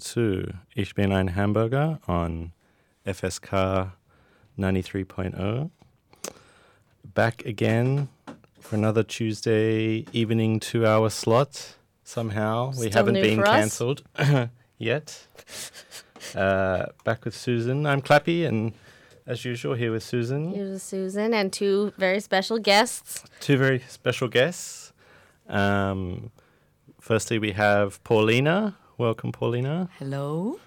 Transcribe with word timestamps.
to 0.00 0.52
Ich 0.74 0.94
bin 0.94 1.12
ein 1.12 1.28
Hamburger 1.28 2.00
on 2.06 2.52
FSK 3.06 3.92
93.0. 4.58 5.70
Back 7.14 7.44
again 7.46 8.08
for 8.60 8.76
another 8.76 9.02
Tuesday 9.02 10.04
evening 10.12 10.60
two 10.60 10.86
hour 10.86 11.10
slot. 11.10 11.76
Somehow 12.04 12.68
we 12.70 12.88
Still 12.88 12.92
haven't 12.92 13.14
been 13.14 13.42
cancelled 13.42 14.02
yet. 14.78 15.26
Uh, 16.34 16.86
back 17.04 17.24
with 17.24 17.36
Susan. 17.36 17.86
I'm 17.86 18.02
Clappy, 18.02 18.46
and 18.46 18.72
as 19.26 19.44
usual, 19.44 19.74
here 19.74 19.92
with 19.92 20.02
Susan. 20.02 20.52
Here's 20.52 20.82
Susan 20.82 21.32
and 21.34 21.52
two 21.52 21.92
very 21.96 22.20
special 22.20 22.58
guests. 22.58 23.24
Two 23.40 23.56
very 23.56 23.80
special 23.88 24.28
guests. 24.28 24.92
Um, 25.48 26.30
firstly, 27.00 27.38
we 27.38 27.52
have 27.52 28.02
Paulina. 28.04 28.76
Welcome, 29.00 29.32
Paulina. 29.32 29.88
Hello. 29.98 30.60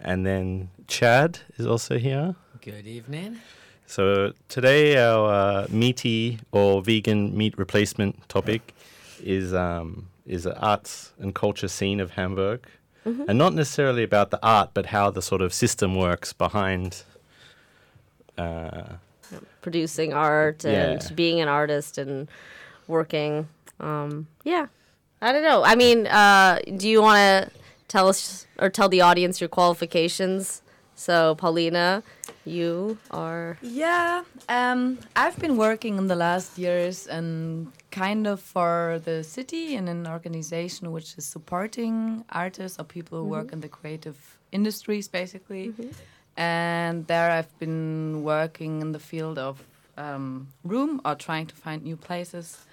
And 0.00 0.24
then 0.24 0.70
Chad 0.86 1.40
is 1.58 1.66
also 1.66 1.98
here. 1.98 2.34
Good 2.62 2.86
evening. 2.86 3.40
So 3.84 4.32
today 4.48 4.96
our 4.96 5.30
uh, 5.30 5.66
meaty 5.68 6.38
or 6.50 6.80
vegan 6.80 7.36
meat 7.36 7.58
replacement 7.58 8.26
topic 8.30 8.74
is 9.22 9.52
um, 9.52 10.08
is 10.26 10.44
the 10.44 10.58
arts 10.60 11.12
and 11.18 11.34
culture 11.34 11.68
scene 11.68 12.00
of 12.00 12.12
Hamburg, 12.12 12.66
and 13.04 13.36
not 13.36 13.52
necessarily 13.52 14.02
about 14.02 14.30
the 14.30 14.38
art, 14.42 14.70
but 14.72 14.86
how 14.86 15.10
the 15.10 15.20
sort 15.20 15.42
of 15.42 15.52
system 15.52 15.94
works 15.94 16.32
behind. 16.32 17.02
Uh, 18.38 18.94
producing 19.60 20.14
art 20.14 20.64
and 20.64 21.02
Yeah. 21.02 21.14
being 21.14 21.42
an 21.42 21.48
artist 21.48 21.98
and 21.98 22.28
working. 22.88 23.48
Um, 23.78 24.28
yeah, 24.42 24.68
I 25.22 25.30
don't 25.30 25.44
know. 25.44 25.62
I 25.62 25.76
mean, 25.76 26.08
uh, 26.08 26.58
do 26.76 26.88
you 26.88 27.00
want 27.00 27.18
to 27.18 27.50
tell 27.86 28.08
us 28.08 28.44
or 28.58 28.68
tell 28.68 28.88
the 28.88 29.02
audience 29.02 29.40
your 29.40 29.48
qualifications? 29.48 30.62
So, 30.96 31.36
Paulina, 31.36 32.02
you 32.44 32.98
are 33.12 33.56
Yeah, 33.62 34.24
um, 34.48 34.98
I've 35.14 35.38
been 35.38 35.56
working 35.56 35.96
in 35.96 36.08
the 36.08 36.16
last 36.16 36.58
years 36.58 37.06
and 37.06 37.70
kind 37.92 38.26
of 38.26 38.40
for 38.40 39.00
the 39.04 39.22
city 39.22 39.76
in 39.76 39.86
an 39.86 40.08
organization 40.08 40.90
which 40.90 41.16
is 41.16 41.24
supporting 41.24 42.24
artists 42.30 42.80
or 42.80 42.84
people 42.84 43.20
who 43.20 43.26
work 43.26 43.52
in 43.52 43.60
the 43.60 43.68
creative 43.68 44.18
industries, 44.50 45.06
basically. 45.06 45.72
And 46.36 47.06
there 47.06 47.30
I've 47.30 47.56
been 47.60 48.24
working 48.24 48.80
in 48.80 48.90
the 48.90 48.98
field 48.98 49.38
of 49.38 49.62
um, 49.96 50.48
room 50.64 51.00
or 51.04 51.14
trying 51.14 51.46
to 51.46 51.54
find 51.54 51.84
new 51.84 51.96
places 51.96 52.66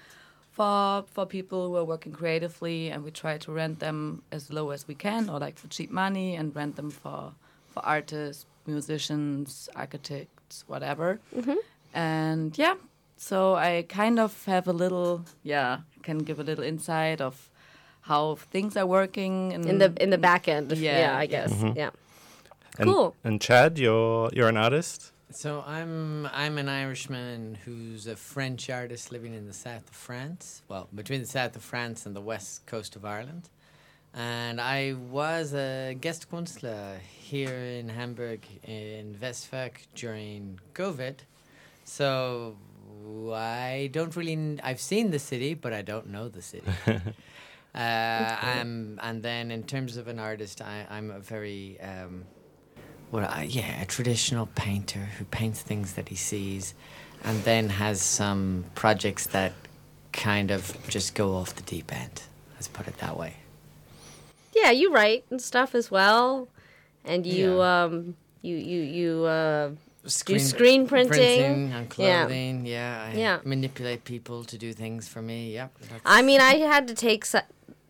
for 0.50 1.04
for 1.14 1.26
people 1.26 1.68
who 1.68 1.76
are 1.76 1.84
working 1.84 2.12
creatively, 2.12 2.90
and 2.90 3.04
we 3.04 3.10
try 3.10 3.38
to 3.38 3.52
rent 3.52 3.80
them 3.80 4.22
as 4.30 4.52
low 4.52 4.70
as 4.70 4.86
we 4.88 4.94
can 4.94 5.28
or 5.30 5.38
like 5.38 5.58
for 5.58 5.68
cheap 5.68 5.90
money, 5.90 6.36
and 6.36 6.54
rent 6.54 6.76
them 6.76 6.90
for 6.90 7.32
for 7.70 7.84
artists, 7.86 8.46
musicians, 8.66 9.68
architects, 9.76 10.64
whatever. 10.66 11.20
Mm-hmm. 11.36 11.56
And 11.94 12.56
yeah, 12.58 12.74
so 13.16 13.54
I 13.54 13.84
kind 13.88 14.18
of 14.18 14.44
have 14.46 14.66
a 14.66 14.72
little 14.72 15.24
yeah 15.42 15.80
can 16.02 16.18
give 16.18 16.40
a 16.40 16.42
little 16.42 16.64
insight 16.64 17.20
of 17.20 17.50
how 18.02 18.36
things 18.36 18.76
are 18.76 18.86
working 18.86 19.52
in, 19.52 19.68
in 19.68 19.78
the 19.78 19.92
in 20.00 20.10
the 20.10 20.18
back 20.18 20.48
end. 20.48 20.72
Yeah, 20.72 20.98
Yeah, 20.98 21.18
I 21.18 21.26
guess. 21.26 21.52
Mm-hmm. 21.52 21.78
Yeah. 21.78 21.90
and, 22.78 22.90
Cool. 22.90 23.14
And 23.24 23.40
Chad, 23.40 23.78
you're 23.78 24.30
you're 24.32 24.48
an 24.48 24.56
artist. 24.56 25.12
So 25.32 25.62
I'm 25.64 26.26
I'm 26.26 26.58
an 26.58 26.68
Irishman 26.68 27.56
who's 27.64 28.08
a 28.08 28.16
French 28.16 28.68
artist 28.68 29.12
living 29.12 29.32
in 29.32 29.46
the 29.46 29.52
south 29.52 29.88
of 29.88 29.94
France. 29.94 30.62
Well, 30.68 30.88
between 30.92 31.20
the 31.20 31.26
south 31.26 31.54
of 31.54 31.62
France 31.62 32.04
and 32.04 32.16
the 32.16 32.20
west 32.20 32.66
coast 32.66 32.96
of 32.96 33.04
Ireland. 33.04 33.48
And 34.12 34.60
I 34.60 34.94
was 34.94 35.54
a 35.54 35.94
guest 36.00 36.28
Künstler 36.28 36.98
here 36.98 37.54
in 37.54 37.88
Hamburg 37.90 38.44
in 38.64 39.14
Westwerk 39.22 39.86
during 39.94 40.58
COVID. 40.74 41.18
So 41.84 42.56
I 43.32 43.88
don't 43.92 44.14
really 44.16 44.58
I've 44.64 44.80
seen 44.80 45.12
the 45.12 45.20
city, 45.20 45.54
but 45.54 45.72
I 45.72 45.82
don't 45.82 46.08
know 46.08 46.28
the 46.28 46.42
city. 46.42 46.66
Uh, 47.72 48.36
I'm, 48.42 48.98
and 49.00 49.22
then 49.22 49.52
in 49.52 49.62
terms 49.62 49.96
of 49.96 50.08
an 50.08 50.18
artist, 50.18 50.60
I, 50.60 50.88
I'm 50.90 51.12
a 51.12 51.20
very 51.20 51.80
um, 51.80 52.24
well, 53.10 53.24
uh, 53.30 53.40
yeah, 53.42 53.82
a 53.82 53.86
traditional 53.86 54.46
painter 54.54 55.08
who 55.18 55.24
paints 55.24 55.60
things 55.62 55.94
that 55.94 56.08
he 56.08 56.16
sees, 56.16 56.74
and 57.24 57.42
then 57.44 57.68
has 57.70 58.00
some 58.00 58.64
projects 58.74 59.26
that 59.28 59.52
kind 60.12 60.50
of 60.50 60.76
just 60.88 61.14
go 61.14 61.34
off 61.36 61.54
the 61.54 61.62
deep 61.62 61.92
end. 61.94 62.22
Let's 62.54 62.68
put 62.68 62.86
it 62.88 62.98
that 62.98 63.16
way. 63.16 63.36
Yeah, 64.54 64.70
you 64.70 64.92
write 64.92 65.24
and 65.30 65.40
stuff 65.40 65.74
as 65.74 65.90
well, 65.90 66.48
and 67.04 67.26
you 67.26 67.58
Yeah. 67.58 67.82
um 67.84 68.16
you 68.42 68.56
you 68.56 68.80
you 68.82 69.24
uh 69.24 69.70
Screen, 70.06 70.38
screen 70.40 70.88
printing. 70.88 71.74
on 71.74 71.82
Yeah. 71.98 72.24
clothing. 72.24 72.64
Yeah, 72.64 73.10
I 73.12 73.16
Yeah. 73.18 73.38
manipulate 73.44 74.04
people 74.04 74.44
to 74.44 74.56
do 74.56 74.72
things 74.72 75.08
for 75.08 75.20
me. 75.20 75.52
Yep. 75.52 75.70
I 76.06 76.22
mean, 76.22 76.40
I 76.40 76.54
had 76.56 76.88
to 76.88 76.94
take. 76.94 77.26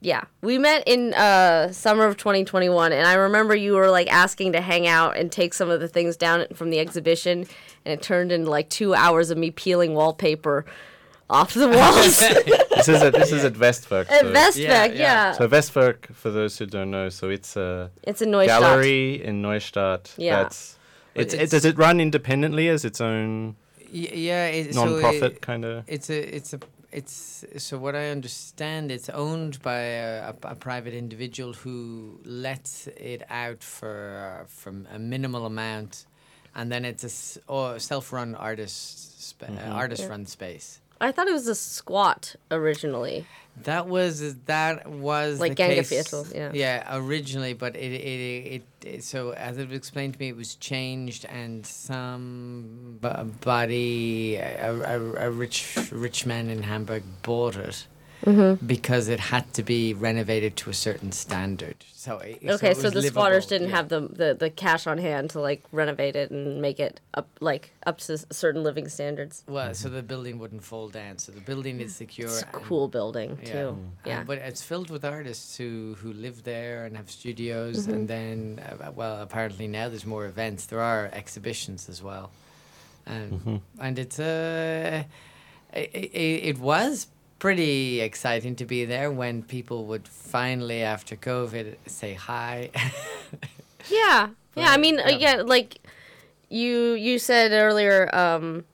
Yeah, 0.02 0.24
we 0.40 0.56
met 0.58 0.82
in 0.86 1.12
uh, 1.12 1.72
summer 1.72 2.06
of 2.06 2.16
2021, 2.16 2.92
and 2.92 3.06
I 3.06 3.14
remember 3.14 3.54
you 3.54 3.74
were 3.74 3.90
like 3.90 4.10
asking 4.10 4.52
to 4.52 4.60
hang 4.62 4.86
out 4.86 5.16
and 5.18 5.30
take 5.30 5.52
some 5.52 5.68
of 5.68 5.80
the 5.80 5.88
things 5.88 6.16
down 6.16 6.46
from 6.54 6.70
the 6.70 6.78
exhibition, 6.78 7.40
and 7.84 7.92
it 7.92 8.00
turned 8.02 8.32
into 8.32 8.48
like 8.48 8.70
two 8.70 8.94
hours 8.94 9.28
of 9.30 9.36
me 9.36 9.50
peeling 9.50 9.92
wallpaper 9.94 10.64
off 11.28 11.52
the 11.54 11.68
walls 11.68 12.18
This 12.76 12.88
is 12.88 13.02
at 13.02 13.12
this 13.12 13.30
is 13.30 13.44
at 13.44 13.52
Westwerk. 13.54 14.10
at 14.10 14.22
so- 14.22 14.32
Westwerk. 14.32 14.56
Yeah, 14.56 14.84
Yeah, 14.86 14.92
yeah. 14.94 15.32
So 15.32 15.46
Westwerk, 15.48 16.06
for 16.14 16.30
those 16.30 16.56
who 16.58 16.64
don't 16.64 16.90
know, 16.90 17.10
so 17.10 17.28
it's 17.28 17.54
a 17.56 17.90
it's 18.02 18.22
a 18.22 18.26
Neustadt. 18.26 18.46
gallery 18.46 19.22
in 19.22 19.42
Neustadt. 19.42 20.14
Yeah. 20.16 20.42
That's 20.44 20.78
it's, 21.14 21.34
it, 21.34 21.50
does 21.50 21.64
it 21.66 21.76
run 21.76 22.00
independently 22.00 22.68
as 22.68 22.84
its 22.86 23.00
own 23.02 23.56
Y- 23.92 24.08
yeah, 24.14 24.46
it, 24.46 24.74
non-profit 24.74 25.22
it- 25.34 25.42
kind 25.42 25.64
of? 25.66 25.84
It's 25.88 26.08
a, 26.08 26.36
it's 26.36 26.52
a, 26.54 26.60
it's 26.92 27.44
so 27.58 27.78
what 27.78 27.94
I 27.94 28.10
understand. 28.10 28.90
It's 28.90 29.08
owned 29.08 29.62
by 29.62 29.80
a, 29.80 30.30
a, 30.30 30.34
a 30.48 30.54
private 30.54 30.94
individual 30.94 31.52
who 31.52 32.20
lets 32.24 32.86
it 32.88 33.22
out 33.30 33.62
for 33.62 34.46
from 34.48 34.86
a 34.92 34.98
minimal 34.98 35.46
amount, 35.46 36.06
and 36.54 36.70
then 36.72 36.84
it's 36.84 37.04
a 37.04 37.06
s- 37.06 37.38
or 37.46 37.78
self-run 37.78 38.34
artist 38.34 39.22
spa- 39.22 39.46
Mm-hmm. 39.46 39.72
artist-run 39.72 40.26
space. 40.26 40.79
I 41.00 41.12
thought 41.12 41.28
it 41.28 41.32
was 41.32 41.46
a 41.48 41.54
squat 41.54 42.34
originally. 42.50 43.26
That 43.64 43.86
was 43.88 44.34
that 44.46 44.86
was 44.88 45.40
Like 45.40 45.56
the 45.56 45.56
case, 45.56 45.90
Gängeviertel, 45.90 46.34
yeah. 46.34 46.50
yeah, 46.54 46.96
originally, 46.96 47.52
but 47.52 47.76
it 47.76 47.92
it, 47.92 48.52
it 48.82 48.86
it 48.86 49.04
so 49.04 49.32
as 49.32 49.58
it 49.58 49.68
was 49.68 49.76
explained 49.76 50.14
to 50.14 50.20
me, 50.20 50.28
it 50.28 50.36
was 50.36 50.54
changed, 50.54 51.26
and 51.26 51.66
some 51.66 52.98
b- 53.02 53.08
body 53.40 54.36
a, 54.36 54.72
a, 54.72 55.26
a 55.26 55.30
rich 55.30 55.76
rich 55.90 56.24
man 56.26 56.48
in 56.48 56.62
Hamburg 56.62 57.02
bought 57.22 57.56
it. 57.56 57.86
Mm-hmm. 58.24 58.66
Because 58.66 59.08
it 59.08 59.18
had 59.18 59.52
to 59.54 59.62
be 59.62 59.94
renovated 59.94 60.54
to 60.56 60.70
a 60.70 60.74
certain 60.74 61.10
standard. 61.12 61.76
So 61.94 62.18
it, 62.18 62.38
Okay, 62.44 62.70
it 62.70 62.76
so, 62.76 62.82
was 62.84 62.92
the 62.92 63.02
squatters 63.02 63.46
didn't 63.46 63.68
yeah. 63.70 63.76
have 63.76 63.88
the, 63.88 64.00
the 64.00 64.36
the 64.38 64.50
cash 64.50 64.86
on 64.86 64.98
hand 64.98 65.30
to 65.30 65.40
like 65.40 65.62
renovate 65.72 66.16
it 66.16 66.30
and 66.30 66.60
make 66.60 66.80
it 66.80 67.00
up 67.14 67.28
like 67.40 67.72
up 67.86 67.98
to 67.98 68.18
certain 68.32 68.62
living 68.62 68.88
standards. 68.88 69.42
Well, 69.48 69.72
so 69.74 69.88
the 69.88 70.02
building 70.02 70.38
wouldn't 70.38 70.64
fall 70.64 70.88
down. 70.88 71.18
So 71.18 71.32
the 71.32 71.40
building 71.40 71.80
is 71.80 71.94
secure. 71.96 72.28
It's 72.28 72.42
a 72.42 72.46
and- 72.56 72.64
cool 72.66 72.88
building 72.88 73.38
Yeah. 73.42 73.52
too. 73.52 73.68
Um, 73.68 73.92
Yeah. 74.04 74.22
but 74.24 74.38
it's 74.38 74.62
filled 74.62 74.90
with 74.90 75.04
artists 75.04 75.56
who, 75.56 75.96
who 76.00 76.12
live 76.12 76.44
there 76.44 76.84
and 76.84 76.96
have 76.96 77.10
studios, 77.10 77.76
Mm-hmm. 77.86 77.92
and 77.94 78.08
then, 78.08 78.60
uh, 78.80 78.92
well, 78.94 79.20
apparently 79.22 79.66
now 79.66 79.88
there's 79.88 80.06
more 80.06 80.26
events. 80.26 80.66
There 80.66 80.80
are 80.82 81.08
exhibitions 81.12 81.88
as 81.88 82.02
well, 82.02 82.30
and 83.06 83.60
and 83.78 83.98
it's 83.98 84.18
uh, 84.18 85.04
it, 85.72 85.90
it, 85.94 86.44
it 86.50 86.58
was 86.58 87.06
pretty 87.40 88.00
exciting 88.00 88.54
to 88.56 88.64
be 88.64 88.84
there 88.84 89.10
when 89.10 89.42
people 89.42 89.86
would 89.86 90.06
finally, 90.06 90.82
after 90.82 91.16
COVID, 91.16 91.74
say 91.86 92.14
hi. 92.14 92.70
Yeah. 93.90 94.28
Yeah, 94.56 94.70
I 94.70 94.76
mean 94.76 94.96
yeah. 94.98 95.08
again 95.08 95.46
like 95.46 95.78
you 96.50 96.92
you 96.92 97.18
said 97.18 97.52
earlier 97.52 98.14
um 98.14 98.64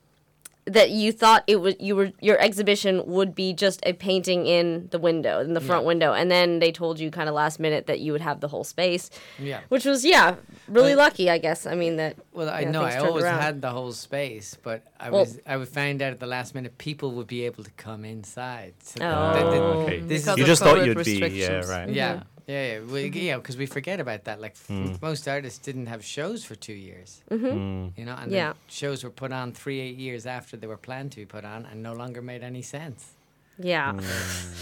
that 0.69 0.91
you 0.91 1.13
thought 1.13 1.45
it 1.47 1.61
was 1.61 1.75
you 1.79 1.95
were 1.95 2.11
your 2.21 2.37
exhibition 2.41 3.01
would 3.07 3.35
be 3.37 3.53
just 3.53 3.81
a 3.87 3.93
painting 3.93 4.47
in 4.47 4.89
the 4.91 4.99
window 4.99 5.39
in 5.41 5.53
the 5.55 5.61
front 5.61 5.83
Yeah. 5.85 5.87
window 5.87 6.13
and 6.13 6.29
then 6.29 6.59
they 6.59 6.73
told 6.73 6.99
you 6.99 7.09
kind 7.11 7.29
of 7.29 7.37
last 7.37 7.61
minute 7.61 7.87
that 7.87 8.01
you 8.01 8.11
would 8.11 8.21
have 8.21 8.41
the 8.41 8.49
whole 8.49 8.65
space 8.65 9.09
yeah. 9.39 9.61
which 9.69 9.85
was 9.85 10.05
yeah 10.05 10.35
really 10.67 10.93
But- 10.95 10.99
lucky 10.99 11.31
i 11.31 11.39
guess 11.39 11.67
i 11.67 11.75
mean 11.77 11.97
that 11.97 12.17
Well, 12.33 12.49
I 12.51 12.65
know 12.65 12.83
things 12.83 12.97
I 12.97 13.07
always 13.07 13.25
around. 13.25 13.41
had 13.41 13.63
the 13.63 13.71
whole 13.71 13.93
space, 13.93 14.57
but 14.61 14.83
I 14.99 15.11
Well- 15.11 15.21
was 15.25 15.39
I 15.47 15.57
would 15.57 15.69
find 15.69 16.03
out 16.03 16.13
at 16.13 16.21
the 16.21 16.27
last 16.27 16.55
minute 16.55 16.77
people 16.79 17.13
would 17.13 17.27
be 17.29 17.45
able 17.47 17.63
to 17.65 17.71
come 17.77 18.05
inside. 18.05 18.75
So 18.83 18.99
Oh. 19.01 19.09
that- 19.09 19.35
that- 19.35 19.51
that- 19.51 19.61
okay. 19.87 20.01
this 20.01 20.23
Because 20.25 20.39
you 20.39 20.45
just 20.45 20.63
thought 20.63 20.85
you'd 20.85 21.03
be 21.05 21.19
yeah 21.31 21.65
right. 21.71 21.89
Yeah, 21.89 22.13
Mm-hmm. 22.15 22.36
Yeah, 22.47 22.67
yeah. 22.75 22.81
We, 22.81 23.09
yeah, 23.11 23.37
because 23.37 23.57
we 23.57 23.67
forget 23.67 23.99
about 24.01 24.25
that. 24.25 24.41
Like 24.41 24.53
f- 24.53 24.67
Hmm. 24.69 24.95
most 25.03 25.27
artists 25.29 25.59
didn't 25.59 25.87
have 25.87 26.05
shows 26.05 26.45
for 26.45 26.55
two 26.55 26.73
years, 26.75 27.23
Mm. 27.31 27.93
you 27.99 28.05
know, 28.05 28.15
and 28.15 28.31
Yeah. 28.33 28.53
then 28.53 28.55
shows 28.69 29.03
were 29.05 29.11
put 29.11 29.33
on 29.33 29.53
three 29.53 29.81
eight 29.81 29.97
years 29.97 30.27
after 30.27 30.57
they 30.57 30.67
were 30.67 30.77
planned 30.77 31.13
to 31.13 31.17
be 31.19 31.27
put 31.27 31.45
on, 31.45 31.67
and 31.67 31.83
no 31.83 31.93
longer 31.93 32.23
made 32.23 32.43
any 32.43 32.63
sense. 32.63 33.15
Yeah. 33.59 33.95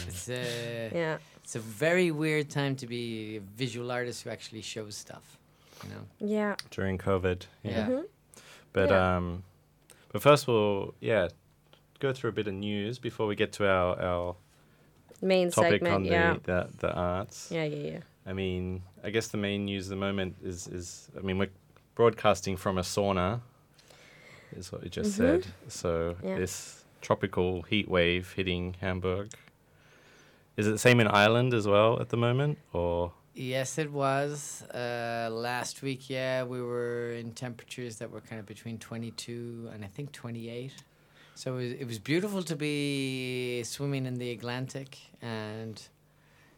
It's 0.07 0.29
a, 0.29 0.91
Yeah. 0.95 1.19
it's 1.43 1.57
a 1.57 1.61
very 1.61 2.11
weird 2.11 2.49
time 2.51 2.77
to 2.77 2.87
be 2.87 3.37
a 3.37 3.41
visual 3.41 3.91
artist 3.91 4.23
who 4.25 4.31
actually 4.31 4.63
shows 4.63 4.97
stuff. 4.97 5.39
You 5.83 5.91
know? 5.91 6.07
Yeah. 6.37 6.55
during 6.71 6.97
COVID. 6.99 7.43
Yeah. 7.63 7.71
Yeah. 7.73 7.87
Mhm. 7.89 8.05
But 8.73 8.91
Yeah. 8.91 9.17
um, 9.17 9.43
but 10.13 10.23
first 10.23 10.47
we'll 10.47 10.95
yeah 11.01 11.29
go 11.99 12.13
through 12.13 12.31
a 12.31 12.33
bit 12.33 12.47
of 12.47 12.55
news 12.55 12.99
before 12.99 13.27
we 13.27 13.35
get 13.35 13.53
to 13.55 13.67
our 13.69 14.01
our 14.01 14.37
Main 15.25 15.51
topic 15.51 15.73
segment. 15.83 15.95
on 15.95 16.05
yeah. 16.05 16.35
the, 16.35 16.41
the 16.43 16.87
the 16.87 16.93
arts. 16.95 17.49
Yeah. 17.51 17.65
Yeah. 17.65 17.91
Yeah. 17.93 18.01
I 18.27 18.33
mean, 18.33 18.83
I 19.03 19.11
guess 19.11 19.29
the 19.29 19.37
main 19.39 19.65
news 19.65 19.87
at 19.87 19.91
the 19.91 19.97
moment 20.09 20.37
is 20.43 20.69
is 20.69 21.09
I 21.19 21.21
mean 21.23 21.39
we're 21.39 21.51
broadcasting 21.95 22.57
from 22.57 22.79
a 22.79 22.83
sauna, 22.83 23.41
is 24.57 24.71
what 24.73 24.83
you 24.85 24.91
just 24.91 25.13
Mhm. 25.13 25.17
said. 25.17 25.47
So 25.69 26.17
Yeah. 26.23 26.37
this 26.39 26.85
tropical 27.01 27.63
heat 27.63 27.89
wave 27.89 28.33
hitting 28.37 28.77
Hamburg. 28.81 29.31
Is 30.57 30.67
it 30.69 30.71
the 30.71 30.79
same 30.79 31.01
in 31.01 31.09
Ireland 31.09 31.53
as 31.53 31.67
well 31.67 32.01
at 32.01 32.09
the 32.11 32.17
moment, 32.17 32.59
or 32.73 33.13
Yes, 33.37 33.79
it 33.79 33.91
was. 33.91 34.63
Uh, 34.73 35.29
last 35.33 35.83
week, 35.83 36.09
yeah, 36.09 36.45
we 36.45 36.63
were 36.63 37.11
in 37.15 37.33
temperatures 37.33 37.97
that 37.97 38.09
were 38.13 38.21
kind 38.21 38.39
of 38.39 38.47
between 38.47 38.79
22 38.79 39.69
and 39.75 39.85
I 39.85 39.89
think 39.89 40.13
28. 40.13 40.73
So 41.35 41.57
it 41.57 41.63
was, 41.63 41.73
it 41.73 41.87
was 41.87 41.99
beautiful 41.99 42.43
to 42.43 42.57
be 42.57 43.63
swimming 43.65 44.07
in 44.07 44.15
the 44.15 44.31
Atlantic 44.31 44.99
and 45.21 45.81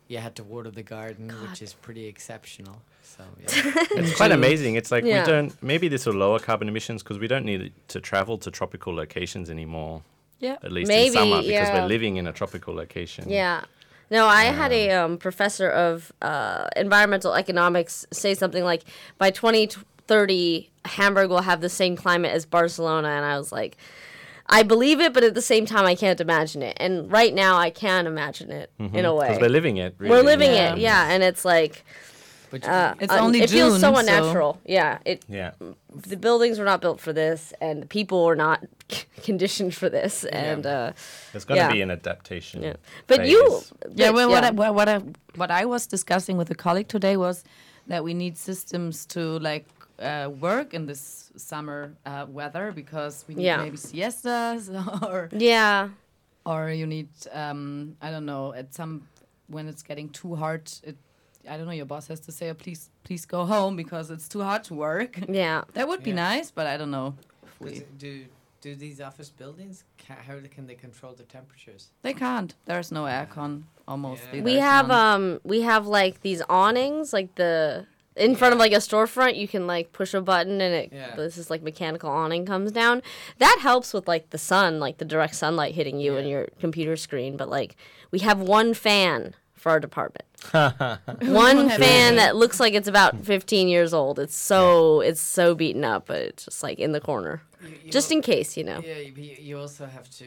you 0.09 0.19
had 0.19 0.37
to 0.37 0.45
water 0.45 0.71
the 0.71 0.83
garden, 0.83 1.29
God. 1.29 1.49
which 1.49 1.63
is 1.63 1.73
pretty 1.73 2.07
exceptional. 2.07 2.83
So, 3.03 3.25
yeah. 3.41 3.47
it's 3.93 4.17
quite 4.17 4.33
amazing. 4.33 4.75
It's 4.77 4.91
like 4.93 5.05
Yeah. 5.05 5.25
we 5.25 5.27
don't. 5.33 5.63
Maybe 5.63 5.89
this 5.89 6.07
will 6.07 6.15
lower 6.15 6.39
carbon 6.39 6.69
emissions 6.69 7.03
because 7.03 7.19
we 7.19 7.27
don't 7.27 7.45
need 7.45 7.73
to 7.89 8.01
travel 8.01 8.39
to 8.39 8.51
tropical 8.51 8.95
locations 8.95 9.51
anymore. 9.51 10.03
Yeah. 10.39 10.57
At 10.63 10.71
least 10.71 10.89
Maybe, 10.89 11.07
in 11.07 11.13
summer 11.13 11.37
because 11.39 11.51
yeah. 11.51 11.81
we're 11.81 11.89
living 11.89 12.17
in 12.17 12.27
a 12.27 12.33
tropical 12.33 12.75
location. 12.75 13.29
Yeah. 13.29 13.65
No, 14.11 14.27
I 14.27 14.45
had 14.45 14.71
a 14.71 14.93
um, 14.93 15.19
professor 15.19 15.69
of 15.69 16.13
uh, 16.23 16.69
environmental 16.77 17.35
economics 17.35 18.07
say 18.13 18.35
something 18.35 18.63
like 18.63 18.85
by 19.19 19.31
2030, 19.31 20.71
Hamburg 20.85 21.31
will 21.31 21.41
have 21.41 21.61
the 21.61 21.69
same 21.69 21.97
climate 21.97 22.31
as 22.33 22.47
Barcelona. 22.47 23.09
And 23.09 23.25
I 23.25 23.37
was 23.37 23.51
like, 23.51 23.77
I 24.49 24.63
believe 24.63 25.01
it, 25.01 25.13
but 25.13 25.25
at 25.25 25.35
the 25.35 25.43
same 25.43 25.67
time, 25.67 25.85
I 25.87 25.95
can't 25.95 26.21
imagine 26.21 26.63
it. 26.63 26.77
And 26.79 27.11
right 27.11 27.35
now, 27.35 27.57
I 27.57 27.71
can 27.71 28.07
imagine 28.07 28.51
it 28.51 28.71
in 28.79 29.05
a 29.05 29.15
way. 29.15 29.29
Because 29.29 29.41
we're 29.43 29.49
living 29.49 29.77
it. 29.79 29.95
Really. 29.99 30.11
We're 30.11 30.23
living 30.23 30.53
Yeah. 30.53 30.73
it, 30.75 30.79
yeah. 30.79 31.11
And 31.11 31.23
it's 31.23 31.45
like, 31.45 31.85
But 32.51 32.65
uh, 32.65 32.95
It's 33.01 33.13
un- 33.13 33.19
only 33.25 33.41
it 33.41 33.51
feels 33.51 33.81
so 33.81 33.89
June, 33.91 33.95
so- 33.95 34.01
unnatural. 34.01 34.61
Yeah. 34.65 34.99
It 35.05 35.25
Yeah. 35.29 35.51
the 36.11 36.17
buildings 36.17 36.59
were 36.61 36.65
not 36.65 36.81
built 36.81 37.01
for 37.01 37.13
this, 37.13 37.53
and 37.61 37.83
the 37.83 37.87
people 37.89 38.25
were 38.25 38.37
not 38.37 38.61
conditioned 39.25 39.75
for 39.75 39.89
this. 39.91 40.25
And 40.25 40.65
uh, 40.65 40.93
There's 41.33 41.45
going 41.45 41.59
to 41.59 41.67
Yeah. 41.67 41.73
be 41.73 41.83
an 41.83 41.91
adaptation. 41.91 42.63
yeah, 42.63 42.75
but 43.09 43.27
you, 43.27 43.43
phase. 43.51 43.73
Yeah, 43.97 44.11
well, 44.11 44.29
what 44.31 44.45
I, 44.45 44.51
what 44.51 44.75
what 44.75 44.89
I, 44.89 44.99
what 45.35 45.51
I 45.51 45.65
was 45.65 45.87
discussing 45.89 46.37
with 46.39 46.49
a 46.51 46.55
colleague 46.55 46.87
today 46.89 47.17
was 47.17 47.43
that 47.89 48.05
we 48.05 48.15
need 48.15 48.37
systems 48.39 49.05
to 49.07 49.21
like 49.41 49.65
uh, 49.99 50.29
work 50.41 50.75
in 50.75 50.87
this 50.87 51.31
summer 51.37 51.93
uh, 52.05 52.27
weather 52.29 52.73
because 52.73 53.25
we 53.29 53.35
need 53.35 53.45
Yeah. 53.45 53.63
maybe 53.63 53.77
siestas 53.77 54.69
or 55.03 55.29
yeah. 55.33 55.89
or 56.45 56.71
you 56.71 56.87
need 56.87 57.09
um, 57.33 57.97
I 58.03 58.11
don't 58.11 58.27
know 58.27 58.53
at 58.53 58.75
some 58.75 59.03
when 59.49 59.69
it's 59.69 59.83
getting 59.83 60.09
too 60.11 60.35
hard. 60.35 60.71
It, 60.83 60.97
I 61.49 61.57
don't 61.57 61.67
know. 61.67 61.73
Your 61.73 61.87
boss 61.87 62.09
has 62.09 62.19
to 62.21 62.33
say, 62.33 62.51
oh, 62.51 62.55
"Please, 62.55 62.91
please 63.05 63.25
go 63.27 63.45
home 63.45 63.77
because 63.77 64.11
it's 64.11 64.29
too 64.29 64.43
hard 64.43 64.65
to 64.65 64.75
work." 64.75 65.19
Yeah. 65.29 65.63
that 65.75 65.87
would 65.89 66.03
be 66.03 66.11
Yeah. 66.11 66.29
nice, 66.31 66.51
but 66.51 66.67
I 66.67 66.77
don't 66.77 66.91
know. 66.91 67.15
If 67.45 67.61
we, 67.61 67.71
it- 67.71 67.99
do, 67.99 68.25
do 68.61 68.75
these 68.75 69.01
office 69.01 69.31
buildings, 69.31 69.85
ca- 69.97 70.23
how 70.27 70.35
can 70.55 70.67
they 70.67 70.75
control 70.75 71.13
the 71.15 71.23
temperatures? 71.23 71.91
they 72.03 72.13
can't. 72.15 72.55
There's 72.65 72.91
no 72.91 73.05
aircon. 73.05 73.63
Almost. 73.87 74.23
Yeah. 74.33 74.43
We 74.43 74.55
have 74.55 74.89
none. 74.89 75.23
um 75.35 75.41
we 75.45 75.61
have 75.63 75.87
like 75.87 76.21
these 76.23 76.43
awnings 76.49 77.13
like 77.13 77.37
the 77.37 77.87
in 78.17 78.35
front 78.35 78.53
of 78.55 78.59
like 78.59 78.73
a 78.73 78.77
storefront 78.77 79.37
you 79.37 79.47
can 79.47 79.67
like 79.67 79.93
push 79.93 80.15
a 80.15 80.21
button 80.21 80.61
and 80.61 80.75
it 80.75 80.91
Yeah. 80.93 81.15
this 81.17 81.37
is 81.37 81.51
like 81.51 81.63
mechanical 81.63 82.11
awning 82.11 82.47
comes 82.47 82.73
down. 82.73 83.03
That 83.39 83.59
helps 83.61 83.93
with 83.93 84.09
like 84.09 84.31
the 84.31 84.39
sun, 84.39 84.81
like 84.81 84.99
the 84.99 85.05
direct 85.05 85.35
sunlight 85.35 85.75
hitting 85.75 86.01
you 86.01 86.17
and 86.17 86.29
your 86.29 86.49
computer 86.61 86.97
screen, 86.97 87.37
but 87.37 87.49
like 87.49 87.77
we 88.11 88.21
have 88.21 88.41
one 88.41 88.75
fan 88.75 89.35
for 89.55 89.71
our 89.71 89.81
department. 89.81 90.25
one 91.23 91.69
fan 91.71 92.17
that 92.17 92.37
looks 92.37 92.61
like 92.61 92.75
it's 92.75 92.89
about 92.89 93.25
15 93.25 93.69
years 93.69 93.93
old. 93.95 94.19
It's 94.19 94.37
so 94.37 95.01
it's 95.01 95.21
so 95.21 95.55
beaten 95.55 95.85
up, 95.85 96.07
but 96.07 96.21
it's 96.23 96.45
just 96.45 96.63
like 96.63 96.79
in 96.79 96.93
the 96.93 97.01
corner. 97.01 97.43
You, 97.63 97.69
you 97.85 97.91
Just 97.91 98.11
al- 98.11 98.17
in 98.19 98.23
case, 98.23 98.57
you 98.57 98.65
know. 98.65 98.81
Yeah, 98.85 98.99
you, 98.99 99.13
you 99.17 99.37
you 99.41 99.59
also 99.59 99.87
have 99.87 100.09
to 100.19 100.25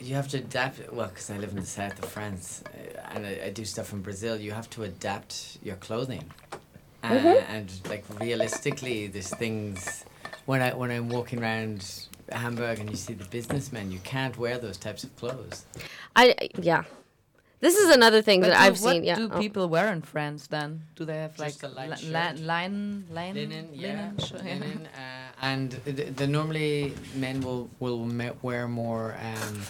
you 0.00 0.14
have 0.14 0.28
to 0.28 0.38
adapt. 0.38 0.92
Well, 0.92 1.08
because 1.08 1.30
I 1.30 1.38
live 1.38 1.50
in 1.50 1.56
the 1.56 1.66
south 1.66 2.02
of 2.02 2.08
France 2.10 2.62
uh, 2.66 3.00
and 3.14 3.26
I, 3.26 3.46
I 3.46 3.50
do 3.50 3.64
stuff 3.64 3.92
in 3.92 4.00
Brazil, 4.02 4.36
you 4.38 4.52
have 4.52 4.68
to 4.70 4.82
adapt 4.84 5.58
your 5.62 5.76
clothing, 5.76 6.24
uh, 7.04 7.08
Mm-hmm. 7.10 7.52
and 7.54 7.66
like 7.88 8.04
realistically, 8.20 9.06
there's 9.08 9.28
things 9.44 10.04
when 10.46 10.60
I 10.62 10.70
when 10.74 10.90
I'm 10.90 11.08
walking 11.08 11.38
around 11.42 11.78
Hamburg 12.32 12.78
and 12.80 12.88
you 12.90 12.96
see 12.96 13.14
the 13.14 13.26
businessmen, 13.36 13.92
you 13.92 14.00
can't 14.00 14.36
wear 14.38 14.56
those 14.58 14.78
types 14.78 15.04
of 15.04 15.14
clothes. 15.16 15.64
I 16.16 16.34
yeah. 16.70 16.84
This 17.60 17.76
is 17.76 17.88
another 17.94 18.20
thing 18.20 18.40
But 18.40 18.48
that 18.50 18.58
do- 18.58 18.64
I've 18.66 18.80
what 18.82 18.92
seen. 18.92 19.04
Yeah. 19.04 19.14
do 19.16 19.30
oh. 19.32 19.38
people 19.38 19.68
wear 19.68 19.88
in 19.92 20.02
France 20.02 20.48
then? 20.48 20.82
Do 20.96 21.04
they 21.06 21.16
have 21.16 21.38
like 21.38 21.52
Just 21.58 21.62
a 21.62 21.68
light 21.68 21.90
li- 21.90 21.96
shirt. 21.96 22.36
li- 22.38 22.44
line, 22.44 23.04
line, 23.10 23.34
Linen, 23.34 23.68
yeah, 23.72 23.88
linen, 23.88 24.18
sh- 24.18 24.32
yeah. 24.32 24.42
linen, 24.42 24.88
uh, 24.94 25.00
and 25.50 25.70
the, 25.86 25.92
the 26.20 26.26
normally 26.26 26.92
men 27.14 27.40
will 27.40 27.70
will 27.80 28.04
me- 28.04 28.36
wear 28.42 28.68
more. 28.68 29.16
Um, 29.30 29.62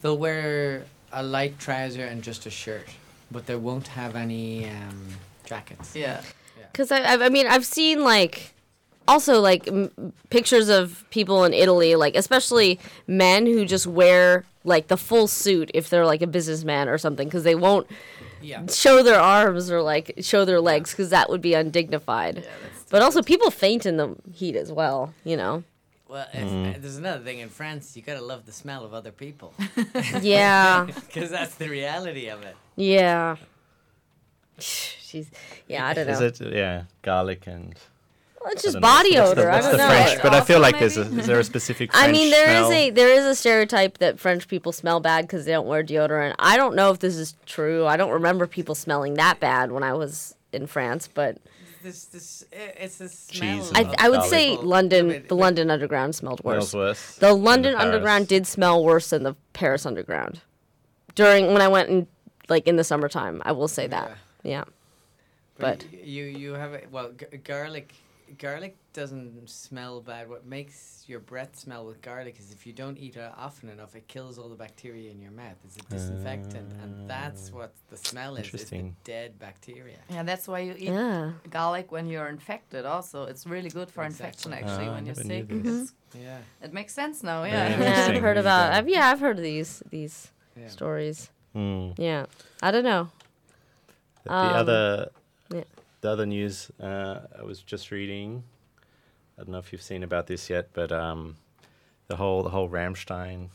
they'll 0.00 0.16
wear 0.16 0.84
a 1.12 1.22
light 1.22 1.58
trouser 1.58 2.04
and 2.06 2.22
just 2.22 2.46
a 2.46 2.50
shirt, 2.50 2.88
but 3.30 3.44
they 3.46 3.56
won't 3.56 3.88
have 3.88 4.16
any 4.16 4.70
um, 4.70 5.08
jackets. 5.44 5.94
Yeah. 5.94 6.22
Because 6.72 6.90
I, 6.90 7.00
I, 7.00 7.26
I 7.26 7.28
mean, 7.28 7.46
I've 7.46 7.66
seen 7.66 8.02
like 8.02 8.54
also 9.06 9.40
like 9.40 9.68
m- 9.68 10.12
pictures 10.30 10.68
of 10.68 11.04
people 11.10 11.44
in 11.44 11.52
Italy, 11.52 11.94
like 11.96 12.16
especially 12.16 12.78
men 13.06 13.46
who 13.46 13.64
just 13.64 13.86
wear 13.86 14.44
like 14.64 14.88
the 14.88 14.96
full 14.96 15.26
suit 15.26 15.70
if 15.74 15.90
they're 15.90 16.06
like 16.06 16.22
a 16.22 16.26
businessman 16.26 16.88
or 16.88 16.96
something, 16.98 17.26
because 17.28 17.44
they 17.44 17.54
won't 17.56 17.86
Yeah. 18.40 18.64
show 18.66 19.02
their 19.02 19.20
arms 19.20 19.70
or 19.70 19.82
like 19.82 20.12
show 20.20 20.44
their 20.44 20.60
legs, 20.60 20.90
because 20.92 21.10
that 21.10 21.28
would 21.30 21.40
be 21.42 21.54
undignified. 21.54 22.46
but 22.90 23.02
also, 23.02 23.22
people 23.22 23.50
faint 23.50 23.86
in 23.86 23.96
the 23.96 24.14
heat 24.32 24.54
as 24.56 24.70
well. 24.72 25.12
You 25.24 25.36
know. 25.36 25.64
Well, 26.08 26.26
if, 26.34 26.44
uh, 26.76 26.78
there's 26.78 26.98
another 26.98 27.24
thing 27.24 27.38
in 27.38 27.48
France. 27.48 27.96
You 27.96 28.02
gotta 28.02 28.20
love 28.20 28.44
the 28.46 28.52
smell 28.52 28.84
of 28.84 28.92
other 28.94 29.10
people, 29.12 29.54
Yeah. 30.20 30.84
because 31.06 31.30
that's 31.30 31.54
the 31.54 31.68
reality 31.68 32.28
of 32.28 32.42
it. 32.42 32.54
yeah. 32.76 33.36
She's 35.02 35.30
yeah. 35.68 35.86
I 35.86 35.94
don't 35.94 36.06
know. 36.06 36.12
Is 36.20 36.40
it 36.40 36.52
yeah 36.54 36.84
garlic 37.02 37.46
and 37.46 37.74
Well, 38.40 38.52
it's 38.52 38.62
just 38.62 38.74
don't 38.74 38.82
know, 38.82 38.88
body 38.88 39.16
what's 39.18 39.34
the- 39.34 39.40
odor. 39.42 39.50
I 39.50 39.60
don't 39.60 39.70
the 39.72 39.76
know. 39.78 39.86
French? 39.88 40.22
But 40.22 40.34
I 40.34 40.40
feel 40.40 40.56
Also 40.56 40.62
like 40.62 40.78
there's 40.78 40.96
a 40.96 41.02
is 41.02 41.26
there 41.26 41.38
a 41.40 41.44
specific 41.44 41.92
French 41.92 42.08
I 42.08 42.12
mean, 42.12 42.30
there 42.30 42.48
is 42.60 42.66
smell? 42.66 42.72
a 42.72 42.90
there 42.90 43.08
is 43.12 43.24
a 43.26 43.34
stereotype 43.34 43.98
that 43.98 44.18
French 44.18 44.48
people 44.48 44.72
smell 44.72 45.00
bad 45.00 45.22
because 45.26 45.44
they 45.44 45.52
don't 45.52 45.66
wear 45.66 45.82
deodorant. 45.84 46.34
I 46.38 46.56
don't 46.56 46.74
know 46.74 46.90
if 46.90 46.98
this 47.00 47.16
is 47.16 47.34
true. 47.46 47.86
I 47.86 47.96
don't 47.96 48.10
remember 48.10 48.46
people 48.46 48.74
smelling 48.74 49.14
that 49.14 49.38
bad 49.40 49.70
when 49.72 49.82
I 49.82 49.92
was 49.92 50.34
in 50.52 50.66
France, 50.66 51.08
but 51.12 51.38
This, 51.82 52.04
this, 52.06 52.44
i- 52.52 52.56
it's 52.84 52.98
the 52.98 53.08
smell. 53.08 53.58
Cheese 53.58 53.72
I, 53.74 53.94
I 53.98 54.08
would 54.10 54.22
say 54.24 54.56
London, 54.56 55.08
the 55.08 55.20
but- 55.28 55.34
London 55.36 55.70
Underground 55.70 56.14
smelled 56.14 56.42
worse. 56.44 56.70
smells 56.70 56.74
worse. 56.74 57.16
The 57.16 57.32
London 57.34 57.74
Paris. 57.74 57.84
Underground 57.86 58.28
did 58.28 58.46
smell 58.46 58.82
worse 58.84 59.10
than 59.10 59.22
the 59.24 59.34
Paris 59.52 59.84
Underground 59.84 60.40
during 61.14 61.52
when 61.52 61.60
I 61.62 61.68
went 61.68 61.88
in 61.90 62.06
like 62.48 62.66
in 62.66 62.76
the 62.76 62.84
summertime. 62.84 63.40
I 63.44 63.52
will 63.52 63.68
say 63.68 63.86
that. 63.88 64.10
Yeah. 64.42 64.64
But- 65.58 65.84
y- 65.92 65.98
you 66.02 66.24
you 66.24 66.52
have 66.54 66.72
it. 66.74 66.88
Well, 66.90 67.12
g- 67.12 67.36
garlic 67.44 67.92
garlic 68.38 68.76
doesn't 68.94 69.48
smell 69.50 70.00
bad. 70.00 70.26
What 70.28 70.46
makes 70.46 71.04
your 71.06 71.20
breath 71.20 71.54
smell 71.58 71.84
with 71.84 72.00
garlic 72.00 72.36
is 72.38 72.50
if 72.50 72.66
you 72.66 72.72
don't 72.72 72.96
eat 72.96 73.16
it 73.16 73.30
often 73.36 73.68
enough, 73.68 73.94
it 73.94 74.08
kills 74.08 74.38
all 74.38 74.48
the 74.48 74.54
bacteria 74.56 75.10
in 75.10 75.20
your 75.20 75.30
mouth. 75.32 75.56
It's 75.66 75.76
a 75.76 75.82
disinfectant, 75.90 76.72
and 76.82 77.08
that's 77.08 77.52
what 77.52 77.74
the 77.90 77.96
smell 77.98 78.36
is. 78.36 78.52
It's 78.54 78.70
the 78.70 78.90
dead 79.04 79.38
bacteria. 79.38 79.98
Yeah, 80.08 80.22
that's 80.22 80.48
why 80.48 80.60
you 80.60 80.72
eat 80.78 80.88
Yeah. 80.88 81.32
garlic 81.50 81.92
when 81.92 82.06
you're 82.08 82.28
infected. 82.28 82.86
Also, 82.86 83.24
it's 83.24 83.46
really 83.46 83.68
good 83.68 83.90
for 83.90 84.02
infection. 84.04 84.54
Actually, 84.54 84.86
Ah, 84.88 84.94
when 84.94 85.04
you're 85.04 85.14
sick, 85.14 85.48
this. 85.48 85.82
It's, 85.82 85.94
Yeah. 86.18 86.38
it 86.62 86.72
makes 86.72 86.94
sense 86.94 87.22
now. 87.22 87.44
Yeah. 87.44 87.68
Yeah, 87.78 88.06
I've 88.16 88.22
heard 88.22 88.38
about. 88.38 88.72
I've, 88.72 88.88
yeah, 88.88 89.10
I've 89.10 89.20
heard 89.20 89.36
of 89.36 89.42
these 89.44 89.82
these 89.90 90.32
Yeah. 90.56 90.68
stories. 90.68 91.30
Mm. 91.54 91.94
Yeah, 91.98 92.24
I 92.62 92.70
don't 92.70 92.84
know. 92.84 93.10
The 94.24 94.32
Um, 94.34 94.54
other, 94.54 95.10
yeah. 95.52 95.64
the 96.00 96.10
other 96.10 96.26
news 96.26 96.70
uh, 96.80 97.20
I 97.38 97.42
was 97.42 97.60
just 97.62 97.90
reading. 97.90 98.44
I 99.38 99.42
don't 99.42 99.50
know 99.52 99.58
if 99.58 99.72
you've 99.72 99.82
seen 99.82 100.02
about 100.02 100.26
this 100.26 100.48
yet, 100.50 100.68
but 100.72 100.92
um, 100.92 101.36
the 102.08 102.16
whole 102.16 102.42
the 102.42 102.50
whole 102.50 102.68
Rammstein. 102.68 103.48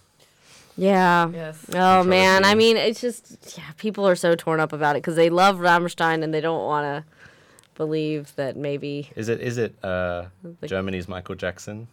Yeah. 0.76 1.30
Yes. 1.34 1.66
Oh 1.74 2.04
man, 2.04 2.46
I 2.46 2.54
mean, 2.56 2.78
it's 2.78 3.02
just 3.02 3.58
yeah, 3.58 3.72
people 3.78 4.08
are 4.08 4.16
so 4.16 4.36
torn 4.36 4.60
up 4.60 4.74
about 4.74 4.96
it 4.96 5.00
because 5.02 5.16
they 5.16 5.30
love 5.30 5.58
Rammstein 5.58 6.24
and 6.24 6.34
they 6.34 6.42
don't 6.42 6.64
want 6.66 6.86
to 6.86 7.12
believe 7.76 8.36
that 8.36 8.56
maybe. 8.58 9.10
Is 9.16 9.30
it 9.30 9.40
is 9.42 9.58
it 9.58 9.74
uh, 9.84 10.26
The- 10.60 10.68
Germany's 10.68 11.08
Michael 11.08 11.36
Jackson? 11.36 11.88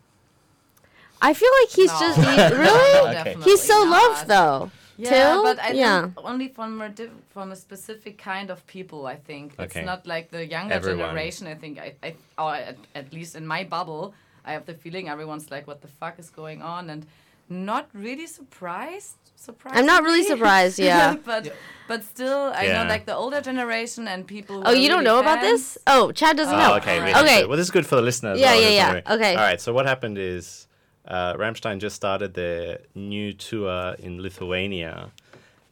I 1.22 1.32
feel 1.32 1.50
like 1.62 1.70
he's 1.70 1.92
No. 1.92 1.98
just 2.00 2.18
he, 2.18 2.56
really. 2.58 3.18
Okay. 3.20 3.36
He's 3.44 3.62
so 3.62 3.84
not. 3.84 3.90
loved 3.90 4.28
though. 4.28 4.70
Yeah, 4.96 5.10
Till? 5.10 5.42
but 5.42 5.58
I 5.58 5.70
Yeah. 5.72 6.02
think 6.02 6.24
only 6.24 6.48
from 6.48 6.80
a 6.80 6.88
diff- 6.88 7.10
from 7.32 7.50
a 7.52 7.56
specific 7.56 8.18
kind 8.18 8.50
of 8.50 8.64
people. 8.66 9.06
I 9.06 9.16
think 9.16 9.54
it's 9.58 9.76
not 9.76 10.06
like 10.06 10.30
the 10.30 10.46
younger 10.46 10.74
Everyone. 10.74 11.06
generation. 11.06 11.46
I 11.46 11.54
think 11.54 11.78
I, 11.78 11.94
I 12.02 12.14
or 12.38 12.54
at, 12.54 12.78
at 12.94 13.12
least 13.12 13.34
in 13.34 13.46
my 13.46 13.64
bubble, 13.64 14.14
I 14.44 14.52
have 14.52 14.66
the 14.66 14.74
feeling 14.74 15.08
everyone's 15.08 15.50
like, 15.50 15.66
"What 15.66 15.80
the 15.82 15.88
fuck 15.88 16.18
is 16.18 16.30
going 16.30 16.62
on?" 16.62 16.90
and 16.90 17.06
not 17.48 17.88
really 17.92 18.26
surprised. 18.26 19.16
Surprised. 19.36 19.76
I'm 19.76 19.84
not 19.84 20.02
really 20.04 20.24
surprised, 20.24 20.78
yeah. 20.90 21.16
but 21.24 21.52
but 21.88 22.04
still, 22.04 22.52
I 22.54 22.64
Yeah. 22.64 22.82
know 22.82 22.88
like 22.88 23.04
the 23.04 23.14
older 23.14 23.40
generation 23.40 24.08
and 24.08 24.26
people. 24.26 24.62
Oh, 24.64 24.70
who 24.70 24.76
are 24.76 24.82
you 24.82 24.88
don't 24.88 25.00
really 25.00 25.10
know 25.10 25.18
about 25.20 25.40
this? 25.40 25.76
Oh, 25.86 26.12
Chad 26.12 26.36
doesn't 26.36 26.54
oh, 26.54 26.58
know. 26.58 26.72
Oh, 26.74 26.76
okay. 26.76 27.02
we 27.02 27.10
Okay. 27.10 27.44
Well, 27.44 27.56
this 27.58 27.66
is 27.66 27.70
good 27.70 27.86
for 27.86 27.96
the 27.96 28.02
listeners. 28.02 28.38
Yeah, 28.40 28.52
well, 28.52 28.62
yeah, 28.62 28.68
yeah. 28.68 28.92
it? 28.94 29.04
Okay. 29.10 29.34
All 29.34 29.42
right. 29.42 29.60
So 29.60 29.72
what 29.74 29.84
happened 29.86 30.16
is, 30.16 30.66
uh, 31.06 31.34
Rammstein 31.34 31.78
just 31.78 31.96
started 31.96 32.34
their 32.34 32.78
new 32.94 33.32
tour 33.32 33.94
in 33.98 34.22
Lithuania, 34.22 35.10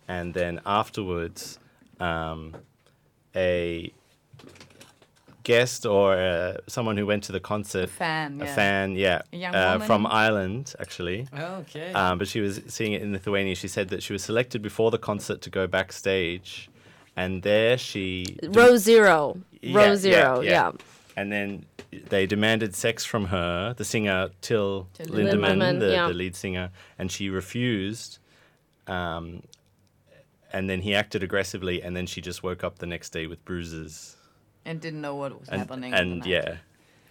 and 0.09 0.35
then 0.35 0.61
afterwards, 0.67 1.59
um, 2.01 2.55
a 3.35 3.93
guest 5.45 5.87
or 5.87 6.15
uh, 6.15 6.57
someone 6.69 6.97
who 6.97 7.07
went 7.07 7.25
to 7.25 7.33
the 7.33 7.41
concert, 7.41 7.89
fan. 7.89 8.41
a 8.41 8.45
yeah. 8.45 8.55
fan, 8.55 8.95
yeah, 8.95 9.23
A 9.33 9.37
young 9.37 9.55
uh, 9.55 9.79
from. 9.81 10.07
Ireland 10.07 10.75
actually. 10.79 11.27
Okay. 11.37 11.93
Um, 11.93 12.19
but 12.19 12.29
she 12.29 12.41
was 12.41 12.61
seeing 12.69 12.93
it 12.93 13.03
in 13.03 13.13
Lithuania. 13.13 13.55
She 13.55 13.69
said 13.69 13.89
that 13.89 14.03
she 14.03 14.13
was 14.13 14.23
selected 14.23 14.63
before 14.63 14.91
the 14.91 14.99
concert 14.99 15.41
to 15.43 15.51
go 15.51 15.67
backstage, 15.67 16.69
and 17.17 17.43
there 17.43 17.79
she 17.79 18.37
Row 18.43 18.77
zero. 18.77 19.39
Yeah, 19.61 19.77
Row 19.77 19.85
yeah, 19.91 19.97
zero. 19.97 20.41
yeah. 20.41 20.51
Yeah. 20.51 20.71
and 21.17 21.33
then 21.33 21.65
they 21.93 22.27
demanded 22.27 22.75
sex 22.75 23.05
from 23.05 23.27
her, 23.27 23.75
the 23.75 23.85
singer 23.85 24.31
Till, 24.41 24.89
Till 24.95 25.07
Lindemann, 25.07 25.59
Lindemann, 25.59 25.81
the, 25.81 25.91
yeah. 25.93 26.09
the 26.09 26.15
lead 26.15 26.35
singer, 26.35 26.71
and 26.99 27.11
she 27.13 27.29
refused. 27.29 28.19
Um, 28.87 29.43
and 30.53 30.69
then 30.69 30.81
he 30.83 30.95
acted 30.95 31.23
aggressively, 31.23 31.83
and 31.83 31.97
then 31.97 32.07
she 32.07 32.21
just 32.21 32.43
woke 32.43 32.63
up 32.65 32.79
the 32.79 32.87
next 32.87 33.11
day 33.11 33.27
with 33.27 33.45
bruises. 33.45 34.17
and 34.65 34.81
didn't 34.81 35.01
know 35.01 35.15
what 35.17 35.39
was 35.39 35.49
And, 35.49 35.61
happening. 35.61 35.93
and 35.95 36.25
yeah, 36.27 36.57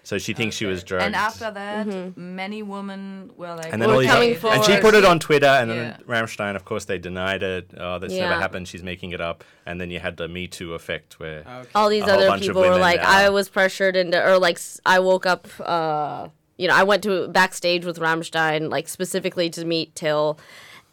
so 0.03 0.17
she 0.17 0.33
thinks 0.33 0.55
she 0.55 0.65
was 0.65 0.83
drugged. 0.83 1.05
And 1.05 1.15
after 1.15 1.51
that, 1.51 1.85
Mm-hmm. 1.87 2.35
many 2.35 2.63
women 2.63 3.31
were 3.37 3.53
like, 3.55 3.71
and 3.71 3.81
then 3.81 3.89
We're 3.89 3.95
all 3.95 3.99
these 4.01 4.09
coming 4.09 4.31
oth- 4.35 4.45
and 4.45 4.63
she 4.63 4.79
put 4.79 4.93
it 4.95 5.05
on 5.05 5.19
Twitter, 5.27 5.45
and 5.47 5.69
Yeah. 5.69 5.75
then 5.75 5.99
Rammstein, 6.07 6.55
of 6.55 6.65
course, 6.65 6.85
they 6.85 6.97
denied 6.97 7.43
it. 7.43 7.71
Oh, 7.77 7.99
that's 7.99 8.13
Yeah. 8.13 8.29
never 8.29 8.41
happened. 8.41 8.67
She's 8.67 8.83
making 8.83 9.11
it 9.11 9.21
up. 9.21 9.43
And 9.65 9.79
then 9.79 9.89
you 9.91 9.99
had 9.99 10.17
the 10.17 10.27
Me 10.27 10.47
Too 10.47 10.73
effect, 10.73 11.19
where 11.19 11.39
okay. 11.47 11.69
all 11.75 11.89
these 11.89 12.03
A 12.03 12.05
whole 12.07 12.15
other 12.17 12.27
bunch 12.27 12.41
people 12.43 12.61
were 12.61 12.77
like, 12.77 12.99
uh, 12.99 13.05
I 13.07 13.29
was 13.29 13.47
pressured 13.49 13.95
into, 13.95 14.21
or 14.27 14.37
like, 14.39 14.59
I 14.85 14.99
woke 14.99 15.25
up, 15.25 15.47
uh, 15.59 16.27
you 16.57 16.67
know, 16.67 16.75
I 16.75 16.83
went 16.83 17.03
to 17.03 17.27
backstage 17.27 17.85
with 17.85 17.97
Rammstein, 17.99 18.69
like 18.69 18.87
specifically 18.87 19.49
to 19.51 19.65
meet 19.65 19.95
Till. 19.95 20.37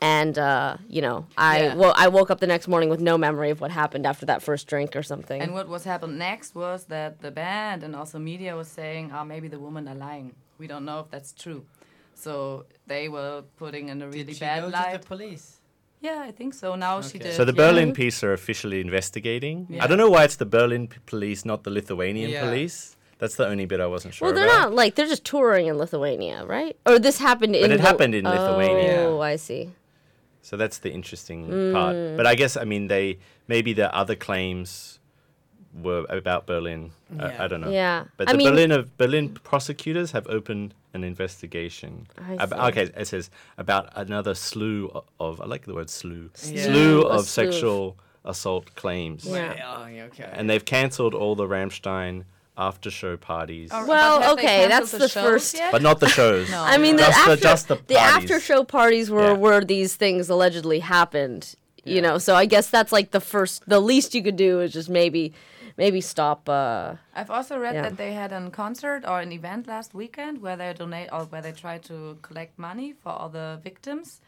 And, 0.00 0.38
uh, 0.38 0.76
you 0.88 1.02
know, 1.02 1.26
I, 1.36 1.60
Yeah. 1.62 1.74
wo- 1.74 1.92
I 1.96 2.06
woke 2.08 2.30
up 2.30 2.38
the 2.38 2.46
next 2.46 2.68
morning 2.68 2.88
with 2.88 3.00
no 3.00 3.18
memory 3.18 3.50
of 3.50 3.60
what 3.60 3.72
happened 3.72 4.06
after 4.06 4.24
that 4.26 4.42
first 4.42 4.68
drink 4.68 4.94
or 4.94 5.02
something. 5.02 5.40
And 5.42 5.52
what 5.54 5.68
was 5.68 5.84
happened 5.84 6.18
next 6.18 6.54
was 6.54 6.84
that 6.84 7.20
the 7.20 7.32
band 7.32 7.82
and 7.82 7.96
also 7.96 8.18
media 8.18 8.54
was 8.54 8.68
saying, 8.68 9.10
"Ah, 9.12 9.24
maybe 9.24 9.48
the 9.48 9.58
women 9.58 9.88
are 9.88 9.96
lying. 9.96 10.34
We 10.58 10.66
don't 10.68 10.84
know 10.84 11.00
if 11.00 11.10
that's 11.10 11.32
true." 11.32 11.64
So 12.14 12.64
they 12.86 13.08
were 13.08 13.42
putting 13.56 13.88
in 13.88 14.00
a 14.02 14.06
really 14.06 14.24
Did 14.24 14.36
she 14.36 14.40
bad 14.40 14.62
go 14.62 14.70
to 14.70 14.98
the 14.98 15.06
police? 15.06 15.56
yeah, 16.00 16.22
I 16.28 16.30
think 16.30 16.54
so. 16.54 16.76
Now 16.76 17.00
she 17.00 17.18
did. 17.18 17.34
So 17.34 17.44
the 17.44 17.52
yeah. 17.52 17.56
Berlin 17.70 17.92
police 17.92 18.22
are 18.22 18.32
officially 18.32 18.80
investigating. 18.80 19.66
Yeah. 19.68 19.82
I 19.82 19.88
don't 19.88 19.98
know 19.98 20.10
why 20.10 20.22
it's 20.24 20.36
the 20.36 20.46
Berlin 20.46 20.86
p- 20.86 20.98
police, 21.06 21.44
not 21.44 21.64
the 21.64 21.70
Lithuanian 21.70 22.30
Yeah. 22.30 22.44
police. 22.44 22.94
That's 23.18 23.34
the 23.34 23.48
only 23.48 23.66
bit 23.66 23.80
I 23.80 23.86
wasn't 23.86 24.14
sure 24.14 24.26
well, 24.26 24.34
they're 24.36 24.44
about. 24.46 24.70
not 24.70 24.74
like, 24.74 24.94
they're 24.94 25.08
just 25.08 25.24
touring 25.24 25.66
in 25.66 25.76
Lithuania, 25.76 26.44
right? 26.46 26.76
Or 26.86 27.00
this 27.00 27.18
happened 27.18 27.56
in. 27.56 27.72
it 27.72 27.76
the- 27.78 27.82
happened 27.82 28.14
in 28.14 28.24
Lithuania. 28.24 29.06
Oh, 29.08 29.20
I 29.20 29.34
see. 29.34 29.70
So 30.42 30.57
that's 30.57 30.78
the 30.78 30.90
interesting 30.92 31.47
Mm. 31.49 31.73
part. 31.73 32.16
But 32.16 32.26
I 32.26 32.35
guess 32.35 32.57
I 32.57 32.64
mean 32.64 32.88
they 32.88 33.18
maybe 33.49 33.73
the 33.73 33.95
other 33.95 34.14
claims 34.14 34.99
were 35.83 36.07
about 36.09 36.47
Berlin. 36.47 36.92
I, 37.18 37.28
Yeah. 37.30 37.45
I 37.45 37.49
don't 37.49 37.61
know. 37.61 37.71
Yeah. 37.71 38.04
But 38.16 38.28
I 38.28 38.33
the 38.33 38.38
mean- 38.38 38.49
Berlin 38.50 38.73
of 38.73 38.97
Berlin 38.97 39.28
prosecutors 39.45 40.12
have 40.12 40.26
opened 40.28 40.75
an 40.95 41.04
investigation. 41.04 42.07
I 42.16 42.37
Ab- 42.37 42.49
see. 42.50 42.54
okay, 42.68 42.83
it 42.97 43.07
says 43.07 43.30
about 43.59 43.90
another 43.95 44.35
slew 44.35 44.88
o- 44.95 45.04
of 45.21 45.40
I 45.40 45.45
like 45.47 45.66
the 45.66 45.75
word 45.75 45.90
slew. 45.90 46.30
Yeah. 46.45 46.64
Slew 46.64 47.02
A 47.02 47.09
of 47.09 47.26
sexual 47.26 47.97
assault 48.25 48.75
claims. 48.75 49.25
Yeah. 49.26 49.35
Wait, 49.50 49.62
oh, 49.66 49.87
yeah, 49.87 50.04
okay. 50.04 50.30
And 50.33 50.49
they've 50.49 50.64
cancelled 50.64 51.14
all 51.14 51.35
the 51.35 51.47
Rammstein 51.47 52.25
after 52.58 52.90
show 52.90 53.16
parties. 53.16 53.70
Or- 53.72 53.86
Well, 53.86 54.20
but 54.20 54.32
okay, 54.38 54.66
that's 54.68 54.90
the 54.90 55.08
shows 55.08 55.24
first- 55.30 55.54
yet? 55.54 55.72
But 55.72 55.82
not 55.82 56.00
the 56.00 56.08
shows. 56.08 56.50
No. 56.56 56.62
I 56.62 56.76
mean, 56.78 56.96
the 56.96 57.02
Just 57.04 57.24
the- 57.24 57.30
after, 57.32 57.42
just 57.42 57.68
the 57.68 57.76
the 57.86 57.98
after 57.98 58.40
show 58.40 58.64
parties 58.64 59.10
were 59.10 59.30
Yeah. 59.32 59.42
where 59.44 59.64
these 59.64 59.94
things 59.96 60.28
allegedly 60.28 60.80
happened. 60.80 61.54
You 61.84 61.96
Yeah. 61.96 62.00
know, 62.02 62.18
so 62.18 62.34
I 62.34 62.44
guess 62.46 62.68
that's 62.68 62.92
like 62.92 63.12
the 63.12 63.20
first, 63.20 63.62
the 63.66 63.80
least 63.80 64.14
you 64.14 64.22
could 64.22 64.36
do 64.36 64.60
is 64.60 64.72
just 64.72 64.90
maybe, 64.90 65.32
maybe 65.78 66.00
stop. 66.00 66.48
Uh, 66.48 66.94
I've 67.14 67.30
also 67.30 67.56
read 67.58 67.74
Yeah. 67.76 67.82
that 67.82 67.96
they 67.96 68.12
had 68.12 68.32
a 68.32 68.50
concert 68.50 69.04
or 69.06 69.20
an 69.20 69.32
event 69.32 69.66
last 69.68 69.94
weekend 69.94 70.42
where 70.42 70.56
they 70.56 70.72
donate 70.74 71.08
or 71.12 71.24
where 71.30 71.40
they 71.40 71.52
try 71.52 71.78
to 71.90 72.18
collect 72.22 72.58
money 72.58 72.92
for 73.02 73.10
all 73.12 73.28
the 73.28 73.60
victims. 73.62 74.20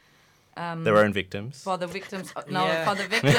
Um, 0.56 0.84
Their 0.84 0.98
own 0.98 1.12
victims. 1.12 1.62
for 1.62 1.78
the 1.78 1.86
victims, 1.86 2.32
uh, 2.36 2.42
no, 2.50 2.64
Yeah. 2.64 2.84
for 2.84 2.94
the 2.96 3.06
victims, 3.08 3.34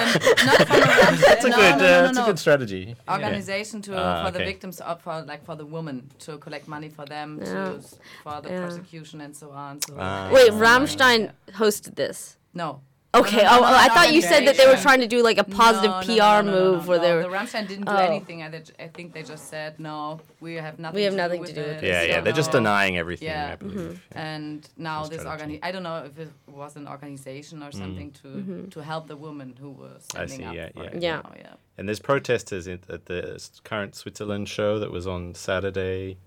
not 0.46 0.58
for 0.58 0.75
the 0.80 0.82
Rammstein. 0.96 1.20
That's 1.27 1.46
a 1.46 1.50
no, 1.50 1.56
good. 1.58 1.70
no, 1.72 1.75
uh, 1.75 1.77
no, 1.77 1.77
no, 1.77 2.01
that's 2.03 2.18
no. 2.18 2.24
a 2.24 2.25
good 2.25 2.39
strategy. 2.39 2.96
organization 3.10 3.82
to 3.84 3.91
Ah, 3.98 4.25
for 4.25 4.32
the 4.32 4.39
victims 4.39 4.80
of 4.80 5.01
for 5.01 5.22
like 5.24 5.44
for 5.46 5.56
the 5.56 5.65
woman 5.65 6.10
to 6.20 6.38
collect 6.38 6.68
money 6.68 6.89
for 6.89 7.06
them 7.06 7.39
Yeah. 7.39 7.46
to 7.48 7.82
for 8.24 8.41
the 8.41 8.50
Yeah. 8.50 8.62
prosecution 8.62 9.22
and 9.22 9.36
so 9.36 9.51
on. 9.51 9.82
So 9.82 9.96
Ah. 10.00 10.30
wait. 10.32 10.51
Rammstein 10.53 11.32
hosted 11.62 11.96
this. 11.96 12.38
no. 12.53 12.82
Okay. 13.13 13.44
no, 13.44 13.50
oh, 13.50 13.60
no, 13.60 13.68
oh, 13.68 13.72
no, 13.72 13.75
I 13.75 13.89
thought 13.89 14.13
you 14.13 14.22
said 14.22 14.48
that 14.48 14.56
they 14.56 14.65
were 14.68 14.77
trying 14.77 15.01
to 15.01 15.08
do 15.08 15.22
like 15.22 15.38
a 15.38 15.44
positive 15.44 15.91
No, 15.91 16.00
no, 16.00 16.06
PR 16.06 16.12
no, 16.12 16.41
no, 16.41 16.41
no, 16.41 16.51
move 16.51 16.84
no, 16.84 16.89
where 16.89 16.98
no, 16.98 17.03
they 17.03 17.13
were. 17.13 17.22
The 17.24 17.27
Rammstein 17.27 17.68
didn't 17.68 17.86
do 17.86 17.91
Oh. 17.91 17.98
anything. 17.98 18.41
I, 18.41 18.50
did- 18.50 18.72
I 18.80 18.88
think 18.88 19.13
they 19.13 19.24
just 19.24 19.50
said 19.50 19.80
no. 19.80 20.22
We 20.39 20.56
have 20.56 20.80
nothing. 20.80 20.96
We 20.96 21.03
have 21.03 21.13
to 21.13 21.18
nothing 21.18 21.41
do 21.41 21.48
to 21.48 21.53
do 21.53 21.62
with 21.62 21.84
it. 21.84 21.88
Yeah, 21.88 22.03
yeah. 22.03 22.22
They're 22.22 22.32
just 22.32 22.53
no. 22.53 22.60
denying 22.60 22.98
everything. 22.98 23.27
Yeah. 23.27 23.51
I 23.51 23.56
believe. 23.58 23.77
Mm-hmm. 23.77 24.18
And 24.18 24.70
now 24.77 25.06
this 25.06 25.22
strategy. 25.22 25.58
organi 25.58 25.60
I 25.62 25.72
don't 25.74 25.84
know 25.84 26.06
if 26.06 26.18
it 26.18 26.32
was 26.48 26.77
an 26.77 26.88
organization 26.88 27.62
or 27.63 27.72
mm. 27.72 27.77
something 27.77 28.12
to 28.12 28.27
mm-hmm. 28.27 28.70
to 28.70 28.80
help 28.82 29.08
the 29.08 29.18
woman 29.18 29.58
who 29.60 29.72
was 29.72 30.08
I 30.15 30.25
see, 30.27 30.44
up 30.44 30.56
yeah, 30.56 30.70
yeah. 30.75 30.89
Yeah. 30.94 31.15
now, 31.18 31.34
yeah. 31.36 31.53
And 31.77 31.88
there's 31.88 32.00
protesters 32.00 32.68
at 32.68 33.06
the 33.06 33.50
current 33.63 33.96
Switzerland 33.96 34.48
show 34.48 34.80
that 34.80 34.91
was 34.91 35.06
on 35.08 35.36
Saturday, 35.36 36.18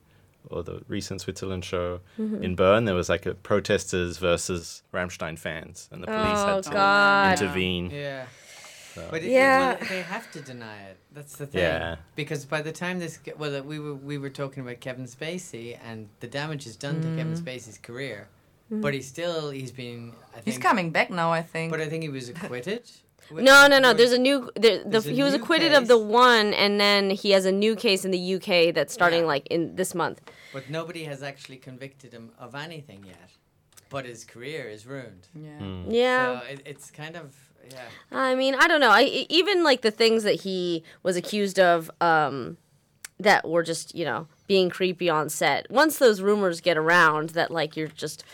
or 0.51 0.63
the 0.63 0.83
recent 0.89 1.21
Switzerland 1.21 1.65
show 1.65 2.01
Mm-hmm. 2.19 2.43
in 2.43 2.55
Bern. 2.57 2.85
There 2.85 2.95
was 2.95 3.09
like 3.09 3.27
a 3.27 3.35
protesters 3.35 4.19
versus 4.19 4.83
Rammstein 4.93 5.39
fans, 5.39 5.89
and 5.93 6.03
the 6.03 6.07
police 6.07 6.21
Oh, 6.39 6.55
had 6.57 6.63
to 6.65 6.71
God. 6.71 7.41
intervene. 7.41 7.91
Yeah. 7.91 8.27
So- 8.95 9.09
But 9.11 9.23
it, 9.25 9.31
Yeah. 9.31 9.59
well, 9.75 9.79
they 9.89 10.03
have 10.03 10.31
to 10.33 10.41
deny 10.41 10.83
it. 10.85 10.97
That's 11.13 11.37
the 11.37 11.47
thing. 11.47 11.63
Yeah. 11.63 11.97
Because 12.15 12.45
by 12.45 12.63
the 12.63 12.71
time 12.73 12.99
this, 13.01 13.19
ge- 13.19 13.37
well, 13.37 13.61
we 13.63 13.79
were 13.81 13.95
we 13.95 14.19
were 14.19 14.31
talking 14.31 14.63
about 14.63 14.81
Kevin 14.81 15.07
Spacey 15.07 15.79
and 15.85 16.09
the 16.21 16.29
damage 16.29 16.67
is 16.67 16.77
done 16.77 17.01
to 17.03 17.09
Kevin 17.17 17.35
Spacey's 17.35 17.79
career, 17.79 18.29
but 18.71 18.95
he's 18.95 19.09
still 19.09 19.51
he's 19.51 19.73
been. 19.73 20.13
I 20.31 20.35
think, 20.35 20.45
He's 20.47 20.59
coming 20.59 20.91
back 20.91 21.11
now, 21.11 21.33
I 21.33 21.43
think. 21.43 21.71
But 21.73 21.81
I 21.81 21.89
think 21.89 22.03
he 22.05 22.09
was 22.09 22.29
acquitted. 22.29 22.83
No, 23.33 23.67
no, 23.67 23.79
no. 23.79 23.93
There's 23.93 24.13
a 24.13 24.19
new. 24.19 24.51
There, 24.57 24.83
the, 24.85 24.89
There's 24.91 25.07
a 25.07 25.11
he 25.11 25.23
was 25.23 25.33
new 25.35 25.41
acquitted 25.43 25.73
of 25.73 25.89
the 25.89 25.97
case. 25.99 26.07
one, 26.07 26.55
and 26.55 26.81
then 26.81 27.11
he 27.11 27.31
has 27.31 27.45
a 27.47 27.53
new 27.53 27.75
case 27.77 28.05
in 28.05 28.11
the 28.11 28.35
UK 28.37 28.75
that's 28.75 28.93
starting 28.93 29.21
Yeah. 29.21 29.27
like 29.27 29.47
in 29.49 29.77
this 29.77 29.95
month. 29.95 30.21
But 30.53 30.69
nobody 30.71 31.05
has 31.05 31.23
actually 31.23 31.57
convicted 31.57 32.13
him 32.13 32.31
of 32.39 32.55
anything 32.55 33.05
yet. 33.07 33.31
But 33.91 34.07
his 34.07 34.25
career 34.25 34.69
is 34.69 34.87
ruined. 34.87 35.29
yeah. 35.35 35.59
Mm. 35.61 35.85
Yeah. 35.89 36.41
So 36.41 36.47
it, 36.47 36.61
it's 36.67 36.91
kind 36.91 37.17
of 37.17 37.35
yeah. 37.71 37.85
I 38.13 38.35
mean, 38.35 38.55
I 38.55 38.67
don't 38.69 38.81
know. 38.81 38.91
I 38.91 39.03
e- 39.03 39.27
even 39.29 39.65
like 39.65 39.81
the 39.83 39.91
things 39.91 40.23
that 40.25 40.43
he 40.43 40.83
was 41.03 41.17
accused 41.17 41.59
of 41.59 41.91
um 42.01 42.57
that 43.21 43.49
were 43.49 43.63
just, 43.63 43.95
you 43.95 44.05
know, 44.05 44.27
being 44.49 44.69
creepy 44.69 45.09
on 45.09 45.29
set. 45.29 45.71
Once 45.71 45.99
those 45.99 46.21
rumors 46.21 46.61
get 46.61 46.77
around 46.77 47.31
that 47.31 47.51
like 47.51 47.77
you're 47.77 47.89
just 47.89 48.25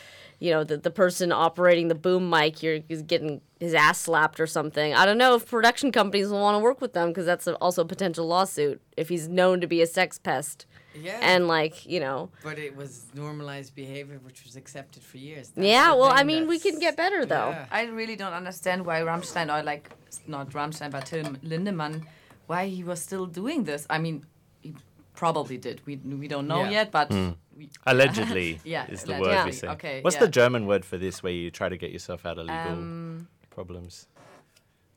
you 0.41 0.51
know, 0.51 0.65
the, 0.65 0.77
the 0.79 0.91
person 0.91 1.31
operating 1.33 1.89
the 1.89 1.95
boom 1.95 2.29
mic, 2.31 2.63
you're 2.63 2.81
is 2.89 3.03
getting 3.03 3.41
his 3.61 3.75
ass 3.75 4.01
slapped 4.01 4.41
or 4.41 4.47
something. 4.47 4.95
I 4.95 5.05
don't 5.07 5.19
know 5.19 5.35
if 5.37 5.47
production 5.47 5.93
companies 5.93 6.29
will 6.29 6.41
want 6.41 6.57
to 6.57 6.59
work 6.61 6.81
with 6.81 6.95
them 6.95 7.09
because 7.09 7.27
that's 7.27 7.47
a, 7.47 7.55
also 7.57 7.83
a 7.83 7.85
potential 7.85 8.27
lawsuit 8.27 8.81
if 8.97 9.09
he's 9.11 9.29
known 9.29 9.61
to 9.61 9.67
be 9.67 9.83
a 9.83 9.87
sex 9.87 10.19
pest. 10.19 10.67
Yeah. 10.95 11.19
And 11.23 11.47
like, 11.47 11.87
you 11.87 12.01
know, 12.01 12.31
but 12.43 12.59
it 12.59 12.75
was 12.75 13.07
normalized 13.15 13.75
behavior 13.77 14.19
which 14.25 14.43
was 14.45 14.57
accepted 14.57 15.03
for 15.05 15.19
years. 15.19 15.51
That's 15.51 15.65
yeah, 15.67 15.93
well, 15.93 16.11
I 16.11 16.25
mean, 16.25 16.49
we 16.49 16.59
can 16.59 16.81
get 16.81 16.97
better 16.97 17.25
though. 17.27 17.51
Yeah. 17.51 17.67
I 17.71 17.83
really 17.85 18.17
don't 18.17 18.33
understand 18.33 18.85
why 18.87 19.01
Rammstein 19.03 19.55
or 19.57 19.63
like 19.63 19.91
not 20.27 20.51
Rammstein 20.51 20.91
but 20.91 21.07
Till 21.07 21.25
Lindemann, 21.45 22.07
why 22.47 22.67
he 22.67 22.83
was 22.83 23.01
still 23.01 23.27
doing 23.27 23.65
this. 23.65 23.87
I 23.89 23.99
mean, 23.99 24.25
he 24.63 24.75
probably 25.15 25.59
did. 25.59 25.81
We 25.87 25.97
we 25.97 26.27
don't 26.29 26.49
know 26.49 26.63
Yeah. 26.65 26.71
yet, 26.71 26.91
but 26.91 27.13
Hmm. 27.13 27.31
We, 27.61 27.69
Allegedly 27.87 28.59
Yeah, 28.65 28.87
is 28.89 29.05
the 29.05 29.13
allegedly. 29.13 29.21
word 29.29 29.35
Yeah. 29.35 29.45
we 29.45 29.53
say. 29.53 29.69
Okay, 29.77 29.97
What's 30.03 30.17
yeah. 30.17 30.25
the 30.25 30.29
German 30.41 30.67
word 30.67 30.85
for 30.85 30.97
this 30.99 31.23
where 31.23 31.33
you 31.33 31.51
try 31.51 31.69
to 31.69 31.77
get 31.77 31.91
yourself 31.93 32.25
out 32.27 32.39
of 32.39 32.47
legal 32.47 32.73
um, 32.73 33.29
problems? 33.51 34.07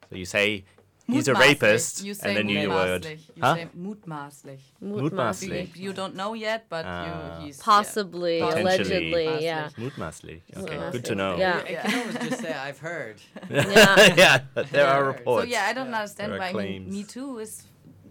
So 0.09 0.15
you 0.15 0.25
say 0.25 0.63
he's 1.07 1.27
a 1.27 1.33
rapist, 1.33 2.03
You 2.05 2.13
say 2.13 2.29
and 2.29 2.37
then 2.37 2.47
you 2.49 2.69
word. 2.69 3.03
mutmaßlich. 3.03 3.19
You 3.35 3.41
Huh? 3.43 3.55
say 3.55 3.67
mutmaßlich. 3.75 4.59
Mutmaßlich. 4.81 5.75
You, 5.75 5.83
you 5.89 5.93
don't 5.93 6.15
know 6.15 6.33
yet, 6.35 6.65
but 6.69 6.85
Ah. 6.85 7.39
you, 7.39 7.45
he's 7.47 7.57
Possibly, 7.59 8.37
Yeah. 8.39 8.55
allegedly, 8.55 9.25
Potentially. 9.25 9.43
yeah. 9.43 9.69
Mutmaßlich. 9.77 10.41
Okay, 10.55 10.77
Mutmaßlich. 10.77 10.91
good 10.91 11.05
to 11.05 11.15
know. 11.15 11.35
Yeah. 11.37 11.59
I 11.59 11.73
can 11.75 11.99
always 11.99 12.15
just 12.29 12.41
say 12.41 12.53
I've 12.53 12.79
heard. 12.79 13.17
Yeah. 13.49 14.15
yeah, 14.15 14.37
but 14.53 14.69
there 14.71 14.87
are 14.87 15.11
Yeah. 15.11 15.23
So 15.25 15.43
yeah, 15.43 15.65
I 15.69 15.73
don't 15.73 15.93
understand 15.93 16.31
There 16.31 16.39
why 16.39 16.51
claims. 16.51 16.93
Me 16.93 17.03
Too 17.03 17.39
is 17.39 17.63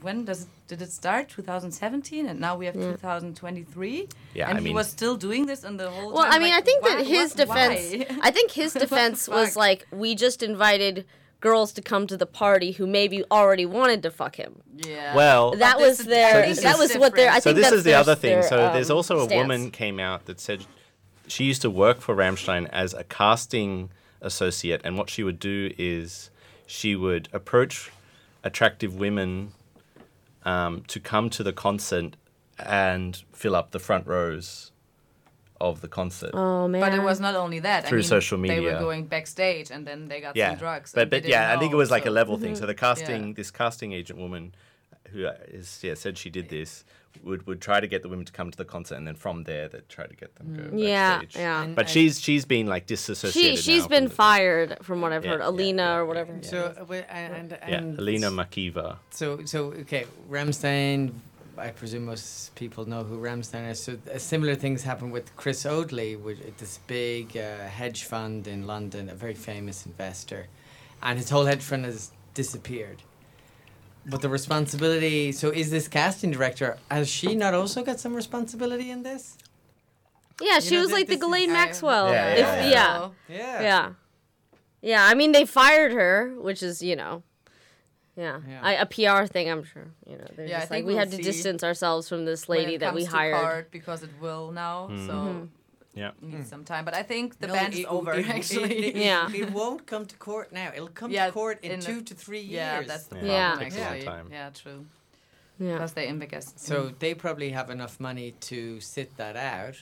when 0.03 0.25
does 0.25 0.43
it 0.43 0.49
did 0.69 0.83
it 0.83 0.91
start? 0.91 1.29
2017, 1.29 2.27
and 2.27 2.41
now 2.41 2.57
we 2.57 2.67
have 2.67 2.75
2023. 2.75 4.09
Yeah, 4.35 4.49
and 4.49 4.57
I 4.57 4.61
he 4.61 4.65
mean- 4.67 4.75
was 4.75 4.88
still 4.88 5.17
doing 5.17 5.47
this 5.47 5.65
in 5.65 5.77
the 5.77 5.91
whole. 5.91 6.12
Well, 6.12 6.25
time. 6.25 6.33
I 6.35 6.38
mean, 6.38 6.51
like, 6.53 6.62
I 6.62 6.65
think 6.65 6.83
why- 6.83 6.97
that 6.97 7.07
his 7.07 7.31
what- 7.35 7.47
defense, 7.49 8.09
why? 8.11 8.19
I 8.23 8.31
think 8.31 8.51
his 8.53 8.73
defense 8.85 9.29
was 9.29 9.57
like, 9.57 9.87
we 9.91 10.15
just 10.15 10.43
invited 10.43 11.05
girls 11.41 11.73
to 11.73 11.83
come 11.83 12.07
to 12.07 12.17
the 12.17 12.27
party 12.27 12.71
who 12.73 12.87
maybe 12.87 13.25
already 13.31 13.67
wanted 13.67 14.03
to 14.05 14.11
fuck 14.11 14.37
him. 14.37 14.62
yeah. 14.77 15.15
Well, 15.17 15.57
That 15.57 15.79
was 15.81 16.01
is- 16.01 16.07
their. 16.07 16.33
So 16.45 16.49
this 16.49 16.62
that 16.62 16.75
is 16.75 16.81
was 16.81 16.99
what 16.99 17.15
their. 17.17 17.31
I 17.31 17.38
so 17.41 17.51
think 17.51 17.57
this 17.57 17.65
that's 17.67 17.77
is 17.77 17.85
the 17.85 17.91
their- 17.91 17.99
other 18.01 18.15
thing. 18.15 18.31
their, 18.41 18.43
so 18.49 18.57
there's 18.73 18.91
um, 18.91 18.97
also 18.97 19.19
a 19.21 19.25
stance. 19.25 19.35
woman 19.41 19.71
came 19.71 19.99
out 20.01 20.27
that 20.27 20.41
said 20.41 20.65
she 21.27 21.45
used 21.45 21.62
to 21.62 21.71
work 21.71 22.01
for 22.01 22.15
Rammstein 22.15 22.69
as 22.71 22.95
a 22.95 23.05
casting 23.05 23.91
associate, 24.21 24.81
and 24.85 24.97
what 24.97 25.11
she 25.11 25.23
would 25.23 25.38
do 25.41 25.73
is 25.79 26.31
she 26.67 26.95
would 26.97 27.29
approach 27.33 27.91
attractive 28.45 28.95
women 28.95 29.53
um, 30.44 30.83
to 30.88 31.00
come 31.00 31.31
to 31.31 31.42
the 31.42 31.52
concert 31.52 32.16
and 32.59 33.22
fill 33.33 33.55
up 33.57 33.70
the 33.70 33.78
front 33.78 34.07
rows 34.07 34.72
of 35.61 35.81
the 35.81 35.88
concert. 35.88 36.31
Oh 36.35 36.66
man! 36.68 36.81
But 36.81 36.92
it 36.94 37.02
was 37.02 37.20
not 37.20 37.35
only 37.37 37.61
that. 37.61 37.87
Through 37.87 37.98
I 37.98 38.02
mean, 38.02 38.09
social 38.09 38.38
They 38.40 38.61
were 38.61 38.78
going 38.78 39.07
backstage, 39.07 39.70
and 39.70 39.87
then 39.87 40.09
they 40.09 40.20
got 40.20 40.35
yeah, 40.37 40.50
some 40.50 40.59
drugs. 40.59 40.92
but 40.92 41.09
but 41.09 41.24
yeah, 41.24 41.46
didn't 41.46 41.57
I 41.57 41.61
think 41.61 41.70
it 41.70 41.74
know, 41.74 41.78
was 41.78 41.90
like 41.90 42.02
a 42.05 42.07
so- 42.09 42.12
level 42.12 42.37
thing. 42.38 42.57
So 42.57 42.66
the 42.66 42.74
casting, 42.87 43.28
Yeah. 43.28 43.35
this 43.35 43.50
casting 43.50 43.92
agent 43.92 44.18
woman, 44.18 44.55
who 45.11 45.26
uh, 45.26 45.35
yeah 45.83 45.94
said 45.94 46.18
she 46.18 46.31
did 46.31 46.48
this, 46.48 46.85
would 47.22 47.46
would 47.46 47.61
try 47.61 47.81
to 47.81 47.87
get 47.87 48.03
the 48.03 48.09
women 48.09 48.25
to 48.25 48.33
come 48.33 48.51
to 48.51 48.59
the 48.59 48.64
concert, 48.64 48.96
and 48.96 49.07
then 49.07 49.14
from 49.14 49.44
there 49.44 49.68
they'd 49.68 49.88
try 49.88 50.07
to 50.07 50.14
get 50.16 50.35
them 50.37 50.55
go 50.57 50.77
Yeah, 50.77 51.18
backstage. 51.20 51.40
yeah. 51.40 51.62
And- 51.62 51.75
But 51.77 51.83
and- 51.87 51.90
she's 51.90 52.20
she's 52.20 52.44
been 52.44 52.66
like 52.66 52.87
disassociated. 52.87 53.33
she 53.35 53.51
disassociated. 53.53 53.64
she's 53.64 53.83
now 53.83 53.88
been 53.88 54.05
from 54.05 54.09
the- 54.11 54.14
fired 54.14 54.79
from 54.83 55.01
what 55.01 55.12
I've 55.12 55.25
Yeah, 55.25 55.31
heard. 55.33 55.40
Alina 55.42 55.83
yeah, 55.83 55.94
or 55.96 56.07
whatever. 56.07 56.33
yeah. 56.42 56.48
So, 56.48 56.59
uh, 56.88 56.92
and, 57.11 57.35
and, 57.35 57.59
Yeah, 57.68 57.79
and 57.79 57.98
Alena 57.98 58.31
Makeeva. 58.33 58.96
So, 59.11 59.44
so 59.44 59.72
okay, 59.83 60.07
Rammstein. 60.31 61.12
I 61.59 61.68
presume 61.68 62.07
most 62.07 62.55
people 62.55 62.88
know 62.88 63.05
who 63.05 63.18
Rammstein 63.18 63.70
is. 63.70 63.79
So, 63.83 63.98
uh, 64.12 64.16
similar 64.18 64.55
things 64.55 64.83
happened 64.85 65.12
with 65.12 65.37
Chris 65.37 65.64
Odey, 65.64 66.18
with 66.18 66.57
this 66.57 66.79
big 66.87 67.37
uh, 67.37 67.59
hedge 67.68 68.05
fund 68.05 68.46
in 68.46 68.66
London, 68.66 69.11
a 69.11 69.14
very 69.14 69.35
famous 69.35 69.85
investor, 69.85 70.46
and 71.03 71.18
his 71.18 71.29
whole 71.29 71.44
hedge 71.44 71.61
fund 71.62 71.85
has 71.85 72.11
disappeared. 72.33 73.03
But 74.05 74.21
the 74.21 74.29
responsibility. 74.29 75.33
So, 75.33 75.51
is 75.51 75.71
this 75.71 75.87
casting 75.88 76.31
director? 76.33 76.77
Has 76.91 77.09
she 77.09 77.37
not 77.37 77.55
also 77.55 77.83
got 77.85 78.01
some 78.01 78.15
responsibility 78.15 78.91
in 78.91 79.03
this? 79.03 79.37
Yeah, 80.41 80.59
she 80.59 80.75
know, 80.75 80.81
was 80.81 80.88
thi- 80.88 80.95
like 80.95 81.07
the 81.07 81.15
this 81.15 81.17
is- 81.19 81.21
Ghislaine 81.23 81.51
I- 81.51 81.53
Maxwell. 81.53 82.11
Yeah, 82.11 82.29
If- 82.33 82.38
yeah, 82.38 82.65
yeah. 82.65 82.69
yeah. 82.69 83.11
yeah, 83.29 83.62
Yeah. 83.62 83.93
yeah, 84.81 85.05
I 85.07 85.15
mean, 85.15 85.31
they 85.33 85.45
fired 85.45 85.93
her, 85.93 86.35
which 86.41 86.62
is 86.65 86.83
you 86.83 86.97
know, 86.97 87.23
yeah, 88.17 88.41
Yeah. 88.49 88.61
I, 88.62 88.73
a 88.75 88.87
PR 88.87 89.27
thing. 89.27 89.49
I'm 89.49 89.62
sure 89.62 89.93
you 90.05 90.17
know. 90.19 90.27
They're 90.35 90.47
Yeah, 90.47 90.57
I 90.57 90.61
just 90.61 90.71
like 90.73 90.79
think 90.79 90.87
we 90.88 90.95
we'll 90.95 90.99
had 90.99 91.11
to 91.12 91.19
distance 91.19 91.62
ourselves 91.62 92.09
from 92.09 92.25
this 92.25 92.49
when 92.49 92.59
lady 92.59 92.75
it 92.75 92.79
that 92.81 92.95
we 92.95 93.03
comes 93.03 93.12
to 93.12 93.17
hired. 93.17 93.35
card, 93.37 93.67
because 93.71 94.03
it 94.03 94.11
will 94.21 94.51
now. 94.51 94.88
Mm. 94.91 95.07
So 95.07 95.12
Mm-hmm. 95.12 95.45
Yeah. 95.94 96.12
needs 96.22 96.48
some 96.48 96.64
time. 96.64 96.85
But 96.85 96.94
I 96.94 97.02
think 97.02 97.38
the 97.38 97.48
No, 97.48 97.52
band 97.55 97.74
is 97.74 97.85
over 97.87 98.14
it- 98.14 98.28
actually. 98.37 98.72
It, 98.78 98.96
it, 98.96 98.96
Yeah. 98.96 99.28
It 99.33 99.50
won't 99.52 99.87
come 99.87 100.07
to 100.07 100.16
court 100.16 100.52
now. 100.52 100.70
It'll 100.74 100.88
come 100.88 101.11
Yeah, 101.11 101.26
to 101.26 101.33
court 101.33 101.59
in, 101.62 101.72
in 101.72 101.81
the- 101.81 101.87
two 101.87 102.00
to 102.02 102.14
three 102.14 102.40
years. 102.40 102.52
yeah, 102.52 102.83
that's 102.83 103.07
the 103.07 103.16
Yeah. 103.16 103.22
problem 103.57 103.59
Yeah. 103.61 103.64
Takes 103.64 103.76
a 103.76 103.78
long 103.81 103.88
actually. 103.88 104.07
time. 104.07 104.28
Yeah, 104.33 104.50
true. 104.50 104.87
Yeah, 105.59 105.72
Because 105.74 105.92
they 105.92 106.09
invest. 106.09 106.59
So 106.59 106.92
they 106.98 107.14
probably 107.14 107.50
have 107.50 107.68
enough 107.70 108.00
money 108.00 108.33
to 108.40 108.81
sit 108.81 109.16
that 109.18 109.37
out, 109.37 109.76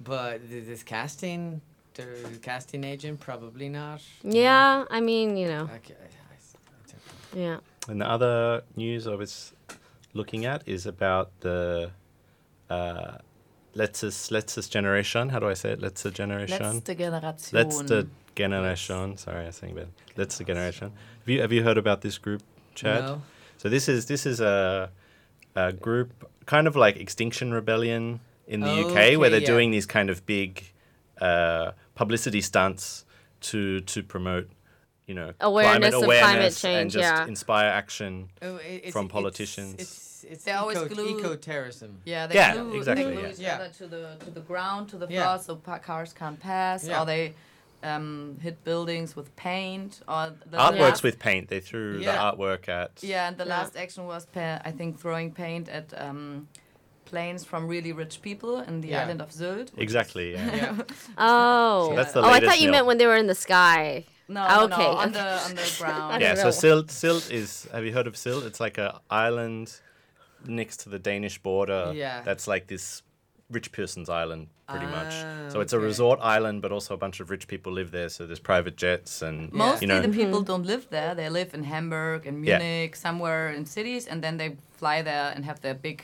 but 0.00 0.48
this 0.48 0.82
casting, 0.84 1.60
the 1.94 2.06
casting 2.42 2.84
agent, 2.84 3.18
probably 3.20 3.68
not. 3.68 4.00
yeah. 4.22 4.84
I 4.88 5.00
mean, 5.00 5.36
you 5.36 5.48
know, 5.48 5.64
Okay. 5.64 5.94
I- 6.00 6.04
I- 6.04 7.36
I- 7.36 7.38
yeah. 7.38 7.58
And 7.88 8.00
the 8.00 8.08
other 8.08 8.62
news 8.76 9.06
I 9.06 9.14
was 9.16 9.52
looking 10.14 10.46
at 10.46 10.62
is 10.66 10.86
about 10.86 11.28
the 11.40 11.90
uh, 12.70 13.18
letztes 13.74 14.30
letztes 14.30 14.68
generation. 14.68 15.28
How 15.30 15.38
do 15.38 15.48
I 15.48 15.54
say 15.54 15.72
it? 15.72 15.80
Letzte 15.80 16.12
generation. 16.12 16.58
Letzte 16.58 16.96
Generation. 16.96 17.52
Letzte 17.52 18.06
generation. 18.34 19.16
Sorry, 19.16 19.46
I 19.46 19.50
saying 19.50 19.74
bad. 19.74 19.88
Letzte 20.16 20.46
generation. 20.46 20.92
Have 21.20 21.28
you 21.28 21.40
have 21.40 21.52
you 21.52 21.62
heard 21.62 21.78
about 21.78 22.00
this 22.00 22.18
group, 22.18 22.42
Chad? 22.74 23.02
No. 23.04 23.22
So 23.58 23.68
this 23.68 23.88
is 23.88 24.06
this 24.06 24.26
is 24.26 24.40
a 24.40 24.90
a 25.54 25.72
group 25.72 26.28
kind 26.46 26.66
of 26.66 26.76
like 26.76 26.96
Extinction 26.96 27.52
Rebellion 27.52 28.20
in 28.46 28.60
the 28.60 28.70
UK, 28.70 29.18
where 29.18 29.30
they're 29.30 29.40
yeah. 29.40 29.46
doing 29.46 29.70
these 29.70 29.86
kind 29.86 30.10
of 30.10 30.26
big 30.26 30.64
uh, 31.20 31.72
publicity 31.94 32.40
stunts 32.40 33.04
to 33.42 33.80
to 33.82 34.02
promote, 34.02 34.48
you 35.06 35.14
know, 35.14 35.32
Awareness 35.40 35.94
of 35.94 36.02
climate 36.02 36.18
climate 36.20 36.24
awareness 36.32 36.64
and 36.64 36.74
change, 36.74 36.92
just 36.94 37.02
yeah. 37.14 37.26
inspire 37.26 37.68
action. 37.68 38.28
Oh, 38.42 38.56
it- 38.56 38.82
it's, 38.84 38.92
From 38.92 39.06
it's- 39.06 39.12
politicians. 39.12 39.78
It's, 40.22 40.32
it's, 40.32 40.44
They 40.44 40.52
always 40.52 40.76
eco, 40.76 40.88
glue- 40.88 41.18
eco-terrorism. 41.18 42.00
Yeah, 42.04 42.26
they 42.26 42.34
Yeah, 42.34 42.52
glue, 42.54 42.76
exactly, 42.78 43.04
they 43.04 43.12
glue 43.12 43.22
yeah. 43.22 43.28
each 43.32 43.38
Yeah. 43.38 43.54
other 43.56 43.68
to 43.78 43.86
the 43.86 44.16
to 44.24 44.30
the 44.30 44.40
ground, 44.40 44.88
to 44.90 44.96
the 44.98 45.06
Yeah. 45.08 45.22
floor, 45.24 45.38
so 45.38 45.56
pa- 45.56 45.78
cars 45.78 46.12
can't 46.12 46.38
pass. 46.40 46.86
Yeah. 46.86 47.00
Or 47.02 47.06
they 47.06 47.34
um, 47.82 48.36
hit 48.42 48.62
buildings 48.62 49.16
with 49.16 49.34
paint. 49.36 50.02
Or 50.06 50.32
the 50.50 50.58
Artworks 50.58 50.78
last- 50.80 51.02
with 51.02 51.18
paint. 51.18 51.48
They 51.48 51.60
threw 51.60 51.98
the 51.98 52.04
artwork 52.28 52.68
at. 52.68 52.90
Yeah, 53.02 53.26
and 53.28 53.36
the 53.38 53.44
Yeah. 53.46 53.56
last 53.58 53.74
action 53.74 54.04
was, 54.06 54.26
pa- 54.26 54.60
I 54.64 54.70
think, 54.70 55.00
throwing 55.00 55.32
paint 55.32 55.66
at 55.70 55.86
um, 55.98 56.48
planes 57.06 57.44
from 57.46 57.66
really 57.66 57.92
rich 57.92 58.20
people 58.20 58.60
in 58.60 58.82
the 58.82 58.88
Yeah. 58.88 59.02
island 59.02 59.22
of 59.22 59.30
Sylt. 59.30 59.68
Exactly. 59.78 60.32
Yeah. 60.34 60.56
Yeah. 60.56 60.82
Oh, 61.18 61.88
So 61.90 61.96
that's 61.96 62.12
the 62.12 62.20
oh, 62.20 62.28
I 62.28 62.40
thought 62.40 62.58
you 62.60 62.66
Neil. 62.66 62.72
meant 62.72 62.86
when 62.86 62.98
they 62.98 63.06
were 63.06 63.16
in 63.16 63.28
the 63.28 63.34
sky. 63.48 64.04
No, 64.28 64.46
no, 64.46 64.64
Okay, 64.66 64.76
no, 64.92 64.98
on 65.04 65.08
okay. 65.08 65.18
the 65.20 65.28
on 65.46 65.54
the 65.56 65.68
ground. 65.78 66.20
Yeah. 66.22 66.34
So 66.34 66.44
know. 66.44 66.50
Sylt 66.50 66.86
Sylt 66.88 67.30
is. 67.32 67.66
Have 67.72 67.84
you 67.86 67.92
heard 67.92 68.06
of 68.06 68.14
Sylt? 68.14 68.44
It's 68.46 68.60
like 68.60 68.76
a 68.78 69.00
island 69.10 69.80
next 70.46 70.78
to 70.80 70.88
the 70.88 70.98
Danish 70.98 71.38
border. 71.42 71.92
Yeah. 71.94 72.22
That's 72.22 72.46
like 72.48 72.66
this 72.66 73.02
rich 73.50 73.72
person's 73.72 74.08
island, 74.08 74.46
pretty 74.68 74.86
much. 74.86 75.12
Ah, 75.12 75.48
So 75.48 75.60
it's 75.60 75.72
a 75.72 75.78
resort 75.80 76.20
island, 76.22 76.62
but 76.62 76.70
also 76.72 76.94
a 76.94 76.96
bunch 76.96 77.18
of 77.20 77.30
rich 77.30 77.46
people 77.48 77.72
live 77.72 77.90
there. 77.90 78.08
So 78.08 78.24
there's 78.26 78.38
private 78.38 78.76
jets 78.76 79.22
and 79.22 79.52
Mostly 79.52 79.86
you 79.88 79.92
know. 79.92 80.00
the 80.02 80.08
people 80.08 80.42
don't 80.42 80.64
live 80.66 80.86
there. 80.90 81.14
They 81.16 81.28
live 81.28 81.52
in 81.54 81.64
Hamburg 81.64 82.26
and 82.26 82.44
Yeah. 82.46 82.58
Munich, 82.58 82.94
somewhere 82.96 83.50
in 83.50 83.66
cities, 83.66 84.06
and 84.06 84.22
then 84.22 84.36
they 84.36 84.56
fly 84.78 85.02
there 85.02 85.32
and 85.34 85.44
have 85.44 85.60
their 85.60 85.74
big 85.74 86.02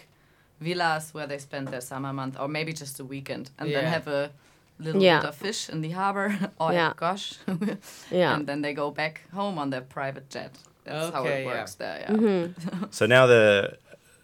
villas 0.60 1.14
where 1.14 1.26
they 1.26 1.38
spend 1.38 1.68
their 1.68 1.80
summer 1.80 2.12
month, 2.12 2.36
or 2.40 2.48
maybe 2.48 2.72
just 2.72 2.98
a 3.00 3.04
weekend, 3.04 3.50
and 3.58 3.70
then 3.72 3.84
have 3.84 4.08
a 4.08 4.30
little 4.78 5.02
Yeah. 5.02 5.20
bit 5.20 5.28
of 5.28 5.36
fish 5.36 5.68
in 5.68 5.82
the 5.82 5.90
harbor. 5.90 6.36
oh 6.60 6.70
Yeah. 6.72 6.92
gosh! 6.96 7.34
Yeah. 8.10 8.34
and 8.34 8.46
then 8.46 8.62
they 8.62 8.74
go 8.74 8.90
back 8.90 9.20
home 9.32 9.58
on 9.58 9.70
their 9.70 9.82
private 9.82 10.28
jet. 10.30 10.52
That's 10.84 11.12
how 11.14 11.20
Okay, 11.22 11.42
it 11.42 11.44
yeah. 11.46 11.52
works 11.54 11.74
there. 11.76 11.98
Yeah. 12.00 12.12
Mm-hmm. 12.16 12.84
So 12.90 13.06
now 13.06 13.26
the 13.26 13.76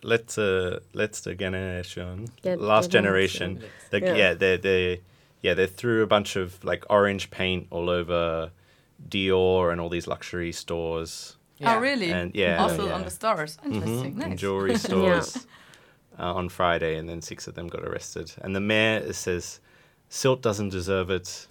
let's 0.02 0.38
uh 0.38 0.80
let's 0.94 1.20
the 1.20 1.34
generation, 1.34 2.28
Get- 2.42 2.60
last 2.60 2.90
generation. 2.90 3.54
generation. 3.56 3.72
The, 3.90 4.00
Yeah. 4.00 4.14
yeah. 4.16 4.34
they 4.34 4.56
they 4.56 5.00
yeah 5.42 5.54
they 5.54 5.66
threw 5.66 6.02
a 6.02 6.06
bunch 6.06 6.36
of 6.36 6.62
like 6.64 6.84
orange 6.90 7.30
paint 7.30 7.66
all 7.70 7.88
over 7.90 8.50
Dior 9.08 9.70
and 9.72 9.80
all 9.80 9.88
these 9.88 10.06
luxury 10.06 10.52
stores. 10.52 11.36
Yeah. 11.58 11.76
Oh 11.76 11.80
really? 11.80 12.10
And 12.12 12.34
yeah, 12.34 12.62
Also 12.62 12.86
yeah. 12.86 12.94
on 12.94 13.02
the 13.04 13.10
stars. 13.10 13.58
Interesting. 13.64 14.14
Mhm, 14.14 14.16
Nice. 14.16 14.26
and 14.26 14.38
jewelry 14.38 14.76
stores 14.88 15.46
uh, 16.18 16.34
on 16.34 16.48
Friday, 16.48 16.96
and 16.96 17.08
then 17.08 17.20
six 17.22 17.46
of 17.48 17.54
them 17.54 17.68
got 17.68 17.82
arrested. 17.82 18.32
And 18.42 18.54
the 18.54 18.60
mayor 18.60 19.12
says, 19.12 19.60
"Sylt 20.10 20.40
doesn't 20.42 20.70
deserve 20.70 21.10
it." 21.10 21.46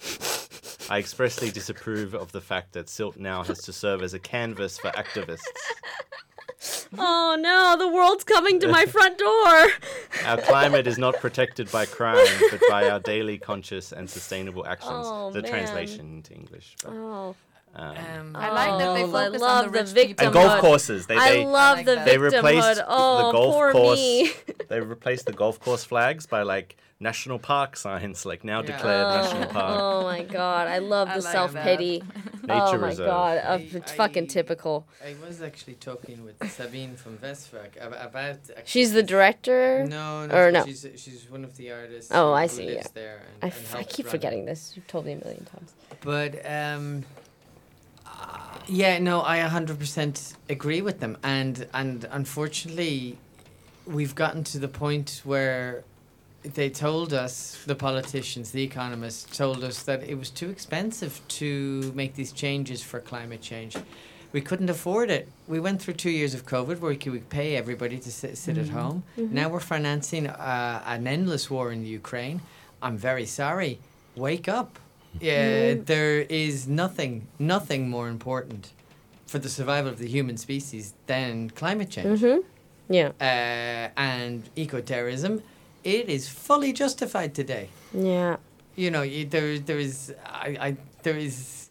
I 0.90 0.98
expressly 0.98 1.50
disapprove 1.50 2.14
of 2.14 2.32
the 2.32 2.40
fact 2.40 2.72
that 2.72 2.86
Sylt 2.88 3.16
now 3.16 3.42
has 3.44 3.62
to 3.62 3.72
serve 3.72 4.02
as 4.02 4.14
a 4.14 4.18
canvas 4.18 4.78
for 4.78 4.90
activists. 4.90 5.40
Oh 6.98 7.36
no, 7.40 7.76
the 7.78 7.88
world's 7.88 8.24
coming 8.24 8.60
to 8.60 8.68
my 8.68 8.86
front 8.86 9.18
door. 9.18 9.68
Our 10.26 10.36
climate 10.42 10.86
is 10.86 10.98
not 10.98 11.14
protected 11.20 11.70
by 11.72 11.86
crime, 11.86 12.26
but 12.50 12.60
by 12.68 12.88
our 12.90 13.00
daily 13.00 13.38
conscious 13.38 13.92
and 13.92 14.08
sustainable 14.08 14.66
actions. 14.66 14.92
Oh, 15.06 15.30
the 15.32 15.42
man. 15.42 15.50
translation 15.50 16.16
into 16.16 16.34
English. 16.34 16.76
But, 16.84 16.92
Oh, 16.92 17.34
um, 17.74 17.96
Um, 17.96 18.36
I 18.36 18.50
like 18.52 18.78
that 18.78 18.94
they 18.94 19.02
Oh, 19.04 19.08
I 19.16 19.24
focus 19.26 19.40
love 19.40 19.66
on 19.66 19.72
the 19.72 19.78
the 19.82 19.94
rich 19.94 20.08
people. 20.08 20.24
and 20.26 20.34
golf 20.34 20.60
courses. 20.60 21.06
They, 21.06 21.16
I 21.16 21.30
they, 21.30 21.44
love 21.46 21.76
like 21.78 21.86
the 21.86 21.94
that. 21.96 22.04
they 22.04 22.16
victimhood. 22.16 22.32
replaced 22.34 22.82
oh, 22.86 23.26
the 23.26 23.32
golf 23.32 23.54
poor 23.54 23.72
course. 23.72 23.98
me. 23.98 24.32
they 24.68 24.80
replaced 24.80 25.26
the 25.26 25.32
golf 25.32 25.58
course 25.58 25.84
flags 25.84 26.26
by 26.26 26.42
like 26.42 26.76
national 27.02 27.38
park 27.38 27.76
signs, 27.76 28.24
like 28.24 28.44
now 28.44 28.60
Yeah. 28.60 28.66
declared 28.66 29.06
national 29.22 29.46
park. 29.48 29.80
Oh 29.82 30.02
my 30.04 30.22
god, 30.22 30.68
I 30.68 30.78
love 30.78 31.08
I 31.08 31.16
the 31.18 31.22
like 31.24 31.32
self 31.32 31.54
pity. 31.54 32.02
Nature 32.42 32.52
oh 32.52 32.78
my 32.78 32.88
reserve. 32.88 33.06
god, 33.06 33.38
uh, 33.38 33.50
I- 33.52 33.68
it's 33.78 33.92
I- 33.92 33.96
fucking 33.96 34.26
typical. 34.28 34.86
I 35.04 35.14
was 35.26 35.42
actually 35.42 35.74
talking 35.74 36.24
with 36.24 36.36
Sabine 36.50 36.96
from 36.96 37.18
Westwerk 37.18 37.76
ab- 37.80 37.92
about. 38.08 38.38
She's 38.64 38.92
the 38.92 39.02
director. 39.02 39.84
No, 39.86 40.26
no, 40.26 40.34
Or 40.34 40.48
she- 40.50 40.52
no. 40.58 40.64
She's 40.66 40.86
she's 40.96 41.30
one 41.30 41.44
of 41.44 41.56
the 41.56 41.70
artists. 41.72 42.10
Oh, 42.12 42.28
who- 42.28 42.32
I 42.34 42.46
see, 42.46 42.66
lives 42.66 42.76
yeah. 42.86 42.86
There 42.94 43.16
and, 43.42 43.52
I, 43.52 43.56
and 43.56 43.66
f- 43.66 43.74
I 43.76 43.82
keep 43.84 44.06
run 44.06 44.10
it. 44.10 44.16
forgetting 44.16 44.44
this. 44.46 44.72
You've 44.74 44.86
told 44.86 45.06
me 45.06 45.12
a 45.12 45.16
million 45.24 45.44
times. 45.44 45.72
But 46.00 46.32
um, 46.46 47.04
Yeah, 48.68 48.98
no, 48.98 49.22
I 49.22 49.38
100% 49.40 50.34
agree 50.48 50.82
with 50.82 51.00
them. 51.00 51.18
And, 51.22 51.66
and 51.74 52.08
unfortunately, 52.10 53.18
we've 53.86 54.14
gotten 54.14 54.44
to 54.44 54.58
the 54.58 54.68
point 54.68 55.20
where 55.24 55.84
they 56.42 56.70
told 56.70 57.12
us, 57.12 57.62
the 57.66 57.74
politicians, 57.74 58.50
the 58.50 58.62
economists, 58.62 59.36
told 59.36 59.62
us 59.64 59.82
that 59.84 60.02
it 60.02 60.16
was 60.16 60.30
too 60.30 60.50
expensive 60.50 61.20
to 61.28 61.92
make 61.94 62.14
these 62.14 62.32
changes 62.32 62.82
for 62.82 63.00
climate 63.00 63.40
change. 63.40 63.76
We 64.32 64.40
couldn't 64.40 64.70
afford 64.70 65.10
it. 65.10 65.28
We 65.46 65.60
went 65.60 65.80
through 65.82 65.94
two 65.94 66.10
years 66.10 66.32
of 66.34 66.46
COVID 66.46 66.80
where 66.80 66.90
we 66.90 66.96
could 66.96 67.28
pay 67.28 67.56
everybody 67.56 67.98
to 67.98 68.10
sit, 68.10 68.38
sit 68.38 68.56
at 68.58 68.68
home. 68.70 69.02
Now 69.16 69.48
we're 69.50 69.60
financing 69.60 70.26
uh, 70.26 70.82
an 70.86 71.06
endless 71.06 71.50
war 71.50 71.70
in 71.70 71.84
Ukraine. 71.84 72.40
I'm 72.80 72.96
very 72.96 73.26
sorry. 73.26 73.78
Wake 74.16 74.48
up. 74.48 74.78
Yeah, 75.20 75.74
there 75.74 76.20
is 76.20 76.66
nothing, 76.66 77.26
nothing 77.38 77.90
more 77.90 78.08
important 78.08 78.70
for 79.26 79.38
the 79.38 79.50
survival 79.50 79.90
of 79.92 79.98
the 79.98 80.08
human 80.08 80.38
species 80.38 80.94
than 81.06 81.50
climate 81.50 81.90
change 81.90 82.20
Mm-hmm. 82.22 82.40
Yeah. 82.92 83.12
uh, 83.20 83.90
and 84.00 84.48
eco-terrorism. 84.56 85.42
It 85.84 86.08
is 86.08 86.28
fully 86.28 86.72
justified 86.72 87.34
today. 87.34 87.68
Yeah. 87.92 88.36
You 88.76 88.90
know, 88.90 89.02
you, 89.02 89.24
there, 89.26 89.58
there 89.58 89.78
is, 89.78 90.14
I, 90.24 90.56
I, 90.60 90.76
there 91.02 91.16
is. 91.16 91.68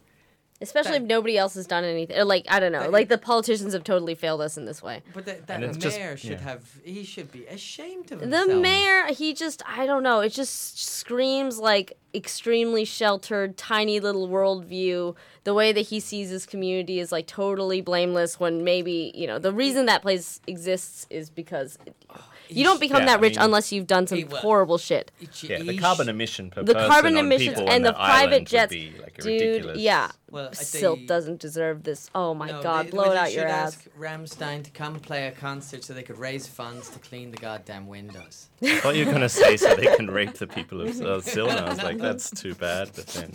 Especially 0.64 0.92
That- 0.92 1.02
if 1.04 1.08
nobody 1.08 1.38
else 1.40 1.56
has 1.56 1.66
done 1.66 1.84
anything. 1.84 2.16
Or 2.20 2.24
like 2.24 2.46
I 2.48 2.60
don't 2.60 2.72
know. 2.72 2.82
That- 2.82 2.92
Like 2.92 3.10
the 3.10 3.18
politicians 3.18 3.74
have 3.74 3.84
totally 3.84 4.14
failed 4.14 4.42
us 4.42 4.58
in 4.58 4.66
this 4.66 4.84
way. 4.84 5.02
But 5.12 5.26
that, 5.26 5.48
that 5.48 5.56
And 5.56 5.64
it's 5.64 5.78
just- 5.78 5.98
mayor 5.98 6.16
should 6.18 6.32
yeah. 6.32 6.38
have. 6.42 6.70
He 6.84 7.04
should 7.04 7.32
be 7.32 7.48
ashamed 7.48 8.12
of 8.12 8.22
himself. 8.22 8.48
The 8.48 8.56
mayor, 8.56 9.08
he 9.08 9.34
just, 9.34 9.64
I 9.68 9.88
don't 9.88 10.04
know, 10.04 10.20
it 10.20 10.30
just 10.30 10.78
screams 10.80 11.58
like 11.58 11.98
extremely 12.14 12.86
sheltered, 12.86 13.58
tiny 13.58 14.00
little 14.00 14.28
worldview. 14.30 15.16
The 15.46 15.54
way 15.56 15.72
that 15.72 15.82
he 15.88 16.00
sees 16.00 16.30
his 16.30 16.46
community 16.46 17.00
is 17.00 17.12
like 17.12 17.26
totally 17.26 17.82
blameless 17.82 18.40
when 18.40 18.64
maybe, 18.64 19.12
you 19.16 19.26
know, 19.26 19.40
the 19.40 19.52
reason 19.54 19.88
that 19.88 20.04
place 20.04 20.42
exists 20.46 21.08
is 21.10 21.32
because 21.32 21.80
oh, 22.12 22.24
you 22.52 22.64
don't 22.64 22.80
become 22.80 23.02
Yeah, 23.02 23.06
that 23.08 23.18
I 23.20 23.22
rich 23.22 23.36
mean- 23.38 23.46
unless 23.46 23.72
you've 23.72 23.88
done 23.88 24.08
some 24.08 24.24
horrible 24.30 24.78
shit. 24.78 25.12
Yeah, 25.42 25.62
the 25.64 25.78
carbon 25.78 26.10
emission 26.10 26.50
per 26.50 26.64
The 26.64 26.74
carbon 26.74 27.18
emissions 27.18 27.58
people 27.58 27.70
and 27.70 27.86
on 27.88 27.94
the 27.94 28.00
island 28.00 28.12
private 28.30 28.40
would 28.42 28.48
jets. 28.48 28.74
be, 28.74 28.94
like, 29.02 29.18
Dude, 29.18 29.42
ridiculous. 29.42 29.78
yeah. 29.80 30.12
Well, 30.30 30.50
Sylt 30.52 31.00
they- 31.02 31.06
doesn't 31.08 31.40
deserve 31.42 31.84
this. 31.84 32.10
Oh 32.16 32.34
my 32.34 32.48
No, 32.50 32.62
god, 32.64 32.86
they- 32.88 32.92
blow 32.92 33.04
well, 33.04 33.12
it 33.12 33.18
out 33.18 33.34
your 33.34 33.48
ass. 33.48 33.76
ask 33.76 33.86
Rammstein 34.00 34.64
to 34.64 34.72
come 34.72 34.98
play 35.00 35.28
a 35.28 35.32
concert 35.32 35.84
so 35.84 35.94
they 35.94 36.04
could 36.04 36.18
raise 36.18 36.48
funds 36.48 36.90
to 36.90 37.00
clean 37.00 37.32
the 37.32 37.38
goddamn 37.38 37.86
windows. 37.88 38.48
I 38.64 38.80
thought 38.80 38.96
you 38.96 39.06
were 39.06 39.12
going 39.12 39.24
to 39.24 39.30
say 39.30 39.58
so 39.58 39.76
they 39.76 39.94
can 39.98 40.10
rape 40.10 40.36
the 40.36 40.48
people 40.48 40.80
of 40.82 40.90
uh, 41.02 41.18
Silna. 41.20 41.58
I 41.64 41.70
was 41.70 41.84
like, 41.84 41.98
that's 41.98 42.30
too 42.32 42.56
bad, 42.56 42.92
but 42.96 43.08
then 43.08 43.32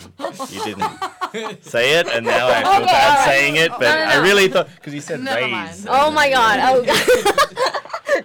you 0.50 0.64
didn't 0.64 1.62
say 1.64 1.98
it, 1.98 2.06
and 2.08 2.24
now 2.24 2.48
I 2.48 2.62
feel 2.62 2.72
Okay, 2.76 2.84
bad 2.86 3.10
all 3.10 3.16
right. 3.16 3.24
saying 3.26 3.56
it. 3.56 3.70
But 3.72 3.80
No, 3.80 3.88
no, 4.04 4.10
I 4.12 4.16
really 4.22 4.48
thought 4.48 4.68
because 4.76 4.94
you 4.94 5.00
said 5.02 5.20
raise. 5.24 5.86
Oh 5.88 6.10
my 6.10 6.30
god. 6.30 6.60
Oh 6.62 6.82
god. 6.82 7.72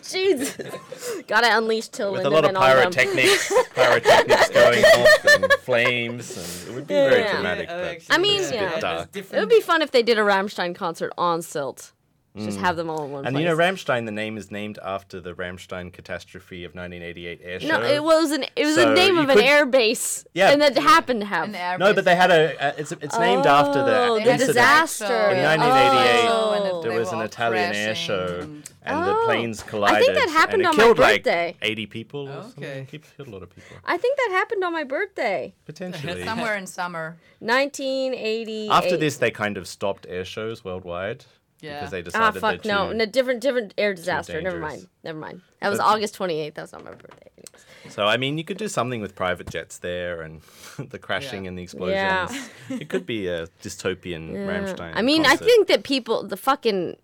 Jeez. 0.11 1.27
Gotta 1.27 1.57
unleash 1.57 1.87
Till 1.89 2.11
With 2.11 2.25
a 2.25 2.29
Lindemann 2.29 2.53
lot 2.53 2.77
of 2.77 2.93
pyrotechnics, 2.93 3.53
pyrotechnics 3.75 4.49
going 4.49 4.83
off 4.83 5.25
and 5.25 5.53
flames, 5.61 6.37
and 6.37 6.69
it 6.69 6.75
would 6.75 6.87
be 6.87 6.93
very 6.93 7.21
Yeah. 7.21 7.33
dramatic. 7.33 7.69
Yeah, 7.69 7.93
but 8.07 8.15
I 8.15 8.17
mean, 8.17 8.41
yeah. 8.51 9.05
It 9.13 9.31
would 9.33 9.49
be 9.49 9.61
fun 9.61 9.81
if 9.81 9.91
they 9.91 10.03
did 10.03 10.17
a 10.17 10.21
Rammstein 10.21 10.75
concert 10.75 11.11
on 11.17 11.39
Sylt. 11.39 11.91
Just 12.37 12.59
have 12.59 12.77
them 12.77 12.89
all 12.89 13.03
in 13.03 13.11
one 13.11 13.23
Mm. 13.23 13.27
And 13.27 13.35
place. 13.35 13.43
you 13.43 13.49
know, 13.49 13.57
Rammstein, 13.57 14.05
the 14.05 14.11
name 14.11 14.37
is 14.37 14.51
named 14.51 14.79
after 14.81 15.19
the 15.19 15.33
Ramstein 15.33 15.91
catastrophe 15.91 16.63
of 16.63 16.73
1988 16.73 17.41
air 17.43 17.59
show. 17.59 17.67
no, 17.67 17.83
it 17.83 18.01
was 18.01 18.31
an 18.31 18.45
it 18.55 18.65
was 18.65 18.75
So 18.75 18.87
the 18.87 18.93
name 18.95 19.15
you 19.15 19.21
of 19.23 19.29
an 19.29 19.35
could- 19.35 19.43
air 19.43 19.65
base. 19.65 20.25
Yeah. 20.33 20.51
And 20.51 20.61
that 20.61 20.77
happened 20.77 21.19
to 21.21 21.25
have. 21.27 21.49
An 21.49 21.55
air 21.55 21.77
No, 21.77 21.93
but 21.93 22.05
they 22.05 22.15
had 22.15 22.31
a. 22.31 22.55
Uh, 22.67 22.73
it's 22.77 22.93
it's 22.93 23.19
named 23.19 23.45
after 23.45 23.79
Oh, 23.81 24.15
the 24.17 24.23
the 24.23 24.31
incident. 24.31 24.47
disaster. 24.55 25.05
In 25.05 25.43
1988, 25.43 26.27
Oh. 26.29 26.81
there 26.83 26.97
was 26.97 27.09
an 27.09 27.15
all 27.19 27.21
Italian 27.25 27.73
air 27.73 27.85
crashing 27.87 27.95
show, 28.07 28.39
and- 28.41 28.69
and 28.83 29.05
the 29.05 29.13
Oh. 29.13 29.25
planes 29.25 29.61
I 29.61 29.67
collided. 29.69 30.05
think 30.05 30.17
that 30.17 30.29
happened 30.29 30.53
and 30.53 30.61
it 30.63 30.67
on 30.69 30.77
my 30.77 30.83
killed 30.83 30.97
birthday. 30.97 31.45
like 31.47 31.57
80 31.61 31.85
people. 31.85 32.29
Or 32.29 32.41
something. 32.43 32.63
Okay. 32.63 32.87
It 32.93 33.03
killed 33.17 33.27
a 33.27 33.31
lot 33.31 33.43
of 33.43 33.49
people. 33.53 33.75
I 33.83 33.97
think 33.97 34.15
that 34.17 34.29
happened 34.31 34.63
on 34.63 34.71
my 34.71 34.85
birthday. 34.85 35.53
Potentially. 35.65 36.23
Somewhere 36.23 36.55
in 36.55 36.65
summer. 36.65 37.17
1988. 37.41 38.69
After 38.71 38.95
this, 38.97 39.17
they 39.17 39.31
kind 39.31 39.57
of 39.57 39.67
stopped 39.67 40.05
air 40.09 40.23
shows 40.25 40.63
worldwide 40.63 41.25
Yeah. 41.61 41.85
because 41.85 41.91
they 41.91 42.03
Ah, 42.19 42.31
fuck 42.31 42.61
they're 42.63 42.73
no. 42.73 42.89
too- 42.91 42.97
No, 42.97 43.05
different 43.05 43.41
different 43.41 43.73
air 43.77 43.93
disaster. 43.93 44.41
Never 44.41 44.59
mind. 44.59 44.87
Never 45.03 45.17
mind. 45.19 45.41
That 45.61 45.69
was 45.69 45.77
But- 45.79 45.85
August 45.85 46.15
28th. 46.15 46.55
That 46.55 46.61
was 46.63 46.73
not 46.73 46.83
my 46.83 46.91
birthday. 46.91 47.29
anyways. 47.37 47.93
So 47.95 48.05
I 48.07 48.17
mean, 48.17 48.37
you 48.37 48.43
could 48.43 48.57
do 48.57 48.67
something 48.67 49.01
with 49.01 49.15
private 49.15 49.49
jets 49.49 49.77
there 49.79 50.21
and 50.21 50.41
the 50.91 50.99
crashing 50.99 51.43
Yeah. 51.43 51.49
and 51.49 51.57
the 51.57 51.63
explosions. 51.63 51.95
Yeah. 51.95 52.77
it 52.77 52.89
could 52.89 53.05
be 53.05 53.27
a 53.27 53.47
dystopian 53.63 54.31
Rammstein. 54.33 54.91
I 54.95 55.01
mean, 55.01 55.23
concert. 55.23 55.43
I 55.43 55.47
think 55.47 55.67
that 55.67 55.83
people, 55.83 56.23
the 56.23 56.37
fucking 56.37 56.97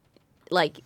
like 0.49 0.79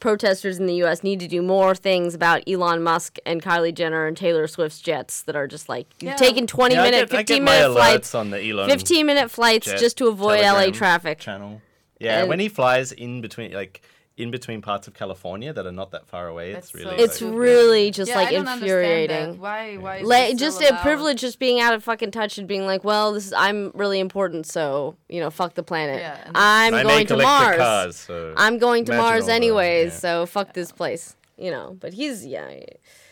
protesters 0.00 0.58
in 0.58 0.66
the 0.66 0.74
U.S. 0.76 1.04
need 1.04 1.20
to 1.20 1.28
do 1.28 1.42
more 1.42 1.76
things 1.76 2.12
about 2.14 2.42
Elon 2.48 2.82
Musk 2.82 3.18
and 3.24 3.40
Kylie 3.40 3.72
Jenner 3.74 4.06
and 4.06 4.16
Taylor 4.16 4.48
Swift's 4.48 4.80
jets 4.80 5.22
that 5.22 5.36
are 5.36 5.46
just 5.46 5.68
like 5.68 5.86
Yeah. 6.00 6.16
taking 6.16 6.46
20 6.48 6.74
Yeah, 6.74 6.80
I 6.82 6.84
minute, 6.90 7.08
get, 7.10 7.14
I 7.14 7.18
15 7.18 7.36
get 7.36 7.44
my 7.44 7.58
minute 7.60 7.72
flights, 7.74 8.14
on 8.14 8.30
the 8.30 8.42
Elon 8.42 8.68
15 8.68 9.06
minute 9.06 9.30
flights 9.30 9.66
just 9.78 9.96
to 9.98 10.08
avoid 10.08 10.40
LA 10.40 10.70
traffic. 10.72 11.20
channel. 11.20 11.62
Yeah, 12.02 12.20
And- 12.20 12.28
when 12.28 12.40
he 12.40 12.48
flies 12.48 12.92
in 12.92 13.20
between, 13.20 13.52
like 13.52 13.82
in 14.18 14.30
between 14.30 14.60
parts 14.60 14.86
of 14.86 14.92
California 14.92 15.54
that 15.54 15.64
are 15.66 15.72
not 15.72 15.90
that 15.92 16.06
far 16.06 16.28
away, 16.28 16.52
it's 16.52 16.74
really. 16.74 16.96
so 16.98 17.02
It's 17.04 17.16
stupid. 17.16 17.34
really 17.38 17.90
just 17.90 18.10
yeah, 18.10 18.16
like 18.16 18.28
I 18.28 18.32
don't 18.32 18.46
infuriating. 18.48 19.30
that. 19.32 19.38
Why? 19.38 19.76
Why? 19.78 19.96
Is 19.98 20.06
Like 20.06 20.32
it 20.34 20.38
just 20.38 20.56
still 20.56 20.68
a 20.68 20.72
allowed? 20.72 20.82
privilege, 20.82 21.20
just 21.22 21.38
being 21.38 21.60
out 21.60 21.72
of 21.72 21.82
fucking 21.82 22.10
touch 22.10 22.36
and 22.36 22.46
being 22.46 22.66
like, 22.66 22.84
well, 22.84 23.14
this 23.14 23.26
is 23.26 23.32
I'm 23.32 23.70
really 23.74 24.00
important, 24.00 24.44
so 24.46 24.96
you 25.08 25.20
know, 25.20 25.30
fuck 25.30 25.54
the 25.54 25.62
planet. 25.62 26.00
Yeah, 26.00 26.18
I'm 26.34 26.74
going 26.82 27.06
to 27.06 27.16
Mars. 27.16 27.56
cars, 27.56 27.96
so 27.96 28.34
I'm 28.36 28.58
going 28.58 28.84
to 28.86 28.92
imagine 28.92 29.02
Mars 29.10 29.22
all 29.22 29.26
the- 29.28 29.32
anyways, 29.32 29.92
yeah. 29.94 29.98
so 29.98 30.26
fuck 30.26 30.52
this 30.52 30.72
place. 30.72 31.16
You 31.38 31.50
know, 31.50 31.76
but 31.80 31.94
he's 31.94 32.26
yeah, 32.26 32.50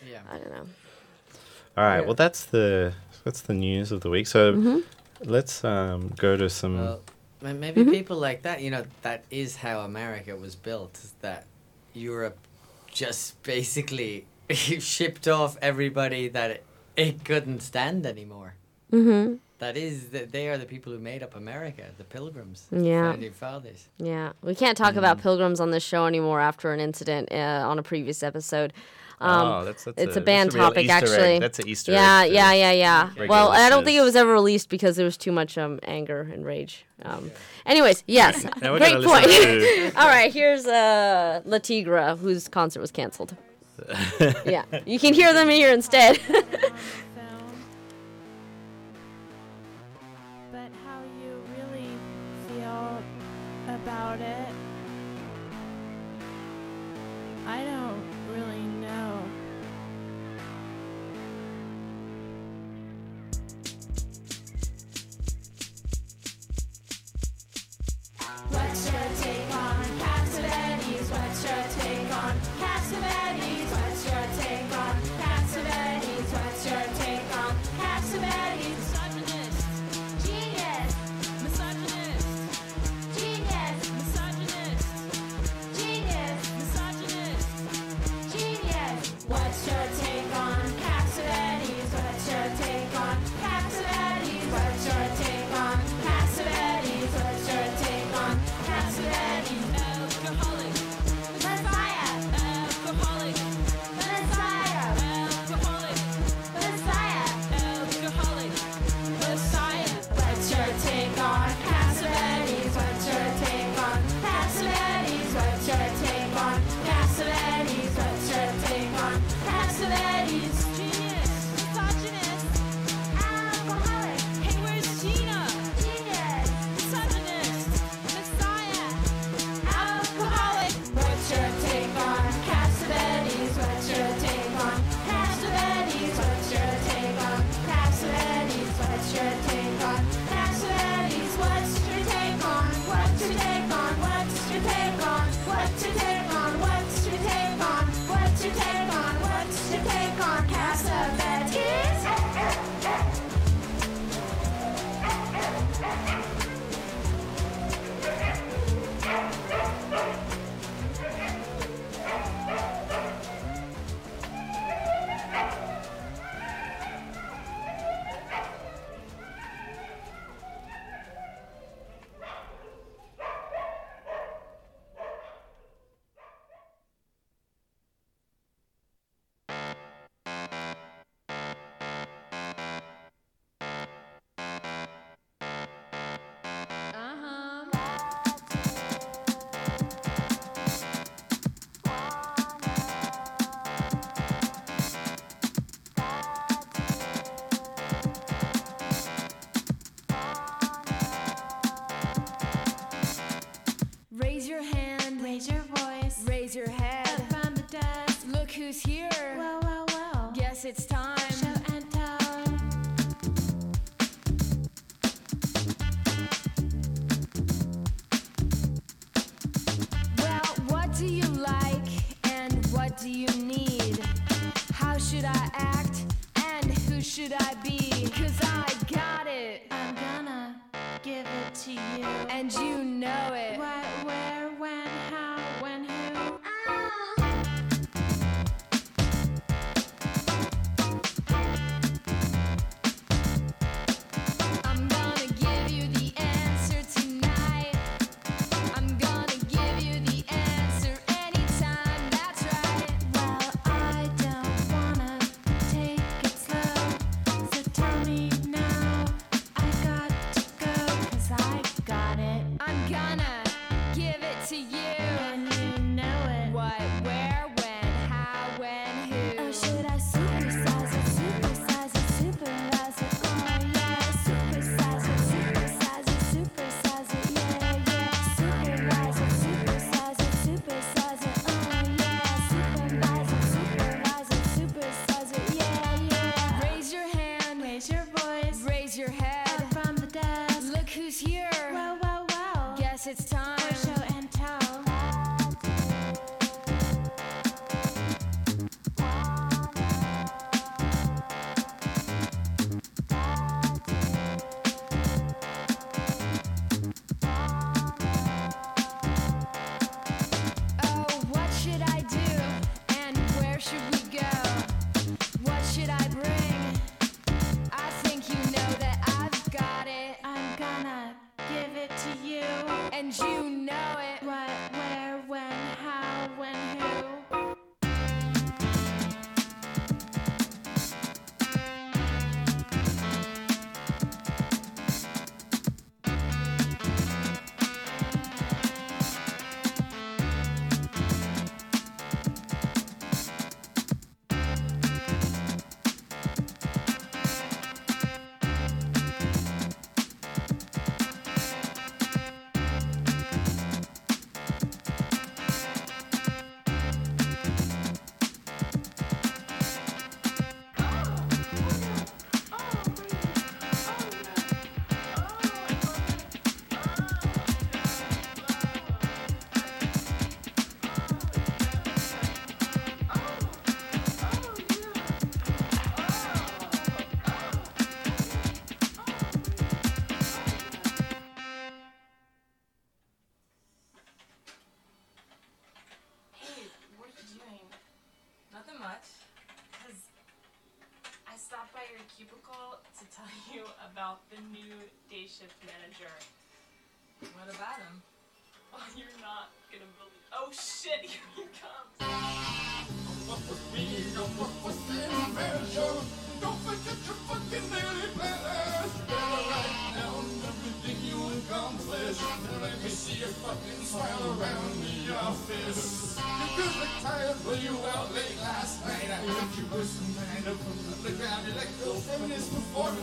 Yeah. 0.06 0.20
I 0.30 0.36
don't 0.36 0.50
know. 0.50 0.66
All 1.78 1.84
right, 1.84 2.00
Yeah. 2.00 2.04
well 2.04 2.14
that's 2.14 2.44
the 2.44 2.92
that's 3.24 3.40
the 3.40 3.54
news 3.54 3.90
of 3.90 4.02
the 4.02 4.10
week. 4.10 4.26
So 4.26 4.52
Mm-hmm. 4.52 4.78
let's 5.24 5.64
um, 5.64 6.12
go 6.16 6.36
to 6.36 6.48
some. 6.50 6.76
Well, 6.78 7.00
ma- 7.42 7.52
maybe 7.52 7.82
Mm-hmm. 7.82 7.90
people 7.92 8.16
like 8.18 8.42
that, 8.42 8.60
you 8.60 8.70
know, 8.70 8.84
that 9.02 9.24
is 9.30 9.56
how 9.56 9.80
America 9.80 10.36
was 10.36 10.54
built. 10.56 10.98
is 11.02 11.12
That 11.20 11.46
Europe 11.94 12.38
just 12.92 13.42
basically 13.54 14.26
shipped 14.50 15.26
off 15.28 15.56
everybody 15.62 16.28
that 16.28 16.50
it, 16.50 16.64
it 16.96 17.24
couldn't 17.24 17.60
stand 17.60 18.06
anymore. 18.06 18.54
Mm-hmm. 18.92 19.34
That 19.58 19.76
is, 19.76 20.08
that 20.08 20.32
they 20.32 20.48
are 20.48 20.56
the 20.56 20.64
people 20.64 20.90
who 20.92 20.98
made 20.98 21.22
up 21.22 21.36
America, 21.36 21.84
the 21.98 22.04
Pilgrims, 22.04 22.66
Yeah. 22.72 23.10
founding 23.12 23.32
fathers. 23.32 23.88
Yeah, 23.98 24.32
we 24.42 24.54
can't 24.54 24.76
talk 24.76 24.96
about 24.96 25.20
pilgrims 25.20 25.60
on 25.60 25.70
this 25.70 25.82
show 25.82 26.06
anymore 26.06 26.40
after 26.40 26.72
an 26.72 26.80
incident 26.80 27.30
uh, 27.30 27.68
on 27.68 27.78
a 27.78 27.82
previous 27.82 28.22
episode. 28.22 28.72
Um, 29.20 29.46
oh, 29.46 29.64
that's, 29.64 29.84
that's 29.84 29.98
it's 29.98 30.16
a, 30.16 30.20
that's 30.20 30.24
band 30.24 30.52
topic, 30.52 30.84
Easter 30.84 30.94
egg. 30.94 31.02
actually. 31.02 31.38
That's 31.40 31.58
an 31.58 31.68
Easter 31.68 31.92
yeah, 31.92 32.22
egg. 32.22 32.28
to 32.28 32.34
yeah, 32.34 32.52
yeah, 32.52 32.72
yeah. 32.72 33.26
Well, 33.26 33.50
I 33.50 33.68
don't 33.68 33.84
think 33.84 33.98
it 33.98 34.02
was 34.02 34.16
ever 34.16 34.32
released 34.32 34.70
because 34.70 34.96
there 34.96 35.04
was 35.04 35.18
too 35.18 35.30
much 35.30 35.58
um, 35.58 35.78
anger 35.82 36.28
and 36.32 36.44
rage. 36.44 36.86
Um, 37.02 37.30
anyways, 37.66 38.02
yes, 38.06 38.44
great 38.60 39.04
point. 39.04 39.26
All 39.96 40.08
right, 40.08 40.32
here's 40.32 40.66
uh, 40.66 41.42
La 41.44 41.58
Tigra, 41.58 42.18
whose 42.18 42.48
concert 42.48 42.80
was 42.80 42.90
canceled. 42.90 43.36
yeah, 44.46 44.64
you 44.86 44.98
can 44.98 45.12
hear 45.12 45.32
them 45.32 45.48
here 45.48 45.72
instead. 45.72 46.18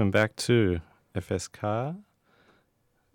Welcome 0.00 0.10
back 0.10 0.34
to 0.34 0.80
FSK 1.14 1.94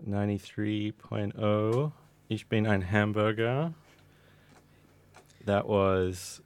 93.0. 0.08 1.92
Ich 2.30 2.48
bin 2.48 2.68
ein 2.68 2.84
Hamburger. 2.84 3.74
That 5.46 5.68
was 5.68 6.42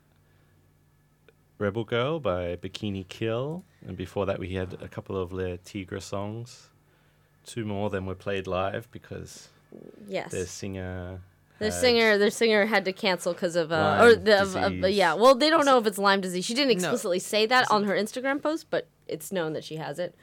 Rebel 1.57 1.83
Girl 1.83 2.21
by 2.21 2.55
Bikini 2.55 3.05
Kill. 3.09 3.65
And 3.85 3.97
before 3.97 4.25
that, 4.27 4.39
we 4.39 4.53
had 4.53 4.77
a 4.81 4.87
couple 4.87 5.17
of 5.17 5.33
Le 5.33 5.57
Tigre 5.57 5.99
songs. 5.99 6.69
Two 7.45 7.65
more 7.65 7.89
than 7.89 8.05
were 8.05 8.15
played 8.15 8.47
live 8.47 8.89
because 8.91 9.49
Yes. 10.07 10.31
their 10.31 10.45
singer. 10.45 11.19
Their 11.59 11.69
had- 11.69 11.81
singer, 11.81 12.17
their 12.17 12.31
singer 12.31 12.65
had 12.65 12.85
to 12.85 12.93
cancel 12.93 13.33
because 13.33 13.57
of, 13.57 13.73
uh, 13.73 13.75
Lyme 13.75 14.01
or 14.07 14.15
the, 14.15 14.41
of, 14.41 14.55
of, 14.55 14.89
yeah. 14.89 15.15
Well, 15.15 15.35
they 15.35 15.49
don't 15.49 15.65
know 15.65 15.77
if 15.79 15.85
it's 15.85 15.97
Lyme 15.97 16.21
disease. 16.21 16.45
She 16.45 16.53
didn't 16.53 16.69
No. 16.77 16.87
explicitly 16.87 17.19
say 17.19 17.45
that 17.47 17.69
on 17.69 17.83
her 17.83 17.93
Instagram 17.93 18.41
post, 18.41 18.67
but 18.69 18.87
it's 19.05 19.33
known 19.33 19.51
that 19.51 19.65
she 19.65 19.75
has 19.75 19.99
it. 19.99 20.15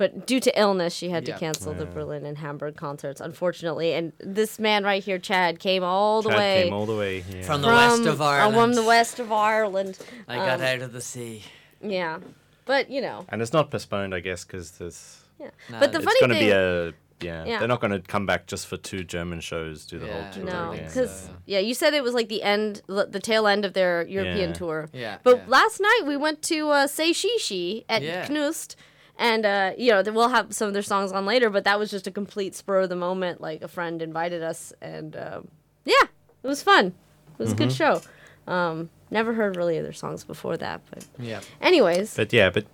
But 0.00 0.26
due 0.26 0.40
to 0.40 0.58
illness, 0.58 0.94
she 0.94 1.10
had 1.10 1.26
to 1.26 1.32
Yeah. 1.32 1.36
cancel 1.36 1.74
the 1.74 1.84
Berlin 1.84 2.24
and 2.24 2.38
Hamburg 2.38 2.74
concerts, 2.74 3.20
unfortunately. 3.20 3.92
And 3.92 4.14
this 4.18 4.58
man 4.58 4.82
right 4.82 5.04
here, 5.04 5.18
Chad, 5.18 5.58
came 5.58 5.84
all 5.84 6.22
the 6.22 6.30
Chad 6.30 6.38
way 6.38 6.62
came 6.62 6.72
all 6.72 6.86
the 6.86 6.96
way 6.96 7.20
here. 7.20 7.42
From 7.42 7.60
the 7.60 7.68
from, 7.68 7.76
west 7.76 8.06
of 8.06 8.22
uh, 8.22 8.24
Ireland. 8.24 8.54
from 8.56 8.72
the 8.72 8.82
west 8.82 9.18
of 9.20 9.30
Ireland. 9.30 9.98
I 10.26 10.36
got 10.36 10.60
um, 10.60 10.64
out 10.64 10.80
of 10.80 10.94
the 10.94 11.02
sea. 11.02 11.42
Yeah, 11.82 12.20
but 12.64 12.90
you 12.90 13.02
know, 13.02 13.26
and 13.28 13.42
it's 13.42 13.52
not 13.52 13.70
postponed, 13.70 14.14
I 14.14 14.20
guess, 14.20 14.42
because 14.42 14.70
there's. 14.78 15.18
yeah. 15.38 15.50
No, 15.68 15.80
but 15.80 15.92
the 15.92 15.98
it's 15.98 16.06
funny 16.06 16.14
it's 16.14 16.20
going 16.20 16.30
to 16.30 16.36
thing, 16.36 16.46
be 16.46 16.50
a. 16.50 16.94
Yeah, 17.22 17.44
Yeah. 17.44 17.58
they're 17.58 17.68
not 17.68 17.82
going 17.82 17.92
to 17.92 18.00
come 18.00 18.24
back 18.24 18.46
just 18.46 18.66
for 18.68 18.78
two 18.78 19.04
German 19.04 19.40
shows, 19.40 19.84
do 19.84 19.98
the 19.98 20.06
Yeah, 20.06 20.22
whole 20.22 20.32
tour 20.32 20.44
no, 20.44 20.72
again. 20.72 20.86
because 20.86 21.24
so- 21.24 21.30
yeah, 21.44 21.58
you 21.58 21.74
said 21.74 21.92
it 21.92 22.02
was 22.02 22.14
like 22.14 22.28
the 22.30 22.42
end, 22.42 22.80
the 22.86 23.20
tail 23.20 23.46
end 23.46 23.66
of 23.66 23.74
their 23.74 24.06
European 24.06 24.48
Yeah. 24.50 24.54
tour. 24.54 24.88
Yeah. 24.94 25.18
But 25.22 25.36
yeah. 25.36 25.42
last 25.46 25.78
night 25.82 26.04
we 26.06 26.16
went 26.16 26.40
to 26.44 26.70
uh, 26.70 26.86
Say 26.86 27.10
Shishi 27.10 27.84
at 27.90 28.00
Yeah. 28.00 28.26
Knust, 28.26 28.74
and 29.20 29.44
uh, 29.44 29.72
you 29.76 29.90
know 29.90 30.02
we'll 30.12 30.30
have 30.30 30.52
some 30.52 30.66
of 30.66 30.72
their 30.72 30.82
songs 30.82 31.12
on 31.12 31.26
later. 31.26 31.50
But 31.50 31.64
that 31.64 31.78
was 31.78 31.90
just 31.90 32.08
a 32.08 32.10
complete 32.10 32.56
spur 32.56 32.80
of 32.80 32.88
the 32.88 32.96
moment. 32.96 33.40
Like 33.40 33.62
a 33.62 33.68
friend 33.68 34.02
invited 34.02 34.42
us, 34.42 34.72
and 34.80 35.14
um, 35.14 35.48
yeah, 35.84 36.06
it 36.42 36.48
was 36.48 36.62
fun. 36.62 36.86
It 36.86 37.38
was 37.38 37.52
a 37.52 37.54
good 37.54 37.72
show. 37.72 38.00
Um, 38.46 38.90
never 39.10 39.34
heard 39.34 39.56
really 39.56 39.76
of 39.76 39.84
their 39.84 39.92
songs 39.92 40.24
before 40.24 40.56
that, 40.56 40.80
but 40.90 41.06
yeah. 41.18 41.40
anyways, 41.60 42.16
But 42.16 42.32
yeah, 42.32 42.50
but 42.50 42.64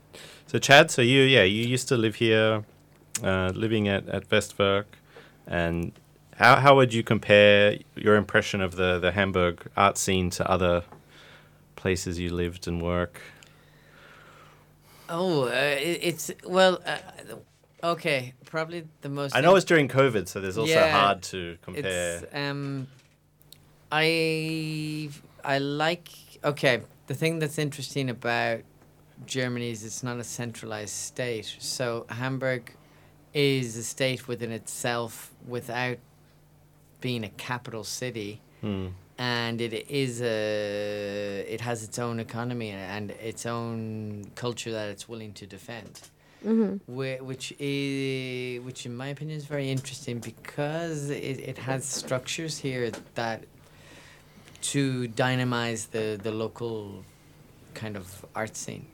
so 0.46 0.58
Chad, 0.58 0.90
so 0.90 1.02
you 1.02 1.22
yeah 1.22 1.42
you 1.42 1.66
used 1.66 1.88
to 1.88 1.96
live 1.96 2.14
here, 2.14 2.64
uh, 3.22 3.50
living 3.54 3.88
at 3.88 4.08
at 4.08 4.28
Westwerk, 4.30 4.86
and 5.46 5.92
how 6.36 6.56
how 6.56 6.76
would 6.76 6.94
you 6.94 7.02
compare 7.02 7.78
your 7.96 8.14
impression 8.14 8.60
of 8.60 8.76
the 8.76 9.00
the 9.00 9.10
Hamburg 9.10 9.66
art 9.76 9.98
scene 9.98 10.30
to 10.30 10.48
other 10.48 10.84
places 11.74 12.20
you 12.20 12.32
lived 12.32 12.68
and 12.68 12.80
work? 12.80 13.20
Oh, 15.08 15.44
uh, 15.44 15.48
it, 15.50 16.00
it's 16.02 16.30
well. 16.44 16.80
Uh, 16.84 16.98
okay, 17.84 18.34
probably 18.44 18.84
the 19.02 19.08
most. 19.08 19.36
I 19.36 19.40
know 19.40 19.54
it's 19.56 19.64
during 19.64 19.88
COVID, 19.88 20.28
so 20.28 20.40
there's 20.40 20.58
also 20.58 20.72
Yeah, 20.72 20.90
hard 20.90 21.22
to 21.24 21.58
compare. 21.62 22.18
It's 22.22 22.34
um, 22.34 22.88
I 23.92 25.10
I 25.44 25.58
like 25.58 26.08
okay. 26.44 26.82
The 27.06 27.14
thing 27.14 27.38
that's 27.38 27.58
interesting 27.58 28.10
about 28.10 28.62
Germany 29.26 29.70
is 29.70 29.84
it's 29.84 30.02
not 30.02 30.18
a 30.18 30.24
centralized 30.24 30.94
state. 30.94 31.56
So 31.60 32.06
Hamburg 32.08 32.74
is 33.32 33.76
a 33.76 33.84
state 33.84 34.26
within 34.26 34.50
itself 34.50 35.32
without 35.46 35.98
being 37.00 37.22
a 37.22 37.28
capital 37.28 37.84
city, 37.84 38.40
Hmm. 38.60 38.88
And 39.18 39.60
it 39.60 39.72
is 39.90 40.20
a 40.22 41.44
it 41.48 41.60
has 41.62 41.82
its 41.82 41.98
own 41.98 42.20
economy 42.20 42.70
and 42.70 43.10
its 43.12 43.46
own 43.46 44.30
culture 44.34 44.72
that 44.72 44.88
it's 44.90 45.08
willing 45.08 45.32
to 45.34 45.46
defend. 45.46 46.00
Whi- 46.86 47.20
which 47.20 47.52
is 47.58 48.60
which 48.64 48.86
in 48.86 48.94
my 48.96 49.08
opinion 49.08 49.36
is 49.38 49.46
very 49.46 49.70
interesting 49.70 50.18
because 50.18 51.10
it, 51.10 51.40
it 51.40 51.58
has 51.58 51.84
structures 51.84 52.58
here 52.58 52.90
that 53.14 53.44
to 54.72 55.08
dynamize 55.08 55.90
the 55.90 56.18
the 56.22 56.30
local 56.32 57.04
kind 57.74 57.96
of 57.96 58.24
art 58.34 58.56
scene 58.56 58.86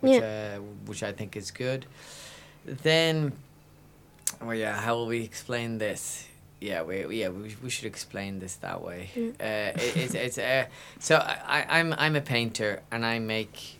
which 0.00 0.12
uh, 0.22 0.58
which 0.86 1.02
I 1.02 1.12
think 1.12 1.36
is 1.36 1.50
good. 1.50 1.86
Then 2.64 3.32
oh 4.40 4.50
yeah 4.50 4.74
how 4.80 4.94
will 4.96 5.06
we 5.06 5.22
explain 5.22 5.78
this 5.78 6.26
yeah 6.62 6.82
we 6.82 6.94
yeah 7.20 7.28
we, 7.28 7.54
we 7.64 7.70
should 7.70 7.86
explain 7.94 8.38
this 8.38 8.54
that 8.56 8.78
way 8.88 9.10
uh, 9.40 9.72
it, 9.86 9.96
it's 10.02 10.14
it's 10.14 10.38
uh, 10.38 10.64
so 10.98 11.16
I, 11.16 11.36
I 11.56 11.78
I'm 11.78 11.92
I'm 12.04 12.14
a 12.16 12.20
painter 12.20 12.82
and 12.92 13.04
I 13.04 13.18
make 13.18 13.78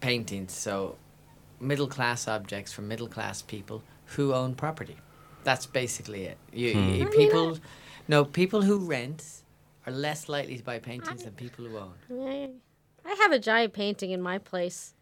paintings 0.00 0.52
so 0.52 0.96
middle 1.60 1.86
class 1.86 2.26
objects 2.28 2.72
from 2.72 2.88
middle 2.88 3.08
class 3.08 3.42
people 3.42 3.82
who 4.16 4.34
own 4.34 4.54
property. 4.54 4.96
That's 5.44 5.66
basically 5.66 6.24
it. 6.24 6.38
You, 6.52 6.70
Hmm. 6.72 6.88
you- 6.88 7.06
people, 7.08 7.58
no 8.08 8.24
people 8.24 8.62
who 8.62 8.78
rent 8.78 9.24
are 9.86 9.92
less 9.92 10.28
likely 10.28 10.56
to 10.56 10.62
buy 10.64 10.78
paintings 10.78 11.22
than 11.24 11.32
people 11.34 11.64
who 11.64 11.76
own. 11.78 11.94
I 12.10 12.50
I 13.04 13.14
have 13.22 13.32
a 13.32 13.38
giant 13.38 13.72
painting 13.72 14.10
in 14.10 14.22
my 14.22 14.38
place 14.38 14.94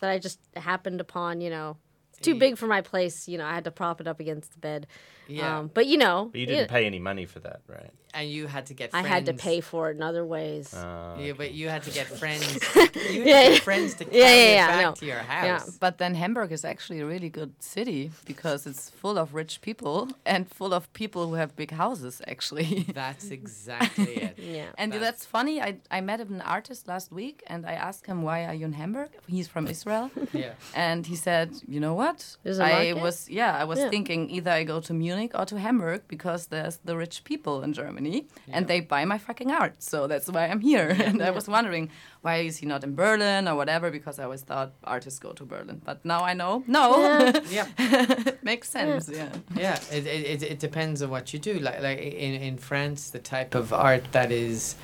that 0.00 0.10
I 0.10 0.18
just 0.18 0.38
happened 0.56 1.00
upon. 1.00 1.40
You 1.40 1.50
know, 1.50 1.76
it's 1.87 1.87
too 2.22 2.34
big 2.34 2.58
for 2.58 2.66
my 2.66 2.80
place. 2.80 3.28
You 3.28 3.38
know, 3.38 3.46
I 3.46 3.54
had 3.54 3.64
to 3.64 3.70
prop 3.70 4.00
it 4.00 4.06
up 4.06 4.20
against 4.20 4.52
the 4.52 4.58
bed. 4.58 4.86
Yeah, 5.26 5.58
Um, 5.58 5.70
but 5.72 5.86
you 5.86 5.98
know, 5.98 6.28
But 6.32 6.40
you 6.40 6.46
didn't 6.46 6.70
pay 6.70 6.86
any 6.86 6.98
money 6.98 7.26
for 7.26 7.40
that, 7.40 7.60
right? 7.68 7.90
And 8.18 8.26
you 8.36 8.46
had 8.54 8.64
to 8.70 8.74
get. 8.80 8.90
Friends. 8.90 9.06
I 9.06 9.08
had 9.14 9.24
to 9.30 9.34
pay 9.48 9.58
for 9.70 9.82
it 9.90 9.96
in 9.98 10.02
other 10.10 10.24
ways. 10.36 10.66
Uh, 10.74 11.16
Yeah, 11.24 11.34
but 11.40 11.48
you 11.58 11.66
had 11.74 11.82
to 11.88 11.92
get 11.98 12.06
friends. 12.22 12.44
you 12.54 12.60
Yeah, 12.74 12.84
had 12.84 12.92
to 12.94 13.12
yeah. 13.32 13.48
get 13.54 13.62
friends 13.70 13.90
to 13.98 14.04
carry 14.10 14.18
Yeah, 14.22 14.34
yeah, 14.34 14.50
it 14.52 14.54
yeah, 14.60 14.66
back 14.74 14.84
no. 14.86 14.92
to 15.00 15.06
your 15.12 15.22
house. 15.36 15.64
Yeah. 15.66 15.78
But 15.84 15.94
then 16.00 16.12
Hamburg 16.22 16.50
is 16.58 16.64
actually 16.72 17.00
a 17.06 17.06
really 17.14 17.30
good 17.40 17.52
city 17.74 18.00
because 18.32 18.60
it's 18.70 18.84
full 19.02 19.16
of 19.22 19.26
rich 19.42 19.54
people 19.68 19.96
and 20.34 20.40
full 20.58 20.72
of 20.78 20.82
people 21.02 21.22
who 21.28 21.34
have 21.42 21.50
big 21.62 21.70
houses, 21.84 22.14
actually. 22.32 22.70
That's 23.02 23.26
exactly 23.40 24.12
it. 24.26 24.34
Yeah. 24.56 24.70
And 24.80 24.88
That's- 24.92 25.06
that's 25.08 25.24
funny. 25.36 25.56
I, 25.68 25.70
I 25.98 26.00
met 26.10 26.20
an 26.20 26.40
artist 26.56 26.80
last 26.92 27.08
week 27.20 27.36
and 27.52 27.60
I 27.72 27.74
asked 27.88 28.04
him, 28.10 28.18
Why 28.28 28.38
are 28.48 28.56
you 28.60 28.66
in 28.70 28.74
Hamburg? 28.82 29.10
He's 29.36 29.48
from 29.54 29.64
Israel. 29.74 30.06
Yeah. 30.32 30.52
And 30.86 31.00
he 31.12 31.16
said, 31.28 31.48
"You 31.72 31.80
know 31.84 31.94
what? 32.02 32.18
There's 32.42 32.60
a 32.60 32.64
I 32.64 32.72
market? 32.72 33.02
was 33.06 33.16
yeah, 33.40 33.52
I 33.62 33.64
was 33.72 33.78
Yeah. 33.78 33.90
thinking 33.94 34.20
either 34.36 34.52
I 34.60 34.62
go 34.72 34.78
to 34.88 34.92
Munich 35.04 35.32
or 35.38 35.44
to 35.52 35.56
Hamburg 35.66 36.00
because 36.14 36.42
there's 36.52 36.76
the 36.88 36.96
rich 37.04 37.16
people 37.30 37.54
in 37.66 37.70
Germany 37.80 38.07
and 38.54 38.66
they 38.70 38.80
buy 38.80 39.04
my 39.04 39.18
fucking 39.18 39.50
art. 39.50 39.82
So 39.82 40.06
that's 40.06 40.28
why 40.28 40.46
I'm 40.50 40.60
here. 40.60 40.88
and 41.08 41.22
I 41.22 41.30
was 41.30 41.46
wondering 41.48 41.90
why 42.22 42.36
is 42.48 42.56
he 42.60 42.66
not 42.66 42.84
in 42.84 42.94
Berlin 42.94 43.48
or 43.48 43.54
whatever 43.60 43.90
because 43.90 44.18
I 44.18 44.24
always 44.24 44.42
thought 44.42 44.72
artists 44.84 45.18
go 45.18 45.32
to 45.32 45.44
Berlin. 45.44 45.80
But 45.88 46.04
now 46.04 46.20
I 46.30 46.34
know. 46.34 46.64
No. 46.66 47.32
Yeah. 47.50 47.66
makes 48.42 48.68
sense. 48.68 49.08
Yeah. 49.08 49.28
Yeah, 49.54 49.78
it, 49.90 50.06
it, 50.06 50.22
it, 50.34 50.42
it 50.52 50.58
depends 50.58 51.02
on 51.02 51.10
what 51.10 51.32
you 51.32 51.38
do. 51.38 51.54
Like 51.58 51.80
like 51.82 51.98
in, 51.98 52.34
in 52.48 52.56
France, 52.58 53.10
the 53.10 53.22
type 53.34 53.54
of 53.54 53.72
art 53.72 54.04
that 54.12 54.30
is 54.32 54.76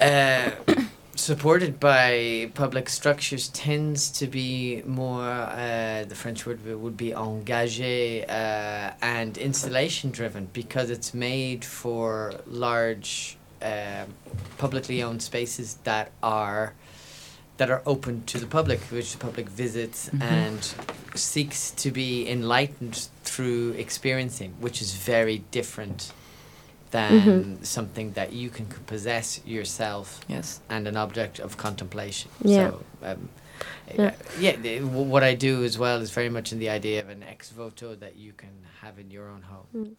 uh, 0.00 0.50
supported 1.16 1.78
by 1.78 2.50
public 2.54 2.88
structures 2.88 3.48
tends 3.48 4.10
to 4.10 4.26
be 4.26 4.82
more 4.86 5.22
uh, 5.22 6.04
the 6.08 6.14
French 6.14 6.44
word 6.46 6.64
would 6.64 6.96
be 6.96 7.10
engagé 7.10 8.28
uh, 8.28 8.92
and 9.00 9.38
installation 9.38 10.10
driven 10.10 10.48
because 10.52 10.90
it's 10.90 11.14
made 11.14 11.64
for 11.64 12.34
large 12.46 13.36
um 13.62 14.08
publicly 14.58 15.02
owned 15.02 15.22
spaces 15.22 15.78
that 15.84 16.10
are 16.22 16.74
that 17.56 17.70
are 17.70 17.82
open 17.86 18.24
to 18.24 18.38
the 18.38 18.46
public, 18.46 18.80
which 18.90 19.12
the 19.12 19.18
public 19.18 19.48
visits 19.48 20.10
and 20.20 20.74
seeks 21.14 21.70
to 21.70 21.90
be 21.90 22.28
enlightened 22.28 23.08
through 23.22 23.70
experiencing, 23.72 24.54
which 24.60 24.82
is 24.82 24.94
very 24.94 25.38
different 25.50 26.12
than 26.90 27.62
something 27.64 28.12
that 28.12 28.32
you 28.32 28.48
can 28.50 28.66
possess 28.86 29.40
yourself 29.44 30.20
Yes. 30.28 30.60
and 30.68 30.86
an 30.86 30.96
object 30.96 31.40
of 31.40 31.56
contemplation. 31.56 32.30
Yeah. 32.42 32.70
So, 32.70 32.80
um, 33.02 33.28
Yeah. 33.96 34.14
yeah. 34.38 34.52
w- 34.80 35.02
what 35.10 35.22
I 35.22 35.34
do 35.34 35.64
as 35.64 35.78
well 35.78 36.00
is 36.00 36.10
very 36.10 36.28
much 36.30 36.52
in 36.52 36.58
the 36.58 36.68
idea 36.70 37.00
of 37.00 37.08
an 37.08 37.22
ex 37.22 37.50
voto 37.50 37.94
that 37.96 38.16
you 38.16 38.32
can 38.32 38.50
have 38.80 38.98
in 38.98 39.10
your 39.10 39.28
own 39.28 39.42
home. 39.42 39.96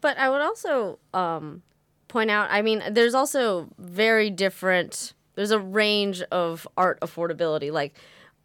But 0.00 0.18
I 0.18 0.28
would 0.28 0.40
also 0.42 0.98
um, 1.14 1.62
point 2.08 2.30
out, 2.30 2.48
I 2.50 2.62
mean, 2.62 2.82
there's 2.90 3.14
also 3.14 3.68
very 3.78 4.30
different, 4.30 5.14
there's 5.34 5.50
a 5.50 5.58
range 5.60 6.22
of 6.30 6.66
art 6.76 7.00
affordability. 7.00 7.70
Like 7.72 7.94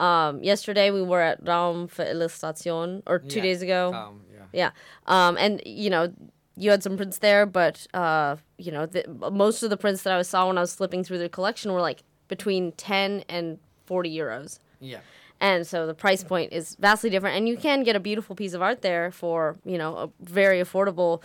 um, 0.00 0.42
yesterday 0.42 0.90
we 0.90 1.02
were 1.02 1.20
at 1.20 1.38
Raum 1.46 1.88
für 1.88 2.08
Illustration, 2.10 3.02
or 3.06 3.18
two 3.18 3.36
Yeah. 3.38 3.42
days 3.42 3.62
ago. 3.62 3.92
Um, 3.92 4.20
yeah. 4.32 4.46
Yeah. 4.52 4.70
Um, 5.06 5.36
and, 5.38 5.60
you 5.64 5.90
know, 5.90 6.12
you 6.56 6.70
had 6.70 6.82
some 6.82 6.96
prints 6.96 7.18
there, 7.18 7.46
but, 7.46 7.86
uh, 7.94 8.36
you 8.58 8.70
know, 8.72 8.86
the, 8.86 9.04
most 9.32 9.62
of 9.62 9.70
the 9.70 9.76
prints 9.76 10.02
that 10.02 10.12
I 10.12 10.22
saw 10.22 10.46
when 10.46 10.58
I 10.58 10.60
was 10.60 10.74
flipping 10.74 11.02
through 11.04 11.18
the 11.18 11.28
collection 11.28 11.72
were 11.72 11.80
like 11.80 12.02
between 12.28 12.72
10 12.72 13.24
and 13.28 13.58
40 13.86 14.14
euros. 14.14 14.58
Yeah. 14.80 15.00
And 15.40 15.66
so 15.66 15.86
the 15.86 15.94
price 15.94 16.22
point 16.24 16.52
is 16.52 16.76
vastly 16.76 17.10
different. 17.10 17.36
And 17.36 17.48
you 17.48 17.56
can 17.56 17.82
get 17.82 17.96
a 17.96 18.00
beautiful 18.00 18.36
piece 18.36 18.54
of 18.54 18.62
art 18.62 18.82
there 18.82 19.10
for, 19.10 19.56
you 19.64 19.76
know, 19.76 19.96
a 19.96 20.10
very 20.20 20.60
affordable 20.60 21.22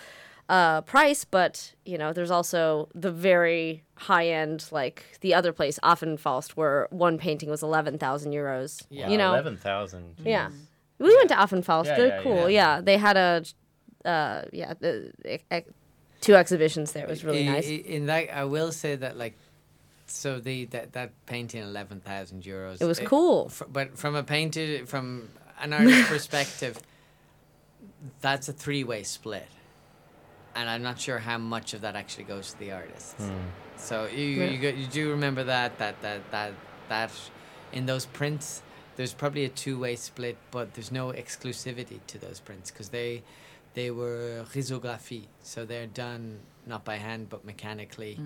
uh, 0.49 0.81
price, 0.81 1.23
but 1.25 1.73
you 1.85 1.97
know, 1.97 2.11
there's 2.11 2.31
also 2.31 2.89
the 2.95 3.11
very 3.11 3.83
high 3.95 4.27
end, 4.27 4.65
like 4.71 5.19
the 5.21 5.33
other 5.33 5.53
place, 5.53 5.77
Affenfaust, 5.83 6.51
where 6.51 6.87
one 6.89 7.19
painting 7.19 7.49
was 7.49 7.61
eleven 7.61 7.99
thousand 7.99 8.31
euros. 8.33 8.81
Yeah. 8.89 9.09
You 9.09 9.17
know, 9.17 9.29
eleven 9.33 9.57
thousand. 9.57 10.15
yeah. 10.25 10.49
We 10.97 11.15
went 11.15 11.29
to 11.29 11.35
Affenfaust. 11.35 11.85
Yeah, 11.85 11.95
They're 11.95 12.07
yeah, 12.07 12.23
cool. 12.23 12.49
yeah. 12.49 12.75
Yeah. 12.75 12.81
they 12.81 12.97
had 12.97 13.15
a, 13.15 13.45
uh, 14.05 14.43
yeah, 14.51 14.73
the, 14.79 15.11
ex- 15.25 15.43
ex- 15.51 15.69
two 16.21 16.35
exhibitions 16.35 16.91
there. 16.91 17.03
It 17.05 17.09
was 17.09 17.23
really 17.23 17.47
I- 17.47 17.51
nice. 17.53 17.67
I- 17.67 17.71
In 17.85 18.05
that, 18.07 18.35
I 18.35 18.43
will 18.45 18.71
say 18.71 18.95
that 18.95 19.17
like, 19.17 19.35
so 20.07 20.39
the 20.39 20.65
that 20.65 20.93
that 20.93 21.11
painting 21.25 21.61
eleven 21.61 21.99
thousand 21.99 22.43
euros. 22.43 22.81
It 22.81 22.85
was 22.85 22.99
cool. 22.99 23.47
f- 23.49 23.63
but 23.71 23.97
from 23.97 24.15
a 24.15 24.23
painter, 24.23 24.85
from 24.85 25.29
an 25.61 25.73
artist 25.73 26.09
perspective, 26.15 26.79
that's 28.21 28.49
a 28.49 28.53
three 28.53 28.83
way 28.83 29.03
split, 29.03 29.47
and 30.55 30.69
I'm 30.69 30.81
not 30.81 30.99
sure 30.99 31.19
how 31.19 31.37
much 31.37 31.73
of 31.73 31.81
that 31.81 31.95
actually 31.95 32.23
goes 32.25 32.53
to 32.53 32.59
the 32.59 32.71
artist. 32.71 33.15
So 33.77 34.05
you 34.07 34.25
Yeah. 34.25 34.45
you, 34.49 34.57
go, 34.59 34.69
you 34.69 34.87
do 34.87 35.11
remember 35.11 35.43
that 35.45 35.77
that 35.79 36.01
that 36.01 36.31
that 36.31 36.53
that 36.89 37.11
in 37.71 37.85
those 37.85 38.05
prints. 38.05 38.61
There's 38.95 39.13
probably 39.13 39.45
a 39.45 39.49
two-way 39.49 39.95
split, 39.95 40.35
but 40.51 40.73
there's 40.73 40.91
no 40.91 41.13
exclusivity 41.13 41.99
to 42.07 42.17
those 42.17 42.41
prints 42.41 42.69
because 42.69 42.89
they 42.89 43.23
they 43.79 43.91
were 43.91 44.45
risography, 44.53 45.27
so 45.41 45.63
they're 45.63 45.87
done 45.87 46.39
not 46.65 46.83
by 46.83 46.97
hand 46.97 47.29
but 47.29 47.45
mechanically, 47.45 48.19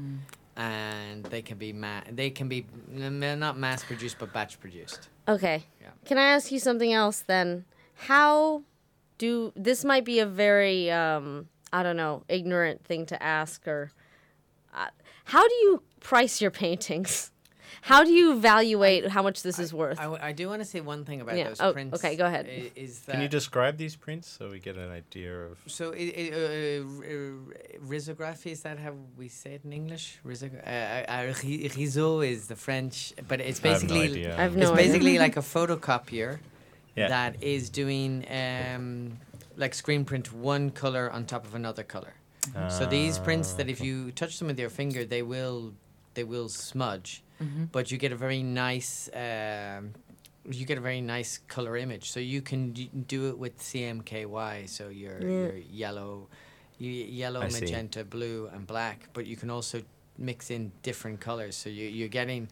and 0.58 1.24
they 1.26 1.44
can 1.44 1.58
be 1.60 1.72
ma- 1.72 2.08
they 2.12 2.32
can 2.32 2.48
be 2.48 2.66
n- 2.92 3.40
not 3.40 3.56
mass 3.58 3.84
produced 3.84 4.18
but 4.18 4.34
batch 4.34 4.60
produced. 4.60 5.10
Okay. 5.28 5.64
Yeah. 5.80 5.90
Can 6.06 6.18
I 6.18 6.24
ask 6.36 6.52
you 6.52 6.60
something 6.60 6.92
else 6.92 7.20
then? 7.22 7.66
How 8.10 8.64
do 9.20 9.54
this 9.56 9.86
might 9.86 10.06
be 10.06 10.18
a 10.20 10.26
very 10.26 10.90
um 10.90 11.50
I 11.72 11.84
don't 11.84 11.98
know, 11.98 12.24
ignorant 12.28 12.84
thing 12.84 13.06
to 13.08 13.22
ask 13.22 13.68
or 13.68 13.92
uh, 14.74 14.88
how 15.26 15.48
do 15.48 15.56
you 15.66 15.84
price 16.00 16.42
your 16.42 16.52
paintings? 16.52 17.32
How 17.84 18.06
do 18.06 18.12
you 18.14 18.32
evaluate 18.32 19.10
how 19.10 19.22
much 19.22 19.44
this 19.44 19.60
is 19.60 19.74
worth? 19.74 20.00
I 20.00 20.32
do 20.32 20.48
want 20.48 20.62
to 20.62 20.66
say 20.74 20.80
one 20.80 21.04
thing 21.04 21.20
about 21.20 21.36
Yeah. 21.36 21.50
those 21.50 21.60
Oh, 21.60 21.74
prints. 21.74 21.94
okay, 22.00 22.16
go 22.16 22.26
ahead. 22.26 22.48
Is 22.76 23.00
that 23.02 23.12
Can 23.14 23.22
you 23.22 23.28
describe 23.28 23.76
these 23.78 23.98
prints 23.98 24.30
so 24.30 24.50
we 24.50 24.60
get 24.60 24.78
an 24.78 24.90
idea 24.90 25.34
of? 25.48 25.58
so 25.68 25.84
i 25.92 26.06
i 26.24 26.26
uh, 26.32 26.40
r- 26.40 27.04
r- 27.16 27.92
risography 27.94 28.52
is 28.56 28.62
that 28.62 28.78
how 28.80 28.94
we 29.18 29.28
say 29.28 29.52
it 29.58 29.62
in 29.66 29.74
English? 29.74 30.06
Risog- 30.26 30.64
uh, 30.66 31.12
uh, 31.12 31.76
riso 31.78 32.22
is 32.22 32.48
the 32.48 32.56
French, 32.56 33.14
but 33.28 33.38
it's 33.42 33.60
I 33.64 33.68
have 33.68 33.84
no 33.84 33.90
basically 33.90 34.10
idea. 34.20 34.38
I 34.40 34.42
have 34.48 34.56
it's 34.56 34.68
no 34.70 34.74
idea. 34.74 34.86
basically 34.86 35.16
like 35.26 35.36
a 35.36 35.46
photocopier 35.56 36.40
Yeah. 36.96 37.10
that 37.10 37.32
is 37.44 37.70
doing 37.70 38.12
um, 38.42 39.18
like 39.58 39.74
screen 39.74 40.06
print 40.06 40.32
one 40.32 40.70
color 40.72 41.06
on 41.12 41.26
top 41.26 41.44
of 41.46 41.54
another 41.56 41.84
color. 41.84 42.14
So 42.78 42.86
these 42.86 43.20
prints 43.20 43.54
that 43.58 43.68
if 43.70 43.80
you 43.88 44.12
touch 44.12 44.34
them 44.40 44.48
with 44.52 44.60
your 44.60 44.70
finger, 44.70 45.02
they 45.16 45.22
will 45.34 45.74
they 46.14 46.24
will 46.34 46.50
smudge, 46.50 47.24
but 47.72 47.92
you 47.92 47.98
get 47.98 48.12
a 48.12 48.16
very 48.16 48.44
nice 48.44 49.10
um, 49.14 49.94
you 50.50 50.66
get 50.66 50.78
a 50.78 50.82
very 50.82 51.02
nice 51.02 51.40
color 51.48 51.78
image. 51.78 52.12
So 52.12 52.20
you 52.20 52.42
can 52.42 52.74
d- 52.74 52.92
do 53.08 53.30
it 53.30 53.38
with 53.38 53.58
CMKY, 53.60 54.68
so 54.68 54.90
your 54.90 55.20
your 55.22 55.56
yellow, 55.58 56.28
y- 56.80 56.88
yellow, 57.22 57.42
I 57.42 57.48
see. 57.50 57.62
magenta, 57.62 58.04
blue, 58.04 58.50
and 58.54 58.68
black. 58.68 59.10
But 59.14 59.26
you 59.26 59.36
can 59.38 59.50
also 59.50 59.82
mix 60.18 60.52
in 60.52 60.72
different 60.82 61.20
colors. 61.22 61.56
So 61.56 61.70
you 61.70 61.86
you're 61.88 62.10
getting 62.20 62.50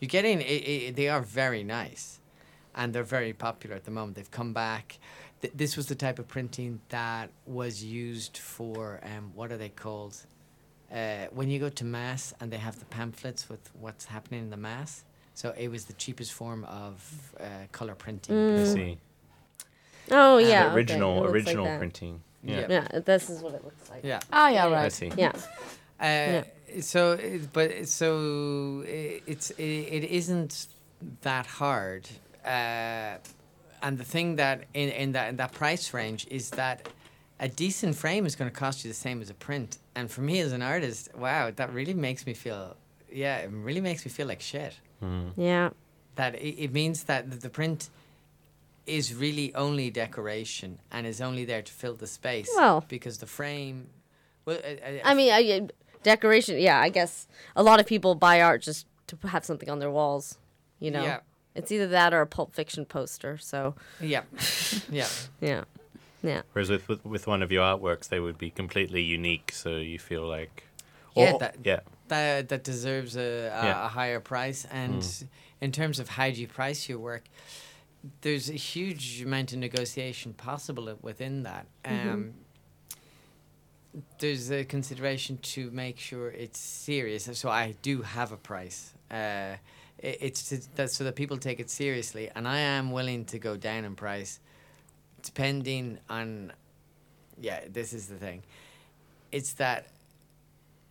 you're 0.00 0.08
getting 0.08 0.38
i 0.40 0.86
i 0.88 0.90
they 0.94 1.08
are 1.08 1.22
very 1.22 1.64
nice, 1.64 2.20
and 2.74 2.92
they're 2.92 3.02
very 3.18 3.32
popular 3.32 3.74
at 3.76 3.84
the 3.84 3.90
moment. 3.90 4.16
They've 4.16 4.30
come 4.30 4.52
back. 4.52 4.98
Th- 5.40 5.54
this 5.56 5.76
was 5.78 5.86
the 5.86 5.94
type 5.94 6.18
of 6.18 6.28
printing 6.28 6.80
that 6.90 7.30
was 7.46 7.82
used 7.82 8.36
for 8.36 9.00
um, 9.02 9.32
what 9.34 9.50
are 9.50 9.56
they 9.56 9.70
called? 9.70 10.26
Uh, 10.92 11.26
when 11.32 11.48
you 11.48 11.58
go 11.60 11.68
to 11.68 11.84
mass 11.84 12.34
and 12.40 12.50
they 12.52 12.56
have 12.58 12.78
the 12.78 12.84
pamphlets 12.86 13.48
with 13.48 13.70
what's 13.80 14.06
happening 14.06 14.40
in 14.40 14.50
the 14.50 14.56
mass. 14.56 15.04
So 15.34 15.54
it 15.56 15.68
was 15.68 15.84
the 15.84 15.92
cheapest 15.94 16.32
form 16.32 16.64
of 16.64 17.32
uh, 17.38 17.44
color 17.72 17.94
printing. 17.94 18.34
Mm. 18.34 18.60
I 18.60 18.64
see. 18.74 18.98
oh 20.10 20.36
the 20.42 20.48
yeah, 20.48 20.62
the 20.64 20.66
okay, 20.70 20.74
original 20.76 21.20
like 21.20 21.30
original 21.30 21.78
printing. 21.78 22.20
Yeah. 22.42 22.60
Yeah. 22.60 22.66
Yeah, 22.92 22.98
this 23.00 23.30
is 23.30 23.40
what 23.42 23.54
it 23.54 23.64
looks 23.64 23.88
like. 23.90 24.02
Yeah. 24.04 24.20
Ah, 24.32 24.48
yeah, 24.48 24.64
right. 24.66 24.86
I 24.86 24.88
see. 24.88 25.10
Yeah. 25.16 25.32
Uh, 26.00 26.42
So, 26.80 27.18
but 27.52 27.88
so 27.88 28.82
i- 28.86 29.20
it's 29.26 29.50
it, 29.58 29.64
it 29.98 30.04
isn't 30.04 30.68
that 31.22 31.46
hard, 31.46 32.08
uh, 32.44 33.16
and 33.82 33.98
the 33.98 34.04
thing 34.04 34.36
that 34.36 34.64
in, 34.72 34.88
in 34.90 35.12
that 35.12 35.28
in 35.30 35.36
that 35.36 35.52
price 35.52 35.92
range 35.92 36.26
is 36.30 36.50
that 36.50 36.88
a 37.40 37.48
decent 37.48 37.96
frame 37.96 38.26
is 38.26 38.36
going 38.36 38.50
to 38.50 38.56
cost 38.56 38.84
you 38.84 38.90
the 38.90 38.94
same 38.94 39.20
as 39.22 39.30
a 39.30 39.34
print, 39.34 39.78
and 39.96 40.10
for 40.10 40.20
me 40.20 40.38
as 40.40 40.52
an 40.52 40.62
artist, 40.62 41.08
wow, 41.16 41.50
that 41.50 41.72
really 41.72 41.94
makes 41.94 42.26
me 42.26 42.34
feel, 42.34 42.76
yeah, 43.10 43.38
it 43.38 43.50
really 43.50 43.80
makes 43.80 44.04
me 44.04 44.10
feel 44.10 44.26
like 44.28 44.40
shit. 44.40 44.74
Mm. 45.02 45.32
Yeah. 45.36 45.70
That 46.16 46.34
it, 46.36 46.64
it 46.64 46.72
means 46.72 47.04
that 47.04 47.30
the- 47.30 47.36
the 47.38 47.50
print 47.50 47.88
is 48.86 49.14
really 49.14 49.54
only 49.54 49.90
decoration 49.90 50.78
and 50.90 51.06
is 51.06 51.20
only 51.20 51.44
there 51.44 51.62
to 51.62 51.72
fill 51.72 51.94
the 51.94 52.06
space. 52.06 52.50
Well- 52.56 52.84
because 52.88 53.18
the 53.18 53.26
frame, 53.26 53.88
well, 54.44 54.58
uh, 54.64 54.68
uh, 54.86 54.98
I 55.04 55.14
mean, 55.14 55.32
I, 55.32 55.68
decoration. 56.02 56.58
Yeah, 56.58 56.78
I 56.80 56.88
guess 56.88 57.26
a 57.56 57.62
lot 57.62 57.80
of 57.80 57.86
people 57.86 58.14
buy 58.14 58.40
art 58.42 58.62
just 58.62 58.86
to 59.08 59.16
have 59.28 59.44
something 59.44 59.68
on 59.70 59.78
their 59.78 59.90
walls. 59.90 60.38
You 60.78 60.90
know, 60.90 61.02
Yeah. 61.04 61.20
it's 61.54 61.70
either 61.72 61.86
that 61.88 62.12
or 62.14 62.20
a 62.22 62.26
Pulp 62.26 62.54
Fiction 62.54 62.84
poster. 62.84 63.36
So 63.38 63.74
yeah, 64.00 64.22
yeah. 64.90 65.08
yeah, 65.40 65.64
yeah, 66.22 66.42
Whereas 66.52 66.70
with, 66.70 66.88
with 66.88 67.04
with 67.04 67.26
one 67.26 67.42
of 67.42 67.50
your 67.52 67.62
artworks, 67.64 68.08
they 68.08 68.20
would 68.20 68.38
be 68.38 68.50
completely 68.50 69.02
unique, 69.02 69.52
so 69.52 69.76
you 69.76 69.98
feel 69.98 70.26
like. 70.26 70.64
Yeah, 71.16 71.36
that- 71.38 71.56
yeah. 71.64 71.80
that 72.08 72.48
that 72.50 72.62
deserves 72.64 73.16
a, 73.16 73.20
a, 73.20 73.64
Yeah. 73.64 73.84
a 73.86 73.88
higher 73.88 74.20
price. 74.20 74.66
And 74.70 75.04
in 75.60 75.72
terms 75.72 75.98
of 75.98 76.08
how 76.10 76.30
do 76.30 76.40
you 76.40 76.46
price 76.48 76.88
your 76.88 76.98
work, 76.98 77.24
there's 78.20 78.48
a 78.48 78.54
huge 78.54 79.22
amount 79.22 79.52
of 79.52 79.58
negotiation 79.58 80.32
possible 80.34 80.96
within 81.02 81.42
that. 81.42 81.66
Um, 81.84 82.34
There's 84.20 84.50
a 84.52 84.64
consideration 84.64 85.38
to 85.54 85.70
make 85.72 85.98
sure 85.98 86.30
it's 86.30 86.60
serious. 86.60 87.28
So 87.32 87.48
I 87.50 87.74
do 87.82 88.02
have 88.02 88.30
a 88.30 88.36
price. 88.36 88.94
Uh, 89.10 89.14
i- 89.16 89.56
it's 90.00 90.48
to, 90.50 90.60
that 90.76 90.90
so 90.92 91.02
that 91.04 91.16
people 91.16 91.38
take 91.38 91.58
it 91.58 91.70
seriously, 91.70 92.30
and 92.36 92.46
I 92.46 92.58
am 92.60 92.92
willing 92.92 93.24
to 93.26 93.38
go 93.38 93.56
down 93.56 93.84
in 93.84 93.96
price, 93.96 94.38
depending 95.22 95.98
on. 96.08 96.52
Yeah, 97.40 97.60
this 97.70 97.92
is 97.92 98.06
the 98.06 98.16
thing. 98.16 98.42
It's 99.32 99.54
that 99.54 99.86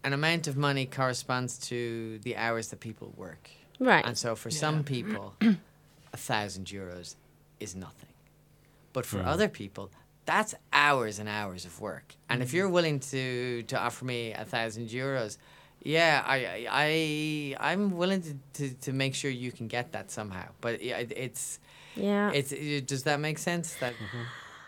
an 0.04 0.14
amount 0.14 0.48
of 0.48 0.58
money 0.58 0.86
corresponds 0.86 1.58
to 1.68 2.20
the 2.20 2.36
hours 2.38 2.70
that 2.70 2.80
people 2.80 3.14
work. 3.16 3.50
right. 3.80 4.06
And 4.06 4.18
so 4.18 4.36
for 4.36 4.50
some 4.50 4.84
people, 4.96 5.34
a 5.42 6.18
thousand 6.18 6.66
euros 6.66 7.16
is 7.60 7.76
nothing. 7.76 8.10
But 8.94 9.06
for 9.06 9.22
other 9.22 9.48
people, 9.48 9.92
that's 10.26 10.56
hours 10.74 11.20
and 11.20 11.30
hours 11.30 11.66
of 11.66 11.80
work. 11.80 12.16
And 12.30 12.42
if 12.42 12.50
mm. 12.50 12.54
you're 12.54 12.70
willing 12.70 13.00
to, 13.00 13.64
to 13.64 13.80
offer 13.80 14.06
me 14.06 14.34
a 14.34 14.46
thousand 14.46 14.90
euros, 14.90 15.38
yeah, 15.84 16.24
I, 16.26 16.36
I, 16.38 16.68
I, 16.70 17.72
I'm 17.72 17.98
willing 17.98 18.22
to, 18.22 18.36
to, 18.54 18.76
to 18.82 18.94
make 18.94 19.16
sure 19.16 19.32
you 19.32 19.52
can 19.52 19.68
get 19.68 19.92
that 19.94 20.12
somehow. 20.12 20.48
But 20.60 20.84
yeah, 20.84 20.98
it, 20.98 21.14
it's, 21.16 21.60
yeah. 21.96 22.32
it's, 22.34 22.52
it, 22.52 22.88
does 22.88 23.04
that 23.04 23.20
make 23.20 23.38
sense? 23.38 23.76
That, 23.76 23.94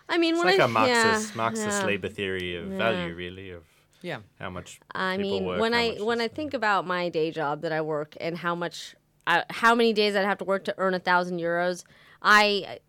I 0.09 0.17
mean, 0.17 0.35
It's 0.35 0.43
when 0.43 0.53
like 0.53 0.59
I, 0.61 0.65
a 0.65 0.67
Marxist 0.67 1.29
yeah, 1.31 1.37
Marxist 1.37 1.79
yeah. 1.81 1.85
labor 1.85 2.09
theory 2.09 2.55
of 2.55 2.71
Yeah. 2.71 2.77
value, 2.77 3.13
really, 3.15 3.51
of 3.51 3.63
yeah. 4.01 4.19
how 4.39 4.49
much. 4.49 4.79
I 4.93 5.17
mean, 5.17 5.45
work, 5.45 5.59
when 5.61 5.73
I 5.73 5.91
when 5.95 6.19
I 6.21 6.27
think 6.27 6.53
about 6.53 6.85
my 6.85 7.09
day 7.09 7.31
job 7.31 7.61
that 7.61 7.71
I 7.71 7.81
work 7.81 8.15
and 8.19 8.37
how 8.37 8.55
much, 8.55 8.95
I, 9.27 9.43
how 9.49 9.75
many 9.75 9.93
days 9.93 10.15
I'd 10.15 10.25
have 10.25 10.39
to 10.39 10.45
work 10.45 10.63
to 10.65 10.75
earn 10.77 10.93
a 10.93 10.99
thousand 10.99 11.39
euros, 11.39 11.83
I 12.21 12.79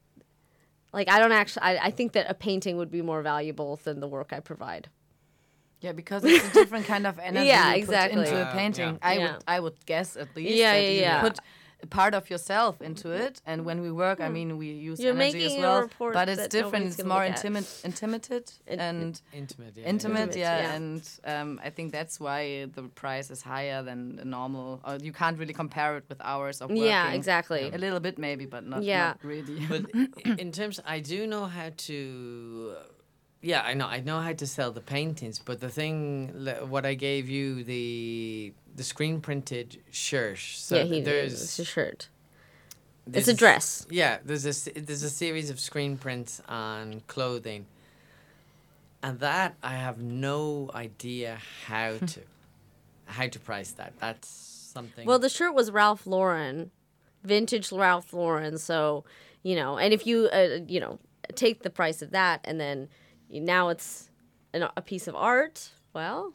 like 0.93 1.09
I 1.09 1.18
don't 1.18 1.33
actually. 1.33 1.62
I, 1.62 1.87
I 1.87 1.91
think 1.91 2.12
that 2.12 2.26
a 2.30 2.35
painting 2.35 2.76
would 2.76 2.91
be 2.91 3.03
more 3.03 3.22
valuable 3.22 3.76
than 3.85 4.01
the 4.01 4.09
work 4.09 4.33
I 4.33 4.41
provide. 4.41 4.89
Yeah, 5.80 5.93
because 5.93 6.22
it's 6.24 6.45
a 6.49 6.53
different 6.53 6.87
kind 6.87 7.07
of 7.09 7.18
energy 7.22 7.47
Yeah, 7.49 7.70
you 7.74 7.78
exactly. 7.83 8.20
put 8.22 8.28
into 8.28 8.41
a 8.41 8.45
Uh, 8.45 8.53
painting. 8.53 8.93
yeah. 8.95 8.99
I 9.09 9.12
Yeah. 9.14 9.33
would 9.33 9.45
I 9.49 9.61
would 9.61 9.87
guess 9.87 10.16
at 10.16 10.35
least 10.37 10.55
Yeah, 10.55 10.72
that 10.74 10.83
yeah, 10.83 10.89
you 10.91 11.01
yeah. 11.01 11.22
Put 11.83 11.89
a 11.89 11.97
part 12.03 12.14
of 12.14 12.30
yourself 12.30 12.80
into 12.83 13.11
it 13.11 13.41
and 13.47 13.64
when 13.64 13.80
we 13.83 13.91
work 13.91 14.20
I 14.20 14.28
mean 14.28 14.57
we 14.59 14.68
use 14.91 15.01
You're 15.01 15.14
energy 15.14 15.45
as 15.45 15.51
making 15.53 15.59
a 15.64 15.66
well 15.68 15.80
report 15.83 16.14
but 16.14 16.28
it's 16.28 16.41
that 16.43 16.51
different 16.51 16.72
nobody's 16.85 16.95
it's 16.95 17.03
gonna 17.03 17.14
more 17.14 17.24
look 17.24 17.33
at. 17.33 17.45
intimate 17.45 17.80
intimated 17.85 18.45
In- 18.66 18.80
and 18.80 19.20
Intimate. 19.33 19.72
Yeah. 19.76 19.85
intimate, 19.93 20.20
Intimate, 20.20 20.37
yeah, 20.37 20.59
yeah. 20.62 20.74
and 20.74 21.03
um, 21.24 21.61
I 21.64 21.70
think 21.70 21.93
that's 21.93 22.18
why 22.20 22.66
the 22.76 22.83
price 23.03 23.30
is 23.30 23.43
higher 23.43 23.83
than 23.83 24.16
the 24.16 24.24
normal 24.24 24.80
or 24.87 24.97
you 24.97 25.12
can't 25.12 25.39
really 25.39 25.55
compare 25.55 25.97
it 25.99 26.05
with 26.09 26.20
hours 26.20 26.61
of 26.62 26.70
working 26.70 26.85
Yeah, 26.85 27.12
exactly. 27.12 27.70
a 27.72 27.78
little 27.78 28.01
bit 28.01 28.18
maybe 28.18 28.47
but 28.47 28.64
not, 28.66 28.83
Yeah. 28.83 29.09
not 29.09 29.24
really 29.24 29.59
but 29.72 29.83
in 30.45 30.53
terms, 30.53 30.80
I 30.87 31.01
do 31.01 31.26
know 31.26 31.47
how 31.47 31.70
to. 31.89 32.74
uh, 32.78 32.83
Yeah, 33.43 33.62
I 33.62 33.74
know. 33.74 33.86
I 33.86 34.01
know 34.01 34.20
how 34.20 34.32
to 34.32 34.47
sell 34.47 34.70
the 34.70 34.80
paintings, 34.80 35.40
but 35.40 35.61
the 35.61 35.68
thing, 35.68 36.28
what 36.68 36.86
I 36.86 36.95
gave 36.95 37.28
you, 37.28 37.64
the 37.64 38.53
the 38.76 38.84
screen 38.84 39.20
printed 39.20 39.78
shirt. 39.90 40.38
So 40.38 40.76
yeah, 40.76 40.84
he 40.84 41.01
there's 41.01 41.43
it's 41.43 41.59
a 41.59 41.64
shirt. 41.64 42.09
It's 43.12 43.26
a 43.26 43.34
dress. 43.34 43.84
Yeah, 43.90 44.18
there's 44.24 44.47
a 44.47 44.70
there's 44.80 45.03
a 45.03 45.11
series 45.11 45.51
of 45.51 45.59
screen 45.59 45.97
prints 45.97 46.40
on 46.49 47.03
clothing. 47.09 47.66
and 49.03 49.18
that 49.18 49.57
I 49.62 49.74
have 49.74 49.99
no 50.01 50.70
idea 50.74 51.38
how 51.66 51.99
to 51.99 52.20
how 53.07 53.26
to 53.26 53.40
price 53.40 53.72
that. 53.72 53.95
That's 53.99 54.28
something. 54.28 55.05
Well, 55.07 55.18
the 55.18 55.28
shirt 55.28 55.53
was 55.55 55.72
Ralph 55.72 56.07
Lauren, 56.07 56.70
vintage 57.24 57.72
Ralph 57.72 58.12
Lauren. 58.12 58.57
So, 58.59 59.05
you 59.43 59.57
know, 59.57 59.78
and 59.78 59.93
if 59.93 60.07
you, 60.07 60.28
uh, 60.32 60.61
you 60.68 60.78
know, 60.78 61.01
take 61.34 61.62
the 61.64 61.70
price 61.70 62.03
of 62.03 62.12
that 62.12 62.40
and 62.45 62.61
then 62.61 62.88
now 63.33 63.68
it's 63.68 64.11
an, 64.53 64.68
a 64.76 64.83
piece 64.83 65.09
of 65.09 65.14
art, 65.14 65.70
well, 65.95 66.35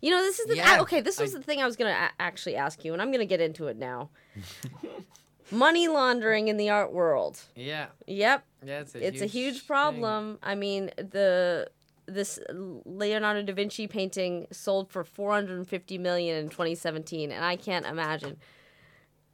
you 0.00 0.10
know, 0.10 0.22
this 0.22 0.38
is 0.38 0.46
the 0.46 0.56
Yeah, 0.56 0.76
ah, 0.78 0.82
okay. 0.82 1.00
This 1.00 1.18
was 1.18 1.34
I- 1.34 1.38
the 1.38 1.44
thing 1.44 1.60
I 1.60 1.66
was 1.66 1.76
gonna 1.76 1.90
a- 1.90 2.22
actually 2.22 2.56
ask 2.56 2.84
you, 2.84 2.92
and 2.92 3.02
I'm 3.02 3.10
gonna 3.12 3.26
get 3.26 3.40
into 3.40 3.66
it 3.66 3.76
now. 3.76 4.10
Money 5.52 5.88
laundering 5.88 6.46
in 6.46 6.56
the 6.56 6.70
art 6.70 6.92
world. 6.92 7.40
yeah, 7.56 7.86
Yep, 8.06 8.44
yeah, 8.64 8.80
it's 8.80 8.94
a 8.94 9.04
it's 9.06 9.20
a 9.20 9.26
huge 9.26 9.58
thing. 9.58 9.66
problem. 9.66 10.38
I 10.44 10.54
mean, 10.54 10.90
the 10.96 11.68
this 12.06 12.38
Leonardo 12.52 13.42
da 13.42 13.52
Vinci 13.52 13.86
painting 13.88 14.46
sold 14.52 14.90
for 14.90 15.02
450 15.02 15.98
million 15.98 16.36
in 16.36 16.48
2017, 16.50 17.32
and 17.32 17.44
I 17.44 17.56
can't 17.56 17.84
imagine 17.84 18.36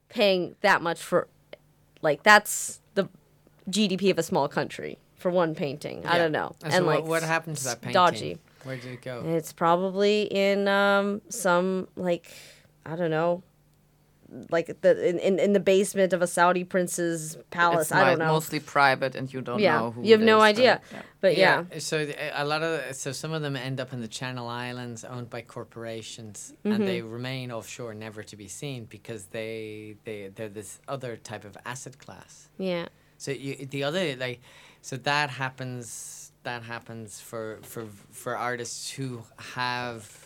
paying 0.08 0.56
that 0.62 0.80
much 0.80 1.00
for 1.02 1.28
like 2.00 2.22
that's 2.22 2.80
the 2.94 3.08
GDP 3.68 4.10
of 4.10 4.18
a 4.18 4.22
small 4.22 4.48
country 4.48 4.98
for 5.26 5.32
one 5.32 5.54
painting. 5.56 6.06
I 6.06 6.18
don't 6.18 6.30
know. 6.30 6.54
And, 6.62 6.72
so 6.72 6.84
what, 6.86 7.04
what 7.04 7.22
happened 7.24 7.56
to 7.56 7.64
that 7.64 7.80
painting? 7.80 7.94
Dodgy. 7.94 8.38
Where 8.62 8.76
did 8.76 8.92
it 8.92 9.02
go? 9.02 9.22
It's 9.26 9.52
probably 9.52 10.22
in 10.30 10.68
um 10.68 11.20
some 11.30 11.88
like 11.96 12.26
I 12.84 12.94
don't 12.94 13.10
know. 13.10 13.42
Like 14.50 14.68
the 14.82 14.92
in, 15.10 15.18
in, 15.28 15.38
in 15.46 15.52
the 15.52 15.60
basement 15.74 16.12
of 16.12 16.20
a 16.22 16.26
Saudi 16.26 16.64
prince's 16.64 17.38
palace. 17.50 17.90
it's 17.90 17.92
I 17.92 18.04
don't 18.08 18.18
know. 18.18 18.26
mostly 18.38 18.58
private, 18.60 19.14
and 19.18 19.32
you 19.32 19.40
don't 19.40 19.60
yeah, 19.60 19.78
know 19.78 19.90
who. 19.92 20.02
you 20.02 20.12
have 20.12 20.22
it 20.22 20.24
no 20.32 20.38
is, 20.38 20.42
idea. 20.52 20.80
but, 21.20 21.36
yeah. 21.36 21.62
But 21.62 21.72
yeah, 21.74 21.78
So 21.78 21.96
a 22.34 22.44
lot 22.44 22.62
of 22.62 22.94
so 23.02 23.12
some 23.12 23.32
of 23.32 23.42
them 23.42 23.54
end 23.56 23.78
up 23.80 23.92
in 23.92 24.00
the 24.00 24.08
Channel 24.20 24.48
Islands, 24.48 25.04
owned 25.04 25.30
by 25.30 25.42
corporations, 25.42 26.36
Mm-hmm. 26.64 26.72
and 26.74 26.80
they 26.88 27.02
remain 27.02 27.46
offshore, 27.52 27.94
never 27.94 28.22
to 28.24 28.36
be 28.36 28.48
seen 28.48 28.86
because 28.96 29.22
they 29.26 29.96
they 30.04 30.18
they're 30.34 30.54
this 30.60 30.80
other 30.88 31.12
type 31.30 31.44
of 31.50 31.56
asset 31.64 31.96
class. 32.04 32.48
yeah. 32.58 32.86
So 33.18 33.30
you, 33.30 33.54
the 33.76 33.82
other 33.84 34.14
like, 34.16 34.40
so 34.82 34.96
that 34.96 35.30
happens. 35.30 36.32
That 36.42 36.62
happens 36.62 37.20
for 37.20 37.58
for 37.62 37.86
for 38.10 38.36
artists 38.36 38.90
who 38.90 39.22
have. 39.56 40.22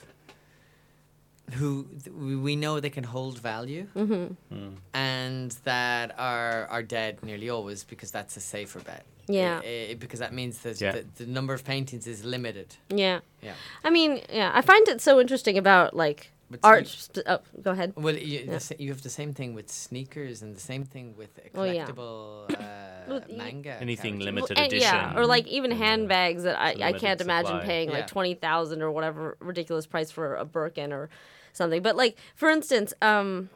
Who 1.55 1.89
we 2.17 2.37
we 2.37 2.55
know 2.55 2.79
they 2.79 2.91
can 2.91 3.03
hold 3.03 3.41
value, 3.41 3.89
Mm-hmm. 3.97 4.69
and 4.95 5.51
that 5.65 6.15
are 6.17 6.67
are 6.71 6.83
dead 6.85 7.25
nearly 7.25 7.51
always 7.51 7.83
because 7.83 8.13
that's 8.13 8.37
a 8.37 8.41
safer 8.41 8.79
bet. 8.79 9.05
Yeah. 9.27 9.61
I- 9.65 9.89
I- 9.91 9.95
because 9.95 10.21
that 10.21 10.33
means 10.33 10.61
that 10.61 10.81
Yeah. 10.81 10.93
the, 10.93 11.05
the 11.25 11.27
number 11.27 11.53
of 11.53 11.65
paintings 11.65 12.07
is 12.07 12.25
limited. 12.25 12.77
Yeah. 12.89 13.21
Yeah. 13.43 13.55
I 13.83 13.91
mean, 13.91 14.21
yeah, 14.33 14.53
I 14.55 14.61
find 14.63 14.87
it 14.89 15.01
so 15.01 15.19
interesting 15.21 15.59
about 15.59 15.95
like 15.97 16.31
But 16.51 16.61
art. 16.65 16.87
sneak- 16.89 17.23
Sp- 17.23 17.29
oh, 17.29 17.39
go 17.63 17.71
ahead. 17.71 17.93
Well, 17.97 18.17
you, 18.17 18.41
Yeah. 18.41 18.59
the, 18.59 18.77
you 18.79 18.91
have 18.91 19.03
the 19.03 19.09
same 19.11 19.33
thing 19.33 19.55
with 19.55 19.71
sneakers, 19.71 20.43
and 20.43 20.55
the 20.57 20.61
same 20.61 20.85
thing 20.85 21.15
with 21.17 21.39
a 21.39 21.43
Oh, 21.57 21.63
yeah. 21.65 21.87
collectible 21.87 22.51
uh, 22.53 23.09
Well, 23.09 23.23
manga. 23.31 23.75
Anything 23.81 24.15
character. 24.19 24.25
limited 24.25 24.59
and- 24.59 24.67
edition. 24.67 24.95
yeah, 24.95 25.17
or 25.17 25.27
like 25.27 25.47
even 25.47 25.71
handbags 25.71 26.43
that 26.43 26.59
I, 26.59 26.89
I 26.89 26.93
can't 26.93 27.21
imagine 27.21 27.61
paying 27.61 27.89
Yeah. 27.91 27.99
like 27.99 28.07
twenty 28.09 28.35
thousand 28.35 28.83
or 28.83 28.91
whatever 28.91 29.37
ridiculous 29.41 29.87
price 29.87 30.11
for 30.11 30.35
a 30.35 30.45
Birkin 30.45 30.93
or 30.93 31.09
something. 31.53 31.83
But 31.83 31.95
like 31.97 32.17
for 32.35 32.49
instance, 32.51 32.93
um, 33.01 33.49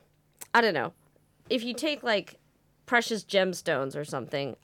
I 0.55 0.61
don't 0.61 0.75
know, 0.75 0.93
if 1.51 1.65
you 1.65 1.75
take 1.75 2.03
like 2.05 2.39
precious 2.87 3.25
gemstones 3.25 3.97
or 3.97 4.05
something. 4.05 4.57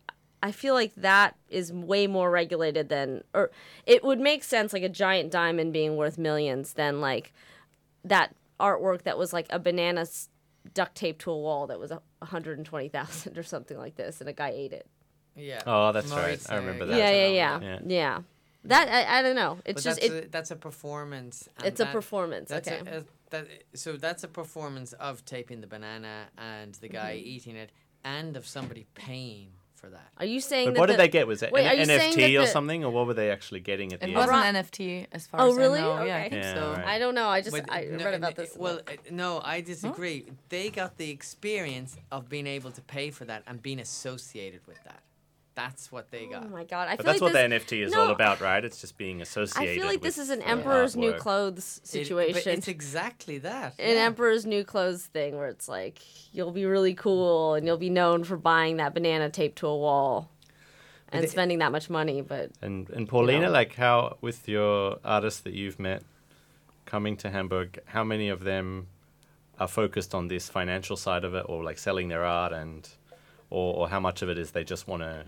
I 0.43 0.53
feel 0.53 0.73
like 0.73 0.95
that 0.95 1.37
is 1.51 1.71
way 1.71 2.07
more 2.07 2.31
regulated 2.31 2.89
than, 2.89 3.25
or 3.35 3.51
it 3.85 4.03
would 4.03 4.19
make 4.19 4.43
sense 4.43 4.73
like 4.73 4.83
a 4.83 4.89
giant 4.89 5.31
diamond 5.31 5.75
being 5.75 5.97
worth 5.99 6.17
millions 6.17 6.73
than 6.73 7.03
like 7.03 7.35
that 8.05 8.35
artwork 8.59 9.03
that 9.03 9.17
was 9.19 9.33
like 9.33 9.47
a 9.51 9.59
banana 9.59 10.07
duct 10.75 10.95
taped 10.95 11.23
to 11.23 11.31
a 11.31 11.39
wall 11.39 11.67
that 11.69 11.79
was 11.81 11.91
a 11.91 12.01
120,000 12.19 13.39
or 13.39 13.43
something 13.43 13.79
like 13.79 13.97
this 13.97 14.21
and 14.21 14.29
a 14.29 14.33
guy 14.33 14.51
ate 14.55 14.73
it. 14.73 14.87
Yeah. 15.37 15.61
Oh, 15.67 15.93
that's 15.93 16.11
right. 16.11 16.17
Maurice, 16.21 16.51
I 16.51 16.57
remember 16.57 16.85
uh, 16.85 16.89
that. 16.89 16.99
Yeah, 16.99 17.11
yeah, 17.11 17.27
yeah, 17.29 17.61
Yeah. 17.61 17.79
yeah. 17.87 18.19
That 18.65 18.89
I, 18.89 19.21
I 19.21 19.23
don't 19.23 19.37
know. 19.37 19.59
It's 19.65 19.83
But 19.83 19.89
just 19.91 20.01
that's 20.03 20.13
it, 20.13 20.25
a, 20.27 20.29
that's 20.29 20.51
a 20.51 20.57
performance. 20.57 21.49
and 21.57 21.67
it's 21.67 21.81
a 21.81 21.87
performance. 21.87 22.51
That's 22.51 22.69
okay. 22.69 22.83
a, 22.91 22.99
a, 22.99 23.05
that, 23.31 23.47
so 23.75 23.93
that's 23.97 24.23
a 24.23 24.29
performance 24.29 24.93
of 24.95 25.25
taping 25.25 25.63
the 25.63 25.67
banana 25.67 26.27
and 26.37 26.75
the 26.75 26.89
guy 26.89 27.17
Mm-hmm. 27.17 27.27
eating 27.27 27.57
it, 27.57 27.71
and 28.05 28.37
of 28.37 28.47
somebody 28.47 28.87
paying 28.95 29.49
for 29.81 29.89
that. 29.89 30.09
are 30.19 30.27
you 30.27 30.41
saying 30.41 30.67
But 30.69 30.75
that 30.75 30.81
what 30.81 30.87
the, 30.87 30.93
did 30.93 31.01
they 31.01 31.09
get? 31.09 31.27
Was 31.27 31.43
it 31.43 31.53
Wait, 31.53 31.67
are 31.67 31.73
an 31.73 31.89
NFT 31.89 32.15
that 32.17 32.37
or 32.37 32.41
the- 32.43 32.47
something, 32.47 32.85
or 32.85 32.91
what 32.91 33.07
were 33.07 33.15
they 33.15 33.31
actually 33.31 33.61
getting 33.61 33.93
at 33.93 34.03
It 34.03 34.07
the 34.07 34.13
was 34.13 34.29
end? 34.29 34.57
an 34.57 34.65
NFT, 34.65 35.07
as 35.13 35.27
far 35.27 35.41
Oh, 35.41 35.51
as 35.51 35.57
really? 35.57 35.79
I 35.81 35.83
know. 35.83 36.05
Yeah, 36.05 36.17
I 36.19 36.29
think 36.29 36.43
Yeah, 36.45 36.55
so. 36.55 36.73
right. 36.73 36.87
I 36.87 36.99
don't 36.99 37.15
know. 37.15 37.29
I 37.29 37.41
just 37.41 37.57
But 37.57 37.73
I 37.73 37.85
no, 37.85 38.05
read 38.05 38.15
and 38.15 38.25
about 38.25 38.37
this. 38.37 38.55
Well, 38.57 38.81
uh, 38.87 38.93
no, 39.11 39.41
I 39.43 39.61
disagree. 39.63 40.27
They 40.51 40.71
got 40.71 40.97
the 40.99 41.11
experience 41.11 41.97
of 42.13 42.29
being 42.29 42.47
able 42.47 42.71
to 42.73 42.83
pay 42.83 43.11
for 43.11 43.25
that 43.25 43.43
and 43.47 43.63
being 43.63 43.81
associated 43.81 44.61
with 44.67 44.83
that. 44.85 45.01
That's 45.65 45.93
what 45.93 46.11
they 46.11 46.27
oh 46.29 46.31
got. 46.31 46.45
oh 46.45 46.49
my 46.49 46.65
god! 46.65 46.89
I 46.89 46.97
But 46.97 47.05
feel 47.05 47.13
that's 47.13 47.21
like 47.23 47.33
what 47.35 47.51
this, 47.51 47.65
the 47.67 47.75
NFT 47.77 47.85
is 47.87 47.93
no, 47.93 48.03
all 48.07 48.11
about, 48.13 48.41
right? 48.41 48.65
It's 48.65 48.81
just 48.81 48.97
being 48.97 49.21
associated. 49.21 49.71
I 49.73 49.77
feel 49.77 49.87
like 49.87 50.01
this 50.03 50.19
is 50.19 50.31
an 50.31 50.43
emperor's 50.43 50.97
new 50.97 51.13
clothes 51.15 51.81
situation. 51.85 52.33
but 52.35 52.47
it's 52.47 52.69
exactly 52.69 53.39
that. 53.39 53.75
an 53.79 53.97
yeah. 53.97 54.03
emperor's 54.03 54.47
new 54.47 54.65
clothes 54.65 55.05
thing 55.07 55.37
where 55.37 55.49
it's 55.49 55.69
like 55.69 56.01
you'll 56.33 56.53
be 56.53 56.65
really 56.65 56.95
cool 56.95 57.55
and 57.55 57.67
you'll 57.67 57.77
be 57.77 57.91
known 57.91 58.25
for 58.25 58.37
buying 58.37 58.77
that 58.79 58.95
banana 58.95 59.29
taped 59.29 59.59
to 59.59 59.67
a 59.67 59.77
wall 59.77 60.31
and 61.13 61.25
it- 61.25 61.31
spending 61.31 61.59
that 61.59 61.73
much 61.73 61.91
money. 61.91 62.23
But 62.23 62.51
And 62.63 62.89
and 62.91 63.09
Paulina, 63.09 63.47
know. 63.47 63.51
like 63.53 63.75
how 63.75 64.17
with 64.21 64.49
your 64.49 64.99
artists 65.05 65.41
that 65.41 65.55
you've 65.55 65.79
met 65.79 66.03
coming 66.87 67.17
to 67.19 67.31
Hamburg, 67.31 67.79
how 67.87 68.03
many 68.05 68.29
of 68.29 68.45
them 68.45 68.87
are 69.59 69.69
focused 69.69 70.15
on 70.15 70.29
this 70.29 70.49
financial 70.49 70.97
side 70.97 71.23
of 71.25 71.35
it, 71.35 71.45
or 71.49 71.63
like 71.63 71.79
selling 71.79 72.09
their 72.09 72.25
art, 72.25 72.53
and 72.53 72.89
or 73.51 73.75
or 73.75 73.89
how 73.89 74.01
much 74.01 74.23
of 74.23 74.29
it 74.29 74.39
is 74.39 74.53
they 74.53 74.65
just 74.65 74.89
want 74.89 75.03
to, 75.03 75.25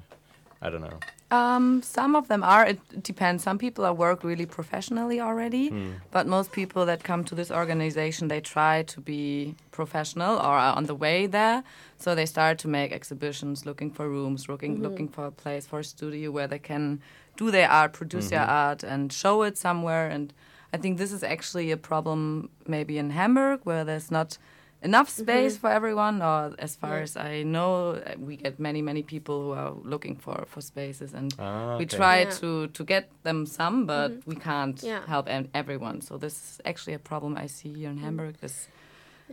I 0.65 0.71
don't 0.71 0.81
know. 0.81 0.99
Um, 1.37 1.83
some 1.83 2.15
of 2.15 2.29
them 2.29 2.43
are. 2.45 2.65
It 2.67 3.03
depends. 3.03 3.43
Some 3.43 3.59
people 3.59 3.85
are 3.85 3.93
work 3.95 4.23
really 4.23 4.47
professionally 4.47 5.19
already, 5.21 5.69
Hmm. 5.71 5.91
but 6.11 6.27
most 6.27 6.53
people 6.53 6.87
that 6.87 7.03
come 7.03 7.25
to 7.25 7.35
this 7.35 7.51
organization, 7.51 8.29
they 8.29 8.41
try 8.41 8.83
to 8.85 9.01
be 9.01 9.55
professional 9.71 10.37
or 10.37 10.55
are 10.65 10.77
on 10.77 10.85
the 10.85 10.95
way 10.95 11.27
there. 11.27 11.65
So 11.99 12.15
they 12.15 12.27
start 12.27 12.59
to 12.59 12.69
make 12.69 12.93
exhibitions, 12.93 13.65
looking 13.67 13.91
for 13.91 14.09
rooms, 14.09 14.49
looking 14.49 14.83
looking 14.83 15.09
for 15.09 15.25
a 15.27 15.33
place 15.33 15.67
for 15.67 15.79
a 15.81 15.85
studio 15.85 16.31
where 16.31 16.47
they 16.49 16.59
can 16.61 17.01
do 17.37 17.51
their 17.51 17.69
art, 17.71 17.93
produce 17.93 18.29
their 18.29 18.47
art, 18.47 18.85
and 18.85 19.13
show 19.13 19.43
it 19.43 19.57
somewhere. 19.59 20.09
And 20.15 20.33
I 20.75 20.77
think 20.79 20.99
this 20.99 21.13
is 21.13 21.23
actually 21.25 21.73
a 21.73 21.77
problem 21.77 22.51
maybe 22.67 22.99
in 22.99 23.11
Hamburg 23.11 23.61
where 23.65 23.85
there's 23.85 24.11
not 24.11 24.39
enough 24.85 25.09
space 25.09 25.57
for 25.57 25.71
everyone 25.71 26.23
or 26.23 26.55
as 26.59 26.77
far 26.77 26.97
Yeah. 26.97 27.03
as 27.05 27.17
i 27.17 27.43
know 27.45 27.71
uh, 27.95 28.15
we 28.19 28.37
get 28.37 28.59
many 28.59 28.83
many 28.83 29.03
people 29.03 29.35
who 29.45 29.53
are 29.53 29.75
looking 29.85 30.17
for 30.17 30.45
for 30.47 30.61
spaces 30.61 31.15
and 31.15 31.35
Ah, 31.39 31.79
we 31.79 31.87
try 31.87 32.17
Yeah. 32.23 32.31
to 32.41 32.67
to 32.79 32.85
get 32.85 33.05
them 33.23 33.47
some 33.47 33.87
but 33.87 34.11
we 34.27 34.35
can't 34.37 34.83
Yeah. 34.83 35.01
help 35.07 35.27
em- 35.29 35.49
everyone 35.55 36.01
so 36.01 36.19
this 36.19 36.35
is 36.35 36.61
actually 36.65 36.95
a 36.97 36.99
problem 37.11 37.37
i 37.45 37.47
see 37.49 37.73
here 37.79 37.91
in 37.91 37.99
hamburg 37.99 38.35
this 38.41 38.69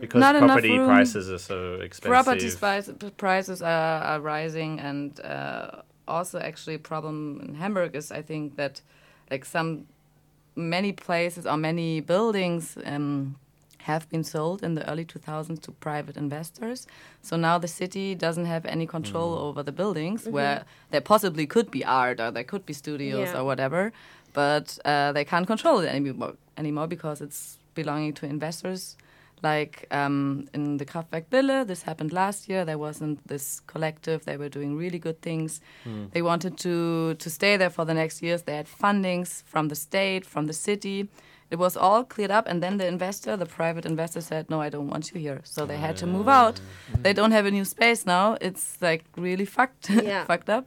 Because 0.00 0.20
Not 0.20 0.34
enough 0.34 0.48
property 0.48 0.78
room. 0.78 0.88
prices 0.88 1.28
are 1.28 1.38
so 1.52 1.56
expensive. 1.86 2.10
property 2.14 2.48
spice, 2.50 2.86
prices 3.16 3.60
are, 3.62 3.98
are 4.10 4.20
rising 4.36 4.80
and 4.80 5.20
uh, 5.20 5.82
also 6.06 6.38
actually 6.38 6.76
a 6.76 6.84
problem 6.92 7.40
in 7.44 7.54
hamburg 7.62 7.94
is 7.96 8.10
i 8.12 8.22
think 8.22 8.56
that 8.56 8.82
like 9.30 9.44
some 9.46 9.68
many 10.56 10.92
places 10.92 11.44
or 11.46 11.56
many 11.56 12.00
buildings 12.00 12.76
um, 12.86 13.34
have 13.84 14.08
been 14.10 14.24
sold 14.24 14.62
in 14.62 14.74
the 14.74 14.84
early 14.90 15.04
2000s 15.04 15.60
to 15.62 15.70
private 15.72 16.16
investors 16.16 16.86
so 17.22 17.36
now 17.36 17.56
the 17.58 17.68
city 17.68 18.14
doesn't 18.14 18.46
have 18.46 18.64
any 18.66 18.86
control 18.86 19.30
over 19.46 19.62
the 19.62 19.72
buildings 19.72 20.26
where 20.28 20.64
there 20.90 21.00
possibly 21.00 21.46
could 21.46 21.70
be 21.70 21.82
art 21.84 22.20
or 22.20 22.30
there 22.30 22.44
could 22.44 22.64
be 22.66 22.72
studios 22.72 23.28
Yeah. 23.28 23.40
or 23.40 23.44
whatever 23.44 23.92
but 24.32 24.78
uh, 24.84 25.12
they 25.12 25.24
can't 25.24 25.46
control 25.46 25.78
it 25.80 25.88
anymore, 25.88 26.34
anymore 26.56 26.86
because 26.86 27.20
it's 27.20 27.58
belonging 27.74 28.12
to 28.14 28.26
investors 28.26 28.96
like 29.42 29.86
um, 29.90 30.46
in 30.52 30.76
the 30.76 30.84
Kraftwerk 30.84 31.24
Bille, 31.30 31.64
this 31.64 31.82
happened 31.82 32.12
last 32.12 32.46
year. 32.50 32.62
There 32.66 32.76
wasn't 32.76 33.26
this 33.26 33.60
collective. 33.66 34.26
They 34.26 34.36
were 34.36 34.50
doing 34.50 34.76
really 34.76 34.98
good 34.98 35.22
things. 35.22 35.62
They 36.12 36.20
wanted 36.20 36.58
to 36.58 37.14
to 37.14 37.30
stay 37.30 37.56
there 37.56 37.70
for 37.70 37.86
the 37.86 37.94
next 37.94 38.20
years. 38.22 38.42
They 38.42 38.54
had 38.56 38.66
fundings 38.68 39.42
from 39.52 39.68
the 39.68 39.74
state, 39.74 40.26
from 40.26 40.46
the 40.46 40.52
city. 40.52 41.08
It 41.50 41.58
was 41.58 41.76
all 41.76 42.04
cleared 42.04 42.30
up, 42.30 42.46
and 42.46 42.62
then 42.62 42.78
the 42.78 42.86
investor, 42.86 43.36
the 43.36 43.46
private 43.46 43.84
investor, 43.84 44.20
said, 44.20 44.48
"No, 44.48 44.60
I 44.60 44.68
don't 44.70 44.88
want 44.88 45.10
you 45.12 45.20
here." 45.20 45.40
So 45.44 45.66
they 45.66 45.76
had 45.76 45.96
to 45.96 46.06
move 46.06 46.28
ah. 46.28 46.40
out. 46.40 46.60
They 47.02 47.12
don't 47.12 47.32
have 47.32 47.46
a 47.46 47.50
new 47.50 47.64
space 47.64 48.06
now. 48.06 48.36
It's 48.40 48.80
like 48.80 49.04
really 49.16 49.44
fucked, 49.44 49.90
Yeah. 50.10 50.24
fucked 50.26 50.48
up. 50.48 50.66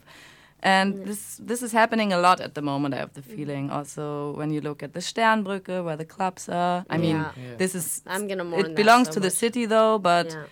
And 0.64 1.06
this 1.06 1.40
this 1.48 1.62
is 1.62 1.74
happening 1.74 2.14
a 2.14 2.18
lot 2.18 2.40
at 2.40 2.54
the 2.54 2.62
moment. 2.62 2.94
I 2.94 2.98
have 2.98 3.14
the 3.14 3.22
mm. 3.22 3.36
feeling. 3.36 3.70
Also, 3.70 4.34
when 4.38 4.50
you 4.54 4.62
look 4.62 4.84
at 4.84 4.94
the 4.94 5.02
Sternbrücke, 5.02 5.84
where 5.84 5.98
the 5.98 6.06
clubs 6.06 6.50
are. 6.50 6.86
I 6.90 6.98
mean, 6.98 7.18
Yeah. 7.18 7.32
Yeah. 7.38 7.58
this 7.58 7.76
is 7.76 8.02
I'm 8.08 8.28
gonna 8.28 8.44
mourn 8.44 8.60
it 8.60 8.68
that 8.68 8.76
belongs 8.76 9.08
so 9.08 9.14
to 9.14 9.20
the 9.20 9.30
city 9.30 9.66
though, 9.66 10.00
but 10.00 10.28
yeah. 10.32 10.44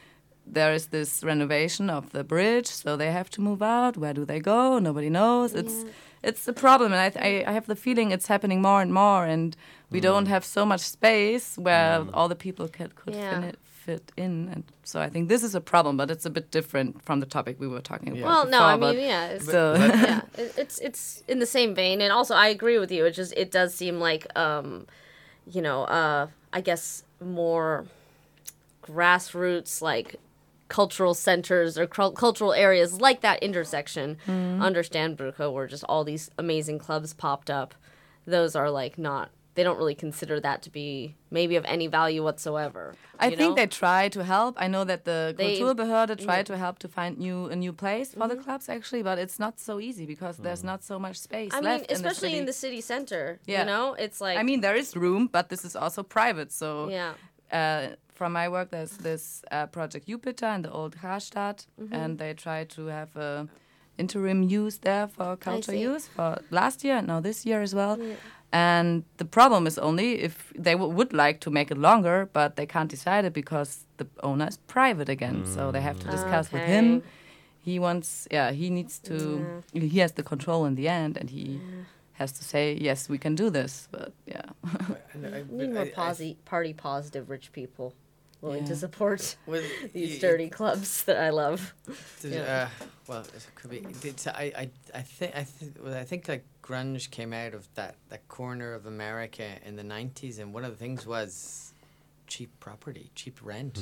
there 0.53 0.73
is 0.73 0.87
this 0.87 1.23
renovation 1.23 1.89
of 1.89 2.09
the 2.11 2.23
bridge, 2.23 2.67
so 2.67 2.97
they 2.97 3.11
have 3.11 3.29
to 3.29 3.41
move 3.41 3.61
out. 3.61 3.97
Where 3.97 4.13
do 4.13 4.25
they 4.25 4.39
go? 4.41 4.79
Nobody 4.79 5.09
knows. 5.09 5.53
It's 5.53 5.85
it's 6.23 6.47
a 6.47 6.53
problem, 6.53 6.91
and 6.93 7.01
I, 7.01 7.09
th- 7.09 7.45
I 7.45 7.49
I 7.49 7.53
have 7.53 7.65
the 7.65 7.75
feeling 7.75 8.11
it's 8.11 8.27
happening 8.27 8.61
more 8.61 8.81
and 8.81 8.91
more, 8.93 9.25
and 9.25 9.55
we 9.89 9.99
don't 9.99 10.27
have 10.27 10.43
so 10.45 10.65
much 10.65 10.81
space 10.81 11.57
where 11.57 12.05
all 12.13 12.27
the 12.29 12.35
people 12.35 12.67
could 12.67 12.95
could 12.95 13.13
Yeah. 13.15 13.41
fit, 13.41 13.57
fit 13.65 14.11
in, 14.17 14.49
and 14.53 14.63
so 14.83 15.01
I 15.05 15.09
think 15.09 15.27
this 15.29 15.43
is 15.43 15.55
a 15.55 15.61
problem, 15.61 15.97
but 15.97 16.09
it's 16.11 16.25
a 16.25 16.29
bit 16.29 16.51
different 16.51 17.01
from 17.03 17.19
the 17.19 17.25
topic 17.25 17.59
we 17.59 17.67
were 17.67 17.81
talking 17.81 18.09
about. 18.13 18.23
Well, 18.23 18.45
no, 18.47 18.61
I 18.63 18.77
mean, 18.77 18.99
yeah, 18.99 19.27
it's, 19.35 19.45
so 19.45 19.73
yeah, 19.77 20.21
it's 20.37 20.77
it's 20.79 21.23
in 21.27 21.39
the 21.39 21.45
same 21.45 21.73
vein, 21.75 22.01
and 22.01 22.11
also 22.13 22.35
I 22.35 22.47
agree 22.49 22.79
with 22.79 22.91
you. 22.91 23.05
It 23.05 23.11
just 23.15 23.33
it 23.35 23.51
does 23.51 23.73
seem 23.73 23.99
like, 23.99 24.27
um, 24.37 24.85
you 25.55 25.61
know, 25.61 25.83
uh, 25.85 26.27
I 26.53 26.61
guess 26.61 27.03
more 27.19 27.85
grassroots 28.83 29.81
like 29.81 30.15
cultural 30.71 31.13
centers 31.13 31.77
or 31.77 31.85
cul- 31.85 32.13
cultural 32.13 32.53
areas 32.53 33.01
like 33.01 33.19
that 33.21 33.37
intersection 33.43 34.17
mm-hmm. 34.25 34.61
understand 34.61 35.01
Sternbrücke 35.01 35.51
where 35.53 35.67
just 35.67 35.83
all 35.89 36.03
these 36.05 36.29
amazing 36.37 36.79
clubs 36.79 37.13
popped 37.13 37.49
up. 37.49 37.75
Those 38.25 38.55
are 38.55 38.69
like 38.69 38.97
not. 38.97 39.31
They 39.55 39.63
don't 39.63 39.77
really 39.77 39.95
consider 39.95 40.39
that 40.39 40.61
to 40.61 40.69
be 40.69 41.15
maybe 41.29 41.57
of 41.57 41.65
any 41.65 41.87
value 41.87 42.23
whatsoever. 42.23 42.95
I 43.19 43.27
you 43.27 43.35
think 43.35 43.57
they 43.57 43.67
try 43.67 44.07
to 44.17 44.23
help. 44.23 44.55
I 44.65 44.67
know 44.73 44.85
that 44.85 45.03
the 45.03 45.19
They- 45.37 45.59
Kulturbehörde 45.59 46.15
try 46.15 46.39
mm-hmm. 46.39 46.53
to 46.53 46.57
help 46.57 46.79
to 46.79 46.87
find 46.87 47.17
new 47.17 47.39
a 47.55 47.57
new 47.65 47.73
place 47.73 48.09
for 48.13 48.27
the 48.29 48.35
mm-hmm. 48.35 48.43
clubs 48.45 48.69
actually, 48.69 49.03
but 49.09 49.17
it's 49.23 49.39
not 49.45 49.59
so 49.59 49.73
easy 49.87 50.05
because 50.13 50.35
there's 50.37 50.63
mm. 50.63 50.71
not 50.71 50.81
so 50.91 50.95
much 51.05 51.17
space 51.27 51.51
I 51.53 51.59
mean, 51.59 51.81
especially 51.97 52.33
in 52.33 52.39
in 52.39 52.45
the 52.45 52.53
the 52.53 52.59
city. 52.63 52.81
city 52.81 52.93
center. 52.93 53.23
Yeah. 53.45 53.59
You 53.59 53.65
know, 53.71 53.85
it's 54.05 54.19
like 54.25 54.37
I 54.41 54.43
mean, 54.49 54.61
there 54.61 54.77
is 54.83 54.95
room, 54.95 55.23
but 55.35 55.45
this 55.51 55.63
is 55.69 55.75
also 55.75 56.01
private. 56.19 56.49
So 56.61 56.67
yeah. 56.99 57.13
uh, 57.59 57.83
from 58.13 58.33
my 58.33 58.47
work, 58.49 58.69
there's 58.71 58.97
this 58.97 59.43
uh, 59.51 59.65
project 59.67 60.07
Jupiter 60.07 60.47
in 60.55 60.61
the 60.61 60.71
old 60.71 60.95
Karstadt, 60.95 61.65
Mm-hmm. 61.79 61.93
and 61.95 62.17
they 62.19 62.33
try 62.33 62.63
to 62.65 62.85
have 62.87 63.15
a 63.15 63.47
interim 63.97 64.43
use 64.43 64.79
there 64.79 65.07
for 65.07 65.35
culture 65.37 65.75
use 65.93 66.07
for 66.07 66.37
last 66.49 66.83
year 66.83 66.97
and 66.97 67.07
now 67.07 67.19
this 67.21 67.45
year 67.45 67.61
as 67.61 67.73
well. 67.75 67.97
And 68.53 69.03
the 69.17 69.25
problem 69.25 69.65
is 69.67 69.77
only 69.77 70.19
if 70.21 70.51
they 70.57 70.73
w- 70.73 70.91
would 70.93 71.13
like 71.13 71.39
to 71.41 71.49
make 71.51 71.71
it 71.71 71.77
longer, 71.77 72.29
but 72.33 72.55
they 72.55 72.65
can't 72.65 72.89
decide 72.89 73.23
it 73.25 73.33
because 73.33 73.85
the 73.97 74.07
owner 74.23 74.47
is 74.47 74.57
private 74.67 75.07
again. 75.09 75.45
So 75.45 75.71
they 75.71 75.81
have 75.81 75.99
to 75.99 76.07
discuss 76.11 76.51
with 76.51 76.63
him. 76.63 77.01
He 77.63 77.79
wants, 77.79 78.27
yeah, 78.31 78.51
he 78.51 78.69
needs 78.69 78.99
to, 78.99 79.61
he 79.73 79.99
has 79.99 80.13
the 80.13 80.23
control 80.23 80.65
in 80.65 80.75
the 80.75 80.87
end, 80.89 81.15
and 81.17 81.29
he 81.29 81.61
has 82.13 82.31
to 82.33 82.43
say, 82.43 82.77
yes, 82.81 83.07
we 83.09 83.17
can 83.17 83.35
do 83.35 83.49
this. 83.49 83.87
But 83.91 84.11
yeah. 84.25 84.41
And 85.13 85.25
I- 85.35 85.43
We 85.49 85.57
need 85.67 85.73
but 85.73 85.95
more 85.95 86.05
I- 86.05 86.09
I- 86.09 86.11
posi- 86.13 86.35
party 86.45 86.73
positive 86.73 87.29
rich 87.29 87.51
people 87.53 87.93
willing 88.41 88.65
to 88.65 88.75
support 88.75 89.35
well, 89.45 89.61
these 89.93 90.13
y- 90.13 90.19
dirty 90.19 90.49
clubs 90.49 91.03
that 91.03 91.17
I 91.17 91.29
love. 91.29 91.73
Did, 92.21 92.33
Yeah. 92.33 92.69
uh, 92.81 92.85
well, 93.07 93.21
it 93.21 93.47
could 93.55 93.69
be. 93.71 93.79
Did, 94.01 94.21
I, 94.27 94.51
I, 94.57 94.69
I 94.95 95.01
think, 95.01 95.35
I 95.35 95.43
think, 95.43 95.77
well, 95.83 95.93
I 95.95 96.03
think 96.03 96.27
like 96.27 96.43
grunge 96.63 97.09
came 97.11 97.33
out 97.33 97.53
of 97.53 97.67
that, 97.75 97.95
that 98.09 98.27
corner 98.27 98.73
of 98.73 98.85
America 98.85 99.47
in 99.65 99.75
the 99.75 99.83
'90s, 99.83 100.39
and 100.39 100.53
one 100.53 100.63
of 100.65 100.71
the 100.71 100.77
things 100.77 101.05
was 101.05 101.73
cheap 102.27 102.51
property, 102.59 103.11
cheap 103.15 103.39
rent. 103.43 103.79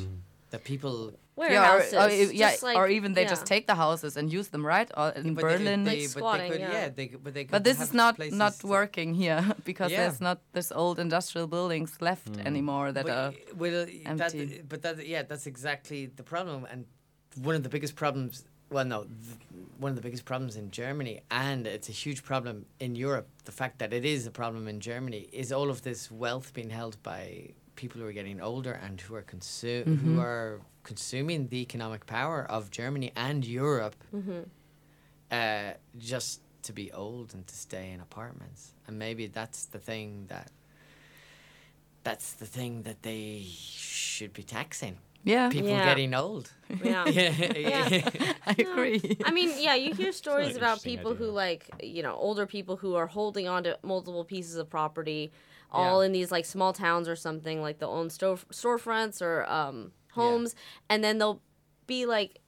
That 0.52 0.64
people, 0.64 1.14
Warehouses. 1.36 1.94
Yeah, 1.94 2.00
or, 2.04 2.08
or, 2.08 2.12
e- 2.12 2.32
yeah, 2.34 2.50
just 2.52 2.64
like, 2.64 2.78
or 2.78 2.88
even 2.90 3.14
they 3.14 3.22
yeah. 3.24 3.30
just 3.30 3.46
take 3.46 3.66
the 3.68 3.76
houses 3.76 4.18
and 4.18 4.32
use 4.34 4.48
them, 4.50 4.66
right? 4.66 4.90
Or 4.98 5.10
in 5.10 5.36
but 5.36 5.44
Berlin. 5.44 5.84
they, 5.86 5.92
Like 5.92 6.00
they, 6.00 6.00
but 6.00 6.00
they 6.02 6.08
squatting, 6.08 6.52
could, 6.52 6.60
yeah. 6.62 6.72
yeah, 6.72 6.90
they, 6.90 7.08
but 7.24 7.34
they. 7.34 7.44
Could 7.46 7.52
but 7.52 7.64
this 7.64 7.80
is 7.80 7.94
not 7.94 8.16
not 8.32 8.56
working 8.64 9.14
here 9.14 9.42
because 9.64 9.92
Yeah. 9.92 10.02
there's 10.02 10.20
not 10.20 10.40
this 10.54 10.72
old 10.72 11.00
industrial 11.00 11.48
buildings 11.48 11.92
left 12.02 12.38
anymore 12.50 12.92
that 12.92 13.06
But, 13.06 13.12
are. 13.14 13.28
uh, 13.30 13.56
well, 13.56 13.86
empty. 14.06 14.46
That, 14.46 14.70
but 14.70 14.82
that, 14.82 15.08
yeah, 15.08 15.24
that's 15.24 15.48
exactly 15.48 16.08
the 16.08 16.24
problem, 16.24 16.66
and 16.72 16.86
one 17.48 17.56
of 17.56 17.64
the 17.64 17.70
biggest 17.70 17.96
problems. 17.96 18.44
Well, 18.72 18.86
no, 18.86 19.04
th- 19.04 19.38
one 19.80 19.90
of 19.92 19.96
the 19.96 20.02
biggest 20.08 20.26
problems 20.26 20.56
in 20.56 20.70
Germany, 20.70 21.22
and 21.32 21.66
it's 21.66 21.90
a 21.90 21.92
huge 22.04 22.22
problem 22.24 22.66
in 22.80 22.96
Europe. 22.96 23.28
The 23.46 23.52
fact 23.52 23.80
that 23.80 23.94
it 23.94 24.06
is 24.06 24.28
a 24.28 24.32
problem 24.32 24.68
in 24.68 24.80
Germany 24.80 25.28
is 25.32 25.52
all 25.52 25.70
of 25.70 25.82
this 25.82 26.12
wealth 26.12 26.54
being 26.54 26.70
held 26.70 27.02
by 27.02 27.52
people 27.80 28.02
who 28.02 28.08
are 28.08 28.12
getting 28.22 28.42
older 28.42 28.74
and 28.86 29.00
who 29.00 29.16
are 29.16 29.24
consu- 29.24 29.88
who 30.04 30.20
are 30.20 30.60
consuming 30.84 31.48
the 31.48 31.62
economic 31.68 32.06
power 32.06 32.40
of 32.50 32.70
Germany 32.72 33.12
and 33.16 33.46
Europe, 33.46 33.96
uh, 35.32 35.72
just 35.98 36.42
to 36.64 36.74
be 36.74 36.92
old 36.92 37.34
and 37.34 37.48
to 37.48 37.56
stay 37.56 37.92
in 37.94 38.02
apartments. 38.02 38.74
And 38.86 39.00
maybe 39.00 39.28
that's 39.28 39.66
the 39.66 39.80
thing 39.80 40.26
that 40.28 40.52
that's 42.04 42.34
the 42.34 42.46
thing 42.46 42.84
that 42.84 43.00
they 43.04 43.46
should 43.50 44.34
be 44.34 44.44
taxing. 44.44 44.98
Yeah, 45.24 45.50
People 45.50 45.70
Yeah. 45.72 45.86
getting 45.86 46.14
old. 46.14 46.52
Yeah. 46.84 47.06
yeah. 47.08 48.10
I 48.52 48.56
agree. 48.58 49.18
I 49.24 49.32
mean, 49.32 49.52
yeah, 49.68 49.76
you 49.76 49.94
hear 49.94 50.12
stories 50.12 50.56
about 50.56 50.78
interesting 50.78 50.98
people 50.98 51.16
who 51.16 51.28
like, 51.46 51.64
you 51.84 52.04
know, 52.04 52.16
older 52.16 52.46
people 52.46 52.76
who 52.78 52.96
are 52.96 53.08
holding 53.08 53.48
on 53.48 53.64
to 53.64 53.78
multiple 53.84 54.24
pieces 54.24 54.56
of 54.56 54.70
property, 54.70 55.32
all 55.72 56.02
Yeah. 56.02 56.08
in 56.08 56.12
these 56.12 56.32
like 56.32 56.46
small 56.46 56.74
towns 56.74 57.08
or 57.08 57.16
something. 57.16 57.62
Like 57.62 57.80
they'll 57.80 57.90
own 57.90 58.10
store 58.10 58.38
storefronts 58.52 59.22
or 59.22 59.50
um, 59.50 59.92
homes, 60.14 60.56
and 60.90 61.04
then 61.04 61.18
they'll 61.18 61.42
be 61.88 62.06
like, 62.06 62.40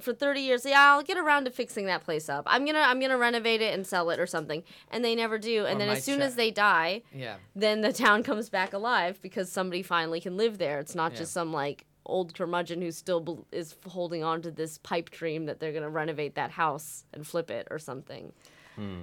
for 0.00 0.12
thirty 0.12 0.40
years, 0.42 0.64
yeah, 0.64 0.92
I'll 0.92 1.02
get 1.02 1.18
around 1.18 1.44
to 1.46 1.50
fixing 1.50 1.86
that 1.86 2.04
place 2.04 2.28
up. 2.28 2.44
I'm 2.46 2.64
gonna, 2.64 2.78
I'm 2.80 3.00
gonna 3.00 3.18
renovate 3.18 3.60
it 3.60 3.74
and 3.74 3.84
sell 3.86 4.10
it 4.10 4.20
or 4.20 4.26
something, 4.26 4.62
and 4.92 5.04
they 5.04 5.14
never 5.16 5.38
do. 5.38 5.66
And 5.66 5.76
Or 5.76 5.78
then 5.86 5.88
as 5.96 6.04
soon 6.04 6.18
try. 6.18 6.26
as 6.26 6.34
they 6.36 6.50
die, 6.52 7.02
yeah. 7.12 7.36
then 7.56 7.80
the 7.80 7.92
town 7.92 8.22
comes 8.22 8.48
back 8.48 8.72
alive 8.72 9.20
because 9.22 9.50
somebody 9.50 9.82
finally 9.82 10.20
can 10.20 10.36
live 10.36 10.58
there. 10.58 10.78
It's 10.78 10.94
not 10.94 11.12
Yeah. 11.12 11.18
just 11.18 11.32
some 11.32 11.52
like 11.52 11.84
old 12.06 12.32
curmudgeon 12.32 12.80
who 12.80 12.90
still 12.92 13.20
bel 13.20 13.44
is 13.52 13.74
holding 13.88 14.22
on 14.24 14.40
to 14.42 14.50
this 14.52 14.78
pipe 14.78 15.10
dream 15.10 15.46
that 15.46 15.58
they're 15.60 15.72
gonna 15.72 15.90
renovate 15.90 16.36
that 16.36 16.52
house 16.52 17.04
and 17.12 17.26
flip 17.26 17.50
it 17.50 17.66
or 17.70 17.78
something. 17.80 18.32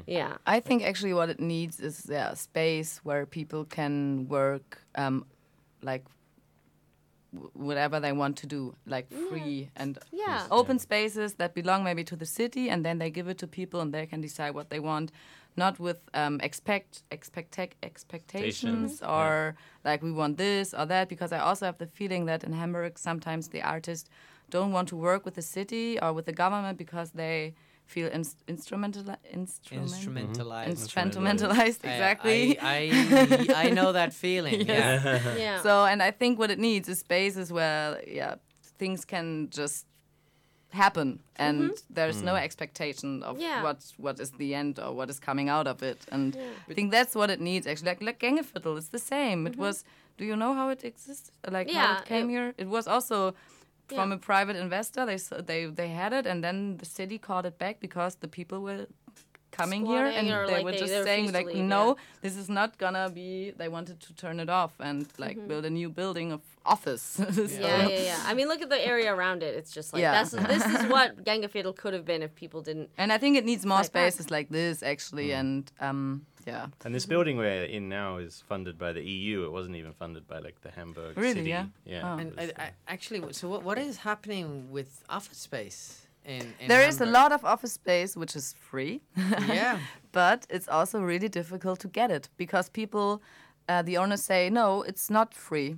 Yeah. 0.07 0.37
I 0.45 0.59
think 0.59 0.83
actually 0.83 1.13
what 1.13 1.29
it 1.29 1.39
needs 1.39 1.79
is 1.79 2.05
yeah, 2.09 2.33
space 2.35 2.99
where 3.03 3.25
people 3.25 3.65
can 3.65 4.27
work 4.27 4.81
um, 4.95 5.25
like 5.81 6.03
whatever 7.53 7.99
they 7.99 8.11
want 8.11 8.37
to 8.37 8.47
do, 8.47 8.75
like 8.85 9.09
free 9.11 9.69
and 9.75 9.97
Yeah. 10.11 10.47
open 10.51 10.79
spaces 10.79 11.33
that 11.35 11.53
belong 11.53 11.83
maybe 11.83 12.03
to 12.03 12.15
the 12.15 12.25
city, 12.25 12.69
and 12.69 12.85
then 12.85 12.97
they 12.97 13.09
give 13.09 13.27
it 13.27 13.37
to 13.39 13.47
people 13.47 13.81
and 13.81 13.93
they 13.93 14.05
can 14.05 14.21
decide 14.21 14.51
what 14.55 14.69
they 14.69 14.79
want, 14.79 15.11
not 15.57 15.79
with 15.79 15.99
um, 16.13 16.39
expect 16.41 17.03
expect 17.11 17.59
expectations 17.83 19.01
or 19.01 19.55
like 19.83 20.01
we 20.01 20.11
want 20.11 20.37
this 20.37 20.73
or 20.73 20.85
that. 20.85 21.09
Because 21.09 21.31
I 21.31 21.39
also 21.39 21.65
have 21.65 21.77
the 21.77 21.87
feeling 21.87 22.25
that 22.25 22.43
in 22.43 22.53
Hamburg 22.53 22.97
sometimes 22.97 23.49
the 23.49 23.61
artists 23.61 24.09
don't 24.49 24.71
want 24.71 24.87
to 24.89 24.95
work 24.95 25.25
with 25.25 25.33
the 25.35 25.41
city 25.41 25.99
or 25.99 26.13
with 26.13 26.25
the 26.25 26.33
government 26.33 26.77
because 26.77 27.11
they 27.11 27.53
feel 27.85 28.07
inst- 28.09 28.43
instrumental 28.47 29.03
instrument 29.31 29.91
Instrumentalized. 29.91 30.87
instrumentalized 30.87 31.81
exactly. 31.83 32.59
I, 32.59 32.89
I, 33.55 33.67
I 33.67 33.69
know 33.69 33.91
that 33.91 34.13
feeling. 34.13 34.61
Yeah. 34.67 35.19
Yeah. 35.37 35.61
So, 35.61 35.85
and 35.85 36.01
I 36.01 36.11
think 36.11 36.39
what 36.39 36.49
it 36.51 36.59
needs 36.59 36.89
is 36.89 36.99
spaces 36.99 37.51
where, 37.51 38.01
yeah, 38.07 38.35
things 38.79 39.05
can 39.05 39.49
just 39.49 39.85
happen, 40.69 41.19
and 41.37 41.71
there's 41.89 42.21
no 42.21 42.35
expectation 42.35 43.23
of 43.23 43.35
Mm-hmm. 43.35 43.41
Yeah. 43.49 43.63
what 43.63 43.79
what 43.97 44.19
is 44.19 44.31
the 44.31 44.53
end 44.55 44.79
or 44.79 44.91
what 44.97 45.09
is 45.09 45.19
coming 45.19 45.47
out 45.49 45.67
of 45.67 45.81
it. 45.83 45.99
And 46.11 46.35
I 46.69 46.73
think 46.73 46.91
that's 46.91 47.13
what 47.15 47.29
it 47.29 47.39
needs 47.39 47.65
actually. 47.67 47.89
Like, 47.91 48.01
like 48.09 48.19
Gängeviertel, 48.19 48.77
it's 48.77 48.89
the 48.89 48.99
same. 48.99 49.47
It 49.47 49.57
was. 49.57 49.83
Do 50.17 50.23
you 50.25 50.35
know 50.35 50.53
how 50.53 50.69
it 50.69 50.83
existed? 50.83 51.33
Like 51.49 51.69
how 51.71 51.73
Mm-hmm. 51.73 51.93
Yeah, 51.93 51.99
it 51.99 52.05
came 52.05 52.27
it- 52.29 52.33
here? 52.35 52.53
It 52.57 52.67
was 52.67 52.87
also. 52.87 53.33
From 53.87 54.11
a 54.11 54.17
private 54.17 54.55
investor, 54.55 55.05
they 55.05 55.17
they 55.51 55.65
they 55.67 55.89
had 55.89 56.11
it, 56.13 56.25
and 56.25 56.43
then 56.43 56.77
the 56.77 56.85
city 56.85 57.17
called 57.19 57.45
it 57.45 57.57
back 57.59 57.79
because 57.79 58.15
the 58.15 58.27
people 58.27 58.59
were 58.61 58.87
coming 59.51 59.85
here, 59.85 60.05
and 60.07 60.27
they 60.27 60.55
like, 60.55 60.65
were 60.65 60.71
they- 60.71 60.79
just 60.79 60.91
they 60.93 61.03
saying 61.03 61.31
like, 61.31 61.45
leave, 61.45 61.63
no, 61.63 61.83
yeah. 61.87 61.93
this 62.21 62.35
is 62.35 62.49
not 62.49 62.77
gonna 62.77 63.09
be. 63.09 63.51
They 63.57 63.69
wanted 63.69 63.99
to 64.01 64.13
turn 64.13 64.39
it 64.39 64.49
off 64.49 64.73
and 64.79 65.07
like 65.17 65.37
Mm-hmm. 65.37 65.47
build 65.47 65.65
a 65.65 65.69
new 65.69 65.89
building 65.89 66.31
of 66.33 66.41
office. 66.65 67.01
So- 67.31 67.45
yeah, 67.45 67.87
yeah, 67.87 67.99
yeah. 68.11 68.19
I 68.29 68.33
mean, 68.33 68.47
look 68.47 68.61
at 68.61 68.69
the 68.69 68.81
area 68.93 69.13
around 69.13 69.43
it. 69.43 69.55
It's 69.55 69.71
just 69.71 69.93
like 69.93 70.01
Yeah. 70.01 70.11
that's 70.11 70.31
this 70.31 70.65
is 70.65 70.81
what 70.95 71.23
Gängeviertel 71.23 71.75
could 71.75 71.93
have 71.93 72.05
been 72.05 72.21
if 72.23 72.33
people 72.35 72.61
didn't. 72.61 72.89
And 72.97 73.13
I 73.13 73.17
think 73.17 73.37
it 73.37 73.45
needs 73.45 73.65
more 73.65 73.77
Like 73.77 73.91
that. 73.93 74.13
spaces 74.13 74.29
like 74.31 74.49
this 74.49 74.83
actually, 74.83 75.27
Mm. 75.29 75.39
and 75.39 75.71
um, 75.79 76.25
yeah, 76.45 76.67
And 76.83 76.93
this 76.93 77.05
building 77.05 77.37
we're 77.37 77.63
in 77.63 77.89
now 77.89 78.17
is 78.17 78.43
funded 78.47 78.77
by 78.77 78.93
the 78.93 79.01
EU. 79.01 79.45
It 79.45 79.51
wasn't 79.51 79.75
even 79.75 79.93
funded 79.93 80.27
by 80.27 80.39
like 80.39 80.61
the 80.61 80.71
Hamburg 80.71 81.17
Really, 81.17 81.33
city. 81.33 81.49
yeah? 81.49 81.65
Yeah. 81.85 82.13
Oh. 82.13 82.17
And 82.19 82.33
I, 82.37 82.51
I, 82.57 82.71
actually, 82.87 83.21
so 83.33 83.49
what, 83.49 83.63
what 83.63 83.77
is 83.77 83.97
happening 83.97 84.69
with 84.71 85.03
office 85.09 85.39
space 85.39 86.05
in, 86.25 86.53
in 86.59 86.67
there 86.67 86.87
is 86.87 87.01
a 87.01 87.05
lot 87.05 87.31
of 87.31 87.45
office 87.45 87.73
space 87.73 88.15
which 88.15 88.35
is 88.35 88.53
free. 88.59 89.01
Yeah. 89.47 89.79
but 90.11 90.45
it's 90.49 90.67
also 90.67 90.99
really 91.01 91.29
difficult 91.29 91.79
to 91.81 91.87
get 91.87 92.11
it 92.11 92.29
because 92.37 92.69
people, 92.69 93.21
uh, 93.69 93.81
the 93.81 93.97
owners 93.97 94.21
say, 94.21 94.49
no, 94.49 94.81
it's 94.81 95.09
not 95.09 95.33
free. 95.33 95.77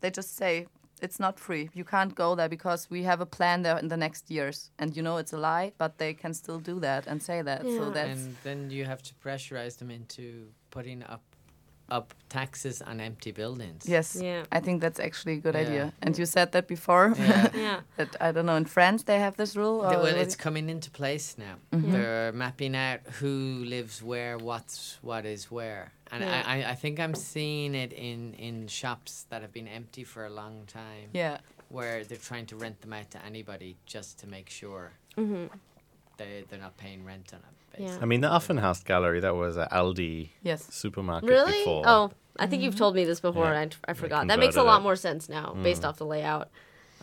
They 0.00 0.10
just 0.10 0.36
say, 0.36 0.66
it's 1.02 1.18
not 1.18 1.38
free. 1.38 1.68
You 1.74 1.84
can't 1.84 2.14
go 2.14 2.34
there 2.34 2.48
because 2.48 2.88
we 2.90 3.02
have 3.02 3.20
a 3.20 3.26
plan 3.26 3.62
there 3.62 3.76
in 3.78 3.88
the 3.88 3.96
next 3.96 4.30
years. 4.30 4.70
And 4.78 4.96
you 4.96 5.02
know 5.02 5.16
it's 5.18 5.32
a 5.32 5.38
lie, 5.38 5.72
but 5.78 5.98
they 5.98 6.14
can 6.14 6.32
still 6.34 6.60
do 6.60 6.80
that 6.80 7.06
and 7.06 7.22
say 7.22 7.42
that. 7.42 7.62
So 7.62 7.84
Yeah. 7.84 7.90
that's. 7.90 8.20
and 8.20 8.36
then 8.44 8.70
you 8.70 8.84
have 8.84 9.02
to 9.02 9.14
pressurize 9.14 9.76
them 9.78 9.90
into 9.90 10.46
putting 10.70 11.02
up 11.02 11.22
up 11.96 12.14
taxes 12.28 12.80
on 12.90 13.00
empty 13.00 13.32
buildings. 13.32 13.82
Yes. 13.86 14.16
Yeah. 14.20 14.44
I 14.56 14.60
think 14.60 14.80
that's 14.84 15.00
actually 15.08 15.34
a 15.34 15.42
good 15.46 15.54
Yeah. 15.54 15.66
idea. 15.66 15.92
And 16.04 16.18
you 16.18 16.26
said 16.26 16.48
that 16.52 16.66
before. 16.66 17.06
Yeah. 17.18 17.48
Yeah. 17.66 17.80
that 17.98 18.10
I 18.26 18.32
don't 18.32 18.46
know 18.46 18.56
in 18.56 18.64
France 18.76 19.04
they 19.04 19.18
have 19.26 19.36
this 19.36 19.52
rule. 19.56 19.78
Or 19.84 19.90
well, 20.02 20.06
it's 20.24 20.36
coming 20.36 20.68
into 20.70 20.90
place 20.90 21.36
now. 21.38 21.54
Mm-hmm. 21.72 21.92
They're 21.92 22.32
mapping 22.32 22.74
out 22.76 23.00
who 23.20 23.64
lives 23.74 24.02
where, 24.02 24.36
what's 24.38 24.98
what 25.02 25.24
is 25.26 25.50
where, 25.50 25.84
and 26.12 26.20
Yeah. 26.22 26.42
I, 26.46 26.54
I, 26.54 26.70
I 26.72 26.74
think 26.82 26.98
I'm 26.98 27.14
seeing 27.14 27.74
it 27.84 27.92
in 27.92 28.34
in 28.48 28.68
shops 28.68 29.12
that 29.30 29.42
have 29.44 29.52
been 29.52 29.68
empty 29.68 30.04
for 30.04 30.22
a 30.26 30.30
long 30.42 30.56
time, 30.66 31.08
yeah. 31.12 31.36
where 31.76 31.96
they're 32.06 32.26
trying 32.30 32.46
to 32.52 32.56
rent 32.64 32.80
them 32.80 32.92
out 32.98 33.08
to 33.10 33.18
anybody 33.30 33.76
just 33.94 34.10
to 34.20 34.26
make 34.26 34.48
sure 34.60 34.84
hmm 35.16 35.46
they 36.18 36.44
they're 36.48 36.64
not 36.68 36.76
paying 36.84 37.04
rent 37.12 37.28
on 37.36 37.40
it. 37.50 37.56
Yeah. 37.78 37.96
I 38.00 38.04
mean, 38.04 38.20
the 38.20 38.28
Affenfaust 38.28 38.84
Gallery, 38.84 39.20
that 39.20 39.34
was 39.34 39.56
an 39.56 39.68
Aldi 39.72 40.30
Yes. 40.42 40.66
supermarket 40.72 41.28
Really? 41.28 41.52
before. 41.52 41.82
Oh, 41.86 42.12
I 42.38 42.46
think 42.46 42.62
you've 42.62 42.74
mm-hmm. 42.74 42.78
told 42.78 42.94
me 42.94 43.04
this 43.04 43.20
before, 43.20 43.44
Yeah. 43.44 43.60
and 43.60 43.76
I, 43.86 43.90
I 43.90 43.94
forgot. 43.94 44.26
That 44.28 44.38
makes 44.38 44.56
a 44.56 44.62
lot 44.62 44.80
it. 44.80 44.84
more 44.84 44.96
sense 44.96 45.28
now, 45.28 45.54
mm. 45.56 45.62
based 45.62 45.84
off 45.84 45.96
the 45.98 46.06
layout. 46.06 46.50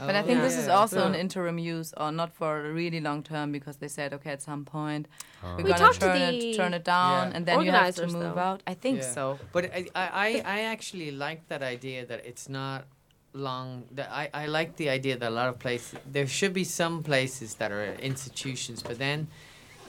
Oh, 0.01 0.05
but 0.05 0.15
I 0.15 0.20
Oh, 0.22 0.24
think 0.24 0.38
yeah. 0.38 0.43
this 0.45 0.57
is 0.57 0.67
yeah. 0.67 0.78
also 0.78 1.05
an 1.05 1.13
interim 1.13 1.59
use, 1.59 1.93
or 1.97 2.11
not 2.11 2.34
for 2.34 2.65
a 2.65 2.72
really 2.72 3.01
long 3.01 3.22
term, 3.22 3.51
because 3.51 3.78
they 3.78 3.89
said, 3.89 4.13
okay, 4.13 4.32
at 4.32 4.41
some 4.41 4.63
point 4.63 5.07
oh. 5.43 5.49
we're 5.51 5.57
We 5.57 5.63
gonna 5.63 5.78
talked 5.78 5.99
to 5.99 6.07
turn 6.07 6.22
it 6.22 6.55
turn 6.55 6.74
it 6.74 6.84
down, 6.86 7.30
Yeah. 7.30 7.36
and 7.36 7.45
then 7.45 7.61
you 7.61 7.72
have 7.72 7.95
to 7.95 8.07
move 8.07 8.36
though. 8.36 8.41
out. 8.41 8.63
I 8.65 8.76
think 8.76 8.99
Yeah. 9.01 9.11
so. 9.17 9.39
But 9.51 9.65
I, 9.65 9.88
I, 9.95 10.07
I- 10.26 10.43
I 10.45 10.59
actually 10.61 11.11
like 11.11 11.47
that 11.49 11.61
idea 11.61 12.05
that 12.05 12.26
it's 12.26 12.47
not 12.47 12.86
long. 13.34 13.84
That 13.91 14.09
I, 14.11 14.30
I 14.34 14.45
like 14.47 14.78
the 14.78 14.89
idea 14.89 15.17
that 15.17 15.28
a 15.30 15.36
lot 15.41 15.49
of 15.49 15.59
places 15.59 15.99
there 16.09 16.28
should 16.28 16.53
be 16.53 16.63
some 16.63 17.03
places 17.03 17.55
that 17.55 17.72
are 17.72 17.93
institutions, 17.95 18.82
but 18.82 18.97
then 18.97 19.28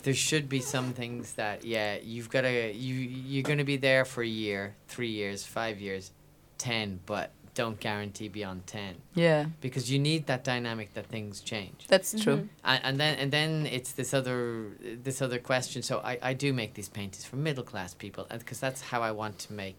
there 0.03 0.15
should 0.15 0.49
be 0.49 0.61
some 0.61 0.93
things 0.93 1.35
that 1.35 1.65
yeah 1.65 1.97
you've 2.03 2.31
got 2.31 2.43
to 2.43 2.73
you 2.73 2.95
you're 2.95 3.43
going 3.43 3.59
to 3.59 3.65
be 3.65 3.77
there 3.77 4.05
for 4.05 4.23
a 4.23 4.27
year, 4.27 4.75
three 4.89 5.11
years, 5.11 5.45
five 5.45 5.81
years, 5.81 6.13
ten, 6.59 7.01
but 7.07 7.31
don't 7.55 7.81
guarantee 7.81 8.29
beyond 8.29 8.67
ten 8.67 8.95
Yeah, 9.15 9.47
because 9.61 9.91
you 9.91 9.99
need 9.99 10.27
that 10.27 10.45
dynamic 10.45 10.95
that 10.95 11.07
things 11.07 11.41
change. 11.41 11.87
that's 11.89 12.15
mm-hmm. 12.15 12.23
true. 12.23 12.49
and, 12.65 12.85
and 12.85 13.01
then 13.01 13.19
and 13.19 13.33
then 13.33 13.67
it's 13.67 13.93
this 13.93 14.15
other 14.15 14.69
this 15.03 15.21
other 15.21 15.39
question. 15.39 15.83
So 15.83 15.99
I, 15.99 16.19
I 16.23 16.33
do 16.35 16.53
make 16.53 16.75
these 16.75 16.89
paintings 16.89 17.25
for 17.25 17.37
middle 17.37 17.65
class 17.65 17.93
people, 17.95 18.27
and 18.31 18.39
because 18.39 18.61
that's 18.61 18.81
how 18.81 19.03
I 19.03 19.11
want 19.11 19.39
to 19.41 19.53
make. 19.53 19.77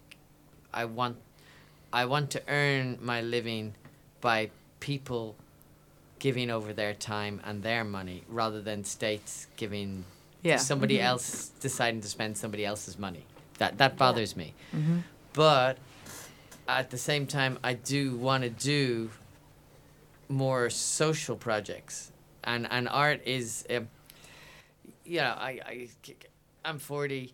I 0.73 0.85
want, 0.85 1.17
I 1.91 2.05
want 2.05 2.29
to 2.31 2.41
earn 2.47 2.97
my 3.01 3.21
living 3.21 3.75
by 4.21 4.51
people 4.79 5.35
giving 6.21 6.51
over 6.51 6.71
their 6.71 6.93
time 6.93 7.41
and 7.43 7.63
their 7.63 7.83
money 7.83 8.23
rather 8.29 8.61
than 8.61 8.83
states 8.83 9.47
giving 9.57 10.05
Yeah. 10.43 10.57
somebody 10.57 11.01
else 11.01 11.49
deciding 11.59 12.01
to 12.01 12.07
spend 12.07 12.37
somebody 12.37 12.63
else's 12.63 12.97
money. 12.97 13.25
That 13.57 13.77
that 13.79 13.97
bothers 13.97 14.35
me. 14.35 14.53
Mm-hmm. 14.75 14.99
But 15.33 15.77
at 16.67 16.91
the 16.91 16.97
same 16.97 17.25
time, 17.25 17.57
I 17.63 17.73
do 17.73 18.15
want 18.15 18.43
to 18.43 18.49
do 18.49 19.09
more 20.29 20.69
social 20.69 21.35
projects, 21.35 22.11
and 22.43 22.67
and 22.71 22.87
art 22.87 23.21
is, 23.25 23.65
um, 23.69 23.87
yeah. 25.05 25.33
I 25.33 25.51
I 25.73 25.87
I'm 26.65 26.79
forty. 26.79 27.33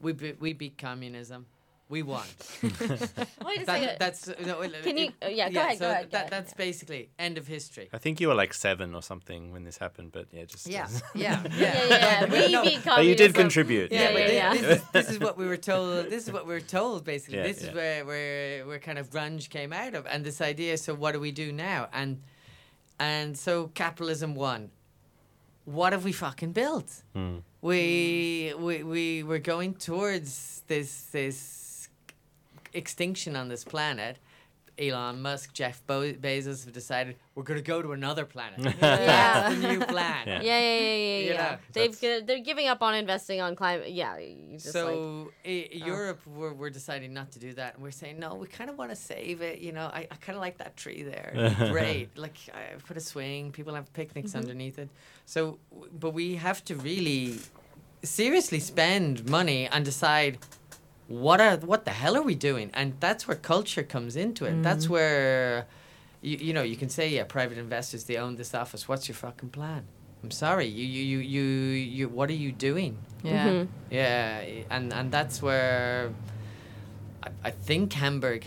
We 0.00 0.12
be, 0.12 0.32
we 0.38 0.52
beat 0.52 0.76
communism. 0.78 1.46
We 1.90 2.02
won. 2.02 2.26
Wait 2.62 2.72
a 2.80 3.64
That, 3.64 3.66
second. 3.66 3.96
that's 3.98 4.28
no, 4.44 4.60
it- 4.60 4.82
Can 4.82 4.98
you- 4.98 5.06
it- 5.22 5.24
uh, 5.26 5.28
yeah, 5.28 5.48
go 5.48 5.60
ahead, 5.60 5.78
go 5.78 5.84
so 5.86 5.90
ahead, 5.90 6.04
go 6.04 6.10
That, 6.10 6.18
ahead, 6.18 6.30
that's 6.32 6.52
basically 6.54 7.08
end 7.18 7.38
of 7.38 7.46
history. 7.46 7.88
I 7.94 7.98
think 7.98 8.20
you 8.20 8.28
were 8.28 8.34
like 8.34 8.52
seven 8.52 8.94
or 8.94 9.02
something 9.02 9.52
when 9.52 9.64
this 9.64 9.78
happened, 9.78 10.12
but 10.12 10.26
yeah, 10.30 10.44
just. 10.44 10.66
Yeah, 10.66 10.86
yeah, 11.14 11.42
yeah, 11.56 11.88
yeah, 11.88 11.88
yeah. 11.88 12.24
We 12.46 12.52
No, 12.52 12.62
beat 12.62 12.80
Oh, 12.86 13.00
you 13.00 13.14
did 13.14 13.34
contribute. 13.34 13.90
Yeah, 13.90 14.12
but 14.12 14.20
yeah, 14.22 14.32
yeah. 14.32 14.52
This, 14.54 14.78
is, 14.78 14.82
this 14.92 15.10
is 15.10 15.18
what 15.18 15.38
we 15.38 15.46
were 15.46 15.56
told. 15.56 16.10
This 16.10 16.26
is 16.26 16.32
what 16.32 16.46
we 16.46 16.52
were 16.52 16.60
told. 16.60 17.04
Basically, 17.04 17.38
Yeah, 17.38 17.44
this 17.44 17.62
is 17.62 17.74
where 17.74 18.04
where 18.04 18.66
where 18.66 18.78
kind 18.78 18.98
of 18.98 19.08
grunge 19.08 19.48
came 19.48 19.72
out 19.72 19.94
of, 19.94 20.06
and 20.06 20.24
this 20.24 20.40
idea. 20.42 20.76
So 20.76 20.94
what 20.94 21.12
do 21.12 21.20
we 21.20 21.32
do 21.32 21.52
now? 21.52 21.88
And 21.94 22.20
and 23.00 23.36
so 23.38 23.68
capitalism 23.74 24.34
won. 24.34 24.70
What 25.64 25.92
have 25.94 26.04
we 26.04 26.12
fucking 26.12 26.52
built? 26.52 27.02
Hmm. 27.14 27.36
We 27.62 28.52
we 28.58 28.82
we 28.82 29.22
we're 29.22 29.38
going 29.54 29.74
towards 29.74 30.62
this 30.66 31.02
this 31.12 31.36
extinction 32.72 33.36
on 33.36 33.48
this 33.48 33.64
planet. 33.64 34.18
Elon 34.78 35.20
Musk, 35.20 35.52
Jeff 35.52 35.84
Bo- 35.86 36.12
Bezos 36.12 36.64
have 36.64 36.72
decided 36.72 37.16
we're 37.34 37.42
going 37.42 37.58
to 37.58 37.64
go 37.64 37.82
to 37.82 37.92
another 37.92 38.24
planet. 38.24 38.76
That's 38.80 39.60
the 39.60 39.68
new 39.68 39.80
plan. 39.80 40.26
Yeah. 40.26 40.42
Yeah, 40.42 40.60
yeah, 40.60 40.78
yeah, 40.78 41.18
yeah. 41.18 41.32
Yeah. 41.32 41.56
They've 41.72 42.00
gi- 42.00 42.20
they're 42.20 42.38
giving 42.38 42.68
up 42.68 42.80
on 42.80 42.94
investing 42.94 43.40
on 43.40 43.56
climate. 43.56 43.90
Yeah, 43.90 44.18
you 44.18 44.52
just 44.52 44.66
like 44.66 44.72
so 44.72 44.88
oh. 44.88 45.30
i 45.44 45.68
Europe, 45.72 46.20
we're, 46.26 46.52
we're 46.52 46.70
deciding 46.70 47.12
not 47.12 47.32
to 47.32 47.38
do 47.38 47.52
that, 47.54 47.74
and 47.74 47.82
we're 47.82 47.90
saying 47.90 48.18
no. 48.18 48.34
We 48.34 48.46
kind 48.46 48.70
of 48.70 48.78
want 48.78 48.90
to 48.90 48.96
save 48.96 49.42
it. 49.42 49.58
You 49.58 49.72
know, 49.72 49.86
I, 49.86 50.06
I 50.10 50.14
kind 50.20 50.36
of 50.36 50.40
like 50.40 50.58
that 50.58 50.76
tree 50.76 51.02
there. 51.02 51.54
Great, 51.70 52.16
like 52.16 52.36
I 52.54 52.74
put 52.86 52.96
a 52.96 53.00
swing. 53.00 53.50
People 53.50 53.74
have 53.74 53.92
picnics 53.92 54.30
mm-hmm. 54.30 54.40
underneath 54.40 54.78
it. 54.78 54.88
So, 55.26 55.58
but 55.98 56.10
we 56.10 56.36
have 56.36 56.64
to 56.66 56.76
really 56.76 57.38
seriously 58.04 58.60
spend 58.60 59.28
money 59.28 59.66
and 59.66 59.84
decide 59.84 60.38
what 61.08 61.40
are 61.40 61.56
what 61.56 61.84
the 61.84 61.90
hell 61.90 62.16
are 62.16 62.22
we 62.22 62.34
doing, 62.34 62.70
and 62.74 62.94
that's 63.00 63.26
where 63.26 63.36
culture 63.36 63.82
comes 63.82 64.14
into 64.16 64.44
it. 64.44 64.62
That's 64.62 64.88
where. 64.88 65.66
You, 66.20 66.36
you 66.46 66.52
know 66.52 66.64
you 66.64 66.76
can 66.76 66.88
say 66.88 67.08
yeah 67.10 67.22
private 67.22 67.58
investors 67.58 68.02
they 68.04 68.16
own 68.16 68.34
this 68.34 68.52
office 68.52 68.88
what's 68.88 69.06
your 69.06 69.14
fucking 69.14 69.50
plan 69.50 69.84
i'm 70.24 70.32
sorry 70.32 70.66
you 70.66 70.84
you 70.84 71.02
you 71.04 71.18
you, 71.20 71.42
you 71.96 72.08
what 72.08 72.28
are 72.28 72.40
you 72.46 72.50
doing 72.50 72.98
Yeah. 73.22 73.46
Mhm. 73.46 73.68
yeah, 73.88 74.40
and 74.68 74.92
and 74.92 75.12
that's 75.12 75.40
where 75.40 76.10
I, 77.22 77.28
I 77.44 77.50
think 77.52 77.92
Hamburg, 77.92 78.44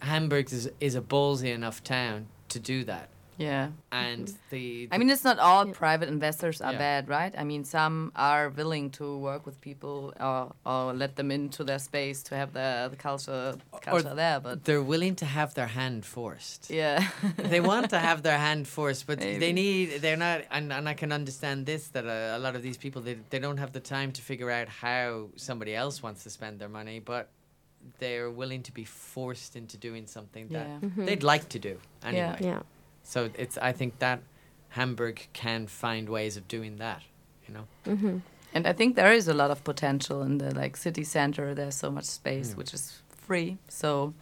Hamburg 0.00 0.50
is 0.52 0.70
is 0.80 0.94
a 0.94 1.02
ballsy 1.02 1.52
enough 1.54 1.84
town 1.84 2.28
to 2.48 2.58
do 2.58 2.82
that, 2.84 3.08
Yeah. 3.40 3.68
and 3.90 4.24
the, 4.50 4.88
I 4.92 4.98
mean, 4.98 5.08
it's 5.14 5.24
not 5.30 5.38
all 5.38 5.64
private 5.84 6.08
investors 6.16 6.60
are 6.60 6.72
Yeah. 6.72 6.78
bad, 6.88 7.02
right? 7.18 7.32
I 7.42 7.44
mean, 7.50 7.62
some 7.64 8.12
are 8.14 8.44
willing 8.60 8.90
to 9.00 9.04
work 9.28 9.42
with 9.48 9.56
people 9.68 10.12
or, 10.28 10.52
or 10.70 10.92
let 11.02 11.12
them 11.16 11.30
into 11.30 11.64
their 11.64 11.78
space 11.90 12.18
to 12.28 12.32
have 12.40 12.50
the, 12.52 12.88
the 12.90 12.96
culture 13.08 13.54
culture 13.88 14.14
there. 14.14 14.38
But 14.46 14.64
they're 14.66 14.82
willing 14.94 15.14
to 15.22 15.26
have 15.38 15.50
their 15.58 15.70
hand 15.80 16.04
forced. 16.04 16.62
yeah, 16.70 16.98
they 17.54 17.60
want 17.72 17.90
to 17.90 17.98
have 18.08 18.18
their 18.22 18.38
hand 18.38 18.62
forced, 18.68 19.06
but 19.06 19.18
they 19.20 19.52
need. 19.52 19.84
They're 20.02 20.22
not, 20.28 20.38
and, 20.56 20.66
and 20.72 20.86
I 20.88 20.94
can 21.02 21.10
understand 21.20 21.66
this 21.66 21.88
that 21.94 22.04
a, 22.04 22.36
a 22.36 22.40
lot 22.44 22.54
of 22.56 22.62
these 22.62 22.76
people 22.84 23.00
they 23.08 23.16
they 23.32 23.38
don't 23.44 23.58
have 23.64 23.72
the 23.78 23.84
time 23.96 24.10
to 24.12 24.22
figure 24.30 24.50
out 24.58 24.68
how 24.68 25.28
somebody 25.36 25.72
else 25.82 25.96
wants 26.06 26.22
to 26.24 26.30
spend 26.30 26.54
their 26.60 26.68
money, 26.80 26.98
but 27.00 27.24
they're 27.98 28.30
willing 28.30 28.62
to 28.68 28.72
be 28.80 28.84
forced 28.84 29.56
into 29.56 29.76
doing 29.88 30.06
something 30.06 30.48
that 30.48 30.66
Yeah. 30.68 30.78
Mm-hmm. 30.88 31.04
they'd 31.06 31.22
like 31.22 31.46
to 31.56 31.58
do 31.58 31.74
anyway. 32.04 32.36
yeah. 32.52 32.60
So 33.12 33.18
it's 33.42 33.56
I 33.70 33.72
think 33.78 33.92
that 33.98 34.18
Hamburg 34.78 35.16
can 35.32 35.66
find 35.66 36.08
ways 36.08 36.36
of 36.36 36.44
doing 36.56 36.76
that. 36.78 37.02
You 37.46 37.54
know. 37.54 37.66
Mm-hmm. 37.92 38.16
and 38.54 38.66
I 38.66 38.72
think 38.78 38.96
there 38.96 39.12
is 39.18 39.28
a 39.28 39.34
lot 39.34 39.50
of 39.50 39.58
potential 39.64 40.22
in 40.28 40.38
the 40.38 40.50
like 40.62 40.76
city 40.76 41.04
center. 41.04 41.54
There's 41.54 41.74
so 41.84 41.90
much 41.90 42.04
space, 42.04 42.48
Mm. 42.52 42.56
which 42.58 42.72
is 42.74 43.02
free. 43.26 43.50
So 43.68 44.12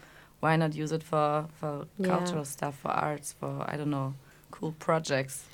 why 0.42 0.56
not 0.56 0.74
use 0.82 0.92
it 0.98 1.02
for 1.02 1.46
for 1.60 1.72
Yeah. 1.98 2.08
cultural 2.16 2.44
stuff, 2.44 2.74
for 2.82 2.90
arts, 3.10 3.34
for 3.40 3.52
I 3.72 3.76
don't 3.78 3.90
know, 3.90 4.14
cool 4.50 4.72
projects. 4.86 5.44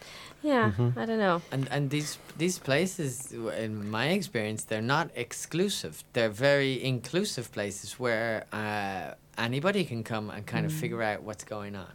Yeah, 0.43 0.73
I 1.03 1.05
don't 1.09 1.19
know. 1.27 1.41
And 1.55 1.69
and 1.75 1.91
these 1.91 2.19
these 2.39 2.59
places, 2.61 3.33
in 3.65 3.73
my 3.91 4.07
experience, 4.19 4.61
they're 4.69 4.89
not 4.97 5.07
exclusive. 5.15 5.95
They're 6.13 6.37
very 6.49 6.75
inclusive 6.83 7.47
places 7.53 7.99
where 7.99 8.33
uh, 8.53 9.15
anybody 9.47 9.85
can 9.85 10.03
come 10.05 10.27
and 10.35 10.47
kind 10.47 10.65
of 10.67 10.73
figure 10.73 11.03
out 11.11 11.19
what's 11.27 11.45
going 11.57 11.75
on, 11.77 11.93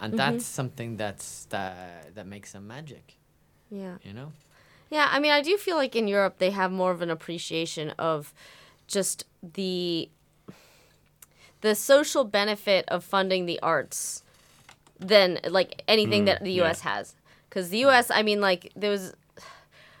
and 0.00 0.12
mm-hmm. 0.12 0.16
that's 0.16 0.46
something 0.46 0.96
that's 0.96 1.46
that 1.46 2.14
that 2.14 2.26
makes 2.26 2.52
them 2.52 2.66
magic. 2.66 3.16
Yeah. 3.70 3.96
You 4.02 4.12
know. 4.12 4.32
Yeah, 4.90 5.08
I 5.10 5.18
mean, 5.18 5.32
I 5.32 5.42
do 5.42 5.56
feel 5.58 5.76
like 5.76 5.94
in 5.94 6.08
Europe 6.08 6.38
they 6.38 6.50
have 6.50 6.72
more 6.72 6.90
of 6.90 7.02
an 7.02 7.10
appreciation 7.10 7.90
of 7.98 8.32
just 8.86 9.24
the 9.42 10.08
the 11.60 11.74
social 11.74 12.24
benefit 12.24 12.84
of 12.88 13.04
funding 13.04 13.46
the 13.46 13.60
arts 13.60 14.22
than 14.98 15.40
like 15.48 15.82
anything 15.88 16.22
mm, 16.22 16.26
that 16.26 16.42
the 16.42 16.52
yeah. 16.52 16.68
US 16.68 16.80
has. 16.80 17.14
Cuz 17.50 17.68
the 17.68 17.84
US, 17.86 18.10
I 18.10 18.22
mean 18.22 18.40
like 18.40 18.72
there 18.74 18.90
was 18.90 19.14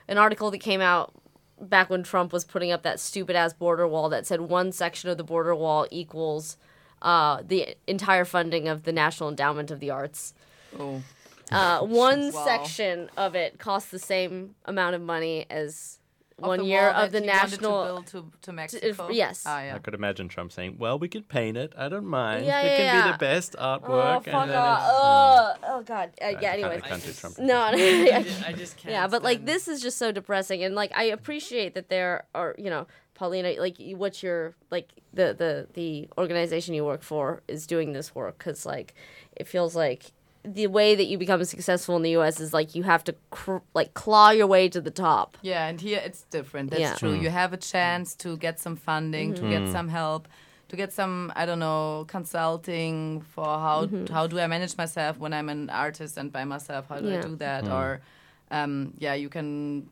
an 0.06 0.16
article 0.16 0.50
that 0.50 0.58
came 0.58 0.80
out 0.80 1.12
back 1.60 1.90
when 1.90 2.02
Trump 2.02 2.32
was 2.32 2.44
putting 2.44 2.70
up 2.70 2.82
that 2.82 3.00
stupid 3.00 3.36
ass 3.36 3.52
border 3.52 3.86
wall 3.86 4.08
that 4.08 4.26
said 4.26 4.40
one 4.40 4.72
section 4.72 5.10
of 5.10 5.18
the 5.18 5.24
border 5.24 5.54
wall 5.54 5.86
equals 5.90 6.56
uh, 7.02 7.42
the 7.46 7.76
entire 7.86 8.24
funding 8.24 8.68
of 8.68 8.84
the 8.84 8.92
National 8.92 9.28
Endowment 9.28 9.70
of 9.70 9.80
the 9.80 9.90
Arts. 9.90 10.34
Oh, 10.78 11.02
Uh, 11.50 11.80
one 11.82 12.30
Wow. 12.32 12.44
section 12.44 13.08
of 13.16 13.34
it 13.34 13.58
costs 13.58 13.90
the 13.90 13.98
same 13.98 14.54
amount 14.66 14.94
of 14.96 15.00
money 15.02 15.46
as 15.48 15.94
one 16.36 16.62
year 16.64 16.90
of 16.90 17.10
the 17.10 17.18
that 17.20 17.24
he 17.24 17.30
wanted 17.30 17.50
national. 17.50 17.82
to 17.82 17.86
build 17.86 18.06
to, 18.06 18.32
to 18.42 18.52
Mexico. 18.52 19.08
yes. 19.10 19.42
Ah, 19.44 19.56
I 19.74 19.78
could 19.80 19.94
imagine 19.94 20.28
Trump 20.28 20.52
saying, 20.52 20.76
"Well, 20.78 20.96
we 20.96 21.08
could 21.08 21.26
paint 21.28 21.56
it. 21.56 21.72
I 21.76 21.88
don't 21.88 22.06
mind. 22.06 22.46
Yeah, 22.46 22.60
it 22.60 22.66
yeah, 22.66 22.76
can 22.76 22.84
yeah. 22.86 23.06
be 23.06 23.12
the 23.12 23.18
best 23.18 23.56
Oh 23.58 23.64
artwork." 23.80 24.24
fuck 24.24 24.46
then 24.46 24.54
off! 24.54 24.78
it's, 24.78 24.92
Oh, 24.92 25.54
oh 25.78 25.82
god. 25.82 26.10
Uh, 26.22 26.24
I 26.26 26.30
yeah. 26.30 26.40
can't- 26.40 26.54
Anyways. 26.60 26.82
I 26.84 26.88
can't 26.90 27.18
Trump. 27.18 27.38
No, 27.40 27.58
I 27.58 27.74
yeah, 27.74 28.22
just, 28.22 28.48
I 28.48 28.52
just 28.52 28.76
can't. 28.80 28.92
yeah, 28.92 29.06
but 29.08 29.24
like 29.24 29.46
this 29.46 29.66
is 29.66 29.82
just 29.82 29.98
so 29.98 30.12
depressing, 30.12 30.62
and 30.62 30.76
like 30.76 30.92
I 30.94 31.04
appreciate 31.04 31.74
that 31.74 31.88
there 31.88 32.26
are, 32.36 32.54
you 32.56 32.70
know, 32.70 32.86
Paulina, 33.18 33.54
like 33.58 33.78
you- 33.80 33.96
what 33.96 34.22
you're 34.22 34.54
like 34.70 34.88
the 35.12 35.34
the 35.42 35.66
the 35.74 36.08
organization 36.16 36.74
you 36.74 36.84
work 36.84 37.02
for 37.02 37.42
is 37.48 37.66
doing 37.66 37.92
this 37.92 38.14
work 38.14 38.38
because 38.38 38.64
like 38.64 38.94
it 39.36 39.48
feels 39.48 39.74
like 39.74 40.12
the 40.44 40.68
way 40.68 40.94
that 40.94 41.06
you 41.06 41.18
become 41.18 41.42
successful 41.44 41.96
in 41.96 42.02
the 42.02 42.10
U.S. 42.10 42.38
is 42.40 42.54
like 42.54 42.74
you 42.76 42.84
have 42.84 43.02
to 43.04 43.14
cr- 43.30 43.66
like 43.74 43.92
claw 43.94 44.30
your 44.30 44.46
way 44.46 44.68
to 44.68 44.80
the 44.80 44.90
top. 44.92 45.36
Yeah, 45.42 45.66
and 45.66 45.80
here 45.80 46.00
it's 46.04 46.22
different. 46.30 46.70
That's 46.70 46.80
Yeah. 46.80 46.94
true. 46.94 47.16
Mm. 47.18 47.22
You 47.22 47.30
have 47.30 47.52
a 47.52 47.56
chance 47.56 48.14
to 48.16 48.36
get 48.36 48.60
some 48.60 48.76
funding, 48.76 49.34
to 49.34 49.42
get 49.42 49.62
mm-hmm. 49.62 49.72
some 49.72 49.88
help, 49.88 50.28
to 50.68 50.76
get 50.76 50.92
some 50.92 51.32
I 51.34 51.44
don't 51.44 51.58
know 51.58 52.04
consulting 52.08 53.22
for 53.34 53.44
how 53.44 53.86
mm-hmm. 53.86 54.12
how 54.12 54.26
do 54.28 54.38
I 54.38 54.46
manage 54.46 54.76
myself 54.76 55.18
when 55.18 55.32
I'm 55.32 55.48
an 55.48 55.70
artist 55.70 56.16
and 56.16 56.30
by 56.32 56.44
myself. 56.44 56.86
How 56.88 57.00
do 57.00 57.08
Yeah. 57.08 57.18
I 57.18 57.22
do 57.22 57.36
that? 57.36 57.64
Mm. 57.64 57.74
Or 57.76 58.00
um, 58.50 58.94
yeah, 58.98 59.14
you 59.14 59.28
can 59.28 59.90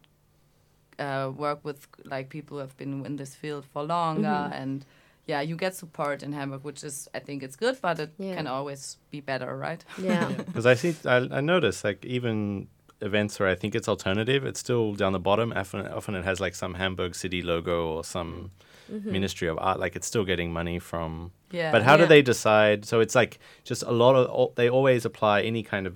uh, 0.98 1.30
work 1.36 1.64
with 1.64 1.86
like 2.04 2.28
people 2.28 2.56
who 2.56 2.60
have 2.60 2.76
been 2.76 3.04
in 3.06 3.16
this 3.16 3.34
field 3.34 3.64
for 3.72 3.82
longer 3.82 4.50
and. 4.52 4.84
Yeah, 5.28 5.40
you 5.40 5.56
get 5.56 5.74
support 5.74 6.22
in 6.22 6.32
Hamburg, 6.32 6.62
which 6.62 6.84
is 6.84 7.08
I 7.12 7.18
think 7.18 7.42
it's 7.42 7.56
good, 7.56 7.76
but 7.82 7.98
it 7.98 8.10
Yeah. 8.16 8.36
can 8.36 8.46
always 8.46 8.96
be 9.10 9.20
better, 9.20 9.56
right? 9.56 9.84
Yeah. 9.98 10.28
Because 10.46 10.66
I 10.66 10.74
see, 10.74 10.94
I, 11.04 11.16
I 11.38 11.40
notice 11.40 11.82
like 11.82 12.04
even 12.06 12.68
events 13.00 13.40
where 13.40 13.48
I 13.48 13.56
think 13.56 13.74
it's 13.74 13.88
alternative, 13.88 14.46
it's 14.46 14.60
still 14.60 14.94
down 14.94 15.12
the 15.14 15.18
bottom. 15.18 15.52
Often, 15.52 15.88
often 15.88 16.14
it 16.14 16.24
has 16.24 16.38
like 16.40 16.54
some 16.54 16.74
Hamburg 16.74 17.16
city 17.16 17.42
logo 17.42 17.88
or 17.88 18.04
some 18.04 18.52
Ministry 18.88 19.48
of 19.48 19.58
Art. 19.60 19.80
Like 19.80 19.96
it's 19.96 20.06
still 20.06 20.24
getting 20.24 20.52
money 20.52 20.78
from. 20.78 21.32
Yeah. 21.50 21.72
But 21.72 21.82
how 21.82 21.96
do 21.96 22.06
they 22.06 22.22
decide? 22.22 22.84
So 22.84 23.00
it's 23.00 23.16
like 23.16 23.40
just 23.64 23.82
a 23.82 23.90
lot 23.90 24.14
of 24.14 24.54
they 24.54 24.70
always 24.70 25.04
apply 25.04 25.42
any 25.42 25.64
kind 25.64 25.88
of, 25.88 25.94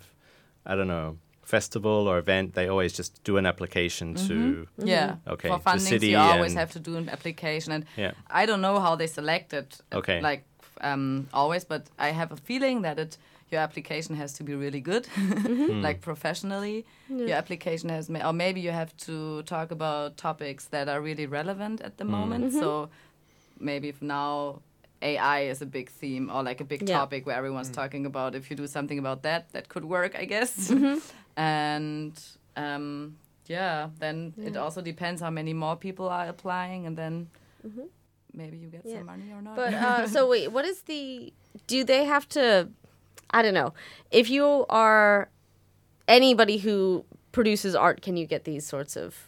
I 0.66 0.74
don't 0.74 0.88
know, 0.88 1.18
festival 1.50 2.08
or 2.08 2.18
event. 2.18 2.54
They 2.54 2.68
always 2.68 2.92
just 2.98 3.12
do 3.24 3.36
an 3.36 3.46
application 3.46 4.14
to. 4.28 4.66
Yeah. 4.94 5.16
Okay, 5.26 5.48
For 5.48 5.58
the 5.58 5.64
funding, 5.70 5.86
city 5.94 6.06
you 6.08 6.18
always 6.18 6.54
have 6.54 6.70
to 6.72 6.80
do 6.90 6.96
an 6.96 7.08
application, 7.08 7.72
and 7.72 7.84
Yeah. 7.96 8.12
I 8.40 8.46
don't 8.46 8.60
know 8.60 8.78
how 8.86 8.96
they 8.96 9.06
select 9.08 9.52
it. 9.52 9.80
Okay. 9.92 10.20
Like 10.30 10.42
um, 10.82 11.26
always, 11.32 11.64
but 11.64 11.82
I 11.98 12.12
have 12.12 12.32
a 12.32 12.36
feeling 12.48 12.82
that 12.82 12.98
it 12.98 13.18
your 13.52 13.60
application 13.62 14.14
has 14.16 14.32
to 14.38 14.44
be 14.44 14.54
really 14.54 14.80
good, 14.80 15.06
Hmm. 15.06 15.82
like 15.86 16.00
professionally. 16.00 16.84
Yeah. 17.08 17.26
Your 17.28 17.36
application 17.42 17.88
has, 17.90 18.08
ma- 18.08 18.24
or 18.28 18.32
maybe 18.32 18.60
you 18.60 18.70
have 18.72 18.92
to 19.06 19.42
talk 19.42 19.72
about 19.72 20.16
topics 20.16 20.64
that 20.70 20.88
are 20.88 21.00
really 21.08 21.26
relevant 21.26 21.80
at 21.80 21.96
the 21.98 22.04
Hmm. 22.04 22.10
moment. 22.12 22.52
So 22.52 22.88
maybe 23.58 23.88
if 23.88 24.00
now 24.00 24.60
AI 25.02 25.40
is 25.50 25.62
a 25.62 25.66
big 25.66 25.88
theme 26.00 26.30
or 26.34 26.42
like 26.48 26.60
a 26.62 26.64
big 26.64 26.82
Yeah. 26.88 26.98
topic 26.98 27.26
where 27.26 27.36
everyone's 27.36 27.70
talking 27.70 28.06
about, 28.06 28.34
if 28.34 28.50
you 28.50 28.56
do 28.56 28.66
something 28.66 28.98
about 28.98 29.22
that, 29.22 29.42
that 29.52 29.64
could 29.68 29.84
work, 29.84 30.12
I 30.22 30.26
guess. 30.26 30.52
and 31.36 32.12
um, 32.56 33.16
yeah, 33.46 33.88
then 33.98 34.34
it 34.44 34.56
also 34.56 34.80
depends 34.82 35.20
how 35.20 35.30
many 35.30 35.52
more 35.52 35.76
people 35.76 36.08
are 36.08 36.26
applying, 36.28 36.86
and 36.86 36.96
then 36.96 37.28
maybe 38.32 38.56
you 38.56 38.68
get 38.68 38.82
Yeah. 38.84 38.98
some 38.98 39.06
money 39.06 39.32
or 39.32 39.42
not. 39.42 39.56
But 39.56 39.74
uh, 39.88 40.06
so 40.08 40.28
wait, 40.28 40.48
what 40.52 40.64
is 40.64 40.82
the? 40.82 41.32
Do 41.66 41.84
they 41.84 42.04
have 42.04 42.28
to? 42.30 42.68
I 43.30 43.42
don't 43.42 43.54
know. 43.54 43.72
If 44.10 44.28
you 44.30 44.66
are 44.68 45.28
anybody 46.08 46.58
who 46.58 47.04
produces 47.32 47.74
art, 47.74 48.02
can 48.02 48.16
you 48.16 48.26
get 48.26 48.44
these 48.44 48.66
sorts 48.66 48.96
of? 48.96 49.26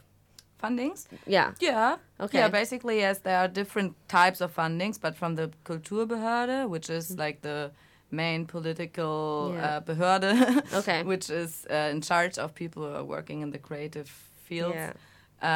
fundings, 0.63 1.09
Yeah. 1.27 1.55
yeah, 1.59 1.97
Okay. 2.21 2.39
yeah. 2.39 2.47
Basically, 2.49 2.99
yes, 2.99 3.19
there 3.19 3.37
are 3.39 3.49
different 3.49 3.97
types 4.09 4.41
of 4.41 4.55
fundings, 4.55 4.97
but 5.01 5.17
from 5.17 5.35
the 5.35 5.51
Kulturbehörde, 5.65 6.69
which 6.69 6.89
is 6.89 7.19
like 7.19 7.43
the 7.43 7.73
main 8.13 8.47
political 8.47 9.51
Mm. 9.51 9.55
Yeah. 9.57 9.77
uh, 9.77 9.81
Behörde, 9.81 10.33
Okay. 10.79 11.03
which 11.03 11.31
is 11.31 11.67
uh, 11.71 11.91
in 11.95 12.01
charge 12.01 12.39
of 12.39 12.55
people 12.55 12.83
who 12.83 12.95
are 12.95 13.05
working 13.05 13.43
in 13.43 13.51
the 13.51 13.59
creative 13.59 14.09
fields. 14.49 14.77
Yeah. 14.77 14.93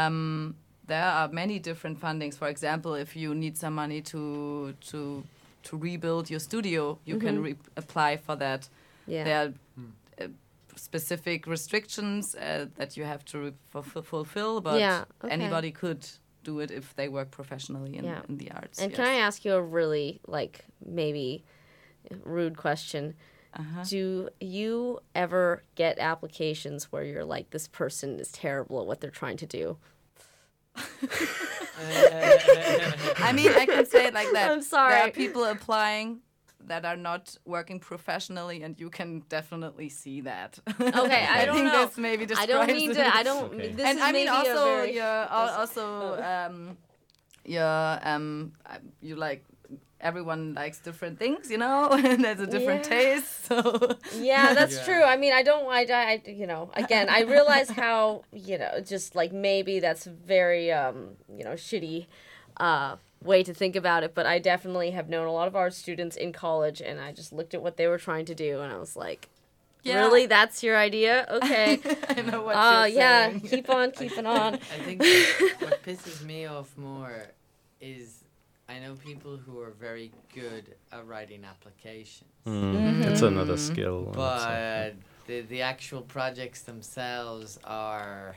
Um, 0.06 0.54
there 0.88 1.04
are 1.04 1.28
many 1.32 1.58
different 1.58 2.00
fundings. 2.00 2.36
For 2.38 2.48
example, 2.48 2.94
if 2.94 3.14
you 3.16 3.34
need 3.34 3.56
some 3.56 3.74
money 3.74 4.00
to 4.02 4.72
to 4.90 5.22
to 5.64 5.76
rebuild 5.76 6.30
your 6.30 6.40
studio, 6.40 6.98
you 7.04 7.18
can 7.18 7.42
re- 7.42 7.56
apply 7.76 8.16
for 8.18 8.36
that. 8.36 8.60
Mm-hmm. 8.62 9.12
Yeah. 9.12 9.24
There 9.24 9.40
are 9.42 9.52
uh, 10.24 10.28
specific 10.76 11.46
restrictions 11.46 12.34
uh, 12.34 12.66
that 12.76 12.96
you 12.96 13.04
have 13.06 13.24
to 13.24 13.38
re- 13.38 13.52
fulfill, 13.70 14.02
fulfill, 14.02 14.60
but 14.60 14.78
Yeah, 14.80 15.04
okay. 15.24 15.32
anybody 15.34 15.70
could 15.72 16.06
do 16.44 16.60
it 16.60 16.70
if 16.70 16.94
they 16.94 17.08
work 17.08 17.30
professionally 17.30 17.96
in, 17.96 18.04
Yeah. 18.04 18.20
in 18.28 18.38
the 18.38 18.50
arts. 18.52 18.78
And 18.78 18.90
yes. 18.92 18.96
can 18.96 19.06
I 19.06 19.16
ask 19.26 19.44
you 19.44 19.54
a 19.54 19.62
really 19.62 20.20
like 20.26 20.64
maybe 20.84 21.42
rude 22.24 22.56
question? 22.56 23.14
Uh-huh. 23.54 23.84
Do 23.84 24.28
you 24.40 25.00
ever 25.14 25.62
get 25.76 25.98
applications 25.98 26.92
where 26.92 27.04
you're 27.04 27.24
like, 27.24 27.50
this 27.50 27.68
person 27.68 28.18
is 28.20 28.30
terrible 28.30 28.80
at 28.80 28.86
what 28.86 29.00
they're 29.00 29.10
trying 29.10 29.38
to 29.38 29.46
do? 29.46 29.78
I 33.18 33.32
mean, 33.34 33.50
I 33.52 33.64
can 33.66 33.86
say 33.86 34.06
it 34.06 34.14
like 34.14 34.30
that. 34.32 34.50
I'm 34.50 34.62
sorry. 34.62 34.92
There 34.92 35.08
are 35.08 35.10
people 35.10 35.44
applying 35.44 36.20
that 36.66 36.84
are 36.84 36.96
not 36.96 37.36
working 37.44 37.80
professionally, 37.80 38.62
and 38.62 38.78
you 38.78 38.90
can 38.90 39.20
definitely 39.28 39.88
see 39.88 40.22
that. 40.22 40.58
Okay, 40.68 41.26
I, 41.26 41.44
don't 41.46 41.56
think 41.56 41.72
know. 41.72 41.86
this 41.86 41.96
maybe 41.96 42.26
I 42.36 42.46
don't 42.46 42.66
mean 42.66 42.90
it. 42.90 42.94
to. 42.94 43.16
I 43.16 43.22
don't. 43.22 43.54
Okay. 43.54 43.68
This 43.72 43.86
and 43.86 43.98
is 43.98 44.04
I 44.04 44.12
mean 44.12 44.26
maybe 44.26 44.28
also 44.28 44.64
very- 44.64 44.94
you're 44.94 45.26
also 45.30 46.22
um, 46.22 46.76
you're 47.44 47.98
um, 48.02 48.52
you 49.00 49.16
like 49.16 49.44
everyone 50.00 50.54
likes 50.54 50.78
different 50.78 51.18
things, 51.18 51.50
you 51.50 51.58
know, 51.58 51.90
and 51.92 52.24
there's 52.24 52.40
a 52.40 52.46
different 52.46 52.84
Yeah. 52.84 52.88
taste. 52.98 53.32
So 53.46 53.96
Yeah, 54.12 54.52
that's 54.54 54.76
Yeah. 54.78 54.84
true. 54.84 55.02
I 55.04 55.16
mean, 55.16 55.32
I 55.32 55.42
don't. 55.42 55.66
I, 55.68 55.82
I, 56.12 56.22
you 56.26 56.46
know, 56.46 56.70
again, 56.74 57.08
I 57.08 57.20
realize 57.22 57.70
how 57.84 58.22
you 58.32 58.58
know, 58.58 58.80
just 58.80 59.14
like 59.14 59.32
maybe 59.32 59.78
that's 59.80 60.04
very, 60.04 60.72
um, 60.72 61.10
you 61.36 61.44
know, 61.44 61.52
shitty, 61.52 62.06
uh, 62.58 62.96
way 63.22 63.42
to 63.44 63.54
think 63.54 63.76
about 63.76 64.02
it. 64.04 64.14
But 64.14 64.26
I 64.26 64.38
definitely 64.38 64.90
have 64.92 65.08
known 65.08 65.26
a 65.26 65.32
lot 65.32 65.48
of 65.48 65.54
art 65.56 65.74
students 65.74 66.16
in 66.16 66.32
college, 66.32 66.80
and 66.80 67.00
I 67.00 67.12
just 67.12 67.32
looked 67.32 67.54
at 67.54 67.62
what 67.62 67.76
they 67.76 67.86
were 67.86 67.98
trying 67.98 68.24
to 68.26 68.34
do, 68.34 68.60
and 68.60 68.72
I 68.72 68.78
was 68.78 68.96
like, 68.96 69.28
Yeah. 69.82 69.94
really, 70.02 70.26
that's 70.26 70.62
your 70.62 70.76
idea? 70.76 71.26
Okay. 71.30 71.80
I 72.08 72.22
know 72.22 72.42
what 72.42 72.56
Uh, 72.56 72.84
you're 72.86 73.02
yeah, 73.02 73.26
saying. 73.28 73.40
keep 73.42 73.70
on 73.70 73.90
keeping 73.92 74.26
on. 74.26 74.54
I 74.54 74.78
think 74.84 75.02
what 75.62 75.82
pisses 75.84 76.20
me 76.24 76.46
off 76.46 76.76
more 76.76 77.30
is 77.80 78.24
I 78.68 78.80
know 78.80 78.94
people 78.96 79.36
who 79.36 79.60
are 79.60 79.70
very 79.70 80.10
good 80.34 80.74
at 80.92 81.06
writing 81.06 81.44
applications, 81.44 82.30
Mm, 82.46 83.04
It's 83.06 83.22
another 83.22 83.56
skill. 83.56 84.10
but 84.14 84.94
the 85.26 85.42
the 85.42 85.62
actual 85.62 86.02
projects 86.02 86.62
themselves 86.62 87.58
are 87.64 88.36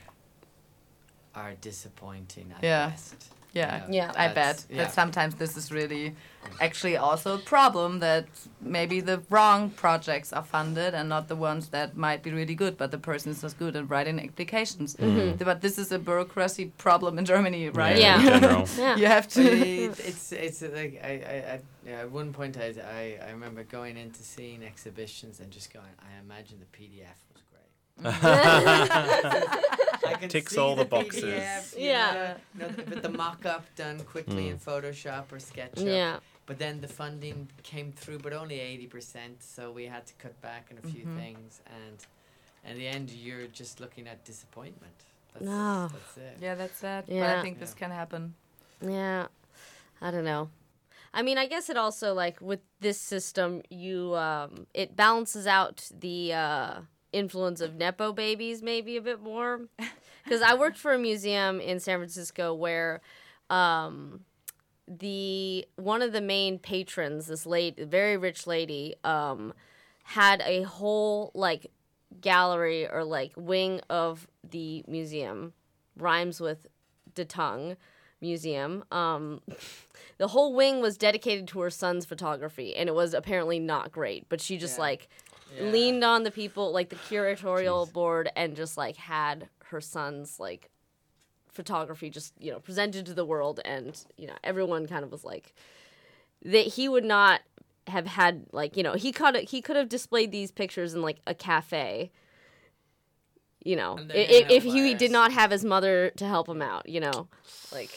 are 1.35 1.53
disappointing 1.61 2.51
at 2.57 2.63
Yeah. 2.63 2.89
best. 2.89 3.33
Yeah, 3.53 3.85
Yeah. 3.89 4.11
I 4.15 4.27
bet 4.27 4.65
yeah. 4.69 4.77
that 4.83 4.93
sometimes 4.93 5.35
this 5.35 5.57
is 5.57 5.71
really 5.71 6.15
actually 6.61 6.97
also 6.97 7.35
a 7.35 7.37
problem 7.39 7.99
that 7.99 8.25
maybe 8.61 9.01
the 9.01 9.21
wrong 9.29 9.69
projects 9.71 10.31
are 10.31 10.43
funded 10.43 10.93
and 10.93 11.09
not 11.09 11.27
the 11.27 11.35
ones 11.35 11.69
that 11.69 11.97
might 11.97 12.21
be 12.23 12.31
really 12.31 12.55
good, 12.55 12.77
but 12.77 12.91
the 12.91 12.97
person 12.97 13.31
is 13.31 13.41
not 13.43 13.57
good 13.57 13.75
at 13.75 13.89
writing 13.89 14.19
applications. 14.19 14.95
Mm-hmm. 14.95 15.19
Mm-hmm. 15.19 15.43
But 15.43 15.61
this 15.61 15.77
is 15.77 15.91
a 15.91 15.99
bureaucracy 15.99 16.71
problem 16.77 17.17
in 17.17 17.25
Germany, 17.25 17.69
right? 17.69 17.97
Yeah. 17.97 18.21
In. 18.21 18.67
Yeah. 18.77 18.95
you 18.97 19.07
have 19.07 19.27
to. 19.29 19.41
it, 19.41 19.99
it's 19.99 20.31
it's 20.31 20.61
like 20.61 20.99
I, 21.03 21.09
I, 21.09 21.53
I 21.53 21.59
yeah, 21.85 22.01
at 22.01 22.11
one 22.11 22.31
point 22.33 22.57
I, 22.57 22.73
I 22.99 23.27
I 23.27 23.31
remember 23.31 23.63
going 23.63 23.97
into 23.97 24.21
seeing 24.23 24.63
exhibitions 24.63 25.39
and 25.39 25.51
just 25.51 25.73
going 25.73 25.93
I 25.99 26.19
imagine 26.19 26.59
the 26.59 26.71
PDF 26.77 27.17
was 27.33 27.43
great. 27.51 27.69
I 30.09 30.19
can 30.19 30.29
Ticks 30.29 30.53
see 30.53 30.59
all 30.59 30.75
the 30.75 30.85
boxes. 30.85 31.23
PDF, 31.23 31.77
you 31.79 31.87
Yeah. 31.87 32.37
know, 32.57 32.67
you 32.67 32.83
but 32.89 33.01
the 33.01 33.09
mock-up 33.09 33.65
done 33.75 33.99
quickly 34.01 34.49
in 34.49 34.57
Photoshop 34.57 35.31
or 35.31 35.37
SketchUp. 35.37 35.85
Yeah. 35.85 36.19
But 36.45 36.57
then 36.59 36.81
the 36.81 36.87
funding 36.87 37.47
came 37.63 37.91
through, 37.91 38.19
but 38.19 38.33
only 38.33 38.59
eighty 38.59 38.87
percent, 38.87 39.43
so 39.43 39.71
we 39.71 39.85
had 39.85 40.05
to 40.07 40.13
cut 40.15 40.39
back 40.41 40.69
on 40.71 40.77
a 40.83 40.87
few 40.93 41.05
things, 41.17 41.61
and 41.67 41.97
in 42.71 42.77
the 42.77 42.87
end, 42.87 43.11
you're 43.11 43.47
just 43.47 43.79
looking 43.79 44.07
at 44.07 44.23
disappointment. 44.25 44.93
That's, 45.33 45.45
No. 45.45 45.89
that's 45.93 46.17
it. 46.17 46.37
yeah, 46.41 46.55
that's 46.55 46.77
sad. 46.77 47.03
Yeah. 47.07 47.19
But 47.27 47.37
I 47.37 47.41
think 47.43 47.59
this 47.59 47.73
can 47.75 47.91
happen. 47.91 48.33
Yeah. 48.81 49.27
I 50.01 50.09
don't 50.11 50.23
know. 50.25 50.49
I 51.13 51.21
mean, 51.21 51.37
I 51.37 51.45
guess 51.47 51.69
it 51.69 51.77
also 51.77 52.13
like 52.13 52.39
with 52.41 52.61
this 52.79 52.99
system, 52.99 53.61
you 53.69 54.15
um 54.15 54.65
it 54.73 54.95
balances 54.95 55.45
out 55.45 55.89
the 55.99 56.33
uh 56.33 56.81
influence 57.11 57.61
of 57.61 57.75
nepo 57.75 58.11
babies 58.13 58.61
maybe 58.61 58.97
a 58.97 59.01
bit 59.01 59.21
more. 59.21 59.61
Cuz 60.27 60.41
I 60.41 60.53
worked 60.55 60.77
for 60.77 60.93
a 60.93 60.97
museum 60.99 61.59
in 61.59 61.79
San 61.79 61.97
Francisco 61.99 62.53
where 62.53 63.01
um 63.49 64.25
the 64.87 65.67
one 65.75 66.01
of 66.01 66.11
the 66.13 66.21
main 66.21 66.57
patrons, 66.59 67.27
this 67.27 67.45
late 67.45 67.77
very 67.77 68.17
rich 68.17 68.47
lady, 68.47 68.95
um 69.03 69.53
had 70.03 70.41
a 70.45 70.63
whole 70.63 71.31
like 71.35 71.67
gallery 72.21 72.87
or 72.89 73.03
like 73.03 73.31
wing 73.35 73.81
of 73.89 74.27
the 74.49 74.83
museum 74.87 75.53
rhymes 75.95 76.39
with 76.41 76.65
de 77.13 77.23
Tongue 77.25 77.75
Museum. 78.21 78.83
Um, 78.91 79.41
the 80.17 80.29
whole 80.29 80.53
wing 80.53 80.81
was 80.81 80.97
dedicated 80.97 81.47
to 81.49 81.59
her 81.61 81.69
son's 81.69 82.05
photography, 82.05 82.75
and 82.75 82.89
it 82.89 82.95
was 82.95 83.13
apparently 83.13 83.59
not 83.59 83.91
great. 83.91 84.27
But 84.27 84.41
she 84.41 84.57
just 84.57 84.77
Yeah. 84.77 84.81
like 84.85 85.07
Yeah. 85.57 85.63
leaned 85.71 86.03
on 86.03 86.23
the 86.23 86.31
people, 86.31 86.71
like 86.71 86.89
the 86.89 86.95
curatorial 86.95 87.91
board, 87.91 88.29
and 88.35 88.55
just 88.55 88.77
like 88.77 88.95
had 88.97 89.49
her 89.65 89.81
son's 89.81 90.39
like 90.39 90.69
photography 91.51 92.09
just 92.09 92.33
you 92.39 92.51
know 92.51 92.59
presented 92.59 93.05
to 93.07 93.13
the 93.13 93.25
world, 93.25 93.59
and 93.65 94.03
you 94.17 94.27
know 94.27 94.35
everyone 94.43 94.87
kind 94.87 95.03
of 95.03 95.11
was 95.11 95.23
like 95.23 95.53
that 96.45 96.67
he 96.67 96.87
would 96.87 97.03
not 97.05 97.41
have 97.87 98.05
had 98.05 98.45
like 98.51 98.77
you 98.77 98.83
know 98.83 98.93
he 98.93 99.11
could 99.11 99.35
he 99.35 99.61
could 99.61 99.75
have 99.75 99.89
displayed 99.89 100.31
these 100.31 100.51
pictures 100.51 100.93
in 100.93 101.01
like 101.01 101.17
a 101.25 101.33
cafe 101.33 102.11
you 103.63 103.75
know 103.75 103.97
And 103.97 104.11
i- 104.11 104.15
they're 104.15 104.23
i- 104.25 104.41
gonna 104.43 104.53
if 104.53 104.63
he 104.63 104.93
did 104.93 105.11
not 105.11 105.31
have 105.33 105.49
his 105.51 105.65
mother 105.65 106.11
to 106.17 106.25
help 106.25 106.47
him 106.47 106.61
out 106.61 106.87
you 106.87 106.99
know 106.99 107.27
like 107.73 107.89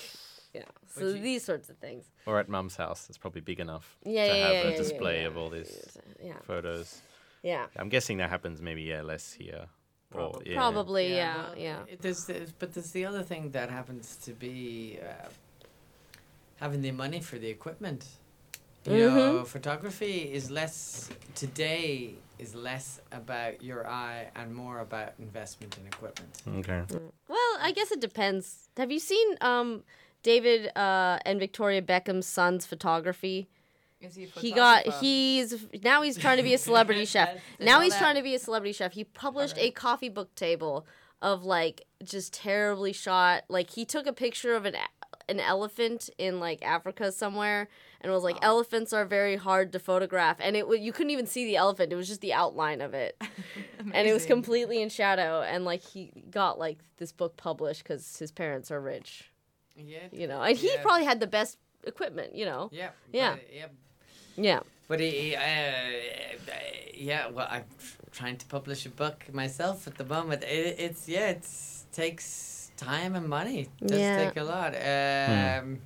yeah 0.55 0.63
so 0.89 1.09
you- 1.09 1.21
these 1.21 1.45
sorts 1.45 1.69
of 1.69 1.77
things. 1.79 2.05
Or 2.27 2.39
at 2.39 2.49
mum's 2.49 2.77
house, 2.77 3.07
it's 3.09 3.19
probably 3.19 3.41
big 3.41 3.61
enough 3.61 3.97
Yeah, 4.05 4.27
to 4.27 4.35
yeah, 4.37 4.47
have 4.47 4.65
yeah, 4.65 4.71
a 4.73 4.77
display 4.77 5.25
of 5.25 5.37
all 5.37 5.51
these 5.51 5.99
photos. 6.47 7.01
Yeah 7.43 7.67
I'm 7.77 7.89
guessing 7.89 8.19
that 8.19 8.31
happens 8.31 8.61
maybe 8.61 8.83
yeah 8.83 9.03
less 9.03 9.33
here. 9.33 9.67
Or, 10.15 10.31
Probably. 10.31 10.51
yeah. 10.51 10.57
probably 10.57 11.09
yeah 11.15 11.37
well, 11.37 11.55
yeah, 11.59 11.79
it- 11.89 12.03
There's, 12.03 12.25
there's, 12.27 12.53
but 12.53 12.75
there's 12.75 12.91
the 12.93 13.05
other 13.07 13.23
thing 13.23 13.51
that 13.53 13.71
happens 13.71 14.17
to 14.27 14.33
be 14.33 14.99
uh, 15.03 15.29
having 16.57 16.83
the 16.83 16.91
money 16.93 17.21
for 17.21 17.39
the 17.39 17.49
equipment. 17.49 18.05
You 18.85 18.93
Mm-hmm. 18.93 19.17
know, 19.37 19.45
photography 19.45 20.33
is 20.33 20.51
less 20.51 21.09
today 21.37 22.15
is 22.39 22.55
less 22.55 23.01
about 23.13 23.63
your 23.63 23.87
eye 23.87 24.27
and 24.35 24.53
more 24.53 24.81
about 24.81 25.13
investment 25.21 25.77
in 25.79 25.87
equipment. 25.87 26.43
Okay. 26.61 26.83
well 27.29 27.53
i 27.61 27.71
guess 27.73 27.93
it 27.93 28.01
depends 28.01 28.69
have 28.77 28.91
you 28.91 28.99
seen 28.99 29.29
um 29.41 29.85
david 30.25 30.61
uh 30.77 31.19
and 31.25 31.39
victoria 31.39 31.81
beckham's 31.81 32.27
son's 32.27 32.67
photography 32.67 33.49
Is 34.03 34.15
he, 34.17 34.27
he 34.27 34.53
got 34.53 34.87
he's 35.01 35.67
now 35.83 36.03
he's 36.03 36.17
trying 36.17 36.37
to 36.39 36.43
be 36.43 36.55
a 36.55 36.59
celebrity 36.69 37.05
chef. 37.05 37.39
Now 37.61 37.81
he's 37.81 37.93
that- 37.93 37.99
trying 38.01 38.17
to 38.17 38.23
be 38.23 38.35
a 38.35 38.39
celebrity 38.39 38.73
chef. 38.73 38.93
He 38.93 39.05
published 39.05 39.57
a 39.59 39.71
coffee 39.71 40.09
book 40.09 40.35
table 40.35 40.87
of 41.21 41.45
like 41.45 41.87
just 42.03 42.33
terribly 42.35 42.93
shot. 42.93 43.45
Like 43.49 43.71
he 43.71 43.85
took 43.85 44.07
a 44.07 44.13
picture 44.13 44.55
of 44.55 44.65
an 44.67 44.77
an 45.29 45.39
elephant 45.39 46.11
in 46.19 46.41
like 46.41 46.63
Africa 46.63 47.13
somewhere 47.13 47.69
and 48.01 48.11
was 48.13 48.25
like 48.25 48.37
elephants 48.43 48.93
are 48.93 49.05
very 49.05 49.37
hard 49.37 49.71
to 49.73 49.79
photograph. 49.79 50.37
And 50.41 50.57
it 50.57 50.67
you 50.81 50.93
couldn't 50.93 51.11
even 51.11 51.27
see 51.27 51.45
the 51.47 51.55
elephant. 51.57 51.93
It 51.93 51.97
was 51.97 52.09
just 52.09 52.21
the 52.23 52.33
outline 52.33 52.81
of 52.81 52.93
it. 52.95 53.17
And 53.95 54.07
it 54.09 54.13
was 54.13 54.27
completely 54.27 54.81
in 54.81 54.89
shadow. 54.89 55.43
And 55.43 55.65
like 55.65 55.83
he 55.83 56.13
got 56.31 56.59
like 56.59 56.79
this 56.99 57.11
book 57.13 57.37
published 57.37 57.85
cuz 57.85 58.17
his 58.19 58.31
parents 58.33 58.71
are 58.71 58.81
rich. 58.81 59.31
Yeah. 59.77 59.99
you 60.13 60.27
know 60.27 60.43
and 60.43 60.57
he 60.59 60.69
Yeah. 60.69 60.83
probably 60.83 61.05
had 61.05 61.19
the 61.21 61.27
best 61.27 61.59
equipment 61.85 62.35
you 62.35 62.45
know? 62.45 62.69
Yeah. 62.73 62.91
Yeah. 63.13 63.37
yeah. 63.53 63.67
Yeah 64.37 64.61
But 64.89 65.01
he, 65.01 65.11
he, 65.11 65.37
uh, 65.37 65.41
yeah, 66.95 67.31
well, 67.31 67.49
I'm 67.51 67.65
trying 68.11 68.37
to 68.37 68.47
publish 68.47 68.87
a 68.87 68.91
book 68.91 69.25
myself 69.33 69.87
at 69.87 69.97
the 69.97 70.05
moment. 70.05 70.43
It, 70.45 70.77
it's 70.79 71.09
yeah, 71.09 71.31
it 71.31 71.47
takes 71.93 72.71
time 72.77 73.15
and 73.15 73.29
money. 73.29 73.61
It 73.61 73.87
does 73.87 74.01
Yeah. 74.01 74.17
take 74.17 74.37
a 74.37 74.45
lot. 74.45 74.75
Um, 74.75 75.81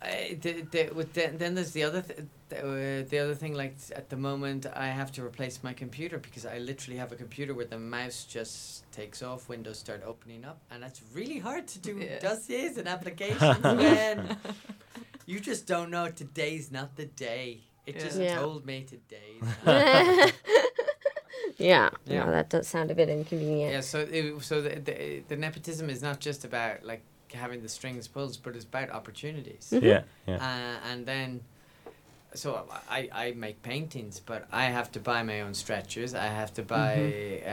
I, 0.00 0.38
the, 0.40 0.52
the, 0.70 0.90
with 0.94 1.12
the, 1.14 1.30
then 1.36 1.54
there's 1.56 1.72
the 1.72 1.82
other 1.82 2.02
th- 2.02 2.20
the, 2.50 2.58
uh, 2.58 3.08
the 3.10 3.18
other 3.18 3.34
thing. 3.34 3.54
Like 3.54 3.74
at 3.96 4.08
the 4.08 4.16
moment, 4.16 4.66
I 4.74 4.86
have 4.88 5.10
to 5.12 5.24
replace 5.24 5.60
my 5.62 5.72
computer 5.72 6.18
because 6.18 6.46
I 6.46 6.58
literally 6.58 6.98
have 6.98 7.10
a 7.12 7.16
computer 7.16 7.52
where 7.52 7.66
the 7.66 7.78
mouse 7.78 8.24
just 8.24 8.90
takes 8.92 9.22
off, 9.22 9.48
windows 9.48 9.78
start 9.78 10.02
opening 10.06 10.44
up, 10.44 10.58
and 10.70 10.82
that's 10.82 11.00
really 11.14 11.38
hard 11.40 11.66
to 11.68 11.78
do 11.80 11.98
Yeah. 11.98 12.20
dossiers 12.20 12.76
and 12.78 12.86
applications 12.88 13.62
when 13.82 14.36
you 15.30 15.38
just 15.40 15.62
don't 15.66 15.90
know 15.90 16.06
today's 16.24 16.66
not 16.72 16.88
the 16.96 17.04
day. 17.28 17.60
It 17.86 17.94
Yeah. 17.96 18.04
just 18.04 18.18
Yeah. 18.18 18.38
told 18.40 18.60
me 18.70 18.76
today's 18.94 19.42
not. 19.64 19.84
yeah. 19.96 20.30
Yeah. 21.58 21.90
No, 22.06 22.30
that 22.30 22.50
does 22.50 22.68
sound 22.68 22.90
a 22.90 22.94
bit 22.94 23.08
inconvenient. 23.08 23.72
yeah, 23.72 23.80
so 23.80 23.98
it, 24.18 24.42
so 24.42 24.62
the, 24.66 24.74
the 24.88 25.22
the 25.30 25.36
nepotism 25.36 25.90
is 25.90 26.00
not 26.08 26.18
just 26.20 26.44
about 26.44 26.84
like 26.84 27.02
having 27.34 27.60
the 27.62 27.68
strings 27.68 28.06
pulled, 28.14 28.38
but 28.44 28.54
it's 28.56 28.64
about 28.64 28.90
opportunities. 28.90 29.66
Yeah. 29.72 30.02
Yeah. 30.26 30.36
Uh, 30.36 30.88
and 30.90 31.04
then, 31.12 31.40
so 32.34 32.48
I, 32.98 33.00
I 33.12 33.32
make 33.32 33.58
paintings, 33.62 34.20
but 34.20 34.46
I 34.52 34.64
have 34.66 34.88
to 34.92 35.00
buy 35.00 35.20
my 35.24 35.40
own 35.44 35.52
stretchers. 35.54 36.14
I 36.14 36.26
have 36.40 36.52
to 36.54 36.62
buy 36.62 36.94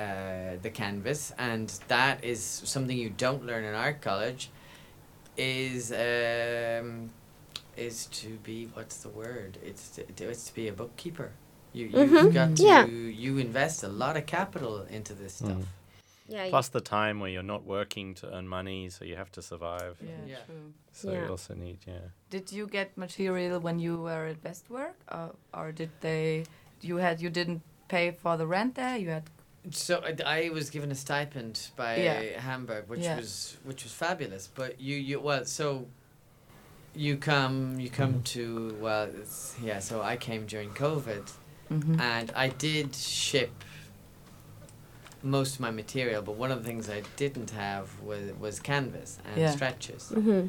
uh, 0.02 0.58
the 0.62 0.70
canvas, 0.82 1.34
and 1.40 1.68
that 1.88 2.24
is 2.24 2.42
something 2.74 2.98
you 3.06 3.10
don't 3.10 3.44
learn 3.50 3.64
in 3.64 3.74
art 3.74 4.02
college. 4.02 4.50
Is 5.38 5.92
um, 5.92 7.10
is 7.78 8.06
to 8.08 8.30
be 8.44 8.66
what's 8.74 8.98
the 9.04 9.10
word? 9.10 9.58
It's 9.64 9.90
to, 9.96 10.04
to- 10.04 10.30
it's 10.30 10.46
to 10.48 10.54
be 10.56 10.68
a 10.68 10.74
bookkeeper. 10.74 11.32
You 11.74 11.88
you've 11.88 12.10
Mhm. 12.10 12.34
got 12.34 12.56
to 12.58 12.64
Yeah. 12.64 12.86
you 12.86 13.38
invest 13.38 13.84
a 13.84 13.88
lot 13.90 14.16
of 14.18 14.26
capital 14.26 14.84
into 14.90 15.14
this 15.14 15.36
stuff. 15.36 15.52
Mm. 15.52 15.66
Yeah. 16.28 16.50
Plus 16.50 16.70
the 16.70 16.82
time 16.82 17.20
where 17.20 17.30
you're 17.30 17.44
not 17.56 17.66
working 17.66 18.16
to 18.16 18.34
earn 18.36 18.48
money, 18.48 18.90
so 18.90 19.06
you 19.06 19.16
have 19.16 19.32
to 19.34 19.42
survive. 19.42 19.98
Yeah, 20.02 20.10
Yeah. 20.28 20.44
true. 20.46 20.74
So 20.92 21.12
Yeah. 21.12 21.26
you 21.26 21.30
also 21.32 21.54
need 21.54 21.80
yeah. 21.86 22.00
Did 22.30 22.52
you 22.52 22.66
get 22.68 22.98
material 22.98 23.60
when 23.60 23.78
you 23.80 23.98
were 24.02 24.26
at 24.26 24.42
Westwerk, 24.42 24.96
uh, 25.10 25.30
or 25.54 25.72
did 25.72 25.92
they? 26.02 26.46
You 26.82 26.96
had 26.98 27.22
you 27.22 27.30
didn't 27.30 27.62
pay 27.88 28.12
for 28.12 28.38
the 28.38 28.48
rent 28.48 28.76
there. 28.76 28.98
You 28.98 29.10
had 29.10 29.30
So 29.72 29.94
I, 30.06 30.12
I 30.46 30.50
was 30.50 30.70
given 30.70 30.92
a 30.92 30.96
stipend 30.96 31.72
by 31.76 31.96
Yeah. 31.98 32.40
Hamburg, 32.40 32.88
which 32.88 33.02
Yeah. 33.02 33.18
was 33.18 33.58
which 33.64 33.84
was 33.84 33.94
fabulous. 33.94 34.48
But 34.48 34.80
you 34.80 34.96
you 34.96 35.20
well 35.20 35.46
so. 35.46 35.88
You 36.96 37.18
come 37.18 37.80
you 37.80 37.90
come 37.90 38.22
to 38.24 38.76
well 38.80 39.04
it's, 39.22 39.56
yeah. 39.62 39.80
So 39.80 40.02
I 40.02 40.16
came 40.18 40.46
during 40.46 40.70
COVID, 40.70 41.32
Mhm. 41.72 42.00
and 42.00 42.32
I 42.36 42.48
did 42.50 42.96
ship 42.96 43.52
most 45.22 45.56
of 45.56 45.60
my 45.62 45.72
material. 45.72 46.22
But 46.22 46.36
one 46.36 46.52
of 46.52 46.60
the 46.64 46.68
things 46.68 46.90
I 46.90 47.02
didn't 47.18 47.52
have 47.52 48.00
was 48.02 48.32
was 48.40 48.60
canvas 48.60 49.18
and 49.26 49.38
Yeah. 49.42 49.52
stretches. 49.52 50.12
Mm-hmm. 50.16 50.48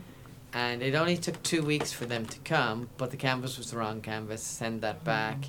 And 0.52 0.82
it 0.82 0.94
only 0.94 1.16
took 1.16 1.42
two 1.42 1.62
weeks 1.62 1.92
for 1.92 2.06
them 2.06 2.24
to 2.26 2.38
come, 2.40 2.88
but 2.96 3.10
the 3.10 3.16
canvas 3.16 3.58
was 3.58 3.70
the 3.72 3.76
wrong 3.78 4.00
canvas. 4.00 4.42
Send 4.42 4.80
that 4.82 5.04
back. 5.04 5.46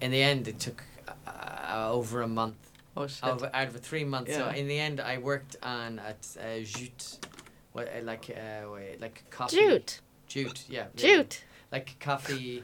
In 0.00 0.10
the 0.10 0.22
end, 0.22 0.48
it 0.48 0.58
took 0.58 0.82
uh, 1.26 1.90
over 1.92 2.22
a 2.22 2.28
month 2.28 2.56
oh 2.96 3.06
shit. 3.06 3.24
over, 3.24 3.50
out 3.52 3.68
of 3.68 3.74
a 3.74 3.78
three 3.78 4.04
months. 4.04 4.32
So 4.32 4.46
Yeah. 4.46 4.54
in 4.54 4.66
the 4.68 4.78
end, 4.78 5.00
I 5.00 5.18
worked 5.18 5.56
on 5.62 5.98
at 5.98 6.26
uh, 6.40 6.60
jute, 6.64 7.18
what 7.72 7.88
uh, 7.88 8.02
like 8.02 8.30
uh, 8.30 8.68
wait, 8.72 9.00
like 9.00 9.24
coffee. 9.30 9.56
Jute. 9.56 10.00
Jute, 10.28 10.64
yeah. 10.68 10.86
yeah, 10.94 11.16
Jute. 11.16 11.44
Like 11.72 11.96
coffee 12.00 12.62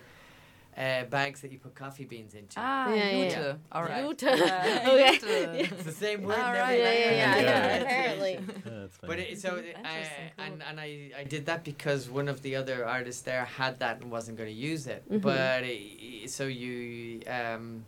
uh, 0.77 1.05
bags 1.05 1.41
that 1.41 1.53
you 1.53 1.59
put 1.59 1.75
coffee 1.75 2.05
beans 2.05 2.35
into. 2.35 2.57
Ah, 2.59 2.89
Yeah, 2.93 2.95
yeah, 3.11 3.29
Jute. 3.29 3.39
yeah. 3.39 3.55
All 3.73 3.83
right. 3.85 4.03
Jute. 4.19 4.23
Yeah, 4.23 4.85
Okay. 4.89 5.19
Jute. 5.19 5.71
It's 5.73 5.85
the 5.85 5.93
same 5.93 6.23
word. 6.25 6.39
All 6.39 6.49
in 6.53 6.61
right. 6.61 6.79
every 6.81 6.81
Yeah, 6.81 6.93
yeah, 6.93 7.11
yeah, 7.11 7.41
yeah, 7.41 7.77
Yeah. 7.77 7.83
apparently. 7.83 8.33
Yeah, 8.67 8.73
that's 8.81 8.99
But 8.99 9.19
it, 9.19 9.41
so 9.41 9.57
it, 9.57 9.77
I, 9.85 10.43
and 10.43 10.59
cool. 10.61 10.69
and 10.69 10.81
I, 10.81 11.11
I 11.19 11.25
did 11.25 11.47
that 11.47 11.65
because 11.65 12.09
one 12.09 12.29
of 12.29 12.43
the 12.43 12.57
other 12.57 12.87
artists 12.87 13.23
there 13.23 13.45
had 13.45 13.79
that 13.81 14.01
and 14.01 14.11
wasn't 14.11 14.37
going 14.39 14.49
to 14.51 14.55
use 14.73 14.87
it. 14.87 15.05
Mhm. 15.11 15.21
But 15.23 15.63
it, 15.65 16.31
so 16.31 16.45
you 16.47 17.21
um, 17.29 17.85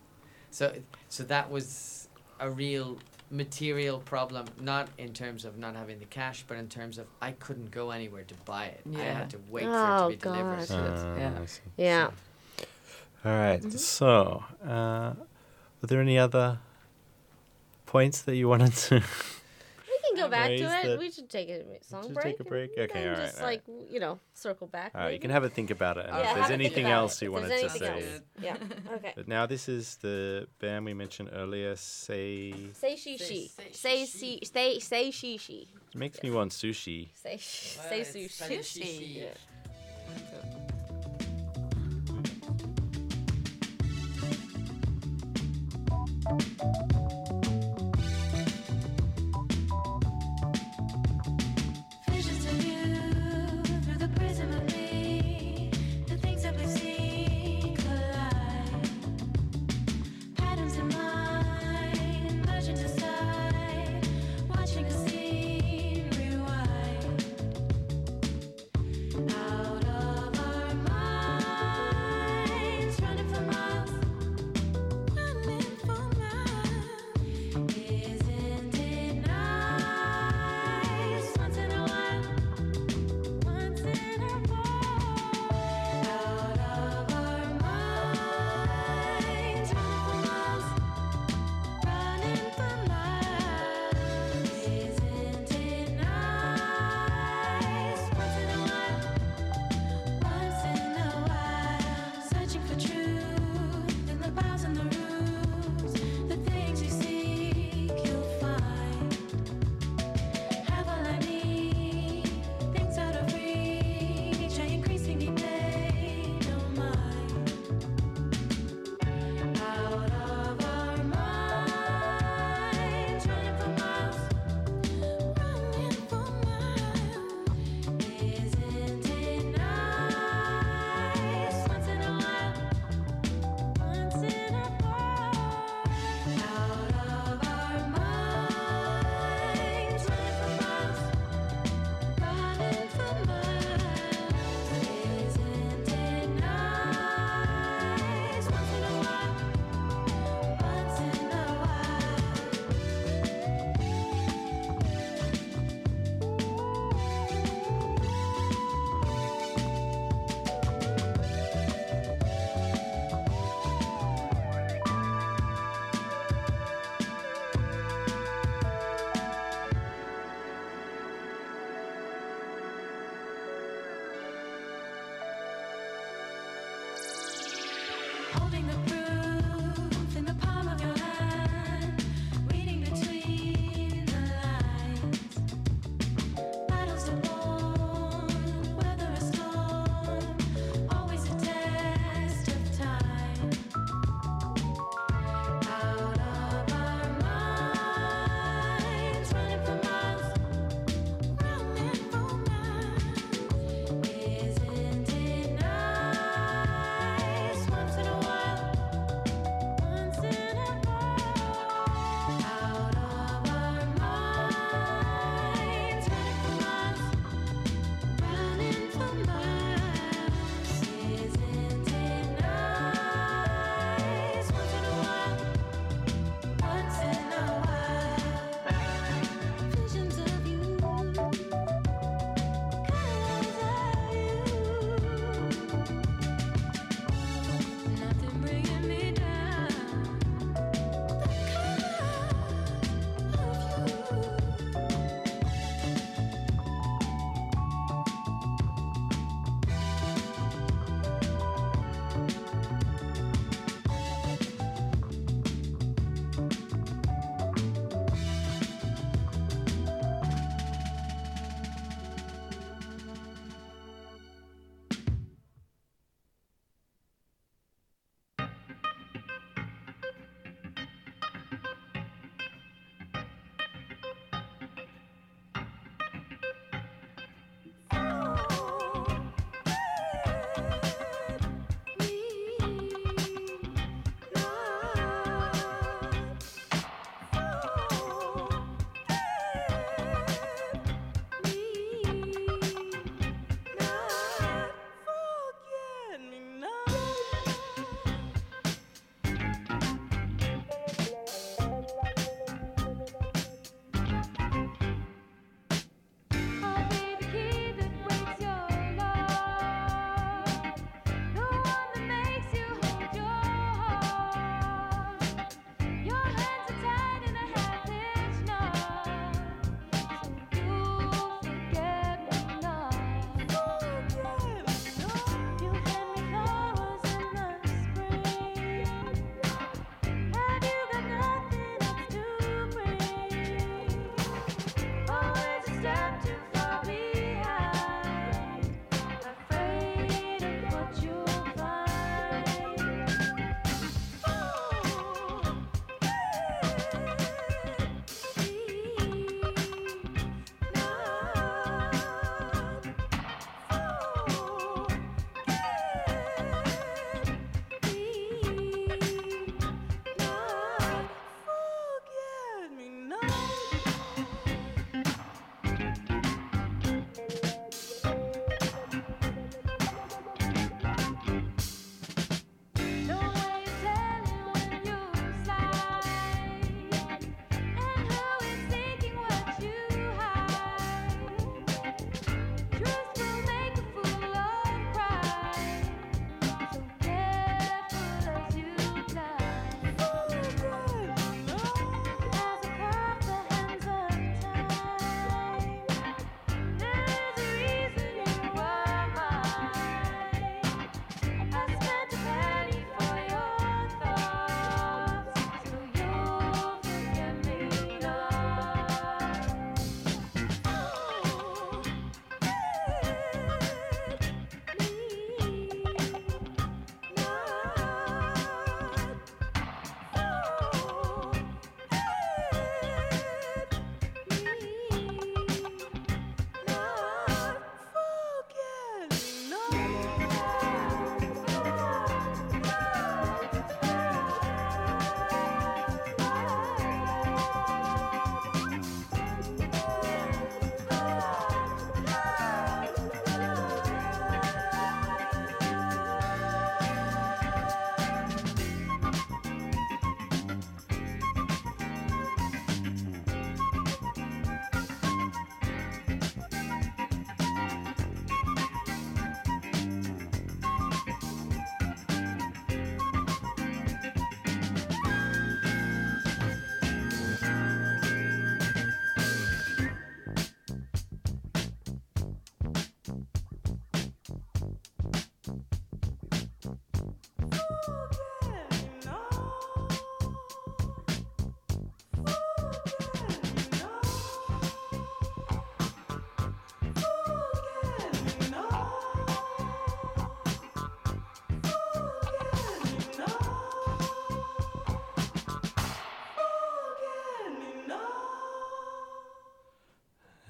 so 0.51 0.73
so 1.09 1.25
that 1.25 1.51
was 1.51 2.09
a 2.41 2.49
real 2.51 2.99
material 3.31 3.99
problem, 3.99 4.47
not 4.61 4.89
in 4.99 5.13
terms 5.13 5.45
of 5.45 5.59
not 5.59 5.75
having 5.75 5.99
the 5.99 6.05
cash, 6.07 6.45
but 6.47 6.57
in 6.57 6.69
terms 6.69 6.99
of 6.99 7.07
I 7.21 7.33
couldn't 7.33 7.71
go 7.71 7.91
anywhere 7.91 8.23
to 8.25 8.35
buy 8.45 8.67
it. 8.67 8.81
I 8.97 9.01
had 9.01 9.31
to 9.31 9.39
wait 9.51 9.65
for 9.65 9.71
Oh, 9.71 10.09
it 10.09 10.11
to 10.13 10.17
be 10.17 10.23
delivered. 10.23 10.69
God. 10.69 10.93
Ah, 10.97 11.17
Yeah. 11.17 11.33
I 11.43 11.47
see. 11.47 11.61
Yeah. 11.77 12.11
All 13.25 13.33
right, 13.33 13.73
So, 13.73 14.45
uh, 14.65 15.15
were 15.81 15.89
there 15.89 16.01
any 16.01 16.17
other 16.17 16.59
points 17.87 18.23
that 18.23 18.37
you 18.37 18.49
wanted 18.49 18.73
to? 18.75 19.03
We 20.17 20.23
can 20.23 20.31
go 20.31 20.37
back 20.37 20.49
to 20.49 20.55
it. 20.55 20.89
that- 20.89 20.99
we 20.99 21.11
should 21.11 21.29
take 21.29 21.49
a 21.51 21.63
song 21.85 22.03
Just 22.03 22.15
break. 22.15 22.25
take 22.25 22.41
a 22.41 22.45
break? 22.45 22.71
and 22.77 22.91
Okay, 22.91 23.01
then 23.01 23.09
all 23.09 23.15
right, 23.19 23.27
Just 23.27 23.41
all 23.41 23.47
right. 23.47 23.63
like 23.69 23.93
you 23.93 24.01
know, 24.01 24.19
circle 24.35 24.67
back. 24.67 24.93
All 24.95 25.03
right, 25.03 25.13
you 25.13 25.19
can 25.21 25.31
have 25.31 25.45
a 25.45 25.49
think 25.51 25.71
about 25.71 25.99
it, 25.99 26.07
and 26.07 26.17
Yeah, 26.17 26.31
if 26.31 26.37
there's 26.37 26.51
anything 26.51 26.87
else 26.87 27.21
it. 27.21 27.27
you 27.27 27.37
If 27.37 27.43
wanted 27.43 27.61
to 27.61 27.71
say. 27.71 27.89
else. 27.89 28.21
Yeah. 28.41 28.57
Okay. 28.97 29.13
But 29.15 29.29
now 29.29 29.47
this 29.47 29.69
is 29.69 29.97
the 29.97 30.47
band 30.59 30.85
we 30.85 30.95
mentioned 30.95 31.31
earlier. 31.33 31.77
Say 31.77 32.55
Say 32.73 32.97
she 32.97 33.19
she. 33.19 33.49
Say- 33.49 33.73
Say 33.73 34.05
say 34.07 34.07
she 34.07 34.41
say 34.45 34.79
say 34.79 35.11
she 35.11 35.37
she. 35.37 35.69
it 35.93 35.99
makes 35.99 36.23
me 36.23 36.31
want 36.31 36.53
sushi. 36.53 37.09
Say 37.15 37.37
sh- 37.37 37.77
Well, 37.79 37.89
say 37.89 38.01
it's 38.01 38.11
sushi. 38.13 38.31
spelled 38.31 38.61
shishi. 38.63 39.29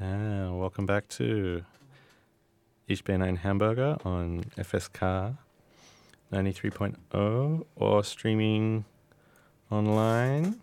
Ah, 0.01 0.51
welcome 0.53 0.87
back 0.87 1.09
to 1.09 1.63
Ich 2.87 3.03
bin 3.05 3.23
ein 3.23 3.43
Hamburger 3.43 3.99
on 4.05 4.43
FSK 4.57 5.37
93.0 6.31 7.65
or 7.77 8.05
streaming 8.05 8.85
online 9.71 10.57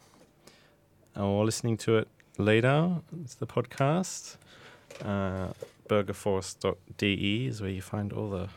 or 1.15 1.43
listening 1.45 1.77
to 1.77 1.97
it 1.97 2.07
later. 2.37 3.01
It's 3.23 3.35
the 3.35 3.47
podcast. 3.47 4.37
Uh, 5.03 5.53
burgerforce.de 5.89 7.47
is 7.47 7.61
where 7.61 7.71
you 7.71 7.81
find 7.81 8.13
all 8.13 8.29
the 8.29 8.49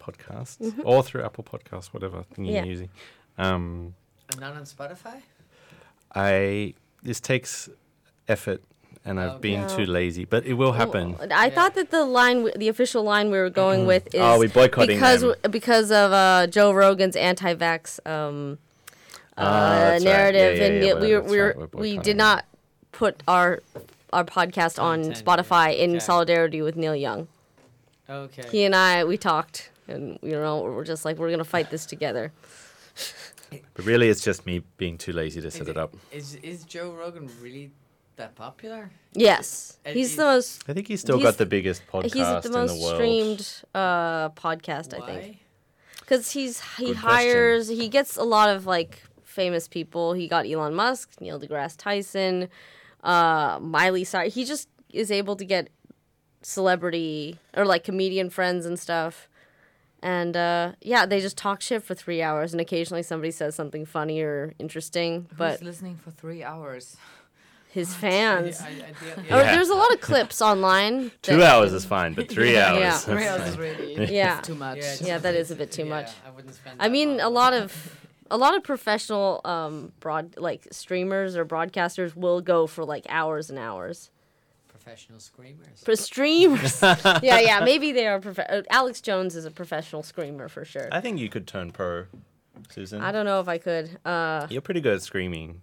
podcasts 0.00 0.74
or 0.84 1.02
through 1.04 1.22
Apple 1.24 1.44
Podcasts, 1.44 1.86
whatever 1.94 2.24
thing 2.24 2.44
you're 2.46 2.56
Yeah. 2.56 2.64
using. 2.64 2.88
Um, 3.38 3.94
And 4.30 4.40
not 4.40 4.54
on 4.56 4.64
Spotify? 4.64 5.22
I 6.14 6.74
this 7.02 7.20
takes 7.20 7.68
effort 8.28 8.62
and 9.04 9.18
I've 9.20 9.40
been 9.40 9.64
Okay. 9.64 9.76
too 9.76 9.86
lazy, 9.86 10.24
but 10.24 10.44
it 10.46 10.54
will 10.54 10.72
happen. 10.72 11.16
Well, 11.18 11.28
I 11.32 11.50
thought 11.50 11.74
that 11.74 11.90
the 11.90 12.04
line, 12.04 12.36
w- 12.38 12.54
the 12.56 12.68
official 12.68 13.02
line 13.02 13.30
we 13.30 13.38
were 13.38 13.50
going 13.50 13.86
with 13.86 14.14
is 14.14 14.20
Oh, 14.20 14.38
we're 14.38 14.48
boycotting 14.48 14.96
because 14.96 15.22
them. 15.22 15.34
because 15.50 15.90
of 15.90 16.12
uh, 16.12 16.46
Joe 16.48 16.72
Rogan's 16.72 17.16
anti-vax 17.16 17.98
um, 18.06 18.58
uh, 19.36 19.40
Ah, 19.40 19.70
that's 19.70 20.04
right. 20.04 20.12
narrative, 20.12 20.56
Yeah, 20.56 20.60
yeah, 20.62 20.66
and 20.66 20.74
yeah, 20.76 20.84
yet 20.88 21.00
we 21.00 21.12
were, 21.14 21.20
that's 21.20 21.32
we 21.32 21.38
were 21.38 21.54
right, 21.58 21.74
we're 21.74 21.80
we 21.80 21.98
did 21.98 22.16
not 22.16 22.44
put 22.92 23.22
our 23.26 23.60
our 24.12 24.24
podcast 24.24 24.80
on 24.80 25.02
Content, 25.04 25.24
Spotify 25.24 25.76
in 25.78 25.90
okay. 25.92 25.98
solidarity 25.98 26.60
with 26.62 26.76
Neil 26.76 26.94
Young. 26.94 27.28
Okay. 28.10 28.44
He 28.52 28.64
and 28.64 28.74
I 28.76 29.04
we 29.04 29.16
talked, 29.16 29.70
and 29.88 30.18
you 30.22 30.32
know 30.32 30.62
we're 30.62 30.84
just 30.84 31.04
like 31.06 31.16
we're 31.18 31.30
gonna 31.30 31.44
fight 31.44 31.70
this 31.70 31.86
together. 31.86 32.30
But 33.74 33.84
really, 33.84 34.08
it's 34.08 34.20
just 34.22 34.46
me 34.46 34.62
being 34.76 34.96
too 34.98 35.12
lazy 35.12 35.40
to 35.40 35.50
set 35.50 35.68
it 35.68 35.76
up. 35.76 35.94
Is 36.12 36.34
is 36.36 36.64
Joe 36.64 36.90
Rogan 36.92 37.28
really 37.40 37.70
that 38.16 38.34
popular? 38.34 38.90
Yes, 39.14 39.78
And 39.84 39.96
he's 39.96 40.08
he's- 40.10 40.16
the 40.16 40.22
most 40.24 40.64
I 40.68 40.72
think 40.72 40.88
he's 40.88 41.00
still 41.00 41.16
He's- 41.18 41.30
got 41.30 41.38
the 41.38 41.46
biggest 41.46 41.86
podcast 41.86 42.04
he's 42.14 42.42
the 42.42 42.50
most 42.50 42.72
in 42.72 42.78
the 42.78 42.82
world. 42.82 42.94
streamed 42.96 43.62
uh, 43.74 44.28
podcast. 44.30 44.94
I 44.94 45.06
think. 45.06 45.22
Why? 45.22 45.38
because 46.00 46.30
he's 46.32 46.60
he 46.76 46.86
Good 46.86 46.98
question. 46.98 47.10
hires 47.10 47.68
he 47.68 47.88
gets 47.88 48.16
a 48.16 48.24
lot 48.24 48.48
of 48.50 48.66
like 48.66 49.02
famous 49.22 49.66
people 49.68 50.12
he 50.12 50.26
got 50.28 50.44
elon 50.46 50.74
musk 50.74 51.18
neil 51.20 51.40
degrasse 51.40 51.76
tyson 51.78 52.48
uh 53.04 53.58
miley 53.62 54.04
cyrus 54.04 54.34
he 54.34 54.44
just 54.44 54.68
is 54.92 55.10
able 55.10 55.36
to 55.36 55.44
get 55.44 55.70
celebrity 56.42 57.38
or 57.56 57.64
like 57.64 57.84
comedian 57.84 58.28
friends 58.30 58.66
and 58.66 58.78
stuff 58.78 59.28
and 60.02 60.36
uh 60.36 60.72
yeah 60.82 61.06
they 61.06 61.20
just 61.20 61.36
talk 61.38 61.60
shit 61.62 61.82
for 61.82 61.94
three 61.94 62.20
hours 62.20 62.52
and 62.52 62.60
occasionally 62.60 63.02
somebody 63.02 63.30
says 63.30 63.54
something 63.54 63.86
funny 63.86 64.20
or 64.20 64.52
interesting 64.58 65.26
but 65.38 65.60
Who's 65.60 65.62
listening 65.62 65.96
for 65.96 66.10
three 66.10 66.42
hours? 66.42 66.96
His 67.72 67.94
fans 67.94 68.60
I, 68.60 68.66
I, 68.66 68.68
I, 68.68 69.40
or 69.40 69.42
Yeah. 69.44 69.54
there's 69.54 69.70
a 69.70 69.74
lot 69.74 69.92
of 69.94 70.00
clips 70.00 70.40
online 70.42 71.10
Two 71.22 71.42
hours 71.42 71.72
is 71.72 71.84
fine, 71.84 72.12
but 72.14 72.28
three 72.28 72.52
Yeah. 72.52 72.68
hours. 72.72 72.80
Yeah. 72.80 72.98
Three 72.98 73.26
hours 73.26 73.48
is 73.48 73.56
really 73.58 74.14
Yeah. 74.14 74.40
too 74.42 74.54
much. 74.54 74.78
Yeah, 74.78 74.94
Yeah, 75.00 75.18
that 75.18 75.34
is 75.34 75.50
a 75.50 75.56
bit 75.56 75.72
too 75.72 75.84
yeah, 75.84 75.88
much. 75.88 76.10
I 76.26 76.30
wouldn't 76.30 76.54
spend. 76.54 76.76
I 76.80 76.88
mean, 76.88 77.16
long 77.16 77.20
a 77.20 77.30
lot 77.30 77.52
of 77.54 77.98
a 78.30 78.36
lot 78.36 78.54
of 78.56 78.62
professional 78.62 79.40
um 79.44 79.92
broad 80.00 80.36
like 80.38 80.66
streamers 80.70 81.34
or 81.36 81.44
broadcasters 81.44 82.14
will 82.14 82.40
go 82.40 82.66
for 82.66 82.84
like 82.84 83.04
hours 83.08 83.50
and 83.50 83.58
hours. 83.58 84.10
professional 84.68 85.18
screamers. 85.20 85.82
For 85.84 85.94
streamers, 85.96 86.82
yeah, 86.82 87.38
yeah, 87.40 87.60
maybe 87.64 87.92
they 87.92 88.06
are. 88.06 88.20
Prof- 88.20 88.38
uh, 88.38 88.62
Alex 88.70 89.00
Jones 89.00 89.36
is 89.36 89.44
a 89.44 89.50
professional 89.50 90.02
screamer 90.02 90.48
for 90.48 90.64
sure. 90.64 90.88
I 90.90 91.00
think 91.00 91.18
you 91.20 91.28
could 91.28 91.46
turn 91.46 91.70
pro, 91.72 92.06
Susan. 92.70 93.00
I 93.00 93.12
don't 93.12 93.24
know 93.24 93.40
if 93.40 93.48
I 93.48 93.58
could. 93.58 93.98
Uh, 94.04 94.46
You're 94.50 94.60
pretty 94.60 94.80
good 94.80 94.94
at 94.96 95.02
screaming. 95.02 95.62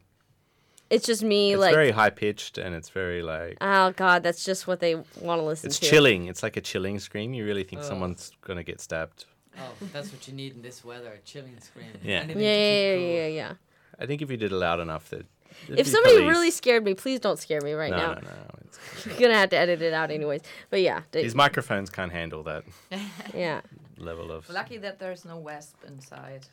It's 0.89 1.05
just 1.05 1.23
me, 1.23 1.53
It's 1.53 1.59
like, 1.61 1.73
very 1.73 1.91
high 1.91 2.09
pitched 2.09 2.57
and 2.57 2.73
it's 2.75 2.89
very 2.89 3.21
like 3.21 3.57
oh 3.61 3.91
god, 3.91 4.23
that's 4.23 4.43
just 4.43 4.67
what 4.67 4.79
they 4.79 4.95
want 4.95 5.39
to 5.41 5.43
listen 5.43 5.67
it's 5.67 5.79
to. 5.79 5.85
It's 5.85 5.89
chilling. 5.91 6.27
It's 6.27 6.43
like 6.43 6.57
a 6.57 6.61
chilling 6.61 6.99
scream. 6.99 7.33
You 7.33 7.45
really 7.45 7.63
think 7.63 7.81
Oh. 7.81 7.85
someone's 7.85 8.31
gonna 8.41 8.63
get 8.63 8.79
stabbed. 8.81 9.25
Oh, 9.57 9.73
that's 9.93 10.11
what 10.13 10.27
you 10.27 10.33
need 10.33 10.55
in 10.55 10.61
this 10.61 10.85
weather: 10.85 11.11
a 11.13 11.17
chilling 11.19 11.59
scream. 11.59 11.87
Yeah. 12.03 12.19
Anything 12.21 12.41
Yeah, 12.43 12.53
yeah, 12.55 12.95
cool. 12.95 13.03
yeah, 13.03 13.13
yeah, 13.13 13.27
yeah. 13.27 13.53
I 13.99 14.05
think 14.05 14.21
if 14.21 14.31
you 14.31 14.37
did 14.37 14.51
it 14.51 14.55
loud 14.55 14.79
enough, 14.79 15.09
that 15.09 15.25
If 15.67 15.87
somebody 15.87 16.23
really 16.23 16.51
scared 16.51 16.83
me, 16.85 16.93
please 16.93 17.19
don't 17.19 17.37
scare 17.39 17.59
me 17.61 17.73
right 17.73 17.91
no, 17.91 17.97
now. 17.97 18.13
no, 18.13 18.21
no, 18.21 18.29
it's, 18.65 18.79
You're 19.05 19.17
gonna 19.19 19.33
have 19.33 19.49
to 19.49 19.57
edit 19.57 19.81
it 19.81 19.93
out 19.93 20.11
anyways. 20.11 20.41
But 20.69 20.81
yeah, 20.81 21.01
they- 21.11 21.23
these 21.23 21.35
microphones 21.35 21.89
can't 21.89 22.11
handle 22.11 22.43
that 22.43 22.63
yeah. 23.33 23.61
level 23.97 24.31
of. 24.31 24.49
Lucky 24.49 24.77
that 24.77 24.99
there's 24.99 25.25
no 25.25 25.37
wasp 25.37 25.75
inside. 25.85 26.45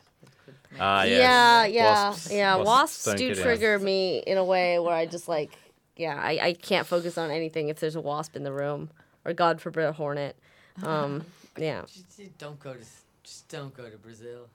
That 0.71 0.81
Ah, 0.81 1.03
yes. 1.03 1.19
Yeah, 1.19 1.65
yeah, 1.65 1.83
Wasps- 2.09 2.31
yeah. 2.33 2.55
wasps 2.55 2.67
Wasps, 2.67 3.05
don't 3.21 3.21
in. 3.31 3.35
trigger 3.43 3.79
me 3.79 4.23
in 4.25 4.37
a 4.37 4.43
way 4.43 4.79
where 4.79 4.93
I 4.93 5.05
just 5.05 5.27
like, 5.27 5.57
yeah, 5.95 6.19
I, 6.21 6.39
I 6.41 6.53
can't 6.53 6.85
focus 6.85 7.17
on 7.17 7.31
anything 7.31 7.69
if 7.69 7.79
there's 7.79 7.95
a 7.95 8.01
wasp 8.01 8.35
in 8.35 8.43
the 8.43 8.51
room, 8.51 8.89
or 9.25 9.33
God 9.33 9.61
forbid 9.61 9.85
a 9.85 9.93
hornet. 9.93 10.35
Um, 10.83 11.25
yeah. 11.57 11.81
Just, 11.81 12.17
just 12.17 12.37
don't 12.37 12.59
go 12.59 12.73
to. 12.73 12.79
Just 13.23 13.47
don't 13.49 13.73
go 13.75 13.89
to 13.89 13.97
Brazil. 13.97 14.47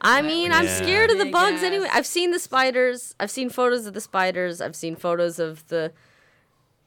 I 0.00 0.20
mean, 0.22 0.52
I'm 0.52 0.68
scared 0.68 1.10
of 1.10 1.18
the 1.18 1.30
bugs 1.30 1.62
anyway. 1.62 1.88
I've 1.90 2.06
seen 2.06 2.30
the 2.32 2.38
spiders. 2.38 3.14
I've 3.18 3.30
seen 3.30 3.48
photos 3.50 3.86
of 3.86 3.94
the 3.94 4.00
spiders. 4.00 4.60
I've 4.60 4.76
seen 4.76 4.94
photos 4.94 5.38
of 5.38 5.66
the 5.68 5.92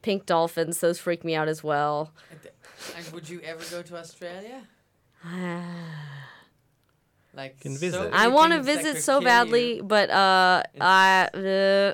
pink 0.04 0.26
dolphins. 0.26 0.80
Those 0.80 1.00
freak 1.00 1.24
me 1.24 1.34
out 1.36 1.48
as 1.48 1.64
well. 1.64 2.12
And 2.96 3.14
would 3.14 3.30
you 3.30 3.42
ever 3.42 3.64
go 3.72 3.82
to 3.82 3.98
Australia? 3.98 4.64
Like 7.36 7.60
Can 7.62 7.76
visit. 7.78 8.00
many 8.00 8.14
I 8.14 8.28
want 8.28 8.54
to 8.54 8.62
visit 8.62 9.02
so 9.02 9.20
badly, 9.22 9.78
you. 9.78 9.84
but 9.84 10.10
uh, 10.10 10.64
I 10.80 11.30
uh, 11.34 11.94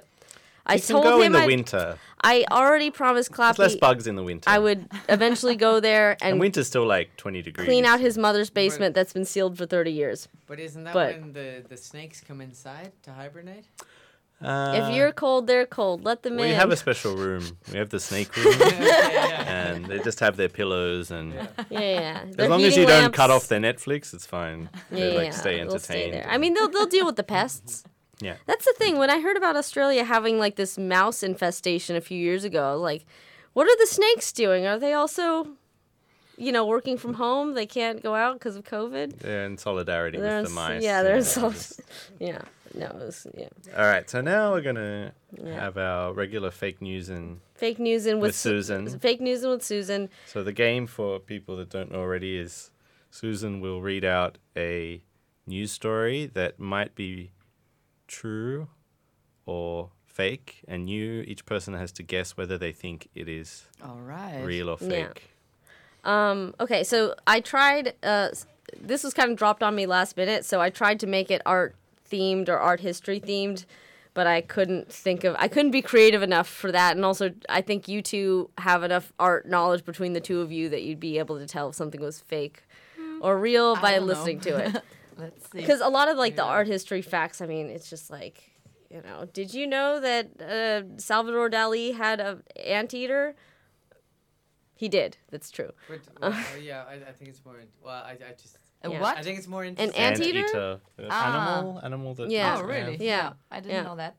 I 0.65 0.75
you 0.75 0.81
can 0.81 0.87
told 0.91 1.03
go 1.05 1.17
him 1.21 1.27
in 1.27 1.31
the 1.31 1.39
I'd- 1.39 1.47
winter. 1.47 1.97
I 2.21 2.43
already 2.51 2.91
promised 2.91 3.31
There's 3.33 3.57
less 3.57 3.75
bugs 3.77 4.05
in 4.05 4.17
the 4.17 4.23
winter. 4.23 4.49
I 4.49 4.59
would 4.59 4.89
eventually 5.07 5.55
go 5.55 5.79
there 5.79 6.17
And 6.21 6.31
and 6.33 6.39
winter's 6.41 6.67
still 6.67 6.85
like 6.85 7.15
20 7.15 7.41
degrees. 7.41 7.65
clean 7.65 7.85
out 7.85 8.01
his 8.01 8.17
mother's 8.17 8.49
basement 8.49 8.93
that's 8.93 9.13
been 9.13 9.23
sealed 9.23 9.57
for 9.57 9.65
30 9.65 9.91
years. 9.93 10.27
But 10.45 10.59
isn't 10.59 10.83
that 10.83 10.93
but- 10.93 11.13
when 11.21 11.31
the, 11.31 11.63
the 11.69 11.77
snakes 11.77 12.19
come 12.19 12.41
inside 12.41 12.91
to 13.03 13.13
hibernate? 13.13 13.63
Uh, 14.41 14.73
if 14.89 14.95
you're 14.95 15.11
cold, 15.11 15.47
they're 15.47 15.65
cold. 15.65 16.05
Let 16.05 16.23
them 16.23 16.35
we 16.37 16.43
in. 16.43 16.49
We 16.49 16.55
have 16.55 16.71
a 16.71 16.77
special 16.85 17.15
room. 17.15 17.57
We 17.71 17.77
have 17.77 17.89
the 17.89 17.99
snake 17.99 18.35
room, 18.37 18.53
and 18.61 19.85
they 19.85 19.99
just 19.99 20.19
have 20.21 20.37
their 20.37 20.49
pillows 20.49 21.11
and. 21.11 21.33
yeah, 21.33 21.79
yeah. 21.79 22.23
As 22.29 22.35
Their 22.35 22.49
long 22.49 22.61
as 22.61 22.75
heating 22.75 22.89
you 22.89 23.01
don't 23.01 23.13
cut 23.13 23.29
off 23.31 23.47
their 23.47 23.59
Netflix, 23.59 24.13
it's 24.13 24.25
fine. 24.25 24.69
Yeah, 24.91 24.97
they 25.05 25.15
like 25.17 25.25
yeah, 25.25 25.31
stay 25.31 25.55
they'll 25.57 25.71
entertained. 25.73 26.13
there. 26.13 26.27
I 26.29 26.37
mean, 26.37 26.53
they'll 26.53 26.69
they'll 26.69 26.85
deal 26.85 27.05
with 27.05 27.15
the 27.17 27.23
pests. 27.23 27.83
yeah. 28.21 28.35
That's 28.45 28.65
the 28.65 28.73
thing. 28.77 28.97
When 28.97 29.09
I 29.09 29.19
heard 29.19 29.37
about 29.37 29.55
Australia 29.55 30.03
having 30.03 30.39
like 30.39 30.55
this 30.55 30.77
mouse 30.77 31.21
infestation 31.23 31.95
a 31.95 32.01
few 32.01 32.17
years 32.17 32.43
ago, 32.43 32.69
I 32.69 32.73
was 32.73 32.81
like, 32.81 33.05
what 33.53 33.67
are 33.67 33.77
the 33.77 33.87
snakes 33.87 34.31
doing? 34.31 34.65
Are 34.65 34.79
they 34.79 34.93
also, 34.93 35.47
you 36.37 36.51
know, 36.53 36.65
working 36.65 36.97
from 36.97 37.15
home? 37.15 37.55
They 37.55 37.65
can't 37.65 38.01
go 38.01 38.15
out 38.15 38.35
because 38.35 38.55
of 38.55 38.63
COVID. 38.63 39.19
They're 39.19 39.45
in 39.45 39.57
solidarity 39.57 40.17
They're 40.17 40.41
with 40.43 40.51
the 40.53 40.59
in 40.61 40.65
s- 40.65 40.69
mice. 40.69 40.83
yeah, 40.83 41.03
they're 41.03 41.11
in 41.13 41.17
and 41.17 41.25
sol- 41.27 41.45
others. 41.47 41.81
Yeah, 42.19 42.41
no, 42.75 42.85
it 42.87 42.95
was, 42.95 43.27
yeah. 43.37 43.47
All 43.77 43.85
right, 43.85 44.09
so 44.09 44.21
now 44.21 44.51
we're 44.51 44.61
gonna 44.61 45.13
Yeah. 45.31 45.53
have 45.59 45.77
our 45.77 46.13
regular 46.13 46.51
fake 46.51 46.81
news, 46.81 47.09
and 47.09 47.39
Fake 47.55 47.79
news 47.79 48.05
and 48.05 48.19
with, 48.21 48.29
With 48.29 48.35
Susan. 48.35 48.99
Fake 48.99 49.19
news 49.21 49.43
and 49.43 49.51
with 49.51 49.63
Susan. 49.63 50.09
so 50.25 50.43
the 50.43 50.53
game 50.53 50.87
for 50.87 51.19
people 51.19 51.57
that 51.57 51.69
don't 51.69 51.91
know 51.91 51.99
already 51.99 52.37
is 52.37 52.71
Susan 53.11 53.59
will 53.59 53.81
read 53.81 54.05
out 54.05 54.37
a 54.55 55.01
news 55.45 55.71
story 55.71 56.25
that 56.27 56.59
might 56.59 56.95
be 56.95 57.31
true 58.07 58.67
or 59.45 59.89
fake, 60.05 60.61
and 60.67 60.89
you, 60.89 61.21
each 61.27 61.45
person, 61.45 61.73
has 61.73 61.91
to 61.93 62.03
guess 62.03 62.35
whether 62.37 62.57
they 62.57 62.71
think 62.71 63.07
it 63.15 63.27
is 63.29 63.65
All 63.83 63.99
right. 63.99 64.43
real 64.43 64.69
or 64.69 64.77
Yeah. 64.81 65.07
fake. 65.07 65.29
Um, 66.03 66.53
okay, 66.59 66.83
so 66.83 67.15
I 67.27 67.39
tried. 67.41 67.93
Uh, 68.03 68.29
this 68.79 69.03
was 69.03 69.13
kind 69.13 69.31
of 69.31 69.37
dropped 69.37 69.63
on 69.63 69.75
me 69.75 69.85
last 69.85 70.15
minute, 70.15 70.45
so 70.45 70.61
I 70.61 70.69
tried 70.69 70.99
to 71.01 71.07
make 71.07 71.29
it 71.31 71.41
art 71.45 71.75
themed 72.09 72.49
or 72.49 72.57
art 72.57 72.79
history 72.79 73.19
themed, 73.19 73.65
but 74.13 74.27
I 74.27 74.41
couldn't 74.41 74.91
think 74.91 75.23
of. 75.23 75.35
I 75.39 75.47
couldn't 75.47 75.71
be 75.71 75.81
creative 75.81 76.21
enough 76.23 76.47
for 76.47 76.71
that, 76.71 76.95
and 76.95 77.05
also 77.05 77.31
I 77.47 77.61
think 77.61 77.87
you 77.87 78.01
two 78.01 78.49
have 78.57 78.83
enough 78.83 79.13
art 79.19 79.47
knowledge 79.47 79.85
between 79.85 80.13
the 80.13 80.21
two 80.21 80.41
of 80.41 80.51
you 80.51 80.69
that 80.69 80.83
you'd 80.83 80.99
be 80.99 81.17
able 81.19 81.37
to 81.39 81.45
tell 81.45 81.69
if 81.69 81.75
something 81.75 82.01
was 82.01 82.21
fake 82.21 82.63
or 83.21 83.37
real 83.37 83.75
I 83.77 83.81
by 83.81 83.91
don't 83.91 84.01
know. 84.01 84.13
listening 84.13 84.39
to 84.41 84.57
it. 84.57 84.83
Let's 85.17 85.51
see. 85.51 85.59
Because 85.59 85.81
a 85.81 85.89
lot 85.89 86.07
of 86.07 86.17
like 86.17 86.35
the 86.35 86.43
art 86.43 86.67
history 86.67 87.01
facts, 87.01 87.41
I 87.41 87.45
mean, 87.45 87.67
it's 87.69 87.89
just 87.89 88.09
like. 88.09 88.45
You 88.91 89.03
know, 89.03 89.27
did 89.31 89.53
you 89.53 89.67
know 89.67 89.99
that 89.99 90.41
uh, 90.41 90.97
Salvador 90.97 91.47
Dali 91.47 91.95
had 91.95 92.19
a 92.19 92.39
anteater? 92.65 93.35
He 94.75 94.89
did. 94.89 95.17
That's 95.29 95.51
true. 95.51 95.73
But, 95.87 95.99
well, 96.21 96.31
uh, 96.31 96.43
yeah, 96.59 96.85
I, 96.89 96.93
I 96.93 97.11
think 97.11 97.29
it's 97.29 97.45
more. 97.45 97.57
Well, 97.83 97.93
I, 97.93 98.13
I 98.13 98.31
just. 98.31 98.57
A 98.81 98.89
yeah. 98.89 99.01
what? 99.01 99.17
I 99.17 99.23
think 99.23 99.37
it's 99.37 99.47
more 99.47 99.63
interesting. 99.65 99.99
anteater? 100.01 100.79
uh, 100.97 101.03
Ah. 101.09 101.57
Animal, 101.57 101.79
animal 101.83 102.13
that. 102.15 102.29
Yeah. 102.29 102.57
Oh, 102.59 102.63
really? 102.63 102.97
Yeah. 102.99 103.33
I 103.51 103.59
didn't 103.59 103.75
Yeah. 103.75 103.83
know 103.83 103.95
that. 103.97 104.15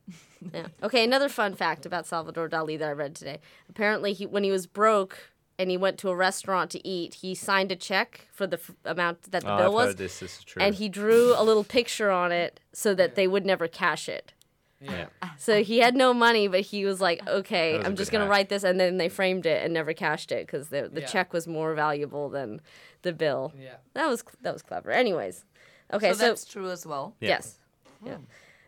Yeah. 0.53 0.67
Okay, 0.83 1.03
another 1.03 1.29
fun 1.29 1.55
fact 1.55 1.85
about 1.85 2.05
Salvador 2.05 2.47
Dali 2.49 2.77
that 2.79 2.87
I 2.87 2.91
read 2.91 3.15
today. 3.15 3.39
Apparently, 3.69 4.13
he 4.13 4.25
when 4.25 4.43
he 4.43 4.51
was 4.51 4.67
broke 4.67 5.31
and 5.59 5.69
he 5.69 5.77
went 5.77 5.97
to 5.99 6.09
a 6.09 6.15
restaurant 6.15 6.71
to 6.71 6.87
eat, 6.87 7.15
he 7.15 7.33
signed 7.35 7.71
a 7.71 7.75
check 7.75 8.27
for 8.31 8.47
the 8.47 8.57
f- 8.57 8.71
amount 8.85 9.23
that 9.31 9.43
the 9.43 9.53
Oh, 9.53 9.57
bill 9.57 9.67
I've 9.67 9.73
was, 9.73 9.85
heard 9.87 9.97
this. 9.97 10.19
This 10.19 10.37
is 10.39 10.43
true. 10.43 10.61
and 10.61 10.75
he 10.75 10.89
drew 10.89 11.33
a 11.35 11.43
little 11.43 11.63
picture 11.63 12.09
on 12.11 12.31
it 12.31 12.59
so 12.73 12.93
that 12.95 13.15
they 13.15 13.27
would 13.27 13.45
never 13.45 13.67
cash 13.67 14.07
it. 14.09 14.33
Yeah. 14.79 15.09
So 15.37 15.61
he 15.63 15.77
had 15.77 15.95
no 15.95 16.11
money, 16.11 16.47
but 16.47 16.61
he 16.61 16.85
was 16.85 16.99
like, 16.99 17.21
"Okay, 17.27 17.73
That 17.73 17.77
was 17.79 17.85
a 17.85 17.89
I'm 17.89 17.95
just 17.95 18.11
gonna 18.11 18.23
hack. 18.23 18.31
write 18.31 18.49
this," 18.49 18.63
and 18.63 18.79
then 18.79 18.97
they 18.97 19.09
framed 19.09 19.45
it 19.45 19.63
and 19.63 19.71
never 19.75 19.93
cashed 19.93 20.31
it 20.31 20.47
because 20.47 20.69
the 20.69 20.89
the 20.91 21.01
Yeah. 21.01 21.05
check 21.07 21.33
was 21.33 21.47
more 21.47 21.75
valuable 21.75 22.29
than 22.29 22.61
the 23.01 23.13
bill. 23.13 23.53
Yeah. 23.59 23.75
That 23.93 24.07
was 24.07 24.23
that 24.41 24.53
was 24.53 24.61
clever. 24.61 24.91
Anyways, 24.91 25.45
okay, 25.93 26.09
so, 26.09 26.17
so, 26.17 26.27
that's 26.27 26.45
true 26.45 26.69
as 26.69 26.85
well. 26.85 27.15
Yeah. 27.19 27.29
yes, 27.29 27.59
yeah. 28.05 28.17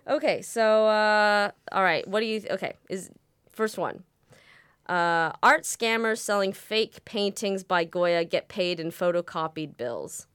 Okay, 0.08 0.42
so 0.42 0.88
uh, 0.88 1.52
all 1.72 1.84
right, 1.84 2.08
what 2.08 2.20
do 2.20 2.26
you? 2.26 2.42
Okay, 2.52 2.74
is 2.90 3.10
first 3.52 3.78
one. 3.78 4.04
Uh, 4.88 5.32
art 5.42 5.64
scammers 5.64 6.18
selling 6.18 6.52
fake 6.52 7.06
paintings 7.06 7.64
by 7.64 7.86
Goya 7.86 8.26
get 8.26 8.50
paid 8.50 8.80
in 8.82 8.92
photocopied 8.92 9.78
bills. 9.78 10.28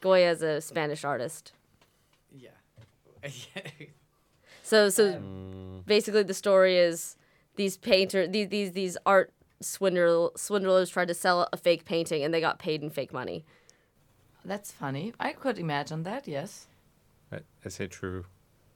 Goya 0.00 0.30
is 0.30 0.42
a 0.42 0.60
Spanish 0.60 1.04
artist. 1.04 1.52
Yeah. 2.32 2.50
So 4.62 4.90
so 4.90 5.14
Mm. 5.14 5.86
basically 5.86 6.24
the 6.24 6.34
story 6.34 6.76
is 6.76 7.16
these 7.56 7.78
painter 7.78 8.26
these 8.26 8.48
these 8.48 8.72
these 8.72 8.98
art 9.06 9.32
swindler 9.60 10.30
swindlers 10.36 10.90
tried 10.90 11.08
to 11.08 11.14
sell 11.14 11.48
a 11.52 11.56
fake 11.56 11.84
painting 11.84 12.22
and 12.22 12.32
they 12.32 12.40
got 12.40 12.58
paid 12.58 12.82
in 12.82 12.90
fake 12.90 13.12
money. 13.12 13.44
That's 14.44 14.70
funny. 14.70 15.12
I 15.18 15.32
could 15.32 15.58
imagine 15.58 16.04
that. 16.04 16.26
Yes. 16.28 16.66
I, 17.32 17.40
I 17.64 17.68
say 17.68 17.86
true. 17.86 18.24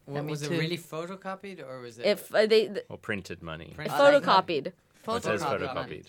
What, 0.07 0.25
me 0.25 0.31
was 0.31 0.43
it 0.43 0.51
really 0.51 0.77
photocopied 0.79 1.65
or 1.67 1.81
was 1.81 1.99
it? 1.99 2.07
If 2.07 2.35
uh, 2.35 2.47
they 2.47 2.67
th- 2.67 2.85
Or 2.89 2.99
printed 2.99 3.43
money. 3.43 3.73
Print- 3.75 3.91
photocopied. 3.91 4.67
It 4.67 5.23
says 5.23 5.43
Photocopied. 5.43 6.07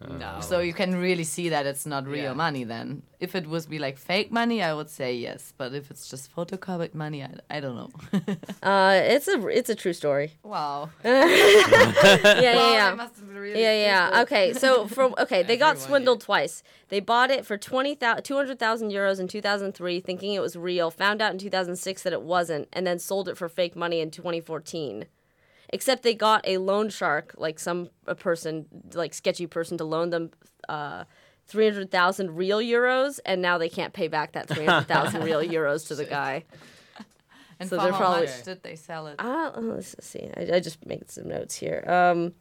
Photocopied. 0.00 0.18
No. 0.18 0.40
So 0.40 0.60
you 0.60 0.72
can 0.72 0.94
really 0.94 1.24
see 1.24 1.48
that 1.50 1.66
it's 1.66 1.86
not 1.86 2.06
real 2.06 2.24
Yeah. 2.24 2.32
money 2.34 2.64
then. 2.64 3.02
If 3.20 3.34
it 3.34 3.46
was 3.48 3.66
be 3.66 3.78
like 3.78 3.98
fake 3.98 4.30
money, 4.30 4.62
I 4.62 4.72
would 4.72 4.88
say 4.90 5.14
yes. 5.16 5.52
But 5.56 5.74
if 5.74 5.90
it's 5.90 6.08
just 6.08 6.34
photocopied 6.34 6.94
money, 6.94 7.22
I, 7.24 7.30
I 7.50 7.60
don't 7.60 7.76
know. 7.76 7.90
Uh, 8.62 9.00
it's 9.04 9.28
a 9.28 9.46
it's 9.48 9.70
a 9.70 9.74
true 9.74 9.92
story. 9.92 10.32
wow. 10.42 10.90
Yeah, 11.04 12.40
yeah, 12.40 12.72
yeah. 12.72 12.94
must 12.94 13.14
really 13.32 13.60
Yeah, 13.62 13.72
yeah. 14.12 14.22
Okay, 14.22 14.52
so 14.52 14.86
from 14.86 15.14
okay, 15.18 15.42
they 15.42 15.56
got 15.56 15.70
Everyone 15.76 15.88
swindled 15.88 16.20
twice. 16.20 16.62
They 16.88 17.00
bought 17.00 17.30
it 17.30 17.44
for 17.46 17.56
20,000 17.58 18.22
200,000 18.24 18.90
euros 18.90 19.20
in 19.20 19.28
2003 19.28 20.00
thinking 20.00 20.32
it 20.34 20.40
was 20.40 20.56
real, 20.56 20.90
found 20.90 21.20
out 21.22 21.32
in 21.32 21.38
2006 21.38 22.02
that 22.02 22.12
it 22.12 22.22
wasn't 22.22 22.68
and 22.72 22.86
then 22.86 22.98
sold 22.98 23.28
it 23.28 23.36
for 23.36 23.48
fake 23.48 23.76
money 23.76 24.00
in 24.00 24.10
2014. 24.10 25.06
Except 25.70 26.02
they 26.02 26.14
got 26.14 26.46
a 26.46 26.58
loan 26.58 26.88
shark, 26.88 27.34
like 27.36 27.58
some 27.58 27.90
a 28.06 28.14
person, 28.14 28.66
like 28.94 29.12
sketchy 29.14 29.46
person 29.46 29.76
to 29.78 29.84
loan 29.84 30.10
them 30.10 30.30
uh 30.68 31.04
300,000 31.46 32.36
real 32.36 32.58
euros 32.58 33.20
and 33.24 33.40
now 33.40 33.56
they 33.56 33.70
can't 33.70 33.94
pay 33.94 34.06
back 34.08 34.32
that 34.32 34.48
300,000 34.54 35.22
real 35.24 35.40
euros 35.40 35.86
to 35.88 35.94
the 35.94 36.04
guy. 36.04 36.44
And 37.58 37.68
So 37.68 37.76
for 37.76 37.82
they're 37.84 37.92
how 37.92 37.98
probably- 37.98 38.26
much 38.26 38.42
did 38.44 38.62
they 38.62 38.76
sell 38.76 39.06
it? 39.06 39.16
Uh, 39.18 39.52
let's 39.56 39.96
see. 40.04 40.30
I, 40.36 40.56
I 40.56 40.60
just 40.60 40.84
made 40.86 41.10
some 41.10 41.26
notes 41.28 41.56
here. 41.56 41.82
Um, 41.88 42.34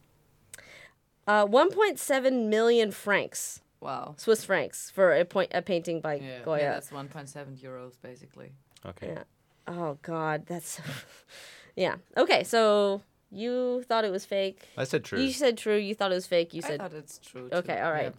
uh, 1.25 1.45
1.7 1.45 2.47
million 2.49 2.91
francs, 2.91 3.61
Wow. 3.79 4.15
Swiss 4.17 4.43
francs, 4.43 4.89
for 4.89 5.13
a 5.13 5.23
point 5.23 5.51
a 5.53 5.61
painting 5.61 6.01
by 6.01 6.15
Yeah. 6.15 6.39
Goya. 6.43 6.59
Yeah, 6.61 6.73
that's 6.73 6.89
1.7 6.89 7.57
euros 7.61 7.93
basically. 8.01 8.51
Okay. 8.85 9.07
Yeah. 9.15 9.23
Oh 9.67 9.97
God, 10.01 10.45
that's. 10.47 10.81
yeah. 11.75 11.95
Okay, 12.17 12.43
so 12.43 13.01
you 13.31 13.83
thought 13.87 14.05
it 14.05 14.11
was 14.11 14.25
fake. 14.25 14.61
I 14.77 14.83
said 14.85 15.03
true. 15.03 15.19
You 15.19 15.31
said 15.31 15.57
true. 15.57 15.75
You 15.77 15.93
thought 15.95 16.11
it 16.11 16.15
was 16.15 16.27
fake. 16.27 16.53
You 16.53 16.61
I 16.63 16.67
said 16.67 16.79
thought 16.79 16.93
it's 16.93 17.19
true. 17.19 17.49
Too. 17.49 17.55
okay. 17.57 17.79
All 17.81 17.91
right. 17.91 18.13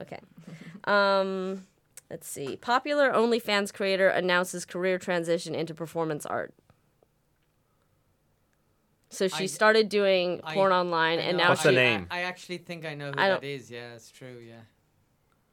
Okay. 0.00 0.18
Um, 0.84 1.66
let's 2.10 2.28
see. 2.28 2.56
Popular 2.56 3.12
OnlyFans 3.12 3.72
creator 3.72 4.08
announces 4.08 4.64
career 4.64 4.98
transition 4.98 5.54
into 5.54 5.74
performance 5.74 6.24
art. 6.26 6.54
So 9.10 9.26
she 9.28 9.44
I- 9.44 9.46
started 9.46 9.88
doing 9.88 10.40
I- 10.44 10.54
porn 10.54 10.72
online, 10.72 11.18
I 11.18 11.22
and 11.22 11.38
now 11.38 11.50
What's 11.50 11.62
she 11.62 11.68
the 11.68 11.74
name? 11.74 12.06
I, 12.10 12.18
I 12.18 12.20
actually 12.22 12.58
think 12.58 12.84
I 12.84 12.94
know 12.94 13.12
who 13.12 13.18
I 13.18 13.28
that. 13.30 13.42
Yeah, 13.44 13.94
it's 13.94 14.10
true. 14.10 14.38
Yeah. 14.46 14.60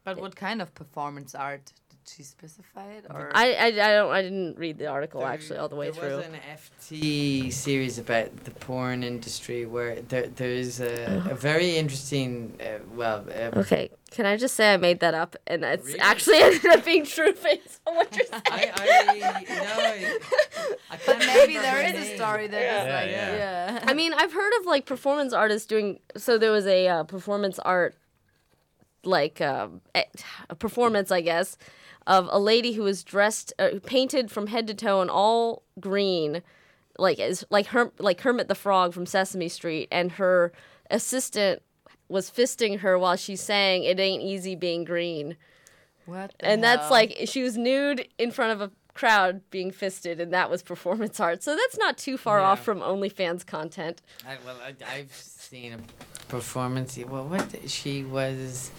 But 0.04 0.20
what 0.20 0.36
kind 0.36 0.62
of 0.62 0.74
performance 0.74 1.34
art 1.34 1.64
did 1.66 1.85
she 2.08 2.22
specify 2.22 2.86
it? 2.92 3.06
Or 3.10 3.30
I, 3.34 3.52
I, 3.54 3.66
I 3.66 3.70
don't 3.70 4.10
I 4.12 4.22
didn't 4.22 4.58
read 4.58 4.78
the 4.78 4.86
article 4.86 5.20
There- 5.20 5.28
actually 5.30 5.58
all 5.58 5.68
the 5.68 5.76
way 5.76 5.90
there 5.90 6.00
through. 6.08 6.16
was 6.18 6.26
an 6.26 6.38
FT 6.54 7.52
series 7.52 7.98
about 7.98 8.44
the 8.44 8.50
porn 8.52 9.02
industry 9.02 9.66
where 9.66 10.00
there 10.02 10.26
there 10.28 10.50
is 10.50 10.80
a, 10.80 11.22
a 11.30 11.34
very 11.50 11.76
interesting. 11.76 12.56
Uh, 12.60 12.78
well, 12.94 13.24
uh, 13.30 13.58
Okay, 13.60 13.90
can 14.10 14.24
I 14.26 14.36
just 14.36 14.54
say 14.54 14.72
I 14.72 14.76
made 14.76 15.00
that 15.00 15.14
up 15.14 15.36
and 15.46 15.64
it's 15.64 15.86
Really? 15.86 15.98
actually 16.00 16.36
ended 16.42 16.66
up 16.66 16.84
being 16.84 17.04
true 17.04 17.32
based 17.32 17.80
on 17.86 17.96
what 17.96 18.14
you're 18.16 18.26
saying. 18.26 18.42
I 18.50 18.72
I 18.76 19.18
no. 19.18 19.54
I, 19.56 20.18
I 20.90 20.98
but 21.06 21.18
maybe 21.18 21.56
remember 21.56 21.62
there 21.62 21.82
her 21.92 21.98
is 21.98 22.08
a 22.10 22.14
story 22.16 22.46
that 22.46 22.62
is 22.62 22.86
Yeah, 22.86 22.94
like 23.00 23.10
yeah. 23.10 23.36
yeah. 23.36 23.84
I 23.86 23.94
mean, 23.94 24.12
I've 24.14 24.32
heard 24.32 24.52
of 24.60 24.66
like 24.66 24.86
performance 24.86 25.32
artists 25.32 25.66
doing. 25.66 25.98
So 26.16 26.38
there 26.38 26.52
was 26.52 26.66
a 26.66 26.86
uh, 26.88 27.02
performance 27.04 27.58
art, 27.58 27.96
like 29.04 29.40
um, 29.40 29.80
a 30.50 30.54
performance, 30.54 31.10
I 31.12 31.20
guess, 31.20 31.56
of 32.06 32.28
a 32.30 32.38
lady 32.38 32.72
who 32.72 32.82
was 32.82 33.02
dressed, 33.04 33.52
uh, 33.58 33.70
painted 33.84 34.30
from 34.30 34.46
head 34.48 34.66
to 34.68 34.74
toe 34.74 35.02
in 35.02 35.10
all 35.10 35.62
green, 35.80 36.42
like 36.98 37.18
is 37.18 37.44
like 37.50 37.66
her 37.68 37.92
like 37.98 38.18
Kermit 38.18 38.48
the 38.48 38.54
Frog 38.54 38.94
from 38.94 39.06
Sesame 39.06 39.48
Street, 39.48 39.88
and 39.90 40.12
her 40.12 40.52
assistant 40.90 41.62
was 42.08 42.30
fisting 42.30 42.78
her 42.80 42.98
while 42.98 43.16
she 43.16 43.34
sang 43.36 43.82
"It 43.84 43.98
Ain't 43.98 44.22
Easy 44.22 44.54
Being 44.54 44.84
Green," 44.84 45.36
What 46.06 46.34
the 46.38 46.46
and 46.46 46.62
that's 46.62 46.90
like 46.90 47.16
she 47.26 47.42
was 47.42 47.56
nude 47.56 48.06
in 48.18 48.30
front 48.30 48.52
of 48.52 48.60
a 48.60 48.70
crowd 48.94 49.42
being 49.50 49.70
fisted, 49.70 50.20
and 50.20 50.32
that 50.32 50.48
was 50.48 50.62
performance 50.62 51.20
art. 51.20 51.42
So 51.42 51.54
that's 51.54 51.76
not 51.76 51.98
too 51.98 52.16
far 52.16 52.40
off 52.40 52.60
Yeah. 52.60 52.64
from 52.64 52.80
OnlyFans 52.80 53.44
content. 53.44 54.00
I, 54.26 54.36
well, 54.46 54.56
I, 54.64 54.74
I've 54.94 55.12
seen 55.12 55.74
a 55.74 55.78
performance. 56.28 56.96
Well, 56.96 57.24
what 57.26 57.68
she 57.68 58.04
was. 58.04 58.70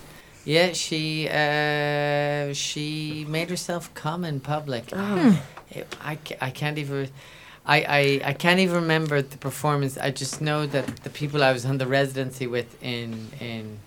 Yeah, 0.47 0.71
she 0.71 1.27
uh, 1.27 2.53
she 2.53 3.25
made 3.27 3.49
herself 3.49 3.93
come 3.93 4.23
in 4.23 4.39
public. 4.39 4.85
It- 5.69 5.93
I, 6.01 6.17
I 6.39 6.49
can't 6.51 6.77
even. 6.77 7.09
I, 7.65 7.77
I, 7.81 8.21
I 8.29 8.33
can't 8.33 8.61
even 8.61 8.75
remember 8.75 9.21
the 9.21 9.37
performance. 9.37 9.97
I 9.97 10.09
just 10.11 10.39
know 10.39 10.65
that 10.65 10.85
the 11.03 11.09
people 11.09 11.43
I 11.43 11.51
was 11.51 11.65
on 11.65 11.77
the 11.79 11.85
residency 11.85 12.47
with 12.47 12.81
in 12.81 13.27
in 13.41 13.79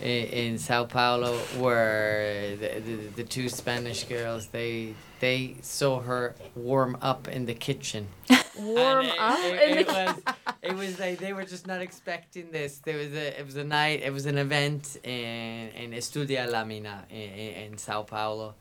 in, 0.00 0.24
in 0.42 0.58
Sao 0.58 0.84
Paulo 0.86 1.38
were 1.58 2.56
the, 2.58 2.80
the, 2.80 2.96
the 3.16 3.24
two 3.24 3.50
Spanish 3.50 4.04
girls. 4.04 4.46
They 4.46 4.94
they 5.20 5.56
saw 5.60 6.00
her 6.00 6.34
warm 6.56 6.96
up 7.02 7.28
in 7.28 7.44
the 7.44 7.54
kitchen. 7.54 8.08
warm 8.64 8.98
And 9.00 9.06
it- 9.08 9.18
up 9.18 9.38
It, 9.40 9.70
in 9.70 9.78
it 9.78 9.86
was, 9.88 10.22
it 10.62 10.74
was 10.76 10.98
like 11.00 11.18
they 11.18 11.32
were 11.32 11.44
just 11.44 11.66
not 11.66 11.80
expecting 11.80 12.50
this. 12.50 12.78
There 12.78 12.96
was 12.98 13.12
a, 13.12 13.38
it 13.40 13.44
was 13.46 13.56
a 13.56 13.64
night, 13.64 14.02
it 14.02 14.12
was 14.12 14.26
an 14.26 14.38
event 14.38 14.96
in 15.04 15.68
in 15.82 15.90
Estudia 15.92 16.50
La 16.50 16.64
Mina 16.64 17.04
in, 17.10 17.16
in, 17.44 17.54
in 17.72 17.78
Sao 17.78 18.02
Paulo, 18.02 18.54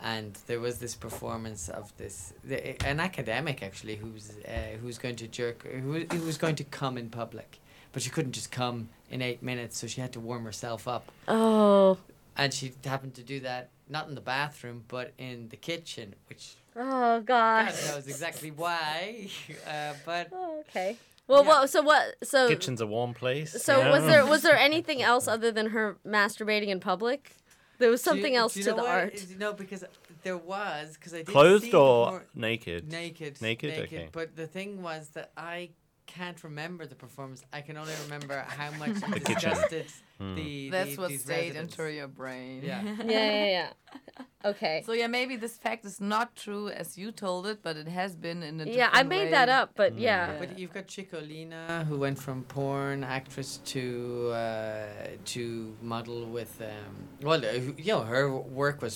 and 0.00 0.38
there 0.46 0.60
was 0.60 0.78
this 0.78 0.94
performance 0.94 1.68
of 1.68 1.92
this 1.96 2.32
the, 2.44 2.58
an 2.86 3.00
academic 3.00 3.62
actually 3.62 3.96
who's 3.96 4.30
uh, 4.46 4.76
who's 4.80 4.98
going 4.98 5.16
to 5.16 5.26
jerk 5.28 5.66
who, 5.66 6.04
who 6.12 6.20
was 6.26 6.38
going 6.38 6.56
to 6.56 6.64
come 6.64 6.96
in 6.98 7.08
public, 7.10 7.58
but 7.92 8.02
she 8.02 8.10
couldn't 8.10 8.32
just 8.32 8.50
come 8.50 8.88
in 9.10 9.20
eight 9.22 9.42
minutes, 9.42 9.78
so 9.78 9.86
she 9.86 10.00
had 10.00 10.12
to 10.12 10.20
warm 10.20 10.44
herself 10.44 10.86
up, 10.88 11.10
oh. 11.28 11.98
And 12.36 12.54
she 12.54 12.72
happened 12.84 13.14
to 13.14 13.22
do 13.22 13.40
that 13.40 13.68
not 13.88 14.08
in 14.08 14.14
the 14.14 14.20
bathroom 14.20 14.84
but 14.88 15.12
in 15.18 15.48
the 15.48 15.56
kitchen, 15.56 16.14
which 16.28 16.54
oh 16.80 17.20
God 17.20 17.66
gosh 17.66 17.86
knows 17.88 18.06
exactly 18.08 18.50
why, 18.50 19.28
uh, 19.66 19.92
but. 20.06 20.28
oh, 20.32 20.60
okay 20.68 20.96
well 21.28 21.42
Yeah. 21.44 21.48
what 21.48 21.70
so 21.70 21.82
what 21.82 22.04
so 22.24 22.48
Kitchen's 22.48 22.80
a 22.80 22.86
warm 22.86 23.12
place. 23.14 23.50
so 23.62 23.82
you 23.84 23.90
was 23.90 24.04
there 24.04 24.24
was 24.26 24.42
there 24.42 24.56
anything 24.70 25.00
else 25.02 25.28
other 25.28 25.52
than 25.52 25.66
her 25.76 25.96
masturbating 26.06 26.68
in 26.68 26.80
public 26.80 27.36
there 27.78 27.90
was 27.90 28.02
Do 28.02 28.10
you- 28.10 28.14
something 28.16 28.34
else 28.36 28.54
to 28.54 28.60
know 28.64 28.76
the 28.76 28.82
what? 28.82 28.88
art 28.90 29.14
Is- 29.14 29.36
No, 29.38 29.52
because 29.52 29.84
there 30.22 30.36
was 30.36 30.94
because 30.94 31.14
I 31.14 31.18
did 31.18 31.26
see 31.28 31.32
clothed 31.32 31.70
the 31.70 31.78
or 31.78 32.10
por- 32.10 32.24
naked? 32.34 32.90
naked, 32.90 33.40
Naked? 33.40 33.70
Okay. 33.84 34.08
But 34.12 34.34
the 34.36 34.46
thing 34.46 34.82
was 34.82 35.10
that 35.10 35.30
I 35.36 35.70
can't 36.18 36.40
remember 36.50 36.82
the 36.92 36.98
performance. 37.04 37.40
I 37.58 37.60
can 37.66 37.76
only 37.82 37.94
remember 38.04 38.36
how 38.58 38.70
much 38.82 38.90
it 38.90 39.00
The 39.16 39.20
kitchen. 39.20 39.50
disgusted 39.50 39.86
Hmm. 40.20 40.34
the. 40.38 40.50
That's 40.74 40.94
the, 40.96 41.00
what 41.02 41.10
stayed 41.12 41.54
residents. 41.54 41.78
into 41.78 41.92
your 42.00 42.08
brain. 42.22 42.56
Yeah. 42.70 42.82
yeah 43.14 43.30
yeah 43.32 43.46
yeah 43.58 43.70
okay 44.50 44.76
So 44.86 44.92
yeah, 45.00 45.06
maybe 45.18 45.34
this 45.44 45.56
fact 45.66 45.82
is 45.90 45.96
not 46.14 46.26
true 46.44 46.66
as 46.82 46.88
you 47.00 47.08
told 47.24 47.42
it, 47.52 47.58
but 47.66 47.74
it 47.82 47.88
has 48.00 48.12
been 48.26 48.40
in 48.50 48.54
a 48.60 48.64
yeah 48.64 48.88
i 48.92 49.02
different 49.02 49.08
made 49.16 49.30
that 49.38 49.48
up 49.60 49.68
but 49.82 49.90
Mm. 49.96 50.00
yeah 50.08 50.32
Yeah. 50.32 50.38
But 50.42 50.48
you've 50.58 50.74
got 50.78 50.86
Cicciolina, 50.94 51.62
who 51.88 51.96
went 52.06 52.18
from 52.26 52.38
porn 52.56 52.98
actress 53.18 53.50
to 53.72 53.84
uh, 54.44 54.86
to 55.34 55.42
model 55.92 56.20
with. 56.36 56.52
Um, 56.72 56.92
well, 57.28 57.40
uh, 57.44 57.52
you 57.86 57.92
know, 57.94 58.02
her 58.14 58.24
work 58.62 58.76
was 58.86 58.94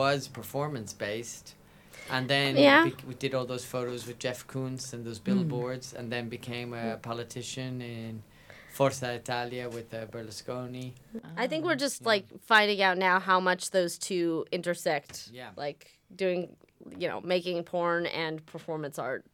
was 0.00 0.20
performance 0.40 0.90
based, 1.08 1.46
and 2.10 2.28
then 2.28 2.56
Yeah. 2.56 2.84
bec- 2.84 3.04
we 3.06 3.14
did 3.14 3.34
all 3.34 3.46
those 3.46 3.64
photos 3.64 4.06
with 4.06 4.18
Jeff 4.18 4.46
Koons 4.46 4.92
and 4.92 5.04
those 5.04 5.18
billboards, 5.18 5.92
and 5.94 6.10
then 6.12 6.28
became 6.28 6.72
a 6.74 6.96
politician 6.96 7.80
in 7.80 8.22
Forza 8.72 9.12
Italia 9.14 9.68
with 9.68 9.94
uh, 9.94 10.06
Berlusconi. 10.06 10.92
i 11.36 11.46
think 11.46 11.64
we're 11.64 11.76
just 11.86 12.00
Yeah. 12.02 12.08
like 12.08 12.26
finding 12.42 12.82
out 12.82 12.98
now 12.98 13.20
how 13.20 13.38
much 13.40 13.70
those 13.70 13.98
two 13.98 14.44
intersect 14.50 15.28
Yeah. 15.32 15.50
like 15.56 15.86
doing 16.14 16.56
you 16.98 17.08
know 17.08 17.20
making 17.20 17.62
porn 17.64 18.06
and 18.06 18.44
performance 18.46 18.98
art 18.98 19.24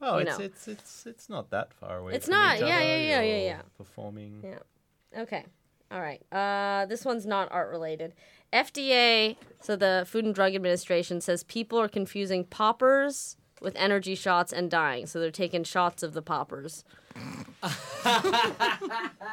Well, 0.00 0.18
it's, 0.18 0.38
know. 0.38 0.44
it's 0.44 0.68
it's 0.68 1.06
it's 1.06 1.28
not 1.30 1.48
that 1.50 1.72
far 1.72 1.98
away. 1.98 2.12
It's 2.14 2.26
from 2.26 2.34
not, 2.38 2.56
each 2.56 2.60
yeah, 2.68 2.76
other. 2.76 2.84
yeah, 2.84 2.98
yeah, 2.98 3.08
yeah, 3.22 3.22
You're 3.36 3.38
yeah. 3.56 3.62
Performing. 3.78 4.32
Yeah. 4.44 5.22
Okay. 5.22 5.44
All 5.90 6.00
right. 6.00 6.22
Uh, 6.32 6.84
this 6.86 7.04
one's 7.04 7.24
not 7.26 7.48
art 7.52 7.70
related. 7.70 8.12
FDA, 8.54 9.36
so 9.60 9.76
the 9.76 10.04
Food 10.06 10.24
and 10.24 10.34
Drug 10.34 10.54
Administration 10.54 11.20
says 11.20 11.42
people 11.42 11.78
are 11.80 11.88
confusing 11.88 12.44
poppers 12.44 13.36
with 13.60 13.74
energy 13.76 14.14
shots 14.14 14.52
and 14.52 14.70
dying. 14.70 15.06
So 15.06 15.18
they're 15.20 15.30
taking 15.30 15.64
shots 15.64 16.02
of 16.02 16.12
the 16.14 16.22
poppers. 16.22 16.84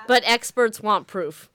but 0.08 0.24
experts 0.26 0.82
want 0.82 1.08
proof. 1.08 1.50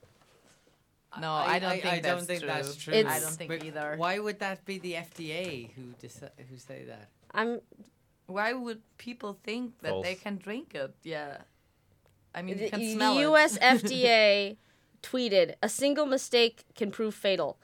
No, 1.21 1.33
I, 1.33 1.59
don't 1.59 1.73
think 1.73 1.87
I 1.87 2.01
that's 2.01 2.07
don't 2.07 2.27
think 2.27 2.41
true. 2.41 2.49
that's 2.49 2.77
true. 2.77 2.95
It's- 2.95 3.15
I 3.15 3.21
don't 3.21 3.33
think 3.33 3.49
But 3.49 3.65
either. 3.65 3.95
Why 3.97 4.19
would 4.19 4.39
that 4.41 4.65
be 4.67 4.79
the 4.79 4.95
FDA 4.95 5.71
who 5.73 5.95
deci- 6.03 6.31
who 6.51 6.59
say 6.59 6.85
that? 6.85 7.09
I'm 7.33 7.61
Why 8.27 8.53
would 8.53 8.83
people 8.99 9.39
think 9.43 9.79
that 9.81 10.03
they 10.03 10.15
can 10.15 10.37
drink 10.37 10.75
it? 10.75 10.95
Yeah. 11.03 11.39
I 12.35 12.43
mean, 12.43 12.59
the, 12.59 12.65
you 12.65 12.71
can 12.71 12.99
the 12.99 13.13
it. 13.13 13.21
U.S. 13.21 13.59
FDA 13.63 14.57
tweeted 15.03 15.55
a 15.63 15.69
single 15.69 16.07
mistake 16.07 16.65
can 16.75 16.91
prove 16.91 17.15
fatal. 17.15 17.59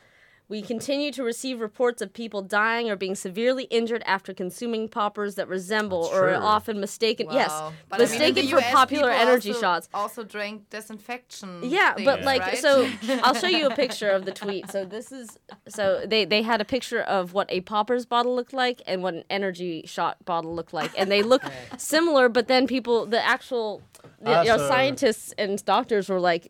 We 0.48 0.60
continue 0.60 1.12
to 1.12 1.22
receive 1.22 1.60
reports 1.62 2.02
of 2.02 2.12
people 2.12 2.42
dying 2.42 2.90
or 2.90 2.96
being 2.96 3.14
severely 3.14 3.64
injured 3.64 4.02
after 4.04 4.34
consuming 4.34 4.86
poppers 4.86 5.36
that 5.36 5.48
resemble 5.48 6.10
or 6.12 6.28
are 6.28 6.42
often 6.42 6.78
mistaken. 6.78 7.28
Yes, 7.30 7.48
Wow. 7.48 7.72
But 7.88 7.94
I 7.94 8.04
mean, 8.04 8.10
mistaken 8.10 8.44
the 8.44 8.50
for 8.50 8.58
US, 8.58 8.70
popular 8.72 9.10
energy 9.10 9.50
also, 9.50 9.60
shots. 9.62 9.88
Also 9.94 10.24
drank 10.24 10.68
disinfection. 10.68 11.60
Yeah, 11.62 11.94
but 12.04 12.22
like 12.24 12.42
right? 12.42 12.58
so 12.58 12.86
I'll 13.22 13.32
show 13.34 13.46
you 13.48 13.66
a 13.66 13.74
picture 13.74 14.10
of 14.10 14.26
the 14.26 14.32
tweet. 14.32 14.70
So 14.70 14.84
this 14.84 15.10
is 15.10 15.38
so 15.68 16.02
they 16.06 16.26
they 16.26 16.42
had 16.42 16.60
a 16.60 16.66
picture 16.66 17.00
of 17.00 17.32
what 17.32 17.46
a 17.50 17.62
poppers 17.62 18.04
bottle 18.04 18.36
looked 18.36 18.52
like 18.52 18.82
and 18.86 19.02
what 19.02 19.14
an 19.14 19.24
energy 19.30 19.84
shot 19.86 20.22
bottle 20.26 20.54
looked 20.54 20.74
like 20.74 20.90
and 20.98 21.10
they 21.10 21.22
look 21.32 21.42
similar 21.78 22.28
but 22.28 22.48
then 22.48 22.66
people 22.66 23.06
the 23.06 23.24
actual 23.24 23.80
the, 24.20 24.30
Ah, 24.36 24.42
you 24.42 24.48
know, 24.48 24.56
so- 24.58 24.68
scientists 24.68 25.32
and 25.38 25.64
doctors 25.64 26.08
were 26.10 26.20
like 26.20 26.44
wow. 26.44 26.48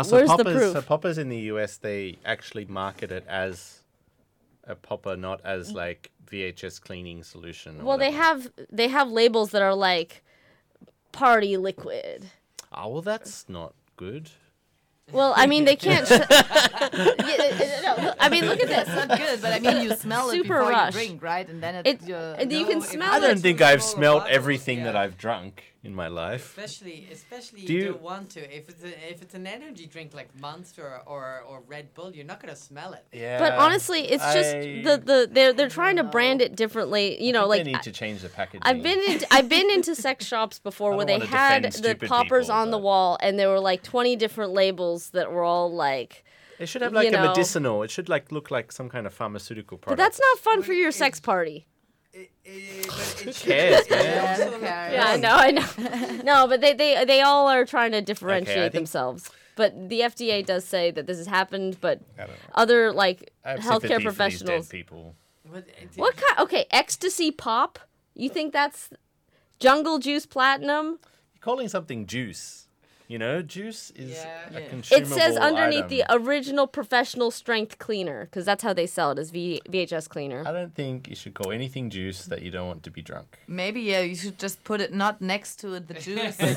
Uh, 0.00 0.02
so 0.02 0.16
Where's 0.16 0.28
the 0.30 0.36
poppers, 0.36 0.56
proof? 0.56 0.72
So 0.72 0.82
poppers 0.82 1.18
in 1.18 1.28
the 1.28 1.38
US, 1.52 1.76
they 1.78 2.18
actually 2.24 2.64
market 2.66 3.10
it 3.12 3.24
as 3.28 3.80
a 4.64 4.74
popper, 4.74 5.16
not 5.16 5.40
as 5.44 5.72
like 5.72 6.10
VHS 6.30 6.80
cleaning 6.80 7.22
solution. 7.22 7.80
or 7.80 7.84
well 7.84 7.98
they 7.98 8.10
have 8.10 8.50
they 8.70 8.88
have 8.88 9.08
labels 9.10 9.50
that 9.52 9.62
are 9.62 9.74
like 9.74 10.22
party 11.12 11.56
liquid. 11.56 12.30
Oh 12.72 12.88
well, 12.88 13.02
that's 13.02 13.48
not 13.48 13.74
good. 13.96 14.30
Well, 15.12 15.32
I 15.36 15.46
mean 15.46 15.64
they 15.64 15.76
can't 15.76 16.06
sh- 16.08 16.10
Yeah, 16.90 17.80
no, 17.82 18.14
I 18.18 18.28
mean 18.28 18.44
look 18.46 18.60
at 18.60 18.66
this. 18.68 18.88
It's 18.88 19.06
not 19.08 19.18
good, 19.18 19.40
but 19.40 19.52
I 19.52 19.58
mean, 19.60 19.82
you 19.84 19.94
smell 19.96 20.28
it 20.30 20.32
Super 20.32 20.58
before 20.58 20.70
rush. 20.70 20.94
you 20.94 21.00
drink, 21.00 21.22
right? 21.22 21.48
And 21.48 21.62
then 21.62 21.76
It, 21.76 21.86
it's 21.86 22.06
your. 22.08 22.18
and 22.34 22.52
you 22.52 22.66
can 22.66 22.78
if- 22.78 22.86
smell 22.86 23.12
I 23.14 23.20
don't 23.20 23.38
think 23.38 23.60
I've 23.60 23.82
smelled 23.84 24.22
bottles, 24.22 24.36
everything 24.36 24.82
that. 24.84 24.96
I've 24.96 25.16
drunk 25.16 25.62
in 25.86 25.94
my 25.94 26.08
life. 26.08 26.44
Especially, 26.58 27.08
especially 27.12 27.62
Do 27.64 27.72
you, 27.72 27.78
you- 27.78 27.84
don't 27.92 28.02
want 28.02 28.30
to. 28.30 28.40
If 28.56 28.68
it's 28.68 28.84
a, 28.84 29.10
if 29.12 29.22
it's 29.22 29.34
an 29.34 29.46
energy 29.46 29.86
drink 29.86 30.14
like 30.14 30.28
Monster 30.40 31.00
or 31.06 31.42
or 31.48 31.62
Red 31.66 31.94
Bull, 31.94 32.10
you're 32.14 32.24
not 32.32 32.40
gonna 32.40 32.56
smell 32.56 32.92
it. 32.92 33.04
Yeah. 33.12 33.38
But 33.38 33.52
honestly, 33.54 34.00
it's 34.14 34.24
just 34.38 34.54
I- 34.56 34.82
the, 34.86 34.94
the 35.04 35.28
they're 35.30 35.52
they're 35.52 35.68
trying 35.68 35.96
to 35.96 36.04
brand 36.04 36.42
it 36.42 36.56
differently. 36.56 37.22
You 37.22 37.30
I 37.30 37.32
know, 37.32 37.40
think 37.42 37.48
like 37.50 37.64
they 37.64 37.70
need 37.72 37.76
I- 37.78 37.82
to 37.82 37.92
change 37.92 38.20
the 38.22 38.28
packaging. 38.28 38.62
I've 38.64 38.82
been 38.82 39.00
into 39.10 39.26
I've 39.30 39.48
been 39.48 39.70
into 39.70 39.94
sex 39.94 40.24
shops 40.32 40.58
before 40.58 40.96
where 40.96 41.06
they 41.06 41.20
had 41.20 41.64
the 41.64 41.70
stupid 41.72 42.08
poppers 42.08 42.46
people, 42.46 42.60
on 42.60 42.70
the 42.70 42.78
wall 42.78 43.16
and 43.20 43.38
there 43.38 43.48
were 43.48 43.60
like 43.60 43.82
twenty 43.82 44.16
different 44.16 44.52
labels 44.52 45.10
that 45.10 45.30
were 45.32 45.44
all 45.44 45.72
like. 45.72 46.24
It 46.58 46.66
should 46.70 46.80
have 46.82 46.92
you 46.92 46.96
like 46.96 47.12
a 47.12 47.20
medicinal. 47.20 47.82
It 47.82 47.90
should 47.90 48.08
like 48.08 48.32
look 48.32 48.50
like 48.50 48.72
some 48.72 48.88
kind 48.88 49.06
of 49.06 49.12
pharmaceutical 49.12 49.76
product. 49.76 49.98
But 49.98 50.02
that's 50.02 50.18
not 50.18 50.38
fun 50.38 50.62
for 50.62 50.72
your 50.72 50.90
sex 50.90 51.20
party. 51.20 51.66
It, 52.46 52.86
it, 52.86 52.86
Who 53.22 53.30
it 53.30 53.36
cares, 53.36 53.90
man? 53.90 54.04
Yeah, 54.04 54.30
also 54.30 54.50
who 54.52 54.60
cares? 54.60 54.92
Yeah, 54.94 55.06
I 55.06 55.16
know, 55.16 55.34
I 55.34 55.50
know. 55.50 56.22
no, 56.24 56.46
but 56.46 56.60
they, 56.60 56.72
they 56.74 57.04
they 57.04 57.20
all 57.20 57.48
are 57.48 57.64
trying 57.64 57.92
to 57.92 58.00
differentiate 58.00 58.72
think- 58.72 58.72
themselves. 58.72 59.30
But 59.56 59.88
the 59.88 60.00
FDA 60.00 60.44
does 60.44 60.66
say 60.66 60.90
that 60.90 61.06
this 61.06 61.16
has 61.16 61.26
happened, 61.26 61.78
but 61.80 62.00
I 62.18 62.20
don't 62.26 62.28
know. 62.30 62.34
other 62.54 62.92
like 62.92 63.32
healthcare 63.44 63.62
sympathy 63.62 63.88
for 63.88 63.88
these 63.98 64.04
professionals. 64.04 64.68
dead 64.68 64.70
people. 64.70 65.14
But 65.50 65.64
uh, 65.68 65.86
What 65.96 66.16
kind? 66.16 66.40
Okay, 66.40 66.66
ecstasy 66.70 67.30
pop. 67.30 67.78
You 68.14 68.28
think 68.28 68.52
that's 68.52 68.90
jungle 69.58 69.98
juice 69.98 70.26
platinum? 70.26 70.98
You're 71.34 71.40
calling 71.40 71.68
something 71.68 72.06
juice. 72.06 72.65
You 73.08 73.18
know, 73.18 73.40
juice 73.40 73.92
is 73.94 74.10
Yeah. 74.10 74.48
a 74.50 74.60
Yeah. 74.60 74.68
consumable 74.68 75.12
It 75.12 75.20
says 75.20 75.36
underneath 75.36 75.88
the 75.88 76.02
original 76.10 76.66
professional 76.66 77.30
strength 77.30 77.78
cleaner 77.78 78.24
because 78.24 78.44
that's 78.44 78.64
how 78.64 78.72
they 78.72 78.86
sell 78.86 79.12
it 79.12 79.18
as 79.18 79.30
v- 79.30 79.60
VHS 79.68 80.08
cleaner. 80.08 80.42
I 80.46 80.50
don't 80.52 80.74
think 80.74 81.08
you 81.08 81.14
should 81.14 81.34
call 81.34 81.52
anything 81.52 81.88
juice 81.88 82.24
that 82.24 82.42
you 82.42 82.50
don't 82.50 82.66
want 82.66 82.82
to 82.82 82.90
be 82.90 83.02
drunk. 83.02 83.38
Maybe 83.46 83.80
yeah, 83.82 84.00
you 84.00 84.16
should 84.16 84.38
just 84.38 84.64
put 84.64 84.80
it 84.80 84.92
not 84.92 85.20
next 85.20 85.56
to 85.60 85.74
it, 85.74 85.86
the 85.86 85.94
juice 86.08 86.36
thing. 86.36 86.56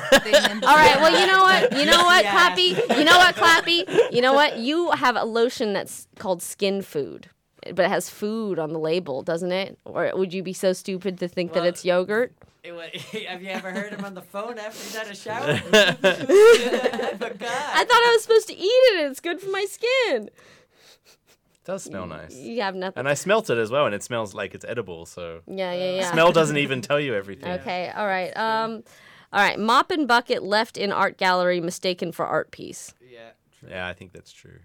and 0.49 0.65
All 0.65 0.75
right, 0.75 0.99
well, 0.99 1.13
you 1.19 1.27
know 1.27 1.43
what? 1.43 1.71
You 1.77 1.85
know 1.85 2.03
what, 2.03 2.23
Yes. 2.23 2.33
Clappy? 2.33 2.97
You 2.97 3.03
know 3.05 3.17
what, 3.17 3.35
Clappy? 3.35 4.11
You 4.11 4.21
know 4.21 4.33
what? 4.33 4.57
You 4.57 4.89
have 4.91 5.15
a 5.15 5.25
lotion 5.25 5.73
that's 5.73 6.07
called 6.17 6.41
Skin 6.41 6.81
Food, 6.81 7.29
but 7.75 7.85
it 7.85 7.89
has 7.89 8.09
food 8.09 8.57
on 8.57 8.73
the 8.73 8.79
label, 8.79 9.21
doesn't 9.21 9.51
it? 9.51 9.77
Or 9.85 10.11
would 10.15 10.33
you 10.33 10.41
be 10.41 10.53
so 10.53 10.73
stupid 10.73 11.19
to 11.19 11.27
think 11.27 11.53
that 11.53 11.63
it's 11.65 11.85
yogurt? 11.85 12.33
It 12.63 12.71
wa- 12.73 12.83
have 13.29 13.41
you 13.41 13.49
ever 13.49 13.71
heard 13.71 13.91
him 13.93 14.03
on 14.05 14.13
the 14.13 14.21
phone 14.21 14.57
after 14.59 14.83
he's 14.83 14.95
had 14.95 15.07
a 15.07 15.15
shower? 15.15 15.45
I 15.73 17.13
forgot. 17.17 17.41
I 17.51 17.85
thought 17.85 18.03
I 18.07 18.11
was 18.13 18.23
supposed 18.23 18.47
to 18.47 18.55
eat 18.55 18.65
it. 18.65 18.99
and 19.01 19.11
It's 19.11 19.19
good 19.19 19.39
for 19.41 19.49
my 19.49 19.65
skin. 19.65 20.29
It 20.29 21.65
does 21.65 21.83
smell 21.83 22.07
nice. 22.07 22.35
You 22.35 22.61
have 22.61 22.75
nothing. 22.75 22.99
And 22.99 23.07
I 23.07 23.13
smelt 23.13 23.49
it 23.49 23.57
as 23.57 23.69
well, 23.69 23.85
and 23.85 23.93
it 23.93 24.01
smells 24.03 24.33
like 24.33 24.55
it's 24.55 24.65
edible. 24.65 25.05
So 25.05 25.41
Yeah, 25.47 25.73
yeah, 25.73 25.95
yeah. 25.97 26.11
smell 26.11 26.31
doesn't 26.31 26.57
even 26.57 26.81
tell 26.81 26.99
you 26.99 27.13
everything. 27.15 27.51
Okay, 27.59 27.91
all 27.95 28.07
right. 28.07 28.35
Um, 28.35 28.83
all 29.31 29.41
right. 29.41 29.59
Mop 29.59 29.91
and 29.91 30.07
bucket 30.07 30.41
left 30.43 30.77
in 30.77 30.91
art 30.91 31.17
gallery, 31.17 31.61
mistaken 31.61 32.11
for 32.11 32.25
art 32.25 32.51
piece. 32.51 32.93
yeah. 33.09 33.29
Yeah, 33.67 33.87
I 33.87 33.93
think 33.93 34.13
that's 34.13 34.31
true. 34.31 34.59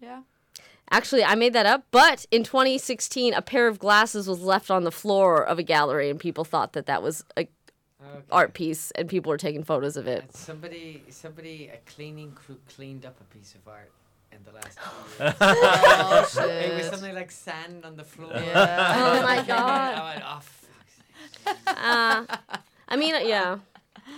Yeah. 0.00 0.20
Actually, 0.90 1.24
I 1.24 1.34
made 1.34 1.52
that 1.52 1.66
up. 1.66 1.84
But 1.90 2.26
in 2.30 2.42
2016, 2.44 3.34
a 3.34 3.42
pair 3.42 3.66
of 3.68 3.78
glasses 3.78 4.28
was 4.28 4.40
left 4.40 4.70
on 4.70 4.84
the 4.84 4.92
floor 4.92 5.42
of 5.44 5.58
a 5.58 5.62
gallery, 5.62 6.10
and 6.10 6.18
people 6.20 6.44
thought 6.44 6.72
that 6.74 6.86
that 6.86 7.02
was 7.02 7.24
a 7.36 7.46
Okay. 8.08 8.24
art 8.30 8.54
piece, 8.54 8.92
and 8.92 9.08
people 9.08 9.30
were 9.30 9.36
taking 9.38 9.64
photos 9.64 9.96
of 9.96 10.06
it. 10.06 10.22
And 10.22 10.32
somebody, 10.32 11.02
somebody, 11.10 11.68
a 11.72 11.78
cleaning 11.90 12.30
crew 12.32 12.56
cleaned 12.68 13.04
up 13.04 13.20
a 13.20 13.24
piece 13.24 13.54
of 13.56 13.66
art 13.66 13.90
in 14.30 14.38
the 14.44 14.52
last 14.52 14.78
two 14.78 15.24
years. 15.24 15.34
Oh 15.40 16.48
it 16.48 16.74
was 16.76 16.86
something 16.86 17.14
like 17.14 17.30
sand 17.32 17.84
on 17.84 17.96
the 17.96 18.04
floor. 18.04 18.30
Yeah. 18.32 19.18
Oh 19.18 19.22
my 19.22 19.36
god. 19.42 19.44
I 19.48 19.94
god. 19.96 20.14
went, 20.14 20.24
oh, 20.24 20.40
fuck's. 20.40 21.66
Uh, 21.66 22.36
I 22.88 22.96
mean, 22.96 23.14
yeah, 23.26 23.58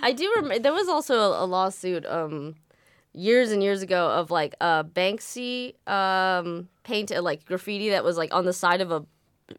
I 0.03 0.13
do 0.13 0.31
remember. 0.37 0.59
There 0.59 0.73
was 0.73 0.89
also 0.89 1.15
a, 1.33 1.45
a 1.45 1.47
lawsuit 1.47 2.05
um, 2.07 2.57
years 3.13 3.51
and 3.51 3.63
years 3.63 3.83
ago 3.83 4.11
of 4.11 4.31
like 4.31 4.55
a 4.61 4.85
Banksy 4.85 5.75
um, 5.89 6.69
paint, 6.85 7.11
uh, 7.13 7.23
like 7.23 7.45
graffiti 7.45 7.91
that 7.91 8.05
was 8.05 8.17
like 8.17 8.33
on 8.35 8.45
the 8.45 8.53
side 8.53 8.81
of 8.81 8.91
a 8.91 9.05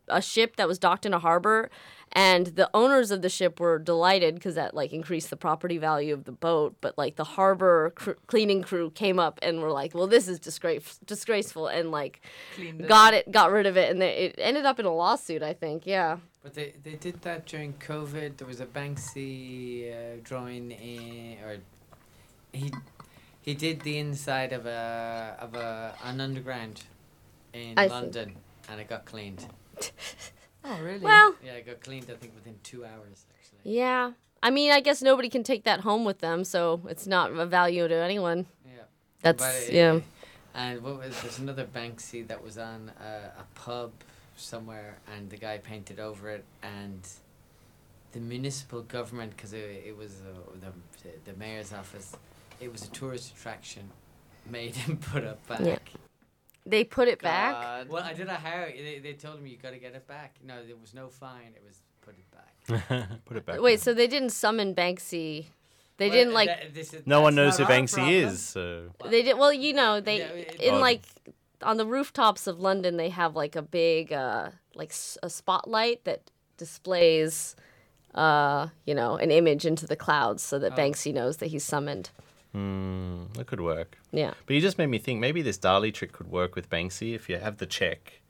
a 0.07 0.21
ship 0.21 0.55
that 0.57 0.67
was 0.67 0.77
docked 0.77 1.05
in 1.05 1.13
a 1.13 1.19
harbor. 1.19 1.69
And 2.11 2.47
the 2.47 2.69
owners 2.73 3.11
of 3.11 3.21
the 3.21 3.29
ship 3.29 3.59
were 3.59 3.77
delighted 3.77 4.33
because 4.35 4.55
that 4.55 4.73
like 4.73 4.93
increased 4.93 5.29
the 5.29 5.35
property 5.35 5.77
value 5.77 6.13
of 6.13 6.23
the 6.23 6.31
boat. 6.31 6.75
But 6.81 6.97
like 6.97 7.17
the 7.17 7.23
harbor 7.23 7.91
cr- 7.95 8.11
cleaning 8.25 8.63
crew 8.63 8.89
came 8.89 9.19
up 9.19 9.37
and 9.43 9.61
were 9.61 9.71
like, 9.71 9.93
"Well, 9.93 10.07
this 10.07 10.27
is 10.27 10.39
disgrace- 10.39 10.99
disgraceful," 11.05 11.67
and 11.67 11.91
like 11.91 12.21
Cleaned 12.55 12.81
it 12.81 12.87
got 12.87 13.13
it, 13.13 13.31
got 13.31 13.51
rid 13.51 13.67
of 13.67 13.77
it, 13.77 13.91
and 13.91 14.01
they, 14.01 14.15
it 14.25 14.35
ended 14.39 14.65
up 14.65 14.79
in 14.79 14.87
a 14.87 14.93
lawsuit. 14.93 15.43
I 15.43 15.53
think, 15.53 15.85
yeah. 15.85 16.17
But 16.41 16.55
they, 16.55 16.73
they 16.83 16.95
did 16.95 17.21
that 17.21 17.45
during 17.45 17.73
COVID. 17.73 18.37
There 18.37 18.47
was 18.47 18.59
a 18.59 18.65
Banksy 18.65 19.91
uh, 19.93 20.19
drawing 20.23 20.71
in, 20.71 21.37
or 21.43 21.57
he 22.53 22.71
he 23.49 23.55
did 23.55 23.81
the 23.81 23.97
inside 23.97 24.53
of 24.53 24.65
a 24.67 25.35
of 25.39 25.55
a 25.55 25.95
an 26.03 26.21
underground 26.21 26.83
in 27.53 27.73
I 27.77 27.87
see. 27.87 27.93
London, 27.93 28.35
and 28.69 28.79
it 28.79 28.87
got 28.87 29.05
cleaned. 29.05 29.45
Oh 30.61 30.77
really? 30.83 30.99
Well, 30.99 31.35
Yeah, 31.41 31.53
it 31.53 31.65
got 31.65 31.79
cleaned. 31.79 32.07
I 32.11 32.15
think 32.15 32.35
within 32.35 32.55
two 32.63 32.83
hours 32.83 33.25
actually. 33.33 33.71
Yeah. 33.77 34.11
I 34.43 34.49
mean, 34.49 34.71
I 34.71 34.81
guess 34.81 35.01
nobody 35.01 35.29
can 35.29 35.41
take 35.41 35.63
that 35.63 35.79
home 35.79 36.03
with 36.03 36.19
them, 36.19 36.43
so 36.43 36.81
it's 36.89 37.07
not 37.07 37.31
a 37.31 37.45
value 37.45 37.87
to 37.87 37.95
anyone. 37.95 38.45
Yeah. 38.65 38.83
That's 39.21 39.41
But 39.41 39.55
it- 39.69 39.73
yeah. 39.73 39.99
And 40.53 40.81
what 40.83 40.97
was 40.99 41.15
there's 41.21 41.39
another 41.39 41.65
Banksy 41.65 42.27
that 42.27 42.43
was 42.43 42.57
on 42.57 42.91
a, 42.99 43.39
a 43.39 43.45
pub 43.55 43.91
somewhere, 44.35 44.97
and 45.15 45.29
the 45.29 45.37
guy 45.37 45.59
painted 45.59 45.97
over 45.97 46.29
it, 46.29 46.43
and 46.61 47.07
the 48.11 48.19
municipal 48.19 48.81
government, 48.81 49.31
because 49.37 49.53
it, 49.53 49.83
it 49.87 49.95
was 49.97 50.11
uh, 50.27 50.33
the 50.59 51.31
the 51.31 51.37
mayor's 51.39 51.71
office, 51.71 52.17
it 52.59 52.71
was 52.71 52.83
a 52.83 52.89
tourist 52.91 53.33
attraction, 53.35 53.89
made 54.49 54.75
him 54.75 54.97
put 55.11 55.23
it 55.23 55.47
back. 55.47 55.59
Yeah. 55.61 55.77
They 56.65 56.83
put 56.83 57.07
it 57.07 57.21
back. 57.21 57.89
Well, 57.89 58.03
I 58.03 58.13
don't 58.13 58.27
know 58.27 58.33
how. 58.33 58.65
They, 58.65 58.99
they 59.01 59.13
told 59.13 59.39
him 59.39 59.47
you 59.47 59.57
got 59.57 59.71
to 59.71 59.79
get 59.79 59.95
it 59.95 60.07
back. 60.07 60.35
No, 60.45 60.63
there 60.65 60.75
was 60.75 60.93
no 60.93 61.07
fine. 61.07 61.53
It 61.55 61.63
was 61.65 61.81
put 62.01 62.15
it 62.15 62.25
back. 62.31 63.09
Put 63.25 63.37
it 63.37 63.45
back. 63.45 63.59
Wait, 63.61 63.79
so 63.79 63.93
they 63.95 64.05
didn't 64.05 64.29
summon 64.29 64.75
Banksy. 64.75 65.45
They 65.97 66.07
Well, 66.09 66.17
didn't 66.17 66.33
like. 66.33 66.47
that- 66.47 66.73
this 66.75 66.93
is- 66.93 67.07
no 67.07 67.21
one 67.21 67.33
that's 67.33 67.57
knows 67.57 67.57
who 67.57 67.63
not 67.63 67.71
our 67.71 67.77
Banksy 67.79 67.93
problem. 67.95 68.13
is. 68.13 68.41
So 68.45 68.89
They 69.09 69.23
did 69.23 69.37
well. 69.39 69.51
You 69.51 69.73
know, 69.73 69.99
they 70.01 70.19
Yeah, 70.19 70.25
it- 70.27 70.55
in 70.61 70.73
Oh. 70.75 70.79
like 70.79 71.01
on 71.63 71.77
the 71.77 71.85
rooftops 71.85 72.45
of 72.45 72.59
London, 72.59 72.97
they 72.97 73.09
have 73.09 73.35
like 73.35 73.55
a 73.55 73.61
big 73.63 74.13
uh 74.13 74.51
like 74.75 74.89
s- 74.91 75.17
a 75.23 75.29
spotlight 75.29 76.03
that 76.03 76.29
displays 76.57 77.55
uh, 78.15 78.67
you 78.85 78.95
know, 78.95 79.15
an 79.17 79.29
image 79.31 79.65
into 79.67 79.85
the 79.85 79.95
clouds 79.95 80.41
so 80.43 80.57
Oh. 80.57 80.59
that 80.59 80.75
Banksy 80.75 81.13
knows 81.13 81.37
that 81.37 81.47
he's 81.47 81.63
summoned. 81.63 82.09
Hmm, 82.53 83.25
that 83.33 83.47
could 83.47 83.61
work. 83.61 83.97
Yeah. 84.11 84.33
But 84.45 84.55
you 84.55 84.61
just 84.61 84.77
made 84.77 84.87
me 84.87 84.97
think 84.97 85.19
maybe 85.19 85.41
this 85.41 85.57
Dali 85.59 85.93
trick 85.93 86.11
could 86.11 86.27
work 86.31 86.55
with 86.55 86.69
Banksy 86.69 87.13
if 87.13 87.29
you 87.29 87.37
have 87.37 87.57
the 87.57 87.65
check 87.67 88.21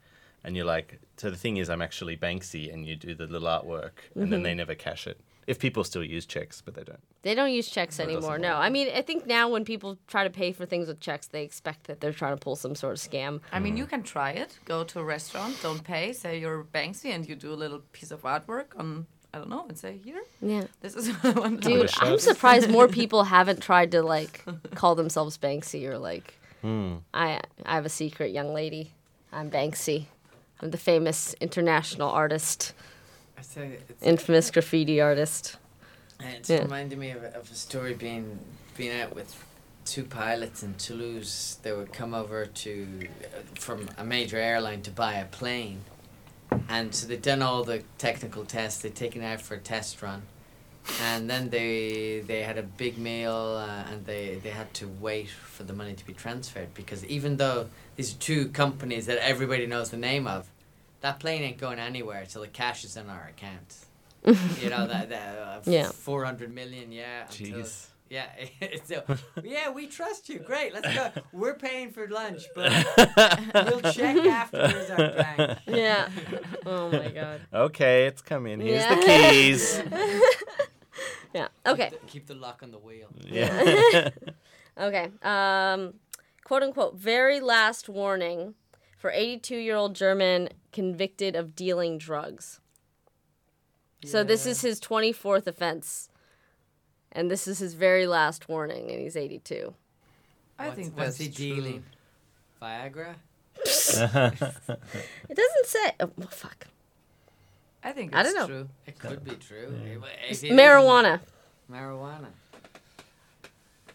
and 0.44 0.56
you're 0.56 0.64
like, 0.66 1.00
so 1.16 1.30
the 1.30 1.36
thing 1.36 1.56
is, 1.58 1.68
I'm 1.68 1.82
actually 1.82 2.16
Banksy, 2.16 2.72
and 2.72 2.86
you 2.86 2.96
do 2.96 3.14
the 3.14 3.26
little 3.26 3.46
artwork, 3.48 3.92
and 4.14 4.22
Mm-hmm. 4.24 4.30
then 4.30 4.42
they 4.42 4.54
never 4.54 4.74
cash 4.74 5.06
it. 5.06 5.20
If 5.46 5.58
people 5.58 5.84
still 5.84 6.02
use 6.04 6.24
checks, 6.24 6.62
but 6.64 6.74
they 6.74 6.82
don't. 6.84 7.00
They 7.22 7.34
don't 7.34 7.52
use 7.52 7.68
checks 7.68 7.98
That 7.98 8.04
anymore. 8.04 8.38
No. 8.38 8.54
I 8.54 8.70
mean, 8.70 8.88
I 8.94 9.02
think 9.02 9.26
now 9.26 9.50
when 9.50 9.64
people 9.66 9.98
try 10.06 10.24
to 10.24 10.30
pay 10.30 10.52
for 10.52 10.64
things 10.64 10.88
with 10.88 10.98
checks, 11.00 11.26
they 11.26 11.42
expect 11.44 11.88
that 11.88 12.00
they're 12.00 12.12
trying 12.14 12.36
to 12.36 12.40
pull 12.40 12.56
some 12.56 12.74
sort 12.74 12.92
of 12.94 12.98
scam. 13.00 13.40
I 13.52 13.58
mean, 13.58 13.76
you 13.76 13.84
can 13.84 14.02
try 14.02 14.30
it. 14.30 14.58
Go 14.64 14.82
to 14.84 15.00
a 15.00 15.04
restaurant, 15.04 15.58
don't 15.62 15.82
pay, 15.84 16.12
say 16.14 16.38
you're 16.40 16.64
Banksy, 16.64 17.06
and 17.14 17.28
you 17.28 17.34
do 17.36 17.52
a 17.52 17.58
little 17.64 17.80
piece 17.92 18.10
of 18.10 18.22
artwork 18.22 18.68
on, 18.78 19.06
I 19.32 19.38
don't 19.38 19.48
know, 19.48 19.64
and 19.68 19.78
say, 19.78 19.98
here, 20.04 20.22
Yeah. 20.42 20.64
this 20.80 20.94
is 20.96 21.08
what 21.22 21.36
I 21.36 21.40
want 21.40 21.62
to 21.62 21.68
Dude, 21.68 21.90
a 21.90 22.04
I'm 22.04 22.18
surprised 22.18 22.68
more 22.70 22.88
people 23.00 23.24
haven't 23.24 23.60
tried 23.62 23.92
to 23.92 24.02
like 24.02 24.44
call 24.74 24.94
themselves 24.94 25.38
Banksy 25.38 25.86
or 25.88 25.98
like 25.98 26.34
Hmm. 26.62 26.96
I 27.14 27.40
I 27.64 27.74
have 27.76 27.86
a 27.86 27.90
secret 27.90 28.32
young 28.32 28.52
lady. 28.52 28.90
I'm 29.32 29.50
Banksy. 29.50 30.06
I'm 30.60 30.70
the 30.72 30.76
famous 30.78 31.34
international 31.40 32.10
artist, 32.10 32.74
I 33.38 33.42
say 33.42 33.78
it's, 33.88 34.02
infamous 34.02 34.50
graffiti 34.50 35.00
artist. 35.00 35.56
it's 36.20 36.50
Yeah. 36.50 36.62
reminded 36.62 36.98
me 36.98 37.12
of, 37.12 37.22
a- 37.22 37.34
of 37.38 37.50
a 37.50 37.54
story 37.54 37.94
being 37.94 38.38
being 38.76 39.00
out 39.00 39.14
with 39.14 39.42
two 39.86 40.04
pilots 40.04 40.62
in 40.62 40.74
Toulouse. 40.74 41.56
They 41.62 41.72
would 41.72 41.92
come 41.94 42.12
over 42.12 42.44
to 42.44 43.08
uh, 43.24 43.40
from 43.58 43.88
a 43.96 44.04
major 44.04 44.36
airline 44.36 44.82
to 44.82 44.90
buy 44.90 45.14
a 45.14 45.24
plane, 45.24 45.78
and 46.68 46.94
so 46.94 47.06
they'd 47.06 47.22
done 47.22 47.42
all 47.42 47.64
the 47.64 47.82
technical 47.98 48.44
tests. 48.44 48.82
They'd 48.82 48.94
taken 48.94 49.22
it 49.22 49.26
out 49.26 49.40
for 49.40 49.54
a 49.54 49.58
test 49.58 50.00
run, 50.02 50.22
and 51.02 51.28
then 51.28 51.50
they 51.50 52.22
they 52.26 52.42
had 52.42 52.58
a 52.58 52.62
big 52.62 52.98
meal 52.98 53.56
uh, 53.58 53.84
and 53.90 54.04
they 54.06 54.40
they 54.42 54.50
had 54.50 54.72
to 54.74 54.88
wait 54.88 55.28
for 55.30 55.62
the 55.64 55.72
money 55.72 55.94
to 55.94 56.06
be 56.06 56.12
transferred 56.12 56.72
because 56.74 57.04
even 57.06 57.36
though 57.36 57.66
these 57.96 58.14
are 58.14 58.18
two 58.18 58.48
companies 58.48 59.06
that 59.06 59.18
everybody 59.18 59.66
knows 59.66 59.90
the 59.90 59.96
name 59.96 60.26
of, 60.26 60.48
that 61.00 61.20
plane 61.20 61.42
ain't 61.42 61.58
going 61.58 61.78
anywhere 61.78 62.24
till 62.28 62.42
the 62.42 62.48
cash 62.48 62.84
is 62.84 62.96
in 62.96 63.08
our 63.10 63.30
account. 63.36 63.76
you 64.60 64.68
know 64.68 64.86
that, 64.86 65.08
that 65.08 65.38
uh, 65.38 65.60
Yeah. 65.64 65.88
four 65.88 66.24
hundred 66.24 66.54
million, 66.54 66.92
yeah. 66.92 67.22
until- 67.22 67.60
Jeez. 67.60 67.86
Yeah, 68.10 68.26
so, 68.84 69.04
yeah, 69.42 69.70
we 69.70 69.86
trust 69.86 70.28
you. 70.28 70.40
Great, 70.40 70.74
let's 70.74 70.92
go. 70.94 71.12
We're 71.32 71.54
paying 71.54 71.92
for 71.92 72.08
lunch, 72.08 72.42
but 72.56 72.72
we'll 73.54 73.92
check 73.92 74.16
afterwards 74.26 74.90
our 74.90 74.96
bank. 75.36 75.58
Yeah. 75.68 76.08
Oh 76.66 76.90
my 76.90 77.08
god. 77.10 77.40
Okay, 77.54 78.06
it's 78.06 78.20
coming. 78.20 78.60
Here's 78.60 78.82
Yeah. 78.82 78.94
the 78.96 79.02
keys. 79.06 79.82
Yeah. 81.32 81.46
Okay. 81.64 81.90
Keep 81.90 82.00
the, 82.00 82.06
keep 82.08 82.26
the 82.26 82.34
lock 82.34 82.60
on 82.64 82.72
the 82.72 82.78
wheel. 82.78 83.06
yeah. 83.24 84.10
Okay. 84.76 85.08
Um, 85.22 85.94
quote 86.42 86.64
unquote, 86.64 86.96
very 86.96 87.38
last 87.38 87.88
warning 87.88 88.54
for 88.98 89.12
82 89.12 89.56
year 89.56 89.76
old 89.76 89.94
German 89.94 90.48
convicted 90.72 91.36
of 91.36 91.54
dealing 91.54 91.98
drugs. 91.98 92.58
So 94.04 94.24
this 94.24 94.44
is 94.44 94.62
his 94.62 94.80
24th 94.80 95.46
offense. 95.46 96.09
And 97.12 97.30
this 97.30 97.48
is 97.48 97.58
his 97.58 97.74
very 97.74 98.06
last 98.06 98.48
warning, 98.48 98.90
and 98.90 99.00
he's 99.00 99.16
82. 99.16 99.74
I 100.58 100.64
What's- 100.68 100.76
think 100.76 100.96
what's 100.96 101.18
that's 101.18 101.18
he 101.18 101.28
true. 101.30 101.54
dealing? 101.56 101.84
Viagra. 102.62 103.14
It 105.28 105.36
doesn't 105.36 105.66
say. 105.66 105.92
Oh, 106.00 106.10
well, 106.16 106.28
fuck. 106.28 106.66
I 107.82 107.92
think 107.92 108.14
I 108.14 108.22
don't 108.22 108.34
know. 108.34 108.46
true. 108.46 108.68
It 108.86 108.98
could 108.98 109.24
be 109.24 109.32
true. 109.36 109.72
It- 109.84 110.00
It's 110.30 110.42
marijuana. 110.42 111.20
Marijuana. 111.70 112.26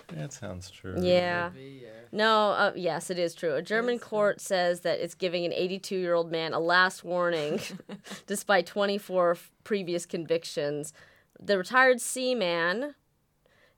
that 0.10 0.34
sounds 0.34 0.70
true. 0.70 0.96
Yeah. 1.00 1.50
Be, 1.50 1.82
yeah. 1.84 1.90
No, 2.12 2.52
uh, 2.52 2.72
yes, 2.76 3.10
it 3.10 3.20
is 3.20 3.36
true. 3.36 3.56
A 3.56 3.62
German 3.62 4.00
court 4.00 4.40
says 4.42 4.82
that 4.82 5.00
it's 5.00 5.16
giving 5.16 5.46
an 5.46 5.54
82 5.54 5.96
year 5.98 6.14
old 6.14 6.32
man 6.32 6.54
a 6.54 6.60
last 6.60 7.04
warning 7.04 7.60
despite 8.28 8.66
24 8.66 9.32
f- 9.32 9.52
previous 9.64 10.06
convictions. 10.06 10.94
The 11.40 11.58
retired 11.58 12.00
seaman, 12.02 12.96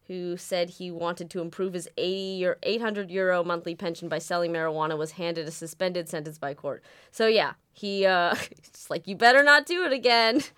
who 0.08 0.38
said 0.38 0.70
he 0.72 0.90
wanted 0.92 1.30
to 1.32 1.42
improve 1.42 1.74
his 1.74 1.90
80 1.98 2.46
or 2.46 2.58
800 2.64 3.12
euro 3.12 3.44
monthly 3.44 3.76
pension 3.76 4.08
by 4.08 4.20
selling 4.20 4.52
marijuana, 4.54 4.98
was 4.98 5.12
handed 5.12 5.48
a 5.48 5.52
suspended 5.52 6.08
sentence 6.10 6.38
by 6.38 6.54
court. 6.54 6.84
So, 7.12 7.28
yeah, 7.28 7.54
he, 7.74 8.06
uh, 8.06 8.36
it's 8.52 8.90
like, 8.90 9.08
you 9.08 9.16
better 9.16 9.44
not 9.44 9.66
do 9.66 9.84
it 9.86 9.92
again. 9.94 10.42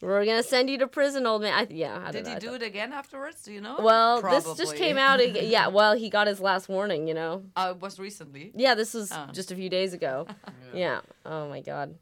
We're 0.00 0.24
going 0.24 0.40
to 0.42 0.48
send 0.48 0.70
you 0.70 0.78
to 0.78 0.86
prison, 0.86 1.26
old 1.26 1.42
man. 1.42 1.52
I, 1.52 1.66
yeah, 1.70 1.96
I 1.98 2.10
don't 2.10 2.12
Did 2.12 2.24
know. 2.24 2.30
he 2.30 2.36
I 2.36 2.38
do 2.38 2.46
thought- 2.48 2.62
it 2.62 2.66
again 2.66 2.92
afterwards? 2.92 3.42
Do 3.42 3.52
you 3.52 3.60
know? 3.60 3.76
Well, 3.80 4.20
this 4.22 4.44
just 4.56 4.76
came 4.76 4.98
out. 4.98 5.20
ag- 5.20 5.36
Yeah, 5.42 5.68
well, 5.68 5.94
he 5.94 6.10
got 6.10 6.26
his 6.26 6.40
last 6.40 6.68
warning, 6.68 7.06
you 7.08 7.14
know. 7.14 7.42
Uh, 7.56 7.72
it 7.74 7.80
was 7.82 7.98
recently. 7.98 8.52
Yeah, 8.54 8.74
this 8.74 8.94
was 8.94 9.10
Oh. 9.12 9.28
just 9.32 9.50
a 9.52 9.56
few 9.56 9.68
days 9.68 9.92
ago. 9.94 10.26
yeah. 10.74 11.00
Oh 11.26 11.48
my 11.48 11.60
god. 11.60 11.96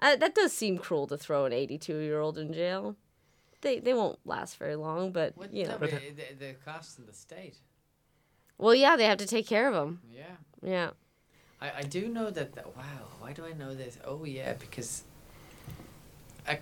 Uh, 0.00 0.16
that 0.16 0.34
does 0.34 0.52
seem 0.52 0.78
cruel 0.78 1.06
to 1.06 1.16
throw 1.16 1.44
an 1.46 1.52
82 1.52 1.96
year 1.98 2.20
old 2.20 2.38
in 2.38 2.52
jail. 2.52 2.96
They 3.64 3.80
they 3.80 3.94
won't 3.94 4.18
last 4.24 4.58
very 4.58 4.76
long, 4.76 5.10
but 5.10 5.36
What, 5.36 5.52
you 5.52 5.64
know. 5.66 5.78
no, 5.78 5.86
the, 5.88 5.98
the 6.38 6.54
cost 6.64 6.98
in 6.98 7.06
the 7.06 7.12
state. 7.12 7.56
Well, 8.58 8.74
yeah, 8.74 8.96
they 8.96 9.06
have 9.06 9.18
to 9.18 9.26
take 9.26 9.48
care 9.48 9.66
of 9.66 9.74
them. 9.74 10.00
Yeah. 10.12 10.36
Yeah. 10.62 10.90
I, 11.60 11.78
I 11.78 11.82
do 11.82 12.08
know 12.08 12.30
that, 12.30 12.54
that. 12.54 12.76
Wow, 12.76 13.08
why 13.18 13.32
do 13.32 13.44
I 13.44 13.52
know 13.52 13.74
this? 13.74 13.98
Oh, 14.04 14.24
yeah, 14.24 14.52
because 14.52 15.02
a 16.46 16.58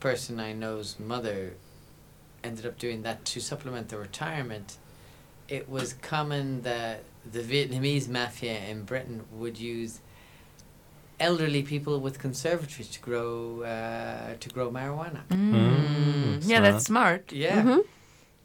person 0.00 0.38
I 0.40 0.52
know's 0.52 0.98
mother 0.98 1.54
ended 2.44 2.66
up 2.66 2.78
doing 2.78 3.02
that 3.02 3.24
to 3.26 3.40
supplement 3.40 3.88
the 3.88 3.96
retirement. 3.98 4.76
It 5.48 5.68
was 5.68 5.94
common 5.94 6.62
that 6.62 7.04
the 7.30 7.40
Vietnamese 7.40 8.08
mafia 8.08 8.58
in 8.66 8.82
Britain 8.82 9.24
would 9.32 9.58
use 9.58 10.00
elderly 11.20 11.62
people 11.62 12.00
with 12.00 12.18
conservatories 12.18 12.88
to 12.88 13.00
grow 13.00 13.62
uh, 13.62 14.34
to 14.40 14.48
grow 14.50 14.70
marijuana. 14.70 15.20
Mm, 15.28 16.40
Yeah, 16.48 16.60
that's 16.60 16.84
smart. 16.84 17.32
Yeah. 17.32 17.62
Mhm. 17.62 17.80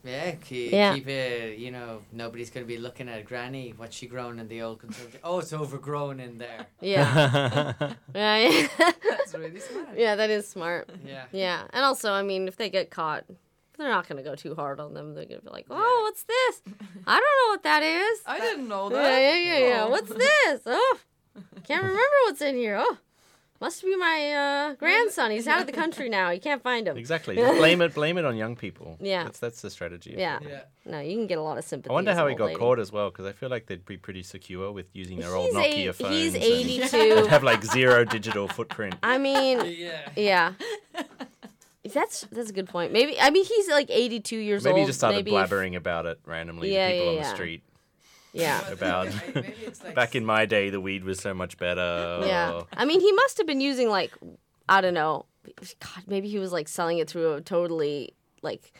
Yeah, 0.06 0.32
keep, 0.32 0.74
Yeah. 0.74 0.94
keep 0.96 1.08
it, 1.08 1.58
you 1.60 1.72
know, 1.72 2.02
nobody's 2.12 2.50
going 2.50 2.66
to 2.66 2.68
be 2.68 2.78
looking 2.78 3.08
at 3.08 3.24
granny. 3.24 3.74
What's 3.78 3.96
she 3.96 4.06
growing 4.08 4.38
in 4.38 4.50
the 4.50 4.62
old 4.62 4.80
conservatory? 4.80 5.22
Oh, 5.24 5.40
it's 5.40 5.54
overgrown 5.54 6.20
in 6.20 6.38
there. 6.40 6.68
Yeah. 6.82 7.74
yeah. 8.14 8.38
Yeah. 8.38 8.68
That's 9.10 9.34
really 9.34 9.62
smart. 9.62 9.98
yeah, 9.98 10.16
that 10.18 10.30
is 10.30 10.46
smart. 10.48 10.90
Yeah. 11.06 11.24
Yeah. 11.32 11.62
And 11.72 11.86
also, 11.86 12.12
I 12.12 12.22
mean, 12.22 12.50
if 12.50 12.58
they 12.58 12.70
get 12.70 12.90
caught, 12.92 13.24
they're 13.78 13.88
not 13.90 14.08
going 14.10 14.18
to 14.22 14.30
go 14.30 14.36
too 14.36 14.56
hard 14.56 14.82
on 14.82 14.94
them. 14.94 15.14
They're 15.16 15.26
going 15.26 15.40
to 15.40 15.46
be 15.46 15.52
like, 15.52 15.68
oh, 15.70 15.78
Yeah. 15.78 16.04
what's 16.04 16.24
this? 16.26 16.62
I 17.08 17.16
don't 17.22 17.38
know 17.42 17.50
what 17.54 17.64
that 17.64 17.84
is. 17.84 18.20
I 18.26 18.40
didn't 18.42 18.68
know 18.68 18.90
that. 18.90 19.02
Yeah, 19.02 19.20
yeah, 19.20 19.58
yeah, 19.58 19.68
yeah. 19.70 19.84
Oh. 19.86 19.90
What's 19.90 20.10
this? 20.14 20.62
Oh, 20.68 20.98
can't 21.64 21.82
remember 21.84 22.16
what's 22.26 22.42
in 22.42 22.56
here. 22.56 22.78
Oh, 22.80 22.98
must 23.62 23.82
be 23.82 23.96
my 23.96 24.32
uh, 24.34 24.74
grandson. 24.76 25.32
He's 25.32 25.48
out 25.48 25.62
of 25.62 25.66
the 25.68 25.72
country 25.72 26.10
now. 26.10 26.32
You 26.32 26.42
can't 26.42 26.62
find 26.62 26.86
him. 26.88 26.98
Exactly. 26.98 27.36
Just 27.36 27.58
blame 27.58 27.82
it. 27.82 27.94
Blame 27.94 28.18
it 28.18 28.26
on 28.26 28.36
young 28.36 28.56
people. 28.58 28.98
Yeah. 29.00 29.24
That's 29.24 29.40
that's 29.40 29.62
the 29.62 29.70
strategy. 29.70 30.16
Yeah. 30.18 30.40
Yeah. 30.46 30.62
No, 30.86 31.00
you 31.00 31.16
can 31.16 31.28
get 31.28 31.38
a 31.38 31.42
lot 31.42 31.58
of 31.58 31.64
sympathy. 31.64 31.90
I 31.92 31.94
wonder 31.94 32.14
how 32.14 32.28
he 32.28 32.36
got 32.36 32.46
lady. 32.48 32.60
caught 32.60 32.78
as 32.80 32.92
well, 32.92 33.10
because 33.10 33.26
I 33.26 33.32
feel 33.32 33.50
like 33.50 33.68
they'd 33.68 33.86
be 33.86 33.96
pretty 33.98 34.22
secure 34.24 34.72
with 34.74 34.88
using 34.94 35.20
their 35.20 35.34
old 35.34 35.52
Nokia 35.54 35.64
eight- 35.64 35.96
phones. 35.96 36.14
he's 36.14 36.34
and 36.36 36.44
82. 36.44 37.26
have 37.30 37.44
like 37.44 37.64
zero 37.64 38.04
digital 38.04 38.48
footprint. 38.50 38.96
I 39.02 39.18
mean, 39.18 39.62
Yeah. 39.78 40.10
yeah. 40.18 40.54
That's 41.94 42.22
that's 42.32 42.50
a 42.50 42.54
good 42.54 42.68
point. 42.70 42.92
Maybe 42.94 43.20
I 43.20 43.30
mean 43.30 43.44
he's 43.46 43.68
like 43.70 43.90
82 43.90 44.38
years 44.38 44.64
Maybe 44.64 44.72
old. 44.74 44.80
he 44.82 44.86
just 44.88 45.00
started 45.00 45.18
maybe 45.18 45.36
if- 45.36 45.76
about 45.76 46.06
it 46.06 46.20
randomly 46.26 46.74
Yeah, 46.74 46.88
to 46.88 46.94
people 46.94 47.06
yeah, 47.06 47.12
on 47.12 47.16
yeah. 47.18 47.30
the 47.30 47.36
street. 47.36 47.64
Yeah. 48.34 48.68
About 48.72 49.08
Maybe 49.36 49.54
it's 49.62 49.84
like 49.84 49.96
back 49.96 50.16
in 50.16 50.26
my 50.26 50.46
day, 50.46 50.70
the 50.70 50.82
weed 50.82 51.04
was 51.04 51.20
so 51.20 51.34
much 51.34 51.58
better. 51.58 52.22
Yeah. 52.26 52.62
I 52.74 52.86
mean, 52.86 53.00
he 53.00 53.12
must 53.14 53.38
have 53.38 53.48
been 53.48 53.62
using 53.62 53.90
like 53.90 54.12
I 54.68 54.82
don't 54.82 54.94
know. 54.94 55.26
God, 55.80 56.04
maybe 56.08 56.30
he 56.30 56.40
was 56.40 56.52
like 56.52 56.68
selling 56.68 56.98
it 57.00 57.10
through 57.10 57.34
a 57.34 57.42
totally 57.42 58.14
like 58.42 58.72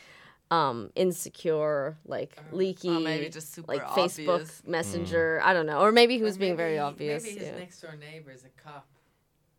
um 0.50 0.90
insecure, 0.94 1.96
like 2.06 2.36
leaky, 2.52 2.88
Or 2.90 3.00
maybe 3.00 3.28
just 3.28 3.52
super 3.54 3.72
like 3.72 3.82
Facebook 3.88 4.28
obvious. 4.40 4.62
Messenger. 4.66 5.40
I 5.44 5.52
don't 5.52 5.66
know, 5.66 5.80
or 5.80 5.92
maybe 5.92 6.16
he 6.16 6.22
or 6.22 6.24
was 6.24 6.38
being 6.38 6.56
very 6.56 6.72
maybe- 6.72 6.78
obvious. 6.80 7.24
Maybe 7.24 7.38
his 7.38 7.48
yeah. 7.48 7.58
next 7.58 7.80
door 7.80 7.96
neighbor 7.96 8.30
is 8.30 8.44
a 8.44 8.62
cop, 8.62 8.86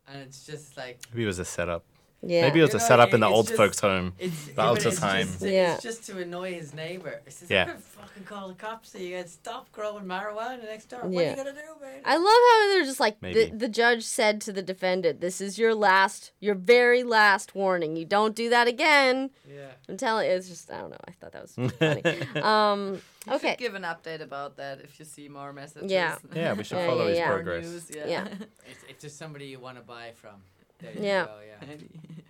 and 0.07 0.21
it's 0.21 0.45
just 0.45 0.77
like 0.77 0.99
Maybe 1.11 1.23
it 1.23 1.27
was 1.27 1.39
a 1.39 1.45
setup. 1.45 1.83
Yeah. 2.25 2.41
Maybe 2.41 2.59
it 2.59 2.63
was 2.63 2.73
You 2.73 2.79
a 2.79 2.81
know, 2.81 2.87
setup 2.87 3.13
in 3.13 3.19
the 3.21 3.27
old 3.27 3.47
just- 3.47 3.57
folks' 3.57 3.79
home. 3.79 4.13
it's 4.19 4.45
The 4.47 4.53
but 4.53 4.65
ultra 4.65 4.91
it's 4.91 4.99
time. 4.99 5.27
Just, 5.27 5.41
Yeah. 5.41 5.73
It's 5.75 5.83
just 5.83 6.05
to 6.07 6.19
annoy 6.19 6.53
his 6.53 6.73
neighbor. 6.73 7.21
He 7.25 7.31
says, 7.31 7.49
Yeah. 7.49 7.71
"I'm 7.71 7.77
fucking 7.77 8.23
call 8.23 8.47
the 8.49 8.53
cops. 8.55 8.89
So 8.91 8.97
you 8.97 9.15
gotta 9.17 9.29
stop 9.29 9.71
growing 9.71 10.05
marijuana 10.05 10.63
next 10.63 10.89
door. 10.89 11.01
What 11.01 11.11
Yeah. 11.13 11.27
are 11.27 11.29
you 11.31 11.35
gonna 11.37 11.51
do, 11.53 11.81
man?" 11.81 12.01
I 12.03 12.17
love 12.17 12.25
how 12.25 12.67
they're 12.73 12.83
just 12.85 12.99
like 12.99 13.19
the, 13.21 13.27
Maybe. 13.27 13.45
the 13.57 13.69
judge 13.69 14.03
said 14.03 14.41
to 14.41 14.51
the 14.53 14.61
defendant, 14.61 15.21
"This 15.21 15.39
is 15.41 15.57
your 15.59 15.73
last, 15.75 16.31
your 16.39 16.55
very 16.55 17.03
last 17.03 17.55
warning. 17.55 17.95
You 17.95 18.05
don't 18.05 18.35
do 18.35 18.49
that 18.49 18.67
again." 18.67 19.29
yeah. 19.49 19.67
I'm 19.87 19.97
telling 19.97 20.29
it's 20.29 20.49
just 20.49 20.71
I 20.71 20.79
don't 20.81 20.89
know. 20.91 20.97
I 21.07 21.11
thought 21.11 21.31
that 21.33 21.41
was 21.43 21.53
funny. 21.53 22.01
um, 22.41 23.01
You 23.27 23.33
okay. 23.33 23.55
give 23.57 23.75
an 23.75 23.83
update 23.83 24.21
about 24.21 24.57
that 24.57 24.81
if 24.81 24.99
you 24.99 25.05
see 25.05 25.27
more 25.29 25.51
messages. 25.53 25.91
Yeah. 25.91 26.17
Yeah, 26.33 26.53
we 26.53 26.63
should 26.63 26.77
Yeah, 26.77 26.87
follow 26.87 27.03
yeah, 27.03 27.09
his 27.09 27.17
yeah. 27.19 27.27
Progress. 27.31 27.65
news, 27.65 27.91
yeah. 27.95 28.07
Yeah. 28.07 28.27
If, 28.69 28.89
if 28.89 28.99
there's 28.99 29.13
somebody 29.15 29.45
you 29.45 29.59
want 29.59 29.77
to 29.77 29.83
buy 29.83 30.11
from, 30.15 30.31
there 30.31 30.37
you 30.37 30.54
Yeah. 30.99 31.25
go. 31.25 31.31
Yeah. 31.67 31.75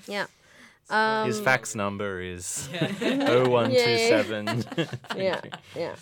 Yeah. 0.08 0.26
Um, 0.88 1.26
His 1.28 1.40
fax 1.40 1.74
number 1.74 2.22
is 2.22 2.70
Yeah. 2.74 2.88
0127. 3.44 4.64
yeah, 5.18 5.42
yeah, 5.76 5.96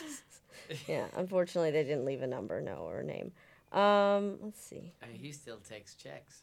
yeah. 0.88 1.04
Unfortunately, 1.16 1.70
they 1.70 1.84
didn't 1.84 2.04
leave 2.04 2.22
a 2.22 2.26
number, 2.26 2.60
no, 2.60 2.78
or 2.88 3.00
a 3.00 3.04
name. 3.04 3.30
Um, 3.72 4.38
let's 4.42 4.60
see. 4.60 4.92
I 5.02 5.06
mean, 5.06 5.18
he 5.20 5.30
still 5.32 5.58
takes 5.58 5.94
checks. 5.94 6.42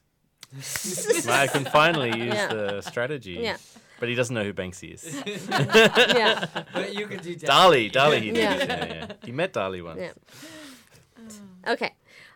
I 1.30 1.48
can 1.48 1.66
finally 1.66 2.10
use 2.18 2.34
Yeah. 2.36 2.48
the 2.48 2.82
strategy. 2.82 3.34
Yeah. 3.42 3.58
But 4.00 4.10
he 4.10 4.16
doesn't 4.16 4.34
know 4.34 4.44
who 4.44 4.54
Banksy 4.54 4.94
is. 4.96 5.04
Yeah, 5.58 6.46
But 6.74 6.94
you 6.96 7.08
can 7.08 7.20
do 7.20 7.36
that. 7.36 7.50
Dali, 7.50 7.92
Dali, 7.92 8.20
he 8.22 8.32
Yeah. 8.32 8.56
Yeah, 8.58 8.86
yeah. 8.86 9.12
He 9.26 9.32
met 9.32 9.54
Dali 9.54 9.84
once. 9.84 10.00
yeah. 10.00 11.72
Okay. 11.74 11.92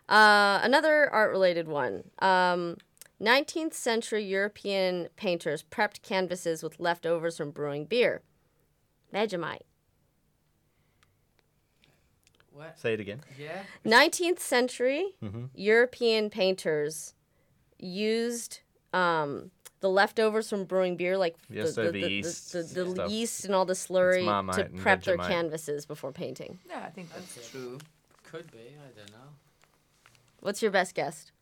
Uh, 0.08 0.60
another 0.62 1.08
art-related 1.12 1.66
one. 1.68 2.04
Um, 2.20 2.76
19th 3.20 3.74
century 3.74 4.22
European 4.24 5.08
painters 5.16 5.64
prepped 5.64 6.02
canvases 6.02 6.62
with 6.62 6.78
leftovers 6.78 7.36
from 7.38 7.50
brewing 7.50 7.84
beer. 7.86 8.22
Vegemite. 9.12 9.62
What? 12.52 12.78
Say 12.78 12.94
it 12.94 13.00
again. 13.00 13.20
Yeah. 13.38 13.62
19th 13.84 14.38
century 14.40 15.14
Mhm. 15.22 15.50
European 15.54 16.30
painters 16.30 17.14
used 17.78 18.60
um, 18.94 19.50
the 19.80 19.90
leftovers 19.90 20.48
from 20.48 20.64
brewing 20.64 20.96
beer, 20.96 21.18
like 21.18 21.36
Yes, 21.50 21.68
the, 21.68 21.72
so 21.72 21.82
the, 21.86 21.90
the 21.92 22.00
the, 22.02 22.10
yeast 22.12 22.52
the, 22.52 22.62
the 22.62 22.90
stuff. 22.90 23.10
yeast 23.10 23.44
and 23.44 23.54
all 23.54 23.66
the 23.66 23.74
slurry 23.74 24.24
to 24.54 24.64
prep 24.80 25.02
their 25.02 25.18
canvases 25.18 25.84
before 25.84 26.12
painting. 26.12 26.58
Yeah, 26.68 26.82
I 26.86 26.90
think 26.90 27.12
that's 27.12 27.36
Okay. 27.36 27.46
true. 27.50 27.78
Could 28.24 28.50
be. 28.50 28.58
I 28.58 28.98
don't 28.98 29.10
know. 29.12 29.28
What's 30.46 30.62
your 30.62 30.70
best 30.70 30.94
guess? 30.94 31.32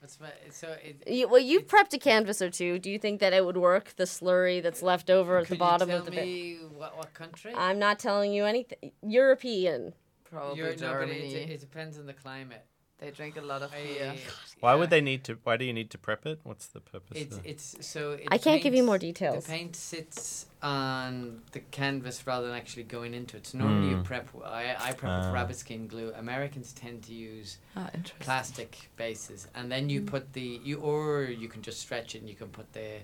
What's 0.00 0.18
my, 0.18 0.30
so 0.50 0.74
it, 0.82 1.02
You, 1.06 1.28
well, 1.28 1.38
you've 1.38 1.66
prepped 1.66 1.92
a 1.92 1.98
canvas 1.98 2.40
or 2.40 2.48
two. 2.48 2.78
Do 2.78 2.90
you 2.90 2.98
think 2.98 3.20
that 3.20 3.34
it 3.34 3.44
would 3.44 3.58
work? 3.58 3.92
The 3.96 4.04
slurry 4.04 4.62
that's 4.62 4.82
uh, 4.82 4.86
left 4.86 5.10
over 5.10 5.36
at 5.36 5.48
the 5.48 5.56
bottom 5.56 5.90
of 5.90 5.96
tell 5.96 6.04
the. 6.06 6.10
Ba- 6.12 6.24
me 6.24 6.58
what, 6.74 6.96
what 6.96 7.12
country? 7.12 7.52
I'm 7.54 7.78
not 7.78 7.98
telling 7.98 8.32
you 8.32 8.46
anything. 8.46 8.92
European. 9.02 9.92
Probably 10.24 10.56
You're- 10.56 10.70
no, 10.70 10.76
but 10.76 11.00
Germany. 11.00 11.34
it, 11.34 11.50
it 11.50 11.60
depends 11.60 11.98
on 11.98 12.06
the 12.06 12.14
climate. 12.14 12.64
They 12.98 13.10
drink 13.10 13.36
a 13.36 13.40
lot 13.40 13.62
of 13.62 13.72
I- 13.72 13.82
beer. 13.82 14.14
Why 14.60 14.72
yeah. 14.72 14.78
would 14.78 14.90
they 14.90 15.00
need 15.00 15.24
to? 15.24 15.34
Why 15.42 15.56
do 15.56 15.64
you 15.64 15.72
need 15.72 15.90
to 15.90 15.98
prep 15.98 16.24
it? 16.26 16.40
What's 16.42 16.66
the 16.66 16.80
purpose? 16.80 17.18
It's 17.18 17.36
of 17.36 17.46
it's 17.46 17.76
so. 17.86 18.12
It 18.12 18.28
I 18.30 18.38
can't 18.38 18.62
give 18.62 18.72
you 18.72 18.78
paints- 18.82 18.86
more 18.86 18.98
details. 18.98 19.44
The 19.44 19.52
paint 19.52 19.76
sits 19.76 20.46
on 20.62 21.42
the 21.52 21.60
canvas 21.60 22.26
rather 22.26 22.46
than 22.46 22.56
actually 22.56 22.84
going 22.84 23.12
into 23.12 23.36
it. 23.36 23.46
So 23.48 23.58
normally 23.58 23.90
you 23.90 23.96
Mm. 23.96 24.04
prep. 24.04 24.28
I 24.44 24.76
I 24.78 24.92
prep 24.92 25.10
Ah. 25.12 25.18
with 25.26 25.34
rabbit 25.34 25.56
skin 25.56 25.86
glue. 25.88 26.12
Americans 26.14 26.72
tend 26.72 27.02
to 27.04 27.12
use 27.14 27.58
Ah, 27.76 27.90
interesting. 27.94 28.20
plastic 28.20 28.88
bases, 28.96 29.48
and 29.54 29.70
then 29.70 29.90
you 29.90 30.00
put 30.02 30.32
the 30.32 30.60
you 30.64 30.78
or 30.80 31.24
you 31.24 31.48
can 31.48 31.62
just 31.62 31.80
stretch 31.80 32.14
it 32.14 32.20
and 32.20 32.28
you 32.28 32.36
can 32.36 32.48
put 32.48 32.72
the 32.72 33.00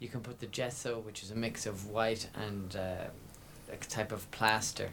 you 0.00 0.08
can 0.08 0.20
put 0.20 0.38
the 0.40 0.46
gesso, 0.46 0.98
which 0.98 1.22
is 1.22 1.30
a 1.30 1.34
mix 1.34 1.66
of 1.66 1.86
white 1.88 2.28
and 2.34 2.76
uh, 2.76 3.06
a 3.72 3.76
type 3.76 4.12
of 4.12 4.30
plaster 4.30 4.90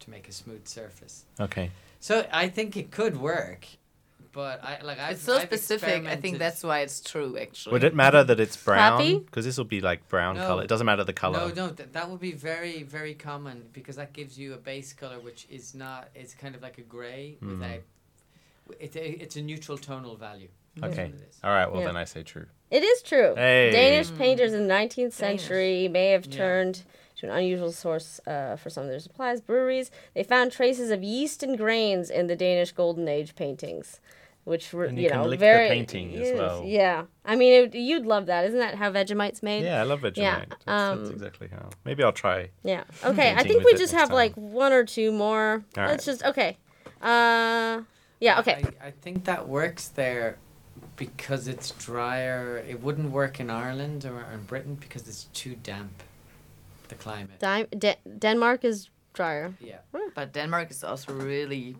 to 0.00 0.10
make 0.10 0.28
a 0.28 0.32
smooth 0.32 0.66
surface. 0.66 1.24
okay. 1.38 1.70
So 2.02 2.26
I 2.32 2.48
think 2.48 2.76
it 2.76 2.90
could 2.90 3.16
work, 3.20 3.64
but 4.32 4.58
I 4.64 4.80
like 4.82 4.98
I've, 4.98 5.12
it's 5.12 5.22
so 5.22 5.36
I've 5.36 5.42
specific. 5.42 6.04
I 6.04 6.16
think 6.16 6.38
that's 6.38 6.64
why 6.64 6.80
it's 6.80 7.00
true, 7.00 7.38
actually. 7.38 7.74
Would 7.74 7.84
it 7.84 7.94
matter 7.94 8.24
that 8.24 8.40
it's 8.40 8.56
brown? 8.56 8.98
Happy? 9.00 9.20
Because 9.20 9.44
this 9.44 9.56
will 9.56 9.66
be 9.66 9.80
like 9.80 10.08
brown 10.08 10.34
No. 10.34 10.44
color. 10.48 10.62
It 10.64 10.68
doesn't 10.68 10.84
matter 10.84 11.04
the 11.04 11.12
color. 11.12 11.38
No, 11.38 11.48
no, 11.68 11.70
th- 11.72 11.90
that 11.92 12.10
would 12.10 12.18
be 12.18 12.32
very, 12.32 12.82
very 12.82 13.14
common 13.14 13.66
because 13.72 13.94
that 13.96 14.12
gives 14.12 14.36
you 14.36 14.52
a 14.54 14.56
base 14.56 14.92
color 14.92 15.20
which 15.20 15.46
is 15.48 15.76
not. 15.76 16.08
It's 16.16 16.34
kind 16.34 16.56
of 16.56 16.60
like 16.62 16.78
a 16.78 16.82
gray 16.82 17.36
Hmm. 17.38 17.60
without. 17.60 17.80
It's 18.80 18.96
a, 18.96 19.22
it's 19.22 19.36
a 19.36 19.42
neutral 19.42 19.78
tonal 19.78 20.16
value. 20.16 20.48
That's 20.78 20.94
Okay. 20.94 21.04
what 21.04 21.14
it 21.14 21.28
is. 21.30 21.38
All 21.44 21.50
right. 21.50 21.70
Well, 21.70 21.82
Yeah. 21.82 21.86
then 21.86 21.96
I 21.96 22.02
say 22.04 22.24
true. 22.24 22.46
It 22.68 22.82
is 22.82 23.00
true. 23.02 23.34
Hey. 23.36 23.70
Danish 23.70 24.10
painters 24.18 24.52
in 24.54 24.66
the 24.66 24.74
19th 24.74 25.12
century 25.12 25.86
may 25.86 26.08
have 26.08 26.26
Yeah. 26.26 26.36
turned 26.36 26.82
to 27.22 27.30
an 27.30 27.38
unusual 27.38 27.70
source 27.70 28.20
uh, 28.26 28.56
for 28.56 28.68
some 28.68 28.84
of 28.84 28.90
their 28.90 28.98
supplies. 28.98 29.40
Breweries 29.40 29.90
they 30.14 30.24
found 30.24 30.52
traces 30.52 30.90
of 30.90 31.02
yeast 31.02 31.42
and 31.42 31.56
grains 31.56 32.10
in 32.10 32.26
the 32.26 32.36
Danish 32.36 32.72
Golden 32.72 33.06
Age 33.08 33.34
paintings, 33.36 34.00
which 34.44 34.72
were 34.72 34.84
And 34.86 34.98
you, 34.98 35.04
you 35.04 35.10
can 35.10 35.22
know 35.22 35.28
lick 35.28 35.38
the 35.38 35.46
very 35.46 35.68
painting 35.68 36.14
as 36.16 36.38
well. 36.38 36.64
Yeah, 36.66 37.04
I 37.24 37.36
mean 37.36 37.52
it, 37.52 37.74
you'd 37.74 38.06
love 38.06 38.26
that, 38.26 38.44
isn't 38.46 38.58
that 38.58 38.74
how 38.74 38.90
Vegemite's 38.90 39.42
made? 39.42 39.64
Yeah, 39.64 39.80
I 39.80 39.84
love 39.84 40.00
Vegemite. 40.00 40.16
Yeah, 40.16 40.44
That's, 40.48 40.66
um, 40.66 40.98
that's 40.98 41.10
exactly 41.10 41.48
how. 41.48 41.70
Maybe 41.84 42.02
I'll 42.02 42.12
try. 42.12 42.50
Yeah. 42.64 42.84
Okay, 43.04 43.32
I 43.32 43.44
think 43.44 43.64
we 43.64 43.74
just 43.74 43.92
have 43.92 44.08
time. 44.08 44.16
like 44.16 44.34
one 44.34 44.72
or 44.72 44.84
two 44.84 45.12
more. 45.12 45.64
All 45.76 45.84
Let's 45.84 46.06
right. 46.06 46.12
just 46.12 46.24
okay. 46.24 46.58
Uh, 47.00 47.82
yeah. 48.20 48.40
Okay. 48.40 48.64
I, 48.80 48.88
I 48.88 48.90
think 48.90 49.24
that 49.24 49.48
works 49.48 49.88
there 49.88 50.38
because 50.96 51.46
it's 51.46 51.70
drier. 51.72 52.64
It 52.68 52.82
wouldn't 52.82 53.12
work 53.12 53.38
in 53.38 53.48
Ireland 53.48 54.04
or 54.04 54.24
in 54.32 54.42
Britain 54.42 54.74
because 54.74 55.06
it's 55.08 55.24
too 55.32 55.56
damp. 55.62 56.02
The 56.92 56.98
climate. 57.02 57.38
Di- 57.38 57.66
De- 57.78 58.18
Denmark 58.18 58.64
is 58.64 58.90
drier. 59.14 59.54
Yeah. 59.60 59.78
But 60.14 60.32
Denmark 60.32 60.70
is 60.70 60.84
also 60.84 61.12
really 61.12 61.76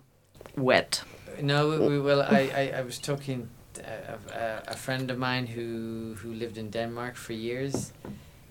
wet. 0.57 1.03
No, 1.41 1.69
we, 1.71 1.79
we 1.89 1.99
will. 2.01 2.23
I, 2.23 2.51
I, 2.63 2.79
I 2.79 2.83
was 2.83 2.99
talking 2.99 3.49
to 3.75 3.81
uh, 3.83 4.17
a, 4.33 4.35
a, 4.35 4.43
uh, 4.43 4.75
a 4.75 4.77
friend 4.77 5.11
of 5.11 5.19
mine 5.19 5.47
who 5.47 6.15
who 6.23 6.33
lived 6.35 6.57
in 6.59 6.71
Denmark 6.71 7.15
for 7.17 7.33
years. 7.35 7.93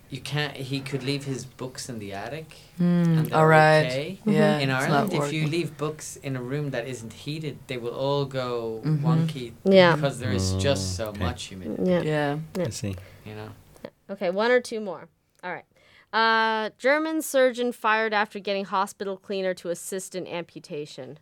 You 0.10 0.22
can't. 0.22 0.56
He 0.58 0.80
could 0.82 1.04
leave 1.04 1.24
his 1.26 1.46
books 1.46 1.90
in 1.90 2.00
the 2.00 2.12
attic, 2.26 2.46
hmm. 2.78 2.84
and 3.18 3.26
they're 3.28 3.38
all 3.40 3.48
right. 3.48 3.86
okay. 3.86 4.18
Mm-hmm. 4.20 4.32
Yeah. 4.32 4.60
In 4.64 4.70
Ireland, 4.70 5.14
if 5.14 5.32
you 5.34 5.48
leave 5.48 5.70
books 5.78 6.18
in 6.24 6.36
a 6.36 6.42
room 6.42 6.72
that 6.72 6.86
isn't 6.88 7.14
heated, 7.14 7.56
they 7.68 7.78
will 7.78 7.96
all 7.96 8.26
go 8.26 8.82
Mhm. 8.84 9.02
wonky 9.04 9.52
Yeah. 9.64 9.96
because 9.96 10.20
there 10.20 10.36
is 10.36 10.54
just 10.64 10.96
so 10.96 11.06
mm. 11.06 11.10
okay. 11.16 11.24
much 11.26 11.44
humidity. 11.50 11.92
Yeah. 11.92 12.04
Yeah. 12.04 12.38
Yeah. 12.58 12.68
I 12.68 12.72
see. 12.72 12.96
You 13.26 13.36
know. 13.36 13.50
Okay, 14.10 14.30
one 14.32 14.52
or 14.52 14.62
two 14.62 14.82
more. 14.82 15.08
All 15.44 15.54
right. 15.54 15.66
Uh, 16.14 16.70
German 16.78 17.22
surgeon 17.22 17.72
fired 17.72 18.14
after 18.14 18.40
getting 18.40 18.66
hospital 18.66 19.18
cleaner 19.18 19.54
to 19.56 19.70
assist 19.70 20.14
in 20.16 20.28
amputation. 20.28 21.20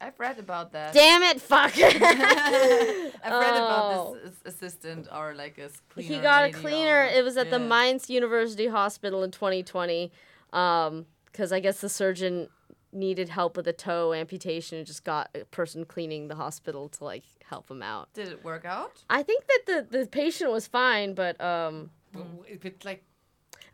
I've 0.00 0.18
read 0.20 0.38
about 0.38 0.72
that. 0.72 0.92
Damn 0.92 1.22
it! 1.22 1.40
Fuck. 1.40 1.72
I've 1.82 2.00
read 2.00 3.12
Oh. 3.24 4.14
about 4.14 4.22
this 4.24 4.54
assistant 4.54 5.08
or 5.12 5.34
like 5.34 5.56
a 5.58 5.70
cleaner. 5.88 6.14
he 6.14 6.20
got 6.20 6.44
a 6.48 6.52
cleaner. 6.52 7.02
or- 7.02 7.04
It 7.06 7.24
was 7.24 7.36
at 7.36 7.50
the. 7.50 7.58
Mainz 7.58 8.10
University 8.10 8.66
Hospital 8.66 9.22
in 9.24 9.30
2020. 9.30 10.12
Um, 10.52 11.06
because 11.26 11.52
I 11.52 11.60
guess 11.60 11.80
the 11.80 11.88
surgeon 11.88 12.48
needed 12.92 13.28
help 13.28 13.56
with 13.56 13.66
a 13.68 13.72
toe 13.72 14.12
amputation 14.14 14.78
and 14.78 14.86
just 14.86 15.04
got 15.04 15.28
a 15.34 15.44
person 15.46 15.84
cleaning 15.84 16.28
the 16.28 16.34
hospital 16.36 16.88
to 16.88 17.04
like 17.04 17.24
help 17.44 17.70
him 17.70 17.82
out. 17.82 18.12
Did 18.14 18.28
it 18.28 18.44
work 18.44 18.64
out? 18.64 19.02
I 19.10 19.22
think 19.22 19.44
that 19.46 19.60
the 19.90 19.98
the 19.98 20.06
patient 20.06 20.50
was 20.50 20.66
fine, 20.66 21.14
but 21.14 21.38
um, 21.40 21.90
But, 22.16 22.36
w- 22.36 22.58
but 22.62 22.84
like 22.84 23.04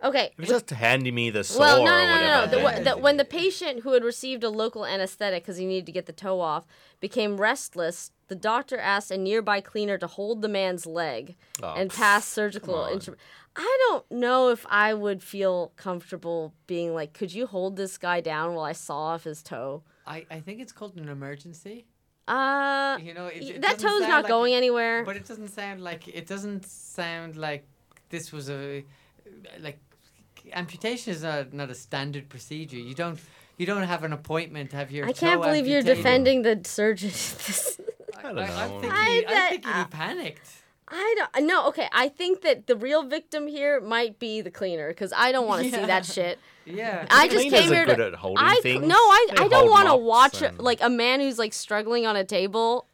okay. 0.03 0.33
If 0.39 0.47
you 0.49 0.55
just 0.55 0.69
handy 0.71 1.11
me 1.13 1.31
the 1.31 1.45
saw 1.45 1.61
Well, 1.61 1.85
no, 1.85 1.93
or 1.93 2.07
no, 2.07 2.21
no, 2.21 2.47
no. 2.47 2.75
The, 2.79 2.91
the, 2.91 2.99
when 2.99 3.17
the 3.17 3.25
patient 3.25 3.81
who 3.83 3.93
had 3.93 4.03
received 4.05 4.43
a 4.45 4.51
local 4.51 4.85
anesthetic 4.85 5.43
because 5.45 5.57
he 5.59 5.67
needed 5.67 5.87
to 5.87 5.93
get 5.93 6.07
the 6.07 6.13
toe 6.13 6.41
off 6.41 6.67
became 7.01 7.41
restless, 7.41 8.11
the 8.29 8.35
doctor 8.35 8.79
asked 8.79 9.11
a 9.11 9.17
nearby 9.19 9.61
cleaner 9.61 9.99
to 9.99 10.07
hold 10.07 10.43
the 10.43 10.49
man's 10.49 10.87
leg 10.87 11.37
Oh, 11.63 11.75
and 11.77 11.91
pass 11.91 12.25
surgical 12.27 12.75
on. 12.75 12.93
instrument. 12.95 13.21
I 13.55 13.77
don't 13.89 14.11
know 14.11 14.49
if 14.49 14.65
I 14.71 14.95
would 14.95 15.23
feel 15.23 15.73
comfortable 15.77 16.55
being 16.67 16.95
like, 16.95 17.13
could 17.13 17.35
you 17.35 17.47
hold 17.47 17.77
this 17.77 17.99
guy 17.99 18.21
down 18.23 18.55
while 18.55 18.65
I 18.65 18.73
saw 18.73 18.99
off 19.13 19.25
his 19.25 19.43
toe? 19.43 19.83
I, 20.07 20.25
I 20.31 20.41
think 20.41 20.61
it's 20.61 20.73
called 20.73 20.97
an 20.97 21.09
emergency. 21.09 21.85
Uh, 22.27 22.99
You 23.03 23.13
know, 23.15 23.27
it, 23.27 23.43
it 23.43 23.61
that 23.63 23.79
toe's 23.79 24.01
not 24.03 24.23
like 24.23 24.29
going 24.29 24.53
it- 24.55 24.57
anywhere. 24.57 25.05
But 25.05 25.17
it 25.17 25.27
doesn't 25.29 25.49
sound 25.49 25.83
like 25.83 26.09
it 26.09 26.27
doesn't 26.27 26.65
sound 26.67 27.37
like 27.37 27.67
this 28.13 28.31
was 28.31 28.49
a 28.49 28.85
like 29.61 29.79
amputation 30.53 31.13
is 31.13 31.23
not 31.25 31.53
not 31.53 31.71
a 31.71 31.75
standard 31.75 32.29
procedure. 32.29 32.77
You 32.77 32.95
don't 32.95 33.19
you 33.59 33.67
don't 33.67 33.83
have 33.83 34.05
an 34.05 34.13
appointment 34.13 34.71
to 34.71 34.77
have 34.77 34.91
your. 34.93 35.07
I 35.07 35.13
can't 35.13 35.41
toe 35.43 35.47
believe 35.49 35.67
you're 35.67 35.83
defending 35.83 36.43
the 36.43 36.61
surgeon. 36.65 37.11
I 38.19 38.23
don't 38.23 38.37
know. 38.37 38.43
I'm 38.43 38.71
thinking, 38.81 38.91
I 38.93 39.25
I, 39.27 39.33
bet- 39.35 39.51
think 39.51 39.67
uh, 39.67 39.79
he 39.79 39.85
panicked. 39.91 40.51
I 40.89 41.15
don't 41.19 41.47
no 41.47 41.67
okay. 41.69 41.89
I 41.93 42.09
think 42.09 42.43
that 42.43 42.67
the 42.67 42.77
real 42.77 43.03
victim 43.03 43.47
here 43.47 43.81
might 43.81 44.19
be 44.19 44.41
the 44.43 44.51
cleaner 44.51 44.89
because 44.89 45.13
I 45.17 45.33
don't 45.33 45.49
want 45.49 45.65
to 45.65 45.71
see 45.71 45.85
that 45.87 46.07
shit. 46.07 46.39
Yeah. 46.65 47.07
I 47.11 47.27
just 47.27 47.51
came 47.51 47.73
are 47.73 47.75
here 47.75 47.87
good 47.87 47.97
to. 47.97 48.07
at 48.07 48.15
holding 48.15 48.45
I 48.45 48.55
c- 48.55 48.61
things. 48.63 48.87
no, 48.87 48.95
I 48.95 49.27
They 49.37 49.43
I 49.45 49.49
don't 49.49 49.69
want 49.69 49.89
to 49.89 49.97
watch 49.97 50.43
and- 50.43 50.61
like 50.61 50.81
a 50.81 50.89
man 50.89 51.19
who's 51.19 51.37
like 51.37 51.53
struggling 51.53 52.07
on 52.07 52.15
a 52.15 52.23
table. 52.25 52.87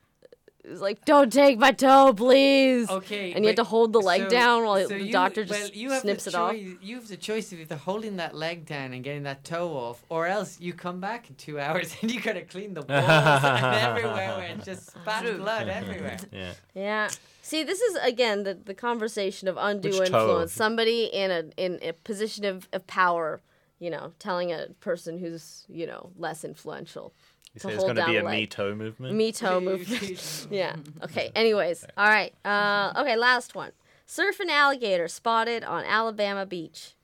Is 0.68 0.80
like, 0.80 1.04
don't 1.04 1.32
take 1.32 1.58
my 1.58 1.72
toe, 1.72 2.12
please. 2.14 2.90
Okay. 2.90 3.32
And 3.32 3.42
you 3.44 3.48
have 3.48 3.56
to 3.56 3.64
hold 3.64 3.92
the 3.92 4.00
leg 4.00 4.22
so- 4.22 4.28
down 4.28 4.64
while 4.64 4.80
so 4.82 4.88
the 4.88 5.02
you- 5.04 5.12
doctor 5.12 5.44
just 5.44 5.60
well, 5.60 5.70
you 5.72 5.90
have 5.90 6.02
snips 6.02 6.24
the 6.24 6.30
it 6.30 6.34
off. 6.34 6.54
You 6.56 6.96
have 6.96 7.08
the 7.08 7.16
choice 7.16 7.52
of 7.52 7.60
either 7.60 7.76
holding 7.76 8.16
that 8.16 8.34
leg 8.34 8.66
down 8.66 8.92
and 8.92 9.02
getting 9.02 9.22
that 9.22 9.44
toe 9.44 9.68
off, 9.76 10.02
or 10.08 10.26
else 10.26 10.60
you 10.60 10.72
come 10.74 11.00
back 11.00 11.28
in 11.30 11.36
two 11.36 11.58
hours 11.64 11.96
and 12.02 12.10
you 12.12 12.20
gotta 12.20 12.42
clean 12.42 12.74
the 12.74 12.82
walls 12.82 13.00
and 13.00 13.76
everywhere 13.88 14.36
where 14.36 14.46
it's 14.54 14.64
just 14.64 14.90
spat 14.90 15.24
blood 15.38 15.68
everywhere. 15.68 16.18
Yeah. 16.32 16.52
Yeah. 16.74 17.08
See, 17.42 17.64
this 17.64 17.80
is 17.80 17.96
again 18.02 18.42
the, 18.44 18.54
the 18.54 18.74
conversation 18.74 19.48
of 19.48 19.56
undue 19.58 19.98
Which 19.98 20.10
toe? 20.10 20.20
influence. 20.20 20.52
Somebody 20.52 21.04
in 21.04 21.30
a 21.30 21.44
in 21.56 21.78
a 21.82 21.92
position 21.92 22.44
of, 22.44 22.68
of 22.72 22.86
power 22.86 23.40
you 23.80 23.90
know, 23.90 24.12
telling 24.18 24.50
a 24.50 24.66
person 24.80 25.18
who's, 25.18 25.64
you 25.68 25.86
know, 25.86 26.10
less 26.16 26.44
influential. 26.44 27.14
You 27.54 27.60
say 27.60 27.68
there's 27.70 27.82
hold 27.82 27.94
going 27.96 28.06
to 28.06 28.12
be 28.12 28.16
a 28.18 28.22
down 28.22 28.30
Me 28.32 28.40
leg. 28.40 28.50
Too 28.50 28.74
movement. 28.74 29.14
Me 29.16 29.32
toe 29.32 29.60
movement. 29.60 30.46
yeah. 30.50 30.76
Okay. 31.04 31.30
Anyways. 31.34 31.84
All 31.96 32.06
right. 32.08 32.32
Uh, 32.44 32.92
okay. 32.98 33.16
Last 33.16 33.54
one. 33.54 33.72
Surfing 34.06 34.48
alligator 34.48 35.08
spotted 35.08 35.64
on 35.64 35.84
Alabama 35.84 36.46
beach. 36.46 36.94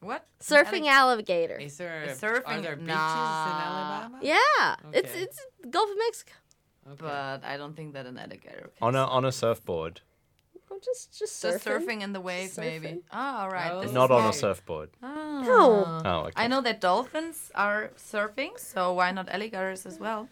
What? 0.00 0.26
Surfing 0.40 0.86
alligator. 0.86 1.56
Is 1.56 1.78
there 1.78 2.02
Is 2.04 2.22
are 2.22 2.40
surfing- 2.42 2.62
there 2.62 2.76
beaches 2.76 2.88
Nah. 2.88 3.46
in 3.46 3.62
Alabama? 3.62 4.18
Yeah. 4.22 4.76
It's 4.92 5.14
it's 5.14 5.40
Gulf 5.70 5.90
of 5.90 5.96
Mexico. 5.98 6.32
Okay. 6.88 6.96
But 7.00 7.44
I 7.44 7.56
don't 7.56 7.74
think 7.74 7.94
that 7.94 8.06
an 8.06 8.16
alligator. 8.18 8.70
on 8.80 8.94
a 8.94 9.04
on 9.04 9.24
a 9.24 9.32
surfboard, 9.32 10.02
Oh, 10.70 10.78
just 10.84 11.16
just 11.18 11.36
So 11.38 11.52
surfing. 11.52 11.62
surfing 11.86 12.00
in 12.02 12.12
the 12.12 12.20
wave, 12.20 12.56
maybe. 12.58 12.86
Surfing. 12.88 13.02
Oh, 13.12 13.36
all 13.40 13.50
right. 13.50 13.70
Oh. 13.72 13.82
Not 13.92 14.10
on 14.10 14.28
a 14.30 14.32
surfboard. 14.32 14.90
Oh. 15.02 15.42
No. 15.46 16.02
Oh, 16.04 16.18
okay. 16.26 16.32
I 16.36 16.48
know 16.48 16.60
that 16.62 16.80
dolphins 16.80 17.50
are 17.54 17.92
surfing, 17.96 18.58
so 18.58 18.92
why 18.92 19.12
not 19.12 19.28
alligators 19.28 19.86
as 19.86 19.98
well? 20.00 20.28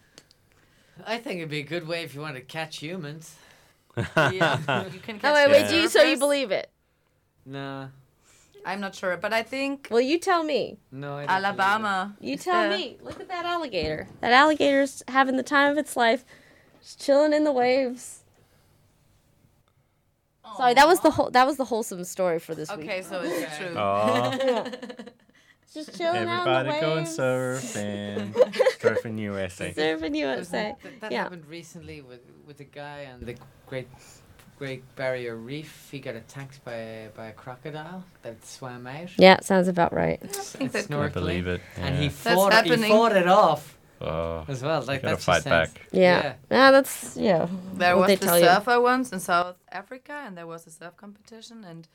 I 1.05 1.17
think 1.17 1.37
it'd 1.39 1.49
be 1.49 1.59
a 1.59 1.63
good 1.63 1.87
way 1.87 2.03
if 2.03 2.13
you 2.15 2.21
want 2.21 2.35
to 2.35 2.41
catch 2.41 2.77
humans. 2.77 3.35
Yeah, 3.97 4.85
you 4.93 4.99
can 4.99 5.19
catch 5.19 5.23
Oh 5.23 5.33
wait, 5.33 5.49
wait. 5.49 5.61
Yeah. 5.61 5.69
Do 5.69 5.75
you 5.81 5.87
so 5.87 6.01
you 6.03 6.17
believe 6.17 6.51
it? 6.51 6.69
No, 7.45 7.89
I'm 8.65 8.81
not 8.81 8.93
sure, 8.95 9.15
but 9.15 9.31
I 9.31 9.41
think 9.43 9.87
Well, 9.89 10.01
you 10.01 10.19
tell 10.19 10.43
me. 10.43 10.79
no. 10.91 11.17
I 11.17 11.23
Alabama. 11.25 12.15
You 12.19 12.35
tell 12.35 12.69
the- 12.69 12.75
me. 12.75 12.97
Look 13.01 13.21
at 13.21 13.29
that 13.29 13.45
alligator. 13.45 14.07
That 14.19 14.33
alligator's 14.33 15.01
having 15.07 15.37
the 15.37 15.43
time 15.43 15.71
of 15.71 15.77
its 15.77 15.95
life, 15.95 16.25
just 16.81 16.99
chilling 17.01 17.31
in 17.31 17.45
the 17.45 17.53
waves. 17.53 18.23
Sorry, 20.57 20.73
that 20.73 20.87
was 20.87 20.99
the 21.01 21.11
whole. 21.11 21.29
That 21.31 21.45
was 21.47 21.57
the 21.57 21.65
wholesome 21.65 22.03
story 22.03 22.39
for 22.39 22.55
this 22.55 22.69
Okay, 22.69 22.97
week. 22.97 23.05
so 23.05 23.21
it's 23.21 23.33
Okay. 23.55 23.67
true. 23.67 23.77
Oh, 23.77 24.65
Just 25.73 25.97
chilling 25.97 26.29
out 26.29 26.47
in 26.47 26.65
everybody 26.65 26.71
the 26.71 26.79
going 26.85 26.97
waves. 27.03 27.17
surfing, 27.17 28.31
surfing 28.79 29.19
USA. 29.19 29.73
Surfing 29.73 30.15
USA. 30.15 30.75
That, 30.81 31.01
that 31.01 31.11
Yeah. 31.11 31.23
happened 31.23 31.45
recently 31.49 32.01
with 32.01 32.21
with 32.47 32.61
a 32.61 32.63
guy 32.63 33.09
on 33.13 33.25
the 33.25 33.35
Great 33.67 33.89
Great 34.57 34.83
Barrier 34.95 35.35
Reef. 35.35 35.89
He 35.91 35.99
got 35.99 36.15
attacked 36.15 36.63
by 36.63 36.73
a, 36.75 37.09
by 37.09 37.25
a 37.27 37.33
crocodile 37.33 38.05
that 38.21 38.45
swam 38.45 38.87
out. 38.87 39.09
Yeah, 39.17 39.41
sounds 39.41 39.67
about 39.67 39.91
right. 39.91 40.21
think 40.21 40.71
that- 40.71 40.89
I 40.89 41.09
believe 41.09 41.45
it. 41.47 41.59
And 41.75 41.97
he 41.97 42.05
yeah. 42.05 42.09
fought, 42.09 42.65
he 42.65 42.77
fought 42.77 43.15
it 43.17 43.27
off 43.27 43.74
oh, 44.01 44.45
as 44.47 44.61
well. 44.61 44.81
Like 44.81 45.01
you 45.01 45.09
gotta 45.09 45.15
that's 45.15 45.25
fight 45.25 45.43
sense. 45.43 45.71
back. 45.73 45.87
Yeah. 45.91 46.35
Yeah, 46.51 46.71
that's 46.71 47.15
yeah. 47.17 47.47
There 47.73 47.95
what 47.95 48.01
was 48.01 48.07
they 48.09 48.15
the 48.15 48.25
tell 48.25 48.39
you. 48.39 48.45
surfer 48.45 48.79
once 48.81 49.11
in 49.11 49.19
South 49.19 49.57
Africa, 49.71 50.23
and 50.25 50.37
there 50.37 50.47
was 50.47 50.67
a 50.67 50.71
surf 50.71 50.95
competition, 50.97 51.63
and 51.63 51.87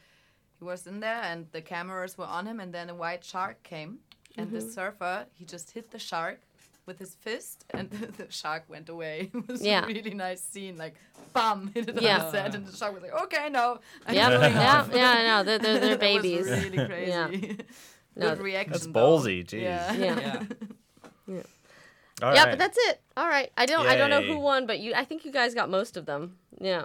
he 0.59 0.65
was 0.65 0.87
in 0.87 1.01
there, 1.01 1.21
and 1.23 1.47
the 1.53 1.61
cameras 1.63 2.17
were 2.19 2.27
on 2.27 2.47
him, 2.47 2.61
and 2.61 2.73
then 2.73 2.91
a 2.91 2.95
white 2.95 3.25
shark 3.25 3.63
came, 3.63 3.99
and 4.37 4.51
the 4.51 4.59
mm-hmm. 4.59 4.71
surfer 4.71 5.27
he 5.33 5.45
just 5.45 5.71
hit 5.73 5.91
the 5.91 5.99
shark 5.99 6.41
with 6.87 6.99
his 6.99 7.15
fist, 7.15 7.65
and 7.71 7.91
the 8.19 8.27
shark 8.31 8.65
went 8.69 8.89
away. 8.89 9.31
It 9.35 9.49
was 9.49 9.63
Yeah. 9.63 9.85
a 9.85 9.87
really 9.87 10.15
nice 10.15 10.41
scene, 10.43 10.77
like 10.79 10.95
bam, 11.35 11.71
hit 11.75 11.89
it 11.89 12.03
Yeah. 12.03 12.19
on 12.19 12.25
his 12.25 12.33
head, 12.35 12.55
and 12.55 12.67
the 12.67 12.77
shark 12.77 12.95
was 12.95 13.03
like, 13.03 13.23
okay, 13.25 13.49
no, 13.51 13.79
I'm 14.07 14.15
Yeah, 14.15 14.31
going 14.31 14.53
yeah, 14.55 14.81
off." 14.81 14.91
yeah. 14.95 15.23
No, 15.29 15.45
they're 15.45 15.59
they're, 15.59 15.79
they're 15.81 15.97
That 15.97 16.13
was 16.15 16.23
babies. 16.23 16.47
really 16.49 16.87
crazy. 16.87 17.11
Yeah. 17.11 17.53
No, 18.17 18.35
Good 18.35 18.41
reaction. 18.45 18.73
That's 18.73 18.87
though. 18.87 19.19
ballsy, 19.19 19.45
jeez. 19.47 19.63
Yeah. 19.63 19.93
Yeah. 19.93 20.43
Yeah. 21.29 21.43
All 22.23 22.35
yeah, 22.35 22.45
right. 22.45 22.51
but 22.53 22.59
that's 22.59 22.79
it. 22.89 23.01
All 23.17 23.29
right. 23.29 23.51
I 23.57 23.67
don't 23.67 23.87
I 23.87 23.97
don't 23.97 24.11
know 24.11 24.23
who 24.23 24.39
won, 24.39 24.67
but 24.67 24.79
you 24.81 24.95
I 24.95 25.05
think 25.05 25.25
you 25.25 25.33
guys 25.33 25.55
got 25.55 25.69
most 25.71 25.97
of 25.97 26.07
them. 26.07 26.37
Yeah. 26.61 26.85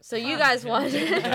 So 0.00 0.16
you 0.16 0.36
guys 0.36 0.64
won. 0.64 0.82
I 0.86 0.88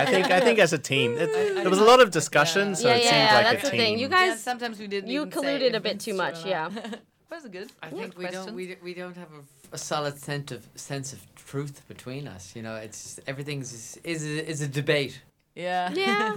think 0.06 0.30
I 0.30 0.40
think 0.40 0.58
as 0.58 0.72
a 0.72 0.78
team, 0.78 1.16
it, 1.16 1.30
I- 1.30 1.54
there 1.62 1.70
was 1.70 1.78
a 1.80 1.84
lot 1.84 2.00
of 2.00 2.10
discussion, 2.10 2.74
so 2.76 2.88
Yeah, 2.88 2.94
it 2.94 3.04
yeah, 3.04 3.10
seemed 3.10 3.22
yeah, 3.22 3.34
like 3.34 3.44
that's 3.44 3.62
a 3.62 3.66
the 3.66 3.70
team. 3.72 3.80
thing. 3.80 3.92
You 3.98 4.08
Yeah, 4.08 4.28
guys 4.30 4.42
sometimes 4.42 4.78
we 4.78 4.86
didn't. 4.86 5.10
you 5.10 5.20
even 5.22 5.32
say 5.32 5.38
colluded 5.38 5.72
a 5.72 5.76
if 5.76 5.82
bit 5.82 5.92
it's 5.96 6.04
too 6.04 6.12
true 6.12 6.20
or 6.20 6.24
much, 6.26 6.34
not. 6.44 6.46
yeah. 6.46 6.68
was 7.30 7.44
it 7.46 7.52
good? 7.52 7.72
I 7.82 7.88
Good 7.90 7.98
think 7.98 8.18
we 8.18 8.26
don't 8.28 8.54
we, 8.54 8.76
we 8.82 8.94
don't 8.94 9.16
have 9.16 9.28
a, 9.32 9.74
a 9.74 9.78
solid 9.78 10.16
sense 10.18 10.52
of 10.52 10.68
sense 10.76 11.12
of 11.12 11.20
truth 11.34 11.82
between 11.88 12.28
us. 12.28 12.54
You 12.54 12.62
know, 12.62 12.76
it's 12.76 13.18
everything's 13.26 13.72
is 13.72 13.98
is 14.04 14.24
a, 14.24 14.48
is 14.50 14.60
a 14.60 14.68
debate. 14.68 15.20
Yeah. 15.54 15.90
Yeah. 15.92 16.34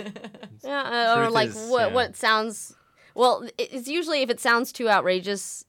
Yeah, 0.64 0.82
uh, 0.82 1.16
or 1.20 1.24
Truth 1.26 1.34
like 1.34 1.50
is, 1.50 1.70
what 1.70 1.90
yeah. 1.90 1.94
what 1.94 2.16
sounds 2.16 2.74
well, 3.14 3.44
i- 3.60 3.70
it's 3.76 3.88
usually 3.88 4.22
if 4.22 4.30
it 4.30 4.40
sounds 4.40 4.72
too 4.72 4.90
outrageous, 4.90 5.66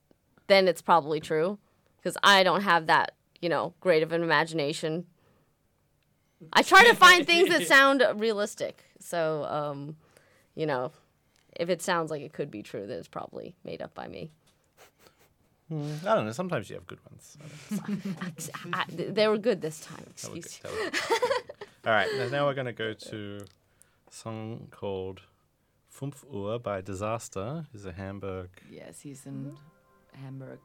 then 0.53 0.69
it's 0.69 0.83
probably 0.83 1.19
true 1.21 1.59
because 1.97 2.17
I 2.23 2.43
don't 2.43 2.63
have 2.63 2.87
that, 2.87 3.15
you 3.41 3.49
know, 3.49 3.75
great 3.81 4.03
of 4.03 4.13
an 4.13 4.23
imagination. 4.23 5.07
I 6.53 6.63
try 6.63 6.85
to 6.85 6.95
find 6.95 7.27
things 7.27 7.49
that 7.49 7.67
sound 7.77 8.03
realistic. 8.17 8.85
So, 9.01 9.45
um, 9.45 9.97
you 10.55 10.67
know, 10.67 10.93
if 11.59 11.69
it 11.71 11.81
sounds 11.83 12.11
like 12.11 12.23
it 12.23 12.33
could 12.33 12.51
be 12.51 12.63
true, 12.63 12.87
then 12.87 12.99
it's 12.99 13.09
probably 13.09 13.55
made 13.65 13.81
up 13.83 13.95
by 13.95 14.09
me. 14.09 14.31
Mm, 15.73 16.05
I 16.07 16.15
don't 16.15 16.27
know. 16.27 16.33
Sometimes 16.33 16.69
you 16.69 16.77
have 16.77 16.87
good 16.87 16.99
ones. 17.11 17.39
I, 18.73 18.85
th- 18.85 19.15
they 19.15 19.29
were 19.29 19.39
good 19.39 19.61
this 19.63 19.81
time. 19.81 20.05
Excuse 20.11 20.59
good, 20.63 20.71
that 20.71 20.93
was 20.93 21.09
good. 21.09 21.31
All 21.87 21.93
right, 21.93 22.09
now- 22.19 22.29
now 22.29 22.47
we're 22.47 22.55
going 22.55 22.67
to 22.67 22.73
go 22.73 22.93
to 22.93 23.39
a 24.11 24.13
song 24.15 24.69
called 24.71 25.21
Fünf 25.99 26.25
Uhr 26.33 26.59
by 26.59 26.83
Disarstar. 26.83 27.67
He's 27.73 27.87
a 27.87 27.93
Hamburg 27.93 28.51
Yes, 28.71 29.01
he's 29.01 29.25
in 29.25 29.57
Hamburg, 30.25 30.61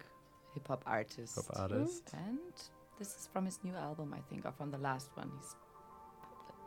hip 0.53 0.67
hop 0.67 0.83
artist. 0.85 1.35
pop 1.35 1.59
artist. 1.59 2.13
And 2.13 2.39
this 2.99 3.09
is 3.09 3.29
from 3.31 3.45
his 3.45 3.59
new 3.63 3.75
album, 3.75 4.13
I 4.13 4.21
think, 4.29 4.45
or 4.45 4.51
from 4.51 4.71
the 4.71 4.77
last 4.77 5.09
one 5.15 5.31
he's 5.37 5.55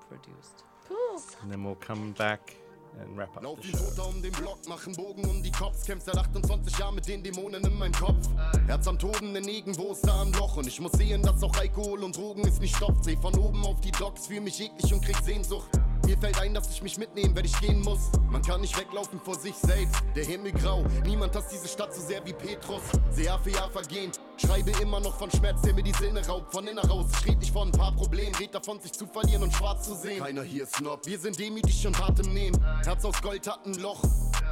produced. 0.09 0.65
Cool. 0.89 1.21
And 1.43 1.51
then 1.51 1.65
we'll 1.65 1.77
come 1.77 2.13
back 2.13 2.57
and 3.01 3.17
wrap 3.17 3.37
up 3.37 3.43
Lauf 3.45 3.61
the 3.63 3.69
wie 3.69 3.73
show. 3.73 3.79
Toter 3.79 4.09
um 4.09 4.23
den 4.23 4.33
Block, 4.33 4.69
machen 4.69 4.95
Bogen 4.95 5.25
um 5.29 5.43
die 5.43 5.53
Cops, 5.53 5.85
kämpf 5.85 6.05
seit 6.05 6.19
28 6.19 6.79
Jahren 6.79 6.95
mit 6.95 7.07
den 7.07 7.23
Dämonen 7.23 7.65
in 7.65 7.79
meinem 7.79 7.93
Kopf. 7.93 8.29
Herz 8.67 8.89
am 8.89 8.99
Toten, 8.99 9.33
denn 9.35 9.45
irgendwo 9.45 9.93
ist 9.93 10.07
da 10.07 10.23
ein 10.23 10.33
Loch 10.33 10.57
und 10.57 10.67
ich 10.67 10.81
muss 10.81 10.93
sehen, 10.93 11.23
dass 11.23 11.43
auch 11.43 11.57
Alkohol 11.57 12.03
und 12.03 12.17
Drogen 12.17 12.47
es 12.47 12.59
nicht 12.59 12.75
stoppt. 12.75 13.05
Seh 13.05 13.17
von 13.17 13.37
oben 13.39 13.65
auf 13.65 13.81
die 13.81 13.93
Docks, 13.93 14.27
fühl 14.27 14.41
mich 14.41 14.61
eklig 14.61 14.93
und 14.93 15.05
krieg 15.05 15.17
Sehnsucht. 15.19 15.71
Mir 16.11 16.19
fällt 16.19 16.41
ein, 16.41 16.53
dass 16.53 16.69
ich 16.69 16.83
mich 16.83 16.99
mitnehmen, 16.99 17.37
wenn 17.37 17.45
ich 17.45 17.57
gehen 17.61 17.83
muss. 17.83 18.11
Man 18.29 18.43
kann 18.43 18.63
nicht 18.63 18.77
weglaufen 18.77 19.21
vor 19.21 19.39
sich 19.39 19.55
selbst, 19.55 20.03
der 20.17 20.25
Himmel 20.25 20.51
grau. 20.51 20.85
Niemand 21.05 21.37
hasst 21.37 21.53
diese 21.53 21.69
Stadt 21.69 21.95
so 21.95 22.03
sehr 22.03 22.27
wie 22.27 22.33
Petrus. 22.33 22.83
Seh 23.13 23.27
Jahr 23.27 23.39
für 23.39 23.51
Jahr 23.51 23.71
vergehen, 23.71 24.11
schreibe 24.37 24.73
immer 24.83 24.99
noch 24.99 25.17
von 25.17 25.31
Schmerz, 25.31 25.63
der 25.63 25.73
mir 25.73 25.85
die 25.85 25.93
Sinne 25.93 26.27
raubt. 26.27 26.53
Von 26.53 26.67
innen 26.67 26.81
raus, 26.81 27.07
ich 27.21 27.29
red 27.29 27.39
nicht 27.39 27.53
von 27.53 27.69
ein 27.69 27.73
paar 27.73 27.95
Problemen, 27.95 28.35
red 28.35 28.53
davon, 28.53 28.81
sich 28.81 28.91
zu 28.91 29.07
verlieren 29.07 29.45
und 29.45 29.55
schwarz 29.55 29.87
zu 29.87 29.95
sehen. 29.95 30.19
Keiner 30.19 30.43
hier 30.43 30.65
ist 30.65 30.75
Snob, 30.75 31.07
wir 31.07 31.17
sind 31.17 31.39
demütig 31.39 31.87
und 31.87 31.97
hart 31.97 32.19
im 32.27 32.35
Nehmen. 32.35 32.61
Herz 32.85 33.05
aus 33.05 33.23
Gold 33.23 33.47
hat 33.47 33.65
ein 33.65 33.75
Loch. 33.75 34.03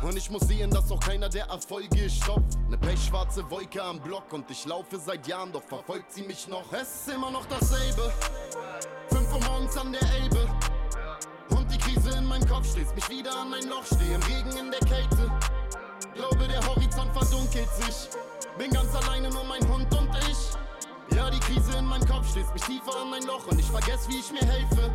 Und 0.02 0.16
ich 0.16 0.30
muss 0.30 0.42
sehen, 0.42 0.70
dass 0.70 0.92
auch 0.92 1.00
keiner 1.00 1.28
der 1.28 1.46
Erfolge 1.46 2.08
stoppt. 2.08 2.56
Ne 2.68 2.78
pechschwarze 2.78 3.50
Wolke 3.50 3.82
am 3.82 3.98
Block 4.00 4.32
und 4.32 4.48
ich 4.48 4.64
laufe 4.64 4.96
seit 5.04 5.26
Jahren, 5.26 5.50
doch 5.50 5.64
verfolgt 5.64 6.12
sie 6.12 6.22
mich 6.22 6.46
noch. 6.46 6.72
Es 6.72 7.06
ist 7.06 7.16
immer 7.16 7.32
noch 7.32 7.46
dasselbe. 7.46 8.12
Fünf 9.08 9.32
Uhr 9.32 9.40
morgens 9.40 9.76
an 9.76 9.90
der 9.92 10.02
Elbe. 10.22 10.47
Meinem 12.28 12.46
Kopf 12.48 12.70
stößt 12.70 12.94
mich 12.94 13.08
wieder 13.08 13.34
an 13.36 13.54
ein 13.54 13.68
Loch. 13.68 13.84
Steh 13.84 14.14
im 14.14 14.22
Regen 14.22 14.56
in 14.56 14.70
der 14.70 14.80
Kälte. 14.80 15.30
Glaube, 16.14 16.48
der 16.48 16.66
Horizont 16.66 17.12
verdunkelt 17.12 17.68
sich. 17.76 18.08
Bin 18.58 18.70
ganz 18.70 18.94
alleine, 18.94 19.30
nur 19.30 19.44
mein 19.44 19.66
Hund 19.68 19.86
und 19.96 20.10
ich. 20.28 21.16
Ja, 21.16 21.30
die 21.30 21.40
Krise 21.40 21.78
in 21.78 21.86
meinem 21.86 22.06
Kopf 22.06 22.30
stößt 22.30 22.52
mich 22.52 22.62
tiefer 22.62 22.96
an 23.00 23.14
ein 23.14 23.22
Loch 23.24 23.46
und 23.46 23.58
ich 23.58 23.66
vergess, 23.66 24.08
wie 24.08 24.18
ich 24.18 24.30
mir 24.32 24.46
helfe. 24.46 24.90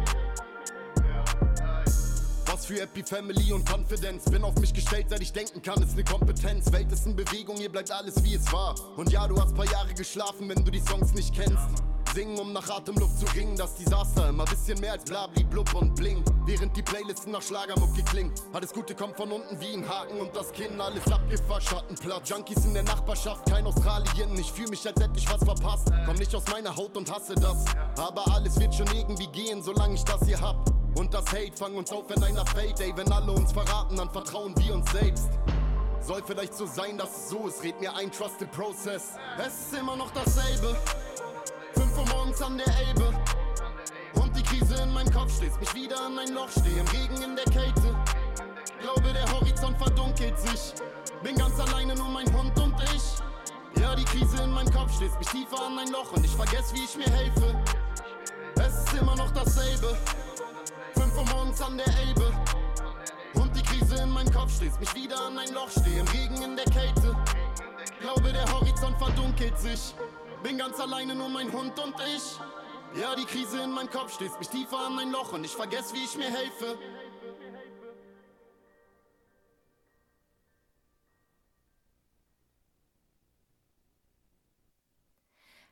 Was 2.45 2.65
für 2.68 2.81
Happy 2.81 3.03
Family 3.03 3.51
und 3.51 3.68
Confidence. 3.68 4.26
Bin 4.30 4.43
auf 4.43 4.55
mich 4.60 4.73
gestellt, 4.73 5.07
seit 5.10 5.22
ich 5.22 5.34
denken 5.34 5.61
kann, 5.61 5.81
ist 5.81 5.95
ne 5.95 6.03
Kompetenz. 6.03 6.72
Welt 6.72 6.91
ist 6.91 7.05
in 7.05 7.15
Bewegung, 7.15 7.57
hier 7.57 7.72
bleibt 7.72 7.91
alles 7.91 8.23
wie 8.23 8.35
es 8.35 8.51
war. 8.51 8.76
Und 8.95 9.11
ja, 9.11 9.27
du 9.27 9.41
hast 9.41 9.55
paar 9.55 9.69
Jahre 9.72 9.93
geschlafen, 9.93 10.49
wenn 10.49 10.64
du 10.64 10.69
die 10.69 10.81
Songs 10.81 11.14
nicht 11.14 11.34
kennst. 11.34 11.93
Singen, 12.14 12.38
um 12.38 12.53
nach 12.53 12.69
Atemluft 12.69 13.19
zu 13.19 13.26
ringen, 13.35 13.56
das 13.56 13.76
Desaster. 13.76 14.30
Immer 14.30 14.45
bisschen 14.45 14.80
mehr 14.80 14.91
als 14.91 15.03
blabli, 15.03 15.44
blub 15.44 15.73
und 15.73 15.95
bling. 15.95 16.23
Während 16.45 16.77
die 16.77 16.84
Playlisten 16.84 17.31
nach 17.31 17.41
Schlagermucke 17.41 18.03
klingt. 18.03 18.40
Alles 18.53 18.72
Gute 18.72 18.94
kommt 18.94 19.18
von 19.18 19.31
unten 19.31 19.60
wie 19.60 19.73
ein 19.73 19.88
Haken 19.88 20.19
und 20.19 20.35
das 20.35 20.52
Kinn, 20.52 20.80
alles 20.80 21.11
abgefuckt. 21.11 21.64
Schattenplatz, 21.64 22.30
Junkies 22.30 22.65
in 22.65 22.76
der 22.76 22.84
Nachbarschaft, 22.84 23.49
kein 23.49 23.65
Australien. 23.65 24.38
Ich 24.38 24.52
fühl 24.52 24.68
mich, 24.68 24.85
als 24.88 25.02
hätte 25.02 25.18
ich 25.18 25.27
was 25.27 25.44
verpasst. 25.44 25.91
Komm 26.06 26.15
nicht 26.18 26.35
aus 26.35 26.44
meiner 26.52 26.76
Haut 26.76 26.95
und 26.95 27.11
hasse 27.11 27.34
das. 27.34 27.65
Aber 27.98 28.23
alles 28.31 28.60
wird 28.60 28.76
schon 28.76 28.88
irgendwie 28.94 29.27
gehen, 29.27 29.64
solange 29.64 29.95
ich 29.95 30.03
das 30.03 30.23
hier 30.26 30.40
hab. 30.40 30.57
Und 30.95 31.14
das 31.14 31.26
Hate 31.31 31.53
fang 31.56 31.73
uns 31.76 31.91
auf, 31.91 32.03
wenn 32.10 32.23
einer 32.23 32.45
fällt, 32.45 32.80
ey. 32.80 32.94
Wenn 32.95 33.11
alle 33.11 33.31
uns 33.31 33.52
verraten, 33.52 33.98
dann 33.98 34.11
vertrauen 34.11 34.53
wir 34.57 34.76
uns 34.76 34.91
selbst. 34.91 35.30
Soll 36.02 36.22
vielleicht 36.23 36.53
so 36.53 36.68
sein, 36.68 36.98
dass 36.98 37.10
es 37.10 37.30
so 37.30 37.48
ist, 37.48 37.64
red 37.64 37.80
mir 37.80 37.95
ein, 37.95 38.11
trust 38.11 38.38
the 38.40 38.45
process. 38.45 39.14
Es 39.40 39.72
ist 39.72 39.80
immer 39.80 39.95
noch 39.95 40.11
dasselbe. 40.11 40.76
Fünf 41.94 42.10
Uhr 42.10 42.18
morgens 42.18 42.41
an 42.41 42.57
der 42.57 42.68
Elbe. 42.88 43.14
Und 44.15 44.36
die 44.36 44.41
Krise 44.41 44.82
in 44.82 44.94
meinem 44.94 45.11
Kopf 45.14 45.36
stößt 45.36 45.60
mich 45.60 45.74
wieder 45.76 45.99
an 46.02 46.18
ein 46.18 46.34
Loch. 46.34 46.49
Steh 46.49 46.80
im 46.80 46.88
Regen 46.88 47.22
in 47.22 47.36
der 47.36 47.45
Kälte. 47.45 47.95
Glaube, 48.82 49.14
der 49.14 49.32
Horizont 49.32 49.78
verdunkelt 49.78 50.40
sich. 50.40 50.74
Bin 51.22 51.36
ganz 51.36 51.60
alleine, 51.60 51.95
nur 51.95 52.10
mein 52.10 52.26
Hund 52.34 52.60
und 52.60 52.74
ich. 52.95 53.82
Ja, 53.82 53.95
die 53.95 54.06
Krise 54.06 54.44
in 54.44 54.52
meinem 54.52 54.74
Kopf 54.74 54.95
stößt 54.95 55.20
mich 55.20 55.28
tiefer 55.28 55.68
an 55.68 55.78
ein 55.78 55.91
Loch. 55.91 56.11
Und 56.14 56.26
ich 56.26 56.32
vergess, 56.32 56.74
wie 56.74 56.84
ich 56.84 56.98
mir 56.98 57.11
helfe. 57.15 57.56
Es 58.56 58.86
ist 58.86 58.94
immer 58.99 59.15
noch 59.15 59.30
dasselbe. 59.32 59.95
Fünf 60.95 61.15
Uhr 61.15 61.26
morgens 61.26 61.61
an 61.61 61.78
der 61.78 61.88
Elbe. 61.99 62.34
Und 63.36 63.56
die 63.56 63.61
Krise 63.61 64.02
in 64.02 64.10
meinem 64.10 64.34
Kopf 64.34 64.56
stehst, 64.56 64.80
mich 64.80 64.94
wieder 64.95 65.28
an 65.28 65.38
ein 65.38 65.53
Loch 65.53 65.70
stehe, 65.70 65.99
im 65.99 66.07
Regen 66.07 66.41
in 66.41 66.56
der 66.56 66.65
Kälte. 66.65 67.15
Glaube, 67.99 68.34
der 68.34 68.52
Horizont 68.52 68.98
verdunkelt 68.98 69.60
sich. 69.60 69.94
Bin 70.44 70.57
ganz 70.57 70.78
alleine, 70.78 71.15
nur 71.15 71.30
mein 71.30 71.52
Hund 71.53 71.80
und 71.80 71.95
ich. 72.15 73.02
Ja, 73.02 73.15
die 73.15 73.24
Krise 73.24 73.61
in 73.61 73.72
meinem 73.72 73.90
Kopf 73.90 74.14
stößt 74.14 74.38
mich 74.40 74.49
tiefer 74.49 74.78
an 74.78 74.99
ein 74.99 75.11
Loch 75.11 75.32
und 75.32 75.45
ich 75.45 75.52
vergess, 75.52 75.94
wie 75.94 76.03
ich 76.03 76.18
mir 76.18 76.30
helfe. 76.30 76.78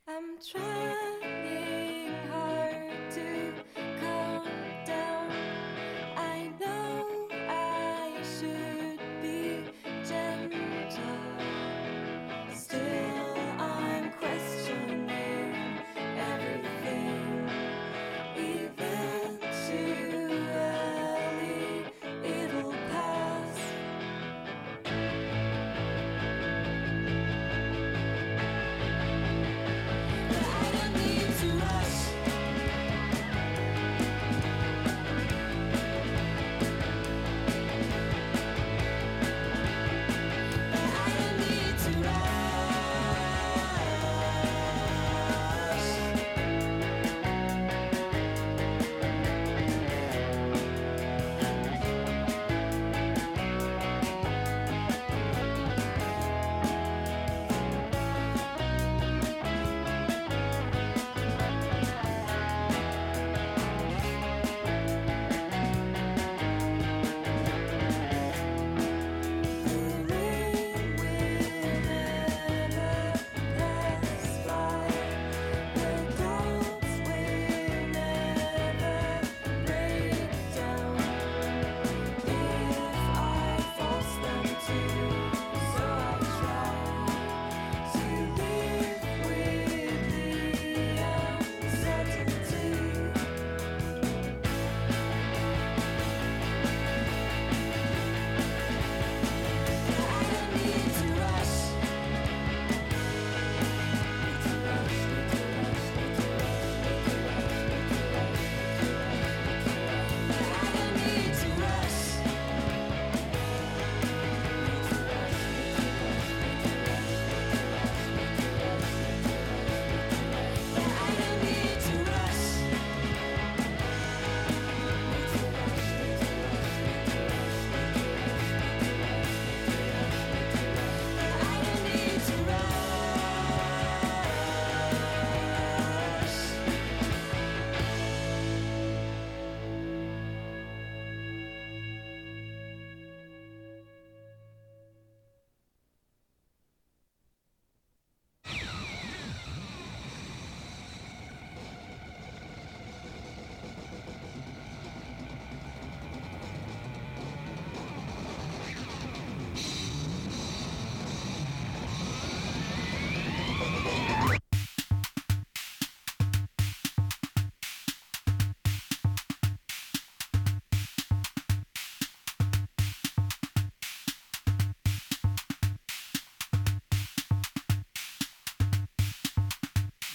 I'm 0.07 0.38
trying 0.39 1.70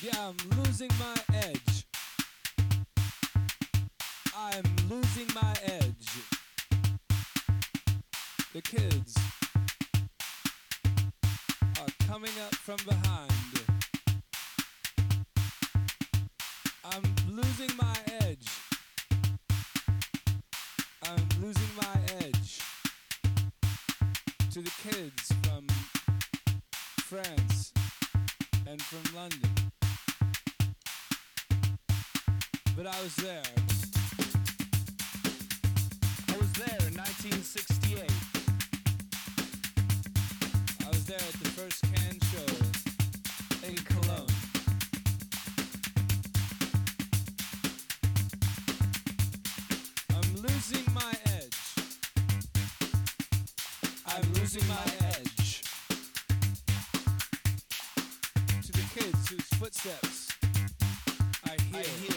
Yeah, 0.06 0.28
I'm 0.28 0.58
losing 0.62 0.90
my 1.00 1.16
edge. 1.34 1.84
I'm 4.36 4.62
losing 4.88 5.26
my 5.34 5.52
edge. 5.64 6.08
The 8.54 8.62
kids 8.62 9.16
are 11.80 12.06
coming 12.06 12.30
up 12.46 12.54
from 12.54 12.76
behind. 12.86 13.45
I 32.96 33.02
was 33.02 33.16
there. 33.16 33.42
I 36.28 36.36
was 36.38 36.52
there 36.54 36.78
in 36.88 36.94
1968. 36.94 38.00
I 40.82 40.88
was 40.88 41.04
there 41.04 41.18
at 41.18 41.34
the 41.34 41.48
first 41.50 41.82
Can 41.92 42.18
show 42.32 42.46
in 43.68 43.76
Cologne. 43.84 44.32
I'm 50.14 50.30
losing 50.40 50.86
my 50.94 51.12
edge. 51.36 51.58
I'm 54.06 54.32
losing 54.32 54.66
my 54.68 54.86
edge 55.12 55.62
to 58.64 58.72
the 58.72 58.84
kids 58.94 59.28
whose 59.28 59.48
footsteps 59.58 60.28
I 61.44 61.56
hear, 61.58 61.84
when 62.02 62.15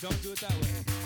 Don't 0.00 0.22
do 0.22 0.32
it 0.32 0.40
that 0.40 0.50
way. 0.52 0.99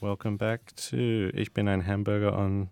Welcome 0.00 0.36
back 0.36 0.76
to 0.90 1.32
Ich 1.34 1.52
bin 1.52 1.66
ein 1.66 1.80
Hamburger 1.80 2.32
on 2.32 2.70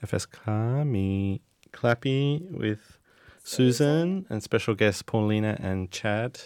FSK. 0.00 0.84
Me, 0.84 1.40
Clappy, 1.72 2.46
with 2.52 3.00
Susan 3.42 4.26
and 4.30 4.40
special 4.44 4.76
guests 4.76 5.02
Paulina 5.02 5.56
and 5.60 5.90
Chad. 5.90 6.38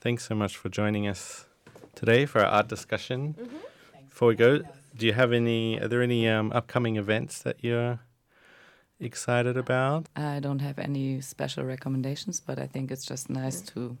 Thanks 0.00 0.28
so 0.28 0.36
much 0.36 0.56
for 0.56 0.68
joining 0.68 1.08
us 1.08 1.46
today 1.96 2.26
for 2.26 2.40
our 2.40 2.46
art 2.46 2.68
discussion. 2.68 3.34
Mm-hmm. 3.34 3.56
Before 4.08 4.28
we 4.28 4.36
go, 4.36 4.60
do 4.96 5.06
you 5.06 5.14
have 5.14 5.32
any? 5.32 5.80
Are 5.80 5.88
there 5.88 6.02
any 6.02 6.28
um, 6.28 6.52
upcoming 6.52 6.94
events 6.94 7.42
that 7.42 7.56
you're 7.60 7.98
excited 9.00 9.56
about? 9.56 10.06
I 10.14 10.38
don't 10.38 10.60
have 10.60 10.78
any 10.78 11.20
special 11.22 11.64
recommendations, 11.64 12.38
but 12.38 12.60
I 12.60 12.68
think 12.68 12.92
it's 12.92 13.04
just 13.04 13.28
nice 13.28 13.62
mm. 13.62 13.74
to 13.74 13.98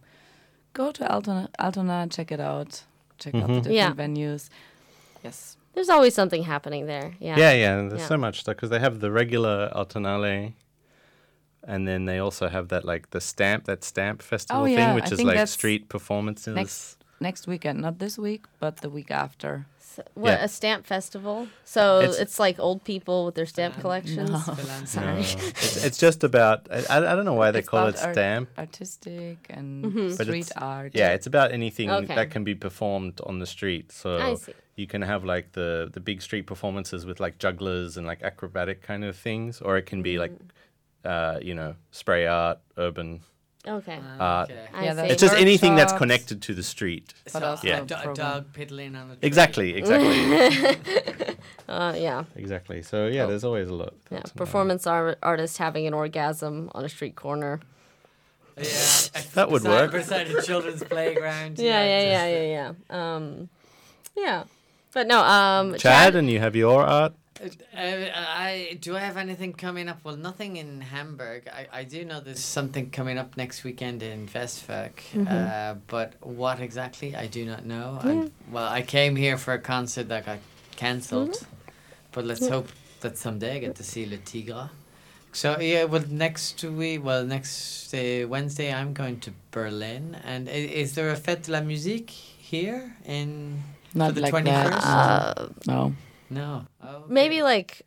go 0.74 0.92
to 0.92 1.12
Altona, 1.12 1.50
Altona 1.58 2.06
check 2.08 2.30
it 2.30 2.38
out, 2.38 2.84
check 3.18 3.34
out 3.34 3.48
the 3.48 3.52
mm-hmm. 3.54 3.54
different 3.62 3.74
Yeah. 3.74 3.92
venues. 3.94 4.48
Yes. 5.24 5.56
There's 5.74 5.88
always 5.88 6.14
something 6.14 6.42
happening 6.42 6.86
there. 6.86 7.14
Yeah. 7.20 7.36
Yeah, 7.38 7.52
yeah. 7.52 7.76
There's 7.88 8.00
Yeah. 8.02 8.06
so 8.08 8.16
much 8.16 8.40
stuff 8.40 8.56
because 8.56 8.70
they 8.70 8.80
have 8.80 9.00
the 9.00 9.10
regular 9.10 9.70
Altonale, 9.74 10.54
and 11.62 11.86
then 11.86 12.06
they 12.06 12.18
also 12.18 12.48
have 12.48 12.68
that 12.68 12.84
like 12.84 13.10
the 13.10 13.20
stamp 13.20 13.64
that 13.64 13.84
stamp 13.84 14.22
festival 14.22 14.62
Oh, 14.62 14.66
yeah, 14.66 14.76
thing, 14.76 14.94
which 14.94 15.10
I 15.12 15.14
is 15.14 15.22
like 15.22 15.48
street 15.48 15.88
performances. 15.88 16.54
Next 16.54 16.96
next 17.20 17.46
weekend, 17.46 17.80
not 17.80 17.98
this 17.98 18.18
week, 18.18 18.46
but 18.58 18.78
the 18.78 18.88
week 18.90 19.10
after. 19.10 19.66
So, 19.78 20.02
what 20.14 20.30
Yeah. 20.30 20.44
a 20.44 20.48
stamp 20.48 20.86
festival. 20.86 21.48
So 21.64 21.98
It's- 22.00 22.18
it's, 22.20 22.38
like 22.38 22.58
old 22.60 22.84
people 22.84 23.26
with 23.26 23.34
their 23.34 23.44
stamp 23.46 23.74
Um, 23.74 23.80
collections. 23.82 24.30
Philanthropy. 24.30 25.06
No, 25.06 25.18
it's, 25.18 25.84
it's 25.84 25.98
just 25.98 26.24
about. 26.24 26.58
I, 26.70 26.78
I 26.94 26.96
I 27.12 27.14
don't 27.16 27.24
know 27.24 27.34
why 27.42 27.50
they 27.50 27.58
It's 27.58 27.68
call 27.68 27.86
it 27.88 27.94
about 27.96 28.06
art- 28.06 28.14
stamp. 28.14 28.48
Artistic 28.56 29.38
and 29.50 29.66
But 30.16 30.24
street 30.26 30.50
art. 30.56 30.92
Yeah, 30.94 31.12
it's 31.16 31.26
about 31.26 31.50
anything 31.52 31.90
Okay. 31.90 32.14
that 32.14 32.30
can 32.30 32.44
be 32.44 32.54
performed 32.54 33.20
on 33.26 33.38
the 33.40 33.46
street. 33.46 33.92
So 33.92 34.08
I 34.18 34.34
see. 34.36 34.54
You 34.80 34.86
can 34.92 35.02
have 35.02 35.22
like 35.34 35.46
the 35.52 35.88
the 35.96 36.00
big 36.00 36.18
street 36.22 36.46
performances 36.52 37.00
with 37.08 37.18
like 37.20 37.34
jugglers 37.44 37.96
and 37.98 38.04
like 38.10 38.20
acrobatic 38.30 38.78
kind 38.90 39.02
of 39.04 39.14
things, 39.16 39.60
or 39.66 39.72
it 39.80 39.86
can 39.90 40.00
be 40.02 40.14
like, 40.24 40.32
Mm. 40.32 41.10
uh, 41.12 41.38
you 41.48 41.54
know, 41.54 41.72
spray 41.90 42.26
art, 42.26 42.58
urban. 42.76 43.20
Okay. 43.68 43.98
Uh, 44.18 44.46
okay. 44.48 44.54
Yeah, 44.72 44.90
see. 44.90 44.96
that's 44.96 45.12
It's 45.12 45.22
just 45.26 45.34
anything 45.46 45.76
that's 45.76 45.92
connected 46.02 46.38
to 46.46 46.52
the 46.54 46.62
street. 46.62 47.06
But 47.24 47.42
So, 47.42 47.46
also 47.50 47.68
a, 47.68 47.82
a 47.82 47.84
do- 47.84 47.94
a 47.94 48.02
program. 48.04 48.14
dog 48.14 48.42
piddling 48.54 48.94
on 48.96 49.04
a 49.10 49.14
tree. 49.16 49.26
Exactly, 49.30 49.68
exactly, 49.80 51.36
Uh, 51.68 51.94
yeah. 51.96 52.24
exactly. 52.36 52.82
So 52.82 52.96
yeah, 53.16 53.26
there's 53.26 53.44
always 53.44 53.68
a 53.68 53.74
lot. 53.82 53.92
Yeah. 54.10 54.22
Performance 54.34 54.86
art- 54.86 55.18
artist 55.22 55.58
having 55.58 55.86
an 55.86 55.94
orgasm 55.94 56.70
on 56.74 56.84
a 56.84 56.88
street 56.88 57.16
corner. 57.16 57.60
Yeah, 58.56 58.64
That 59.34 59.48
would 59.50 59.62
beside, 59.62 59.80
work. 59.80 59.92
Beside 59.92 60.26
a 60.30 60.42
children's 60.42 60.82
playground. 60.82 61.58
Yeah, 61.58 61.84
yeah, 61.84 62.00
just- 62.00 62.12
yeah, 62.14 62.26
yeah, 62.36 62.46
yeah. 62.56 63.14
Um, 63.14 63.48
yeah. 64.16 64.44
But 64.92 65.06
no, 65.06 65.20
um, 65.22 65.74
Chad, 65.76 66.16
and 66.16 66.28
you 66.30 66.40
have 66.40 66.56
your 66.56 66.82
art. 66.84 67.12
Uh, 67.42 67.46
I 67.74 68.76
do 68.80 68.96
I 68.96 69.00
have 69.00 69.16
anything 69.16 69.54
coming 69.54 69.88
up? 69.88 70.00
Well, 70.04 70.16
nothing 70.16 70.56
in 70.56 70.82
Hamburg. 70.82 71.48
I, 71.48 71.66
I 71.80 71.84
do 71.84 72.04
know 72.04 72.20
there's 72.20 72.40
something 72.40 72.90
coming 72.90 73.16
up 73.16 73.36
next 73.36 73.64
weekend 73.64 74.02
in 74.02 74.26
Westwerk, 74.28 75.00
uh, 75.26 75.74
but 75.86 76.14
what 76.20 76.60
exactly 76.60 77.16
I 77.16 77.26
do 77.28 77.46
not 77.46 77.64
know. 77.64 77.98
I, 78.02 78.28
well, 78.52 78.68
I 78.68 78.82
came 78.82 79.16
here 79.16 79.38
for 79.38 79.54
a 79.54 79.58
concert 79.58 80.08
that 80.08 80.26
got 80.26 80.38
cancelled, 80.76 81.46
but 82.12 82.24
let's 82.26 82.46
hope 82.46 82.68
that 83.00 83.16
someday 83.16 83.56
I 83.56 83.58
get 83.60 83.74
to 83.76 83.84
see 83.84 84.04
Le 84.04 84.18
Tigre. 84.18 84.68
So 85.32 85.58
yeah, 85.60 85.84
well 85.84 86.04
next 86.10 86.62
week, 86.64 87.02
well 87.04 87.24
next 87.24 87.94
uh, 87.94 88.26
Wednesday 88.28 88.74
I'm 88.74 88.92
going 88.92 89.20
to 89.20 89.30
Berlin, 89.52 90.16
and 90.24 90.46
i- 90.48 90.52
is 90.52 90.94
there 90.94 91.08
a 91.10 91.16
Fête 91.16 91.44
de 91.44 91.52
la 91.52 91.60
Musique 91.62 92.10
here 92.10 92.96
in 93.06 93.62
Not 93.94 94.14
the 94.14 94.20
like 94.22 94.30
twenty 94.30 94.50
that. 94.50 94.72
uh, 94.84 95.48
No. 95.66 95.94
no, 96.30 96.66
Oh, 96.82 97.04
maybe 97.08 97.42
like 97.42 97.82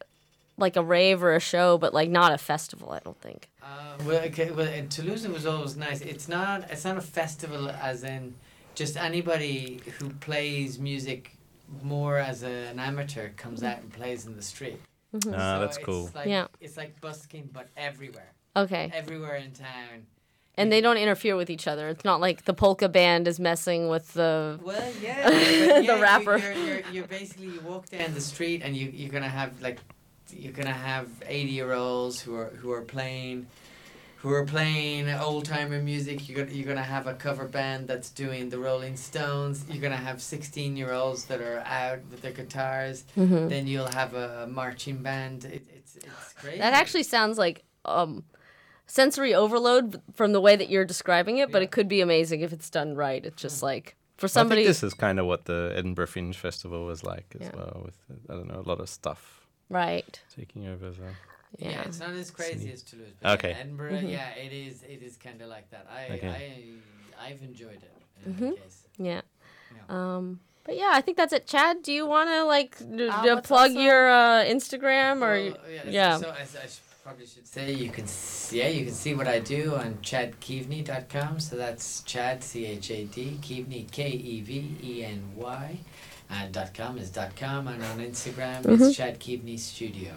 like 0.58 0.76
a 0.76 0.84
rave 0.84 1.24
or 1.24 1.36
a 1.36 1.40
show, 1.40 1.78
but 1.78 1.94
like 1.94 2.10
not 2.10 2.32
a 2.34 2.38
festival. 2.38 2.92
I 2.92 3.00
don't 3.00 3.20
think. 3.22 3.50
Uh, 3.62 3.96
well, 4.06 4.24
okay, 4.26 4.52
well, 4.52 4.68
in 4.68 4.90
Toulouse 4.90 5.26
it 5.26 5.32
was 5.32 5.46
always 5.46 5.76
nice. 5.76 6.02
It's 6.02 6.28
not. 6.28 6.70
It's 6.70 6.84
not 6.86 6.98
a 6.98 7.02
festival, 7.02 7.70
as 7.70 8.04
in 8.04 8.36
just 8.76 8.98
anybody 8.98 9.82
who 10.00 10.10
plays 10.10 10.78
music 10.80 11.38
more 11.82 12.18
as 12.18 12.44
a, 12.44 12.68
an 12.68 12.80
amateur 12.80 13.30
comes 13.30 13.64
out 13.64 13.78
and 13.80 13.92
plays 13.94 14.26
in 14.28 14.36
the 14.36 14.42
street. 14.44 14.80
Ah, 15.16 15.20
So 15.22 15.30
that's 15.32 15.78
it's 15.78 15.86
cool. 15.86 16.10
Like, 16.14 16.28
Yeah. 16.28 16.48
It's 16.60 16.76
like 16.78 17.00
busking, 17.02 17.50
but 17.54 17.70
everywhere, 17.78 18.32
Okay. 18.56 18.92
everywhere 18.94 19.36
in 19.38 19.52
town. 19.52 20.06
And 20.56 20.72
they 20.72 20.82
don't 20.82 20.98
interfere 20.98 21.36
with 21.36 21.50
each 21.50 21.68
other. 21.68 21.90
It's 21.90 22.06
not 22.06 22.22
like 22.22 22.46
the 22.46 22.54
polka 22.54 22.88
band 22.88 23.28
is 23.28 23.40
messing 23.40 23.90
with 23.90 24.14
the. 24.14 24.60
Well, 24.64 24.92
yeah, 25.02 25.24
but 25.24 25.34
The 25.34 25.84
yeah, 25.84 26.00
rapper. 26.00 26.38
You, 26.38 26.44
you're, 26.44 26.66
you're, 26.66 26.82
you're 26.92 27.08
basically 27.08 27.48
you 27.48 27.60
walk 27.62 27.90
down 27.90 28.14
the 28.14 28.22
street 28.22 28.62
and 28.64 28.78
you 28.78 28.90
you're 28.94 29.12
gonna 29.12 29.28
have 29.30 29.60
like 29.62 29.80
you're 30.32 30.54
gonna 30.54 30.72
have 30.72 31.08
eighty 31.28 31.52
year 31.52 31.74
olds 31.74 32.22
who 32.22 32.36
are 32.36 32.50
who 32.50 32.72
are 32.72 32.82
playing 32.82 33.48
who 34.18 34.32
are 34.32 34.46
playing 34.46 35.10
old 35.10 35.44
timer 35.46 35.82
music. 35.82 36.30
You're 36.30 36.46
gonna 36.46 36.56
you're 36.56 36.68
gonna 36.68 36.82
have 36.82 37.08
a 37.08 37.14
cover 37.14 37.46
band 37.46 37.88
that's 37.88 38.10
doing 38.10 38.50
the 38.50 38.58
Rolling 38.60 38.96
Stones. 38.96 39.66
You're 39.70 39.82
gonna 39.82 39.98
have 39.98 40.22
sixteen 40.22 40.78
year 40.78 40.94
olds 40.94 41.26
that 41.26 41.42
are 41.42 41.60
out 41.66 42.00
with 42.12 42.22
their 42.22 42.32
guitars. 42.32 43.04
Mhm. 43.18 43.50
Then 43.50 43.68
you'll 43.68 43.92
have 43.92 44.14
a 44.14 44.48
marching 44.48 44.98
band. 45.04 45.46
It, 45.46 45.64
it's 45.76 45.96
it's 45.98 46.34
crazy. 46.38 46.60
That 46.60 46.74
actually 46.74 47.04
sounds 47.04 47.38
like 47.38 47.64
um, 47.86 48.24
sensory 48.86 49.34
overload 49.34 50.02
from 50.14 50.34
the 50.34 50.42
way 50.42 50.56
that 50.56 50.70
you're 50.70 50.86
describing 50.86 51.38
it, 51.38 51.52
but 51.52 51.62
it 51.62 51.72
could 51.72 51.88
be 51.88 52.02
amazing 52.02 52.42
if 52.42 52.52
it's 52.54 52.70
done 52.70 52.96
right. 52.96 53.26
It's 53.26 53.42
just 53.42 53.64
like 53.64 53.96
for 54.18 54.28
I 54.28 54.30
somebody. 54.30 54.62
think 54.62 54.70
this 54.70 54.84
is 54.84 54.94
kind 54.94 55.20
of 55.20 55.26
what 55.26 55.46
the 55.46 55.74
Edinburgh 55.76 56.08
Fringe 56.08 56.36
Festival 56.38 56.86
was 56.86 57.04
like 57.04 57.36
as 57.40 57.48
Yeah. 57.48 57.56
well. 57.56 57.82
With 57.86 57.98
I 58.30 58.34
don't 58.34 58.48
know 58.48 58.60
a 58.60 58.68
lot 58.68 58.80
of 58.80 58.90
stuff 58.90 59.46
Right. 59.70 60.20
taking 60.36 60.68
over. 60.68 60.92
The, 60.92 61.02
Yeah, 61.60 61.70
Yeah. 61.70 61.82
it's 61.84 62.00
not 62.00 62.10
as 62.12 62.32
crazy 62.32 62.54
Sydney. 62.54 62.72
as 62.74 62.82
Toulouse. 62.82 63.08
But 63.22 63.38
Okay. 63.40 63.52
yeah, 63.52 63.58
Edinburgh, 63.60 63.92
Mhm. 63.94 64.12
yeah, 64.12 64.30
it 64.32 64.52
is. 64.52 64.82
It 64.84 65.04
is 65.04 65.18
kind 65.18 65.40
of 65.42 65.50
like 65.50 65.70
that. 65.70 65.86
I, 65.90 66.16
Okay. 66.16 66.74
I, 67.20 67.26
I've 67.30 67.44
enjoyed 67.44 67.82
it. 67.84 67.94
In 68.26 68.34
Mhm. 68.34 68.58
Yeah. 68.98 69.22
Yeah. 69.76 69.82
Um, 69.88 70.40
but 70.64 70.76
yeah, 70.76 70.92
I 70.94 71.02
think 71.02 71.16
that's 71.18 71.32
it. 71.32 71.46
Chad, 71.46 71.84
do 71.84 71.92
you 71.94 72.08
want 72.08 72.30
to 72.30 72.44
like 72.46 72.78
d- 72.80 73.08
Uh, 73.08 73.36
d- 73.36 73.42
plug 73.42 73.70
also- 73.72 73.80
your 73.82 74.10
uh, 74.10 74.44
Instagram 74.46 75.18
or? 75.18 75.52
Well, 75.54 75.58
yeah. 75.72 75.82
yeah. 75.86 76.16
So, 76.18 76.22
so 76.24 76.30
I, 76.32 76.42
s- 76.42 76.56
I 76.56 76.66
sh- 76.68 76.80
probably 77.04 77.26
should 77.26 77.48
say 77.48 77.74
you 77.74 77.90
can. 77.90 78.06
s- 78.06 78.52
Yeah, 78.54 78.68
you 78.68 78.86
can 78.86 78.94
see 78.94 79.14
what 79.14 79.28
I 79.28 79.40
do 79.40 79.76
on 79.76 79.98
chadkeveny.com. 80.02 81.40
So 81.40 81.56
that's 81.58 82.02
Chad 82.04 82.44
C 82.44 82.66
H 82.66 82.90
A 82.92 83.06
D 83.06 83.38
Keveny 83.42 83.88
K 83.92 84.10
E 84.10 84.42
V 84.42 84.76
E 84.84 85.04
N 85.04 85.22
Y. 85.36 85.80
Uh, 86.32 86.48
dot 86.52 86.74
com 86.74 86.98
is 86.98 87.10
dot 87.12 87.36
com, 87.36 87.68
and 87.68 87.84
on 87.84 88.00
Instagram 88.00 88.64
Mhm. 88.64 88.88
it's 88.88 88.96
Chad 88.98 89.20
Keveny 89.20 89.58
Studio. 89.58 90.14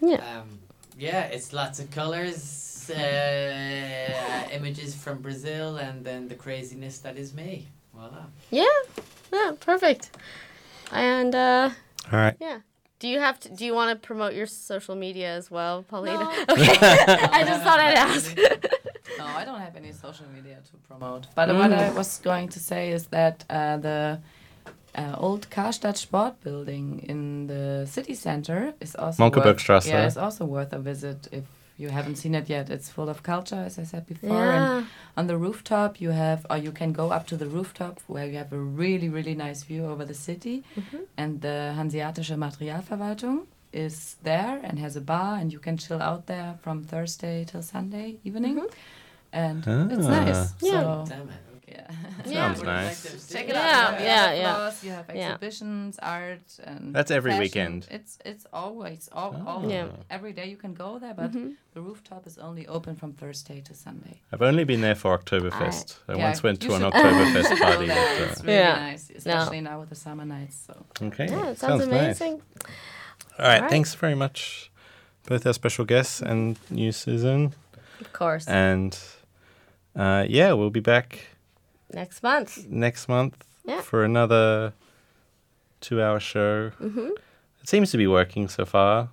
Yeah. 0.00 0.16
Um, 0.40 0.58
yeah, 0.98 1.24
it's 1.24 1.52
lots 1.52 1.80
of 1.80 1.90
colors, 1.90 2.90
uh, 2.90 4.48
images 4.52 4.94
from 4.94 5.20
Brazil, 5.22 5.76
and 5.78 6.04
then 6.04 6.28
the 6.28 6.34
craziness 6.34 6.98
that 6.98 7.16
is 7.16 7.32
me. 7.32 7.66
Voila. 7.94 8.26
Yeah. 8.50 8.64
Yeah. 9.32 9.52
Perfect. 9.60 10.10
And 10.92 11.34
uh, 11.34 11.70
all 12.12 12.18
right. 12.18 12.36
yeah. 12.40 12.58
Do 13.02 13.08
you 13.08 13.18
have 13.18 13.40
to? 13.40 13.48
Do 13.48 13.62
you 13.66 13.74
want 13.74 13.90
to 13.90 13.96
promote 14.10 14.32
your 14.32 14.46
social 14.46 14.94
media 14.94 15.28
as 15.40 15.50
well, 15.50 15.82
Paulina? 15.82 16.24
No. 16.24 16.44
Okay. 16.54 16.76
I 17.38 17.40
just 17.50 17.62
thought 17.64 17.80
I'd 17.86 17.98
ask. 18.10 18.26
No, 19.18 19.26
I 19.40 19.44
don't 19.44 19.58
have 19.66 19.74
any 19.74 19.90
social 19.90 20.28
media 20.36 20.58
to 20.70 20.74
promote. 20.88 21.26
But 21.34 21.48
what 21.48 21.72
I 21.72 21.90
was 21.90 22.20
going 22.30 22.48
to 22.50 22.60
say 22.60 22.92
is 22.92 23.02
that 23.08 23.44
uh, 23.50 23.78
the 23.78 24.20
uh, 24.94 25.16
old 25.18 25.50
Karstadt 25.50 25.96
Sport 25.96 26.34
building 26.44 27.04
in 27.12 27.48
the 27.48 27.86
city 27.86 28.14
center 28.14 28.72
is 28.80 28.94
also 28.94 29.18
Mönckebergstrasse. 29.24 29.86
worth, 29.86 29.94
yeah, 29.94 30.06
it's 30.06 30.16
also 30.16 30.44
worth 30.44 30.72
a 30.72 30.78
visit 30.78 31.26
if 31.32 31.44
you 31.82 31.88
haven't 31.98 32.16
seen 32.22 32.34
it 32.40 32.46
yet. 32.56 32.70
It's 32.76 32.88
full 32.96 33.08
of 33.14 33.18
culture, 33.32 33.62
as 33.68 33.74
I 33.82 33.84
said 33.92 34.04
before. 34.06 34.30
Yeah. 34.30 34.76
And 34.78 34.86
on 35.18 35.24
the 35.26 35.36
rooftop, 35.46 35.92
you 36.04 36.10
have, 36.24 36.40
or 36.50 36.56
you 36.66 36.72
can 36.80 36.90
go 36.92 37.06
up 37.16 37.24
to 37.30 37.36
the 37.42 37.48
rooftop 37.56 37.94
where 38.12 38.26
you 38.30 38.36
have 38.42 38.52
a 38.52 38.62
really, 38.82 39.08
really 39.16 39.34
nice 39.46 39.60
view 39.70 39.84
over 39.92 40.04
the 40.12 40.18
city. 40.28 40.56
Mm-hmm. 40.78 41.02
And 41.22 41.40
the 41.46 41.56
Hanseatische 41.78 42.36
Materialverwaltung 42.46 43.38
is 43.72 44.16
there 44.22 44.60
and 44.66 44.78
has 44.78 44.96
a 44.96 45.00
bar, 45.00 45.32
and 45.40 45.52
you 45.54 45.58
can 45.66 45.76
chill 45.84 46.00
out 46.10 46.22
there 46.26 46.50
from 46.62 46.76
Thursday 46.84 47.44
till 47.50 47.62
Sunday 47.62 48.08
evening. 48.24 48.56
And 49.32 49.58
it's 49.94 50.06
Ah. 50.06 50.24
nice. 50.24 50.44
Yeah. 50.60 50.70
So, 50.82 51.04
Damn 51.08 51.28
it. 51.36 51.51
Yeah. 51.74 51.86
Yeah. 52.26 52.54
Sounds 52.54 52.62
nice. 52.62 53.32
Check 53.32 53.48
it 53.48 53.54
Yeah, 53.54 53.80
out. 53.80 54.00
You 54.00 54.06
yeah, 54.06 54.32
yeah. 54.44 54.72
You 54.84 54.90
have 54.98 55.06
Yeah. 55.14 55.22
exhibitions, 55.32 55.98
art, 56.02 56.48
and 56.68 56.94
That's 56.96 57.10
every 57.10 57.30
fashion. 57.32 57.42
weekend. 57.44 57.80
It's 57.90 58.12
it's 58.30 58.46
always 58.52 59.08
all, 59.12 59.32
all 59.46 59.62
Yeah. 59.70 59.86
every 60.16 60.32
day 60.38 60.46
you 60.52 60.56
can 60.64 60.74
go 60.74 60.98
there, 60.98 61.14
but 61.14 61.32
the 61.74 61.80
rooftop 61.88 62.26
is 62.26 62.36
only 62.38 62.64
open 62.76 62.94
from 62.96 63.12
Thursday 63.14 63.60
to 63.68 63.72
Sunday. 63.74 64.16
I've 64.32 64.42
only 64.50 64.64
been 64.64 64.80
there 64.80 64.94
for 65.02 65.18
Oktoberfest. 65.18 65.86
I, 66.08 66.14
Yeah, 66.16 66.24
once 66.28 66.42
went 66.42 66.60
to 66.60 66.74
an 66.74 66.80
should- 66.82 66.92
Oktoberfest 66.98 67.34
you 67.34 67.42
should 67.48 67.58
go 67.58 67.64
party. 67.64 67.86
there. 67.86 68.28
It's 68.28 68.40
uh, 68.40 68.44
really 68.44 68.58
Yeah. 68.58 68.90
nice, 68.90 69.10
especially 69.16 69.60
now 69.60 69.80
with 69.80 69.88
the 69.88 69.96
summer 70.06 70.24
nights. 70.24 70.56
So 70.66 70.74
okay, 71.08 71.26
Yeah, 71.30 71.50
it 71.52 71.58
sounds, 71.58 71.86
nice. 71.86 72.20
amazing. 72.20 72.34
All 73.38 73.46
right, 73.48 73.60
right. 73.62 73.70
thanks 73.70 73.94
very 73.94 74.14
much, 74.14 74.70
both 75.26 75.46
our 75.46 75.54
special 75.54 75.84
guests 75.84 76.20
and 76.22 76.56
you, 76.70 76.92
Susan. 76.92 77.54
Of 78.00 78.12
course. 78.12 78.46
And 78.48 78.92
uh, 79.96 80.24
yeah, 80.28 80.52
we'll 80.52 80.70
be 80.70 80.80
back 80.94 81.08
Next 81.94 82.22
month. 82.22 82.66
next 82.68 83.08
month 83.08 83.44
Yeah. 83.64 83.80
for 83.80 84.04
another 84.04 84.72
two-hour 85.80 86.20
show. 86.20 86.70
hmm 86.78 87.10
It 87.60 87.68
seems 87.68 87.90
to 87.92 87.96
be 87.98 88.06
working 88.06 88.48
so 88.48 88.64
far. 88.64 89.08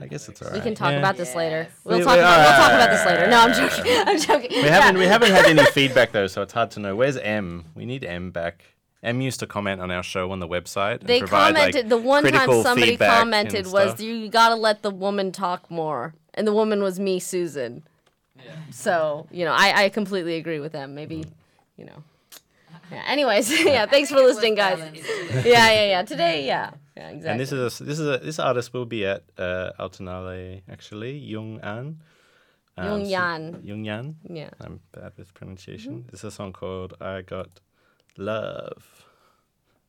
I 0.00 0.06
guess 0.08 0.28
it's 0.28 0.42
alright. 0.42 0.56
We 0.58 0.60
can 0.60 0.74
talk 0.74 0.90
yeah. 0.92 0.98
about 0.98 1.16
this 1.16 1.34
later. 1.36 1.68
We'll 1.84 1.98
We- 1.98 2.04
talk. 2.04 2.14
we- 2.14 2.20
About, 2.20 2.38
we'll 2.38 2.56
talk 2.56 2.72
about 2.72 2.90
this 2.90 3.06
later. 3.06 3.26
No, 3.30 3.38
I'm 3.40 3.52
joking. 3.62 3.92
I'm 4.08 4.18
joking. 4.18 4.50
We 4.62 4.68
haven't 4.68 4.98
we 4.98 5.06
haven't 5.06 5.30
had 5.30 5.46
any 5.46 5.64
feedback 5.78 6.10
though, 6.12 6.26
so 6.26 6.42
it's 6.42 6.52
hard 6.52 6.70
to 6.72 6.80
know. 6.80 6.96
Where's 6.96 7.16
M? 7.16 7.66
We 7.76 7.84
need 7.86 8.04
M 8.04 8.30
back. 8.32 8.64
M 9.04 9.20
used 9.20 9.38
to 9.40 9.46
comment 9.46 9.80
on 9.80 9.90
our 9.92 10.02
show 10.02 10.30
on 10.32 10.40
the 10.40 10.48
website. 10.48 11.00
And 11.00 11.08
They 11.08 11.18
provide, 11.20 11.54
like, 11.54 11.72
commented 11.74 11.90
the 11.90 11.98
one 11.98 12.24
time 12.24 12.62
somebody 12.62 12.96
commented 12.96 13.66
was 13.70 14.00
you 14.00 14.28
gotta 14.30 14.54
let 14.56 14.82
the 14.82 14.90
woman 14.90 15.30
talk 15.30 15.70
more, 15.70 16.14
and 16.32 16.46
the 16.46 16.54
woman 16.54 16.82
was 16.82 16.98
me, 16.98 17.20
Susan. 17.20 17.82
Yeah. 18.36 18.50
So 18.72 19.28
you 19.30 19.44
know, 19.44 19.52
I 19.52 19.84
I 19.84 19.88
completely 19.90 20.36
agree 20.36 20.58
with 20.58 20.72
them. 20.72 20.94
Maybe, 20.96 21.24
you 21.76 21.84
know. 21.84 22.02
Yeah. 22.90 23.02
Anyways, 23.06 23.50
yeah. 23.64 23.86
Thanks 23.86 24.10
for 24.10 24.16
listening, 24.16 24.54
guys. 24.54 24.78
Yeah, 25.44 25.70
yeah, 25.72 25.86
yeah. 25.88 26.02
Today, 26.02 26.46
yeah, 26.46 26.70
yeah, 26.96 27.08
exactly. 27.10 27.30
And 27.30 27.40
this 27.40 27.52
is 27.52 27.80
a, 27.80 27.84
this 27.84 27.98
is 27.98 28.06
a, 28.06 28.18
this 28.18 28.38
artist 28.38 28.72
will 28.72 28.86
be 28.86 29.04
at 29.04 29.22
uh, 29.38 29.70
Altonale 29.78 30.62
actually, 30.70 31.18
Jung 31.18 31.60
An. 31.62 32.00
Jung 32.76 33.04
Yan. 33.06 33.60
Jung 33.62 33.84
Yan. 33.84 34.16
yeah. 34.28 34.50
I'm 34.60 34.80
bad 34.92 35.12
with 35.16 35.32
pronunciation. 35.34 36.00
Mm-hmm. 36.00 36.10
This 36.10 36.20
is 36.20 36.24
a 36.24 36.30
song 36.30 36.52
called 36.52 36.94
I 37.00 37.22
Got 37.22 37.60
Love. 38.16 39.04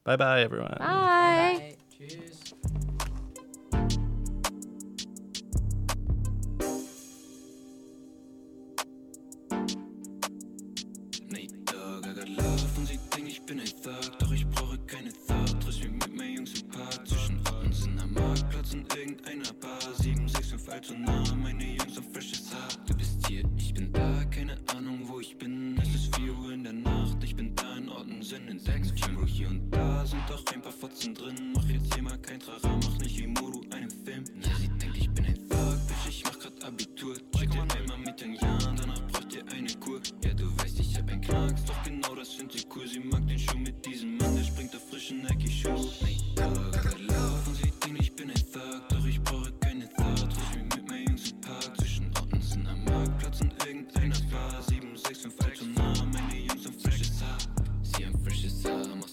Bye 0.03 0.17
bye 0.17 0.41
everyone. 0.41 0.77
Bye. 0.77 1.77
Cheers. 1.97 2.53
Und 20.91 21.14